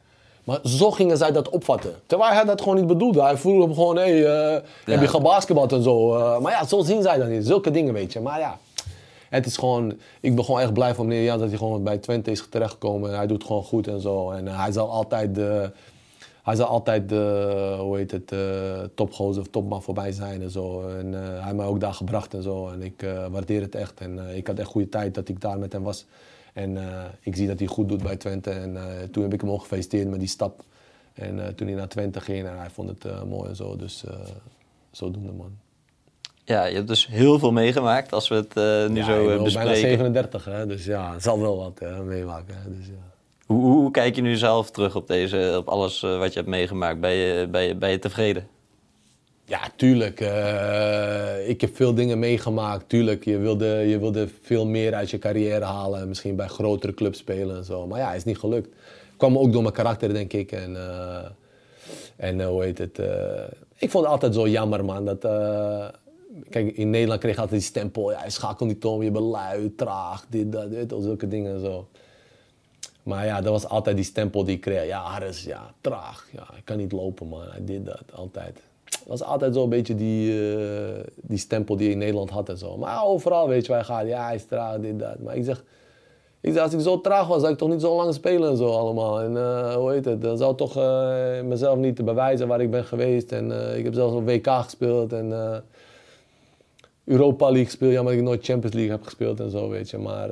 Maar 0.43 0.59
zo 0.63 0.91
gingen 0.91 1.17
zij 1.17 1.31
dat 1.31 1.49
opvatten. 1.49 1.95
Terwijl 2.05 2.31
hij 2.31 2.43
dat 2.43 2.61
gewoon 2.61 2.75
niet 2.77 2.87
bedoelde. 2.87 3.21
Hij 3.21 3.37
vroeg 3.37 3.63
hem 3.63 3.73
gewoon, 3.73 3.95
hé, 3.95 4.19
hey, 4.21 4.55
eh, 4.55 4.61
heb 4.85 5.01
je 5.01 5.07
gebasketbald 5.07 5.71
en 5.73 5.83
zo. 5.83 6.15
Eh, 6.15 6.39
maar 6.39 6.51
ja, 6.51 6.65
zo 6.65 6.81
zien 6.81 7.01
zij 7.01 7.17
dat 7.17 7.27
niet. 7.27 7.45
Zulke 7.45 7.71
dingen, 7.71 7.93
weet 7.93 8.13
je. 8.13 8.19
Maar 8.19 8.39
ja, 8.39 8.57
het 9.29 9.45
is 9.45 9.57
gewoon... 9.57 9.93
Ik 10.19 10.35
ben 10.35 10.45
gewoon 10.45 10.59
echt 10.59 10.73
blij 10.73 10.95
van 10.95 11.07
meneer 11.07 11.23
Jans 11.23 11.39
dat 11.39 11.49
hij 11.49 11.57
gewoon 11.57 11.83
bij 11.83 11.97
Twente 11.97 12.31
is 12.31 12.47
terechtgekomen. 12.49 13.15
Hij 13.15 13.27
doet 13.27 13.43
gewoon 13.43 13.63
goed 13.63 13.87
en 13.87 14.01
zo. 14.01 14.31
En 14.31 14.47
hij 14.47 14.71
zal 14.71 14.89
altijd... 14.89 15.39
hij 16.47 16.55
zal 16.55 16.65
altijd 16.67 17.09
de, 17.09 17.75
hoe 17.79 17.97
heet 17.97 18.11
het, 18.11 18.31
uh, 18.31 18.39
topgozer 18.95 19.41
of 19.41 19.47
topman 19.47 19.83
voorbij 19.83 20.11
zijn 20.11 20.41
en 20.41 20.51
zo. 20.51 20.87
En 20.87 21.13
eh, 21.13 21.19
hij 21.29 21.43
heeft 21.43 21.55
mij 21.55 21.65
ook 21.65 21.79
daar 21.79 21.93
gebracht 21.93 22.33
en 22.33 22.43
zo. 22.43 22.69
En 22.69 22.81
ik 22.81 23.03
eh, 23.03 23.27
waardeer 23.27 23.61
het 23.61 23.75
echt. 23.75 23.99
En 23.99 24.29
eh, 24.29 24.35
ik 24.37 24.47
had 24.47 24.59
echt 24.59 24.67
goede 24.69 24.89
tijd 24.89 25.15
dat 25.15 25.27
ik 25.29 25.41
daar 25.41 25.59
met 25.59 25.73
hem 25.73 25.83
was. 25.83 26.05
En 26.53 26.77
eh, 26.77 27.03
ik 27.21 27.35
zie 27.35 27.47
dat 27.47 27.59
hij 27.59 27.67
goed 27.67 27.89
doet 27.89 28.03
bij 28.03 28.15
Twente. 28.15 28.49
En 28.49 28.77
eh, 28.77 28.83
toen 29.11 29.23
heb 29.23 29.33
ik 29.33 29.41
hem 29.41 29.49
ook 29.49 29.61
gefeliciteerd 29.61 30.09
met 30.09 30.19
die 30.19 30.27
stap. 30.27 30.63
En 31.13 31.45
eh, 31.45 31.53
toen 31.53 31.67
hij 31.67 31.75
naar 31.75 31.87
Twente 31.87 32.21
ging, 32.21 32.47
en 32.47 32.57
hij 32.57 32.69
vond 32.69 32.89
het 32.89 33.05
eh, 33.05 33.23
mooi 33.23 33.49
en 33.49 33.55
zo. 33.55 33.75
Dus 33.75 34.05
eh, 34.05 34.13
zodoende 34.91 35.31
man. 35.31 35.51
Ja, 36.43 36.65
je 36.65 36.75
hebt 36.75 36.87
dus 36.87 37.07
heel 37.07 37.39
veel 37.39 37.51
meegemaakt 37.51 38.13
als 38.13 38.27
we 38.27 38.35
het 38.35 38.57
eh, 38.57 38.87
nu 38.93 38.99
Ja, 38.99 39.05
zo 39.05 39.11
ik 39.11 39.19
eh, 39.19 39.25
ben 39.25 39.37
al 39.37 39.43
bijna 39.43 39.43
bespreken. 39.43 39.77
37, 39.77 40.45
hè, 40.45 40.65
dus 40.67 40.85
ja, 40.85 41.13
het 41.13 41.23
zal 41.23 41.39
wel 41.39 41.57
wat 41.57 41.79
eh, 41.79 41.99
meemaken. 41.99 42.55
Hè, 42.57 42.77
dus, 42.77 42.85
ja. 42.85 43.06
Hoe, 43.47 43.91
kijk 43.91 44.15
je 44.15 44.21
nu 44.21 44.35
zelf 44.35 44.71
terug 44.71 44.95
op, 44.95 45.07
deze, 45.07 45.53
op 45.57 45.67
alles 45.67 46.03
eh, 46.03 46.17
wat 46.17 46.33
je 46.33 46.39
hebt 46.39 46.51
meegemaakt? 46.51 46.99
Ben 46.99 47.11
je, 47.11 47.47
ben 47.47 47.61
je, 47.61 47.75
ben 47.75 47.89
je 47.89 47.99
tevreden? 47.99 48.47
Ja, 49.45 49.59
tuurlijk. 49.75 50.19
eh, 50.21 51.49
ik 51.49 51.61
heb 51.61 51.75
veel 51.75 51.93
dingen 51.93 52.19
meegemaakt. 52.19 52.89
Tuurlijk, 52.89 53.25
je 53.25 53.37
wilde, 53.37 53.65
je 53.65 53.99
wilde 53.99 54.27
veel 54.41 54.65
meer 54.65 54.93
uit 54.93 55.09
je 55.09 55.19
carrière 55.19 55.65
halen. 55.65 56.07
Misschien 56.07 56.35
bij 56.35 56.47
grotere 56.47 56.93
clubs 56.93 57.17
spelen 57.17 57.57
en 57.57 57.63
zo. 57.63 57.87
Maar 57.87 57.99
ja, 57.99 58.13
is 58.13 58.23
niet 58.23 58.37
gelukt. 58.37 58.69
Kwam 59.17 59.37
ook 59.37 59.51
door 59.51 59.61
mijn 59.61 59.73
karakter, 59.73 60.13
denk 60.13 60.33
ik. 60.33 60.51
En, 60.51 60.75
eh, 60.75 61.25
en 62.15 62.43
hoe 62.43 62.63
heet 62.63 62.77
het? 62.77 62.99
ik 63.77 63.89
vond 63.89 64.03
het 64.03 64.13
altijd 64.13 64.33
zo 64.33 64.47
jammer, 64.47 64.85
man. 64.85 65.05
Dat, 65.05 65.21
kijk, 66.49 66.77
in 66.77 66.89
Nederland 66.89 67.19
kreeg 67.19 67.35
je 67.35 67.41
altijd 67.41 67.59
die 67.59 67.69
stempel. 67.69 68.11
Ja, 68.11 68.23
je 68.23 68.29
schakelt 68.29 68.69
niet 68.69 68.85
om, 68.85 69.03
je 69.03 69.11
bent 69.11 69.25
lui, 69.25 69.75
traag, 69.75 70.25
dit, 70.29 70.51
dat, 70.51 70.71
dit. 70.71 70.93
Zulke 70.99 71.27
dingen 71.27 71.53
en 71.53 71.59
zo. 71.59 71.87
Maar 73.07 73.25
ja, 73.25 73.41
dat 73.41 73.51
was 73.51 73.67
altijd 73.67 73.95
die 73.95 74.05
stempel 74.05 74.43
die 74.43 74.55
ik 74.55 74.61
kreeg. 74.61 74.85
Ja, 74.85 75.01
Harris, 75.01 75.43
ja, 75.43 75.73
traag. 75.81 76.27
Ja, 76.31 76.47
ik 76.55 76.65
kan 76.65 76.77
niet 76.77 76.91
lopen, 76.91 77.27
man. 77.27 77.41
Hij 77.49 77.65
dit, 77.65 77.85
dat, 77.85 78.03
altijd. 78.13 78.61
Het 78.83 79.03
was 79.07 79.23
altijd 79.23 79.53
zo'n 79.53 79.69
beetje 79.69 79.95
die, 79.95 80.55
eh, 80.55 81.03
die 81.15 81.37
stempel 81.37 81.77
die 81.77 81.85
je 81.85 81.91
in 81.91 81.97
Nederland 81.97 82.29
had 82.29 82.49
en 82.49 82.57
zo. 82.57 82.77
Maar 82.77 83.05
overal, 83.05 83.47
weet 83.47 83.65
je, 83.65 83.71
wij 83.71 83.83
gaan, 83.83 84.07
ja, 84.07 84.25
hij 84.25 84.35
is 84.35 84.45
traag, 84.45 84.79
dit, 84.79 84.99
dat. 84.99 85.19
Maar 85.19 85.35
ik 85.35 85.43
zeg, 85.43 85.63
ik 86.41 86.53
zeg, 86.53 86.63
als 86.63 86.73
ik 86.73 86.79
zo 86.79 87.01
traag 87.01 87.27
was, 87.27 87.39
zou 87.39 87.51
ik 87.51 87.57
toch 87.57 87.69
niet 87.69 87.81
zo 87.81 87.95
lang 87.95 88.13
spelen 88.13 88.49
en 88.49 88.57
zo 88.57 88.69
allemaal. 88.69 89.21
En 89.21 89.37
eh, 89.37 89.75
hoe 89.75 89.91
heet 89.91 90.05
het, 90.05 90.21
dan 90.21 90.37
zou 90.37 90.51
ik 90.51 90.57
toch 90.57 90.77
eh, 90.77 91.41
mezelf 91.41 91.77
niet 91.77 91.95
te 91.95 92.03
bewijzen 92.03 92.47
waar 92.47 92.61
ik 92.61 92.71
ben 92.71 92.85
geweest. 92.85 93.31
En 93.31 93.75
ik 93.77 93.83
heb 93.83 93.93
zelfs 93.93 94.15
op 94.15 94.25
WK 94.25 94.47
gespeeld 94.47 95.13
en 95.13 95.63
Europa 97.03 97.45
League 97.45 97.65
gespeeld. 97.65 97.91
Ja, 97.91 98.01
maar 98.01 98.13
ik 98.13 98.21
nooit 98.21 98.45
Champions 98.45 98.75
League 98.75 98.91
heb 98.91 99.03
gespeeld 99.03 99.39
en 99.39 99.51
zo, 99.51 99.69
weet 99.69 99.89
je. 99.89 99.97
Maar... 99.97 100.29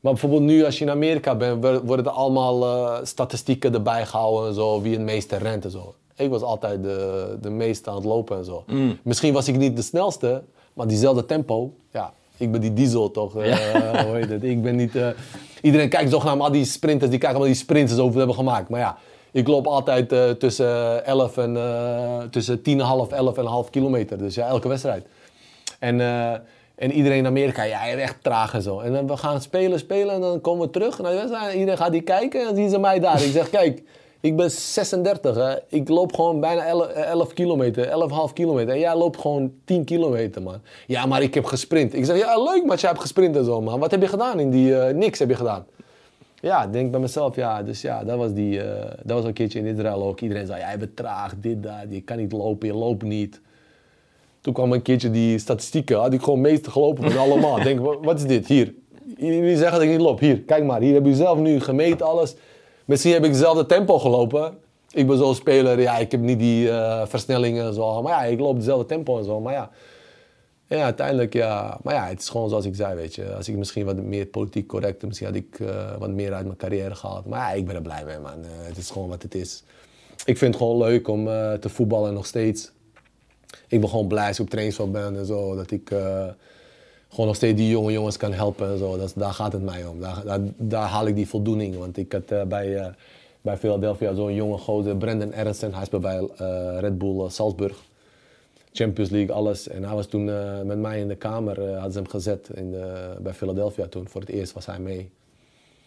maar 0.00 0.12
bijvoorbeeld 0.12 0.42
nu, 0.42 0.64
als 0.64 0.78
je 0.78 0.84
in 0.84 0.90
Amerika 0.90 1.34
bent, 1.34 1.64
worden 1.84 2.04
er 2.06 2.10
allemaal 2.10 2.64
eh, 2.64 3.04
statistieken 3.04 3.74
erbij 3.74 4.06
gehouden 4.06 4.48
en 4.48 4.54
zo, 4.54 4.82
wie 4.82 4.92
het 4.92 5.02
meeste 5.02 5.36
rent 5.36 5.64
en 5.64 5.70
zo. 5.70 5.94
Ik 6.16 6.30
was 6.30 6.42
altijd 6.42 6.82
de, 6.82 7.36
de 7.40 7.50
meeste 7.50 7.90
aan 7.90 7.96
het 7.96 8.04
lopen 8.04 8.36
en 8.36 8.44
zo. 8.44 8.64
Misschien 9.02 9.32
was 9.32 9.48
ik 9.48 9.56
niet 9.56 9.76
de 9.76 9.82
snelste, 9.82 10.42
maar 10.72 10.86
diezelfde 10.86 11.24
tempo. 11.24 11.72
Ja, 11.92 12.12
ik 12.36 12.52
ben 12.52 12.60
die 12.60 12.72
diesel 12.72 13.10
toch? 13.10 13.36
eh, 13.36 14.04
hoe 14.04 14.16
heet 14.16 14.28
het? 14.28 14.42
Ik 14.44 14.62
ben 14.62 14.76
niet... 14.76 14.96
eh, 14.96 15.08
iedereen 15.62 15.88
kijkt 15.88 16.10
zogenaamd 16.10 16.40
al 16.42 16.50
die 16.52 16.64
sprinters, 16.64 17.10
die 17.10 17.18
kijken 17.18 17.36
allemaal 17.38 17.54
die 17.54 17.64
sprinters 17.64 17.98
over 17.98 18.18
hebben 18.18 18.36
gemaakt. 18.36 18.68
Maar 18.68 18.80
ja, 18.80 18.96
ik 19.30 19.48
loop 19.48 19.66
altijd 19.66 20.38
tussen 20.38 21.04
11 21.04 21.36
en... 21.36 21.58
tussen 22.30 22.58
10,5, 22.58 22.62
11 22.64 23.10
en 23.10 23.24
een 23.36 23.46
half 23.46 23.70
kilometer. 23.70 24.18
Dus 24.18 24.34
ja, 24.34 24.46
elke 24.46 24.68
wedstrijd. 24.68 25.06
En, 25.78 26.00
en 26.78 26.92
iedereen 26.92 27.18
in 27.18 27.26
Amerika, 27.26 27.62
hij 27.62 27.94
is 27.94 28.00
echt 28.00 28.16
traag 28.22 28.54
en 28.54 28.62
zo. 28.62 28.80
En 28.80 28.92
dan 28.92 29.06
we 29.06 29.16
gaan 29.16 29.40
spelen, 29.40 29.78
spelen 29.78 30.14
en 30.14 30.20
dan 30.20 30.40
komen 30.40 30.66
we 30.66 30.72
terug 30.72 30.98
naar 30.98 31.10
de 31.10 31.16
wedstrijd. 31.16 31.52
En 31.52 31.58
iedereen 31.58 31.78
gaat 31.78 31.92
die 31.92 32.02
kijken 32.02 32.40
en 32.40 32.46
dan 32.46 32.56
zien 32.56 32.70
ze 32.70 32.78
mij 32.78 33.00
daar. 33.00 33.22
Ik 33.22 33.32
zeg, 33.32 33.50
kijk, 33.50 33.82
ik 34.20 34.36
ben 34.36 34.50
36, 34.50 35.34
hè. 35.34 35.54
ik 35.68 35.88
loop 35.88 36.14
gewoon 36.14 36.40
bijna 36.40 36.64
11, 36.64 36.86
11 36.86 37.32
kilometer, 37.32 37.86
11,5 38.28 38.32
kilometer. 38.32 38.74
En 38.74 38.80
jij 38.80 38.96
loopt 38.96 39.20
gewoon 39.20 39.52
10 39.64 39.84
kilometer, 39.84 40.42
man. 40.42 40.60
Ja, 40.86 41.06
maar 41.06 41.22
ik 41.22 41.34
heb 41.34 41.44
gesprint. 41.44 41.94
Ik 41.94 42.04
zeg, 42.04 42.18
ja, 42.18 42.42
leuk, 42.42 42.64
maar 42.64 42.78
jij 42.78 42.88
hebt 42.88 43.02
gesprint 43.02 43.36
en 43.36 43.44
zo, 43.44 43.60
man. 43.60 43.80
Wat 43.80 43.90
heb 43.90 44.02
je 44.02 44.08
gedaan 44.08 44.40
in 44.40 44.50
die, 44.50 44.78
eh, 44.78 44.94
niks 44.94 45.18
heb 45.18 45.28
je 45.28 45.34
gedaan. 45.34 45.66
Ja, 46.40 46.66
denk 46.66 46.90
bij 46.90 47.00
mezelf, 47.00 47.36
ja, 47.36 47.62
dus 47.62 47.80
ja, 47.80 48.04
dat 48.04 48.18
was, 48.18 48.32
die, 48.32 48.62
eh, 48.62 48.90
dat 49.02 49.16
was 49.16 49.24
een 49.24 49.32
keertje 49.32 49.58
in 49.58 49.66
Israël 49.66 50.02
ook. 50.02 50.20
Iedereen 50.20 50.46
zei, 50.46 50.60
ja, 50.60 50.70
je 50.70 50.78
bent 50.78 50.96
traag, 50.96 51.34
dit, 51.40 51.62
dat, 51.62 51.72
je 51.88 52.00
kan 52.00 52.16
niet 52.16 52.32
lopen, 52.32 52.68
je 52.68 52.74
loopt 52.74 53.02
niet. 53.02 53.40
Toen 54.40 54.52
kwam 54.52 54.72
een 54.72 54.82
keertje 54.82 55.10
die 55.10 55.38
statistieken, 55.38 55.98
had 55.98 56.12
ik 56.12 56.22
gewoon 56.22 56.42
het 56.42 56.50
meeste 56.52 56.70
gelopen 56.70 57.10
van 57.10 57.20
allemaal. 57.20 57.62
Denk, 57.62 57.80
wa- 57.80 57.98
wat 58.00 58.18
is 58.18 58.26
dit? 58.26 58.46
Hier. 58.46 58.74
Jullie 59.16 59.56
zeggen 59.56 59.72
dat 59.72 59.82
ik 59.82 59.88
niet 59.88 60.00
loop. 60.00 60.20
Hier, 60.20 60.40
kijk 60.40 60.64
maar. 60.64 60.80
Hier 60.80 60.94
heb 60.94 61.04
je 61.06 61.14
zelf 61.14 61.38
nu 61.38 61.60
gemeten 61.60 62.06
alles. 62.06 62.34
Misschien 62.84 63.12
heb 63.12 63.22
ik 63.24 63.30
hetzelfde 63.30 63.66
tempo 63.66 63.98
gelopen. 63.98 64.58
Ik 64.90 65.06
ben 65.06 65.16
zo'n 65.18 65.34
speler, 65.34 65.80
ja, 65.80 65.96
ik 65.98 66.10
heb 66.10 66.20
niet 66.20 66.38
die 66.38 66.70
eh, 66.70 67.06
versnellingen 67.06 67.66
en 67.66 67.74
zo. 67.74 68.02
Maar 68.02 68.12
ja, 68.12 68.22
ik 68.30 68.40
loop 68.40 68.54
hetzelfde 68.54 68.86
tempo 68.86 69.18
en 69.18 69.24
zo. 69.24 69.40
Maar 69.40 69.52
ja, 69.52 69.70
ja, 70.66 70.82
uiteindelijk, 70.82 71.32
ja. 71.32 71.78
Maar 71.82 71.94
ja, 71.94 72.06
het 72.06 72.20
is 72.20 72.28
gewoon 72.28 72.48
zoals 72.48 72.64
ik 72.64 72.74
zei, 72.74 72.94
weet 72.94 73.14
je. 73.14 73.34
Als 73.34 73.48
ik 73.48 73.56
misschien 73.56 73.84
wat 73.84 73.96
meer 73.96 74.26
politiek 74.26 74.66
correct, 74.66 75.06
misschien 75.06 75.26
had 75.26 75.36
ik 75.36 75.60
eh, 75.60 75.96
wat 75.98 76.10
meer 76.10 76.32
uit 76.32 76.44
mijn 76.44 76.56
carrière 76.56 76.94
gehaald. 76.94 77.26
Maar 77.26 77.38
ja, 77.38 77.52
ik 77.52 77.66
ben 77.66 77.74
er 77.74 77.82
blij 77.82 78.04
mee, 78.04 78.18
man. 78.18 78.32
Eh, 78.32 78.66
het 78.66 78.76
is 78.76 78.90
gewoon 78.90 79.08
wat 79.08 79.22
het 79.22 79.34
is. 79.34 79.62
ik 80.24 80.38
vind 80.38 80.54
het 80.54 80.62
gewoon 80.62 80.78
leuk 80.78 81.08
om 81.08 81.24
te 81.60 81.68
voetballen 81.68 82.14
nog 82.14 82.26
steeds. 82.26 82.72
Ik 83.68 83.80
ben 83.80 83.88
gewoon 83.88 84.06
blij 84.06 84.26
als 84.26 84.36
ik 84.36 84.42
op 84.42 84.50
trainingsveld 84.50 84.92
ben 84.92 85.16
en 85.16 85.26
zo. 85.26 85.54
Dat 85.54 85.70
ik 85.70 85.90
eh, 85.90 86.26
gewoon 87.08 87.26
nog 87.26 87.36
steeds 87.36 87.56
die 87.56 87.68
jonge 87.68 87.92
jongens 87.92 88.16
kan 88.16 88.32
helpen 88.32 88.70
en 88.70 88.78
zo. 88.78 88.96
Dat, 88.96 89.12
daar 89.16 89.32
gaat 89.32 89.52
het 89.52 89.62
mij 89.62 89.86
om. 89.86 90.00
Daar, 90.00 90.24
daar, 90.24 90.40
daar 90.56 90.88
haal 90.88 91.06
ik 91.06 91.14
die 91.14 91.28
voldoening. 91.28 91.76
Want 91.76 91.96
ik 91.96 92.12
had 92.12 92.30
eh, 92.30 92.42
bij, 92.42 92.76
eh, 92.76 92.86
bij 93.40 93.56
Philadelphia 93.56 94.14
zo'n 94.14 94.34
jonge 94.34 94.58
gozer, 94.58 94.96
Brandon 94.96 95.32
Ernsten. 95.32 95.74
Hij 95.74 95.84
speelt 95.84 96.02
bij 96.02 96.28
Red 96.78 96.98
Bull 96.98 97.28
Salzburg. 97.28 97.86
Champions 98.72 99.10
League, 99.10 99.34
alles. 99.34 99.68
En 99.68 99.84
hij 99.84 99.94
was 99.94 100.06
toen 100.06 100.24
met 100.66 100.78
mij 100.78 101.00
in 101.00 101.08
de 101.08 101.16
kamer, 101.16 101.72
hadden 101.72 101.92
ze 101.92 101.98
hem 101.98 102.08
gezet 102.08 102.48
in 102.54 102.70
de, 102.70 103.16
bij 103.20 103.34
Philadelphia 103.34 103.86
toen. 103.86 104.08
Voor 104.08 104.20
het 104.20 104.30
eerst 104.30 104.52
was 104.52 104.66
hij 104.66 104.78
mee. 104.78 105.10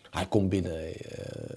Hij 0.09 0.25
komt 0.25 0.49
binnen, 0.49 0.79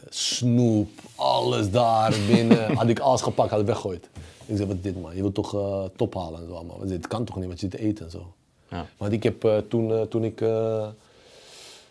snoep, 0.08 0.88
alles 1.16 1.70
daar 1.70 2.14
binnen. 2.26 2.72
had 2.76 2.88
ik 2.88 2.98
alles 2.98 3.20
gepakt, 3.20 3.50
had 3.50 3.60
ik 3.60 3.66
weggegooid. 3.66 4.08
Ik 4.46 4.56
zei, 4.56 4.68
wat 4.68 4.76
is 4.76 4.82
dit 4.82 5.00
man? 5.00 5.14
Je 5.16 5.20
wilt 5.20 5.34
toch 5.34 5.54
eh, 5.54 5.84
top 5.96 6.14
halen 6.14 6.40
en 6.40 6.46
zo. 6.48 6.82
Is 6.82 6.88
dit 6.88 7.06
kan 7.06 7.24
toch 7.24 7.36
niet, 7.36 7.46
want 7.46 7.60
je 7.60 7.68
zit 7.70 7.78
te 7.80 7.86
eten 7.86 8.04
en 8.04 8.10
zo. 8.10 8.32
Ja. 8.68 8.86
Want 8.96 9.12
ik 9.12 9.22
heb 9.22 9.44
eh, 9.44 9.56
toen, 9.68 9.92
eh, 9.92 10.00
toen 10.02 10.24
ik 10.24 10.40
eh, 10.40 10.86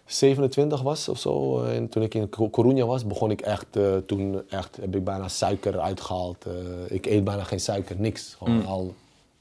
27 0.06 0.82
was 0.82 1.08
of 1.10 1.20
zo, 1.20 1.64
en 1.64 1.90
toen 1.90 2.04
ik 2.04 2.14
in 2.14 2.30
Co- 2.30 2.50
Coruña 2.50 2.86
was, 2.86 3.06
begon 3.08 3.32
ik 3.32 3.42
echt, 3.42 3.66
toen 4.06 4.42
echt, 4.50 4.76
heb 4.82 4.96
ik 4.96 5.04
bijna 5.04 5.28
suiker 5.28 5.80
uitgehaald. 5.80 6.46
Eh, 6.46 6.54
ik 6.96 7.06
eet 7.06 7.24
bijna 7.24 7.44
geen 7.44 7.60
suiker, 7.60 7.96
niks. 8.00 8.36
Gewoon 8.38 8.66
al, 8.66 8.94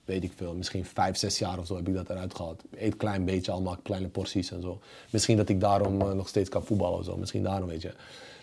weet 0.05 0.23
ik 0.25 0.33
veel, 0.37 0.55
misschien 0.55 0.85
vijf, 0.85 1.17
zes 1.17 1.39
jaar 1.39 1.59
of 1.59 1.67
zo 1.67 1.77
heb 1.77 1.89
ik 1.89 1.95
dat 1.95 2.11
eruit 2.11 2.35
gehaald. 2.35 2.63
Ik 2.71 2.81
eet 2.81 2.93
een 2.93 2.97
klein 2.97 3.25
beetje, 3.25 3.53
allemaal 3.53 3.77
kleine 3.83 4.09
porties 4.09 4.51
en 4.51 4.61
zo. 4.63 4.79
Misschien 5.11 5.37
dat 5.37 5.49
ik 5.49 5.61
daarom 5.61 5.97
nog 5.97 6.29
steeds 6.29 6.49
kan 6.49 6.65
voetballen 6.65 6.99
of 6.99 7.05
zo, 7.05 7.17
misschien 7.17 7.43
daarom, 7.43 7.69
weet 7.69 7.83
je. 7.83 7.93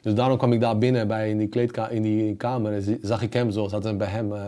Dus 0.01 0.13
daarom 0.13 0.37
kwam 0.37 0.53
ik 0.53 0.59
daar 0.59 0.77
binnen 0.77 1.07
bij 1.07 1.29
in 1.29 1.37
die, 1.37 1.47
kleedka 1.47 1.87
in 1.87 2.01
die 2.01 2.35
kamer 2.35 2.73
en 2.73 2.99
zag 3.01 3.21
ik 3.21 3.33
hem 3.33 3.51
zo, 3.51 3.67
zat 3.67 3.97
bij 3.97 4.07
hem. 4.07 4.33
eh, 4.33 4.41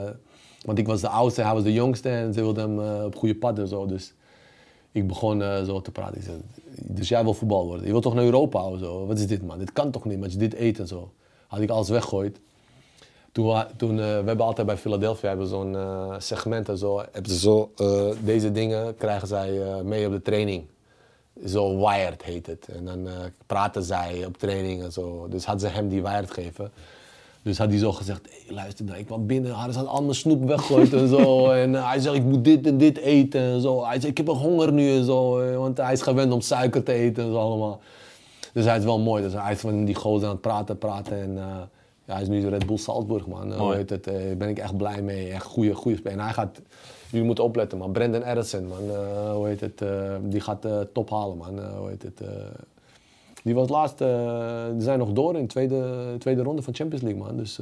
want 0.66 0.78
ik 0.78 0.88
was 0.88 1.02
de 1.02 1.08
oudste, 1.08 1.42
hij 1.42 1.54
was 1.54 1.64
de 1.64 1.74
jongste 1.74 2.10
en 2.10 2.34
ze 2.34 2.42
wilden 2.42 2.70
hem 2.70 2.98
eh, 3.00 3.06
op 3.06 3.16
goede 3.16 3.36
pad 3.36 3.60
en 3.60 3.68
zo. 3.68 3.86
Dus 3.86 4.14
ik 4.92 5.08
begon 5.08 5.42
eh, 5.42 5.64
zo 5.64 5.82
te 5.82 5.92
praten. 5.92 6.18
Ik 6.18 6.24
zei, 6.24 6.38
dus 6.82 7.10
jij 7.10 7.24
wil 7.24 7.34
voetbal 7.34 7.66
worden? 7.66 7.86
Je 7.86 7.92
wilt 7.92 8.04
toch 8.04 8.14
naar 8.14 8.24
Europa 8.24 8.70
of 8.70 8.80
zo? 8.80 9.06
Wat 9.06 9.20
is 9.20 9.28
dit 9.28 9.46
man? 9.46 9.58
Dit 9.60 9.74
kan 9.74 9.92
toch 9.92 10.06
niet, 10.06 10.20
met 10.20 10.32
je 10.32 10.38
dit 10.38 10.54
eet 10.54 10.80
en 10.80 10.88
zo. 10.88 11.12
Had 11.48 11.60
ik 11.60 11.70
alles 11.70 11.90
weggegooid. 11.90 12.40
Toen, 13.32 13.64
toen 13.78 13.96
we 13.96 14.02
hebben 14.02 14.46
altijd 14.46 14.68
bij 14.68 14.78
Philadelphia 14.78 15.30
hebben 15.30 15.48
zo'n 15.48 15.76
segment 16.18 16.70
en 16.70 16.78
zo. 16.78 17.00
Hebben 17.12 17.32
ze 17.32 17.40
zo 17.40 17.72
deze 18.24 18.52
dingen 18.52 18.96
krijgen 18.96 19.28
zij 19.28 19.60
mee 19.84 20.06
op 20.06 20.12
de 20.12 20.22
training. 20.22 20.64
Zo 21.46 21.78
wired 21.78 22.24
heet 22.24 22.48
het. 22.48 22.68
En 22.76 22.86
dan 22.86 23.08
eh, 23.08 23.14
praten 23.46 23.84
zij 23.84 24.26
op 24.26 24.38
training 24.38 24.84
en 24.84 24.92
zo. 24.92 25.28
Dus 25.30 25.46
hadden 25.46 25.70
ze 25.70 25.76
hem 25.76 25.90
die 25.90 26.02
wired 26.02 26.32
geven. 26.32 26.72
Dus 27.44 27.58
had 27.58 27.70
hij 27.70 27.78
zo 27.78 27.92
gezegd, 27.92 28.22
hey, 28.30 28.56
luister 28.56 28.86
nou, 28.86 28.98
ik 28.98 29.06
kwam 29.06 29.26
binnen, 29.28 29.52
hadden 29.52 29.74
ze 29.74 29.80
had 29.80 29.88
al 29.88 30.02
mijn 30.04 30.16
snoep 30.16 30.44
weggegooid 30.48 30.94
en 30.94 31.08
zo. 31.08 31.50
En 31.52 31.76
eh, 31.76 31.88
hij 31.90 32.00
zei, 32.00 32.16
ik 32.16 32.24
moet 32.24 32.44
dit 32.44 32.68
en 32.68 32.78
dit 32.78 32.98
eten 32.98 33.42
en 33.42 33.62
zo. 33.62 33.86
Hij 33.86 34.00
zei, 34.00 34.12
ik 34.12 34.18
heb 34.18 34.28
een 34.28 34.36
honger 34.36 34.72
nu 34.74 34.96
en 34.98 35.06
zo. 35.06 35.40
eh, 35.40 35.58
Want 35.58 35.78
hij 35.78 35.94
is 35.94 36.02
gewend 36.02 36.32
om 36.34 36.42
suiker 36.42 36.84
te 36.84 36.92
eten 36.94 37.24
en 37.24 37.30
zo 37.30 37.38
allemaal. 37.38 37.80
Dus 38.54 38.66
hij 38.66 38.78
is 38.78 38.84
wel 38.84 39.00
mooi. 39.00 39.24
Dus 39.24 39.34
hij 39.34 39.52
is 39.52 39.60
van 39.60 39.86
die 39.86 39.96
gozer 39.96 40.26
aan 40.28 40.34
het 40.34 40.42
praten, 40.42 40.78
praten. 40.78 41.22
En 41.22 41.34
ja, 42.06 42.14
hij 42.14 42.22
is 42.22 42.28
nu 42.28 42.48
Red 42.50 42.66
Bull 42.66 42.78
Salzburg, 42.78 43.28
man. 43.28 43.48
Mooi. 43.58 43.78
weet 43.78 43.90
het, 43.90 44.04
Daar 44.04 44.38
ben 44.38 44.50
ik 44.50 44.60
echt 44.60 44.78
blij 44.78 45.02
mee. 45.02 45.32
Echt 45.32 45.46
goede, 45.46 45.74
goede 45.76 45.98
speler. 45.98 46.18
En 46.18 46.24
hij 46.24 46.34
gaat, 46.34 46.62
jullie 47.12 47.26
moeten 47.26 47.44
opletten, 47.44 47.78
man. 47.78 47.92
Brandon 47.92 48.24
Ederson, 48.24 48.68
man. 48.68 48.90
eh, 48.90 49.34
hoe 49.34 49.48
heet 49.48 49.60
het, 49.60 49.82
eh, 49.82 50.16
die 50.22 50.42
gaat 50.42 50.66
eh, 50.66 50.80
top 50.94 51.10
halen, 51.10 51.38
man. 51.38 51.60
Hoe 51.78 51.90
heet 51.90 52.04
het, 52.04 52.22
die 53.44 53.56
was 53.56 53.70
laatst, 53.70 53.98
die 53.98 54.82
zijn 54.82 55.00
nog 55.00 55.12
door 55.12 55.36
in 55.36 55.42
de 55.42 55.48
tweede, 55.48 56.16
tweede 56.20 56.44
ronde 56.44 56.62
van 56.62 56.76
Champions 56.76 57.04
League, 57.04 57.22
man. 57.22 57.38
Dus 57.38 57.60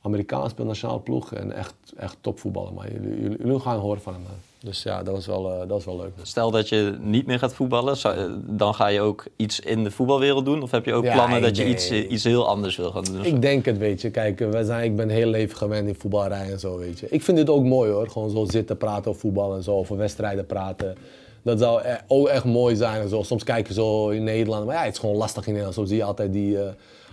Amerikaans 0.00 0.50
speelt 0.50 0.68
nationaal 0.68 1.02
ploeg 1.02 1.32
en 1.34 1.52
echt, 1.52 1.74
echt 1.96 2.16
topvoetballer, 2.20 2.72
man. 2.72 2.86
Jullie, 2.92 3.20
jullie, 3.20 3.38
jullie 3.38 3.60
gaan 3.60 3.78
horen 3.78 4.00
van 4.00 4.12
hem, 4.12 4.22
man. 4.22 4.51
Dus 4.64 4.82
ja, 4.82 5.02
dat 5.02 5.14
was 5.14 5.26
wel, 5.26 5.52
eh, 5.52 5.58
dat 5.58 5.68
was 5.68 5.84
wel 5.84 5.96
leuk. 5.96 6.12
Stel 6.22 6.50
dat 6.50 6.68
je 6.68 6.96
niet 7.00 7.26
meer 7.26 7.38
gaat 7.38 7.54
voetballen, 7.54 7.96
zou- 7.96 8.16
eh, 8.16 8.24
dan 8.46 8.74
ga 8.74 8.86
je 8.86 9.00
ook 9.00 9.24
iets 9.36 9.60
in 9.60 9.84
de 9.84 9.90
voetbalwereld 9.90 10.44
doen? 10.44 10.62
Of 10.62 10.70
heb 10.70 10.84
je 10.84 10.92
ook 10.94 11.04
Ja, 11.04 11.12
plannen 11.12 11.42
dat 11.42 11.56
je 11.56 11.68
iets, 11.68 11.90
eh, 11.90 12.10
iets 12.10 12.24
heel 12.24 12.48
anders 12.48 12.76
wil 12.76 12.90
gaan 12.90 13.04
doen? 13.04 13.24
Ik 13.24 13.42
denk 13.42 13.64
het, 13.64 13.78
weet 13.78 14.00
je. 14.00 14.10
Kijk, 14.10 14.38
wij 14.38 14.64
zijn, 14.64 14.84
ik 14.84 14.96
ben 14.96 15.08
heel 15.08 15.26
leven 15.28 15.56
gewend 15.56 15.88
in 15.88 15.94
voetbalrij 15.94 16.50
en 16.50 16.60
zo, 16.60 16.78
weet 16.78 16.98
je. 16.98 17.06
Ik 17.10 17.22
vind 17.22 17.36
dit 17.36 17.50
ook 17.50 17.64
mooi 17.64 17.90
hoor. 17.90 18.08
Gewoon 18.08 18.30
zo 18.30 18.44
zitten 18.44 18.76
praten 18.76 19.08
over 19.10 19.20
voetbal 19.20 19.54
en 19.54 19.62
zo, 19.62 19.76
over 19.76 19.96
wedstrijden 19.96 20.46
praten. 20.46 20.96
Dat 21.42 21.58
zou 21.58 21.80
e- 21.86 21.96
ook 22.06 22.28
echt 22.28 22.44
mooi 22.44 22.76
zijn 22.76 23.00
en 23.02 23.08
zo. 23.08 23.22
Soms 23.22 23.44
kijk 23.44 23.68
je 23.68 23.74
zo 23.74 24.08
in 24.08 24.24
Nederland, 24.24 24.66
maar 24.66 24.74
ja, 24.76 24.82
het 24.82 24.92
is 24.92 24.98
gewoon 24.98 25.16
lastig 25.16 25.42
in 25.46 25.52
Nederland. 25.52 25.74
Zo 25.74 25.84
zie 25.84 25.96
je 25.96 26.04
altijd 26.04 26.32
die 26.32 26.58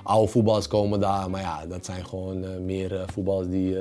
oude 0.03 0.31
voetballers 0.31 0.67
komen 0.67 0.99
daar. 0.99 1.29
Maar 1.29 1.41
ja, 1.41 1.65
dat 1.69 1.85
zijn 1.85 2.05
gewoon 2.05 2.65
meer 2.65 3.03
voetballers 3.13 3.47
die 3.49 3.75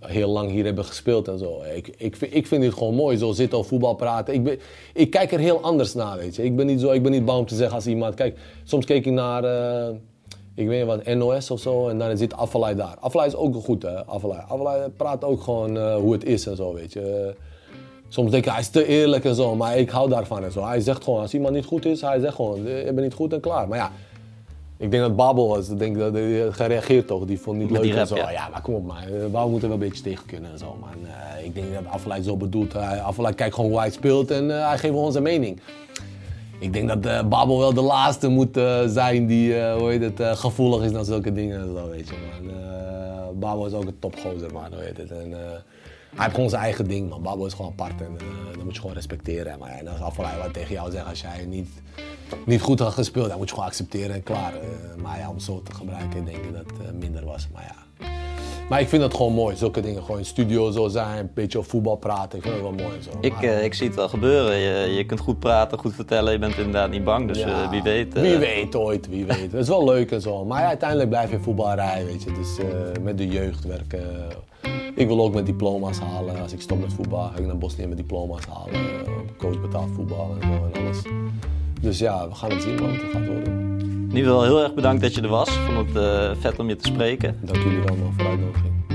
heel 0.00 0.28
lang 0.28 0.50
hier 0.50 0.64
hebben 0.64 0.84
gespeeld 0.84 1.28
en 1.28 1.38
zo. 1.38 1.62
Ik, 1.74 1.88
ik, 1.96 2.16
ik 2.16 2.46
vind 2.46 2.64
het 2.64 2.74
gewoon 2.74 2.94
mooi, 2.94 3.16
zo 3.16 3.32
zitten 3.32 3.58
over 3.58 3.70
voetbal 3.70 3.94
praten. 3.94 4.34
Ik, 4.34 4.62
ik 4.94 5.10
kijk 5.10 5.32
er 5.32 5.38
heel 5.38 5.60
anders 5.60 5.94
naar, 5.94 6.16
weet 6.16 6.36
je. 6.36 6.44
Ik 6.44 6.56
ben 6.56 6.66
niet, 6.66 6.80
zo, 6.80 6.90
ik 6.90 7.02
ben 7.02 7.12
niet 7.12 7.24
bang 7.24 7.38
om 7.38 7.46
te 7.46 7.54
zeggen 7.54 7.74
als 7.74 7.86
iemand... 7.86 8.14
Kijk, 8.14 8.38
soms 8.64 8.84
keek 8.84 9.06
ik 9.06 9.12
naar... 9.12 9.44
eh, 9.44 9.94
ik 10.54 10.66
weet 10.68 10.78
niet 10.78 10.86
wat, 10.86 11.14
NOS 11.14 11.50
of 11.50 11.60
zo. 11.60 11.88
En 11.88 11.98
dan 11.98 12.16
zit 12.16 12.34
Afvalai 12.34 12.74
daar. 12.74 12.96
Afvalai 13.00 13.28
is 13.28 13.36
ook 13.36 13.54
goed, 13.54 13.82
hè. 13.82 14.06
Afvalai. 14.06 14.40
Afvalai 14.48 14.88
praat 14.96 15.24
ook 15.24 15.40
gewoon 15.40 15.76
eh, 15.76 15.96
hoe 15.96 16.12
het 16.12 16.24
is 16.24 16.46
en 16.46 16.56
zo, 16.56 16.74
weet 16.74 16.92
je. 16.92 17.00
Eh, 17.00 17.42
soms 18.08 18.30
denk 18.30 18.44
ik, 18.44 18.50
hij 18.50 18.60
is 18.60 18.68
te 18.68 18.86
eerlijk 18.86 19.24
en 19.24 19.34
zo. 19.34 19.54
Maar 19.54 19.78
ik 19.78 19.90
hou 19.90 20.08
daarvan 20.08 20.44
en 20.44 20.52
zo. 20.52 20.64
Hij 20.64 20.80
zegt 20.80 21.04
gewoon, 21.04 21.20
als 21.20 21.34
iemand 21.34 21.54
niet 21.54 21.64
goed 21.64 21.84
is, 21.84 22.00
hij 22.00 22.20
zegt 22.20 22.34
gewoon, 22.34 22.62
je 22.62 22.82
bent 22.84 23.00
niet 23.00 23.14
goed 23.14 23.32
en 23.32 23.40
klaar. 23.40 23.68
Maar 23.68 23.78
ja, 23.78 23.92
ik 24.78 24.90
denk 24.90 25.02
dat 25.02 25.16
Babel 25.16 25.48
was. 25.48 25.68
Ik 25.68 25.78
denk 25.78 25.98
dat 25.98 26.12
hij 26.12 26.40
had 26.40 26.54
gereageerd 26.54 27.06
toch. 27.06 27.24
Die 27.24 27.40
vond 27.40 27.56
het 27.60 27.70
niet 27.70 27.78
Met 27.80 27.88
leuk 27.88 27.98
en 27.98 28.06
zo. 28.06 28.16
ja. 28.16 28.30
Ja, 28.30 28.48
maar 28.52 28.60
kom 28.62 28.74
op 28.74 28.86
man. 28.86 28.96
Eh, 28.96 29.26
Babel 29.30 29.48
moet 29.48 29.62
er 29.62 29.68
wel 29.68 29.76
een 29.76 29.88
beetje 29.88 30.02
tegen 30.02 30.26
kunnen 30.26 30.52
en 30.52 30.58
zo, 30.58 30.76
man. 30.80 30.90
Eh, 31.38 31.44
ik 31.44 31.54
denk 31.54 31.66
dat 31.74 31.82
Afvalai 31.92 32.22
zo 32.22 32.36
bedoelt. 32.36 32.74
Afvalai 32.76 33.34
kijkt 33.34 33.54
gewoon 33.54 33.70
hoe 33.70 33.78
hij 33.78 33.90
speelt 33.90 34.30
en 34.30 34.50
eh, 34.50 34.68
hij 34.68 34.78
geeft 34.78 34.94
gewoon 34.94 35.12
zijn 35.12 35.24
mening. 35.24 35.60
Ik 36.60 36.72
denk 36.72 36.88
dat 36.88 37.06
eh 37.06 37.28
Babel 37.28 37.58
wel 37.58 37.74
de 37.74 37.80
laatste 37.80 38.28
moet 38.28 38.56
eh, 38.56 38.86
zijn 38.86 39.26
die 39.26 39.58
eh, 39.60 39.76
hoe 39.76 39.90
heet 39.90 40.02
het, 40.02 40.20
eh, 40.20 40.32
gevoelig 40.36 40.84
is 40.84 40.90
naar 40.90 41.04
zulke 41.04 41.32
dingen 41.32 41.60
en 41.60 41.66
zo, 41.76 41.88
weet 41.90 42.08
je, 42.08 42.14
man. 42.42 42.50
Eh, 42.50 42.66
Babel 43.34 43.66
is 43.66 43.72
ook 43.72 43.84
een 43.86 43.98
topgozer, 43.98 44.52
man, 44.52 44.72
hoe 44.72 44.82
heet 44.82 44.96
het. 44.96 45.10
En, 45.10 45.32
eh, 45.32 45.38
hij 46.14 46.22
heeft 46.24 46.34
gewoon 46.34 46.50
zijn 46.50 46.62
eigen 46.62 46.88
ding, 46.88 47.08
man. 47.08 47.22
Babel 47.22 47.46
is 47.46 47.52
gewoon 47.54 47.70
apart 47.70 48.00
en 48.00 48.16
eh, 48.18 48.54
dat 48.54 48.64
moet 48.64 48.74
je 48.74 48.80
gewoon 48.80 48.94
respecteren. 48.96 49.58
Maar 49.58 49.70
ja, 49.70 49.76
en 49.78 49.88
als 49.88 50.00
Afvalai 50.00 50.38
wat 50.42 50.52
tegen 50.52 50.74
jou 50.74 50.90
zegt, 50.90 51.06
als 51.06 51.20
jij 51.20 51.46
niet, 51.48 51.68
niet 52.46 52.60
goed 52.60 52.78
had 52.78 52.92
gespeeld, 52.92 53.28
dan 53.28 53.38
moet 53.38 53.48
je 53.48 53.54
gewoon 53.54 53.68
accepteren 53.68 54.14
en 54.14 54.22
klaar. 54.22 54.54
Eh, 54.54 55.02
maar 55.02 55.18
ja, 55.18 55.30
om 55.30 55.38
zo 55.38 55.62
te 55.62 55.74
gebruiken, 55.74 56.24
denk 56.24 56.36
ik 56.36 56.52
dat 56.52 56.62
het 56.66 56.86
eh, 56.86 56.92
minder 56.98 57.24
was. 57.24 57.48
Maar 57.52 57.62
ja, 57.68 58.06
maar 58.68 58.80
ik 58.80 58.88
vind 58.88 59.02
dat 59.02 59.14
gewoon 59.14 59.32
mooi, 59.32 59.56
zulke 59.56 59.80
dingen. 59.80 60.02
Gewoon 60.02 60.18
in 60.18 60.24
studio 60.24 60.70
zo 60.70 60.88
zijn, 60.88 61.18
een 61.18 61.30
beetje 61.34 61.58
over 61.58 61.70
voetbal 61.70 61.96
praten. 61.96 62.38
Ik 62.38 62.44
vind 62.44 62.54
het 62.54 62.62
wel 62.64 62.72
mooi 62.72 62.96
en 62.96 63.02
zo. 63.02 63.10
Ik, 63.20 63.32
Maar- 63.32 63.44
ik 63.44 63.74
zie 63.74 63.86
het 63.86 63.96
wel 63.96 64.08
gebeuren. 64.08 64.56
Je, 64.56 64.94
je 64.94 65.06
kunt 65.06 65.20
goed 65.20 65.38
praten, 65.38 65.78
goed 65.78 65.94
vertellen. 65.94 66.32
Je 66.32 66.38
bent 66.38 66.56
inderdaad 66.56 66.90
niet 66.90 67.04
bang. 67.04 67.28
Dus 67.28 67.38
Ja, 67.38 67.70
wie 67.70 67.82
weet. 67.82 68.14
eh, 68.14 68.22
Wie 68.22 68.36
weet 68.36 68.74
ooit, 68.74 69.08
wie 69.08 69.24
weet. 69.24 69.40
Het 69.52 69.54
is 69.60 69.68
wel 69.68 69.84
leuk 69.84 70.10
en 70.10 70.20
zo. 70.20 70.44
Maar 70.44 70.60
ja, 70.60 70.66
uiteindelijk 70.68 71.08
blijf 71.08 71.30
je 71.30 71.38
voetbalrij, 71.40 72.04
weet 72.04 72.22
je. 72.22 72.32
Dus 72.32 72.56
met 73.02 73.18
de 73.18 73.28
jeugd 73.28 73.64
werken. 73.64 74.02
Ik 74.94 75.06
wil 75.06 75.20
ook 75.20 75.34
met 75.34 75.46
diploma's 75.46 75.98
halen. 75.98 76.40
Als 76.40 76.52
ik 76.52 76.60
stop 76.60 76.80
met 76.80 76.92
voetbal, 76.92 77.28
ga 77.28 77.38
ik 77.38 77.46
naar 77.46 77.58
Bosnië 77.58 77.86
met 77.86 77.96
diploma's 77.96 78.44
halen. 78.46 78.80
Coach 79.36 79.60
betaald 79.60 79.90
voetbal 79.94 80.36
en 80.40 80.48
zo 80.48 80.64
en 80.72 80.82
alles. 80.82 81.02
Dus 81.80 81.98
ja, 81.98 82.28
we 82.28 82.34
gaan 82.34 82.50
het 82.50 82.62
zien 82.62 82.78
wat 82.78 82.90
het 82.90 83.00
gaat 83.12 83.26
worden. 83.26 83.52
In 83.80 84.16
ieder 84.16 84.24
geval 84.24 84.42
heel 84.42 84.62
erg 84.62 84.74
bedankt 84.74 85.02
dat 85.02 85.14
je 85.14 85.20
er 85.20 85.28
was. 85.28 85.48
Ik 85.48 85.60
vond 85.74 85.88
het 85.88 85.96
eh, 85.96 86.30
vet 86.40 86.58
om 86.58 86.68
je 86.68 86.76
te 86.76 86.86
spreken. 86.86 87.38
Dank 87.42 87.62
jullie 87.62 87.78
wel 87.78 87.96
man, 87.96 88.12
voor 88.12 88.24
de 88.24 88.30
uitnodiging. 88.30 88.87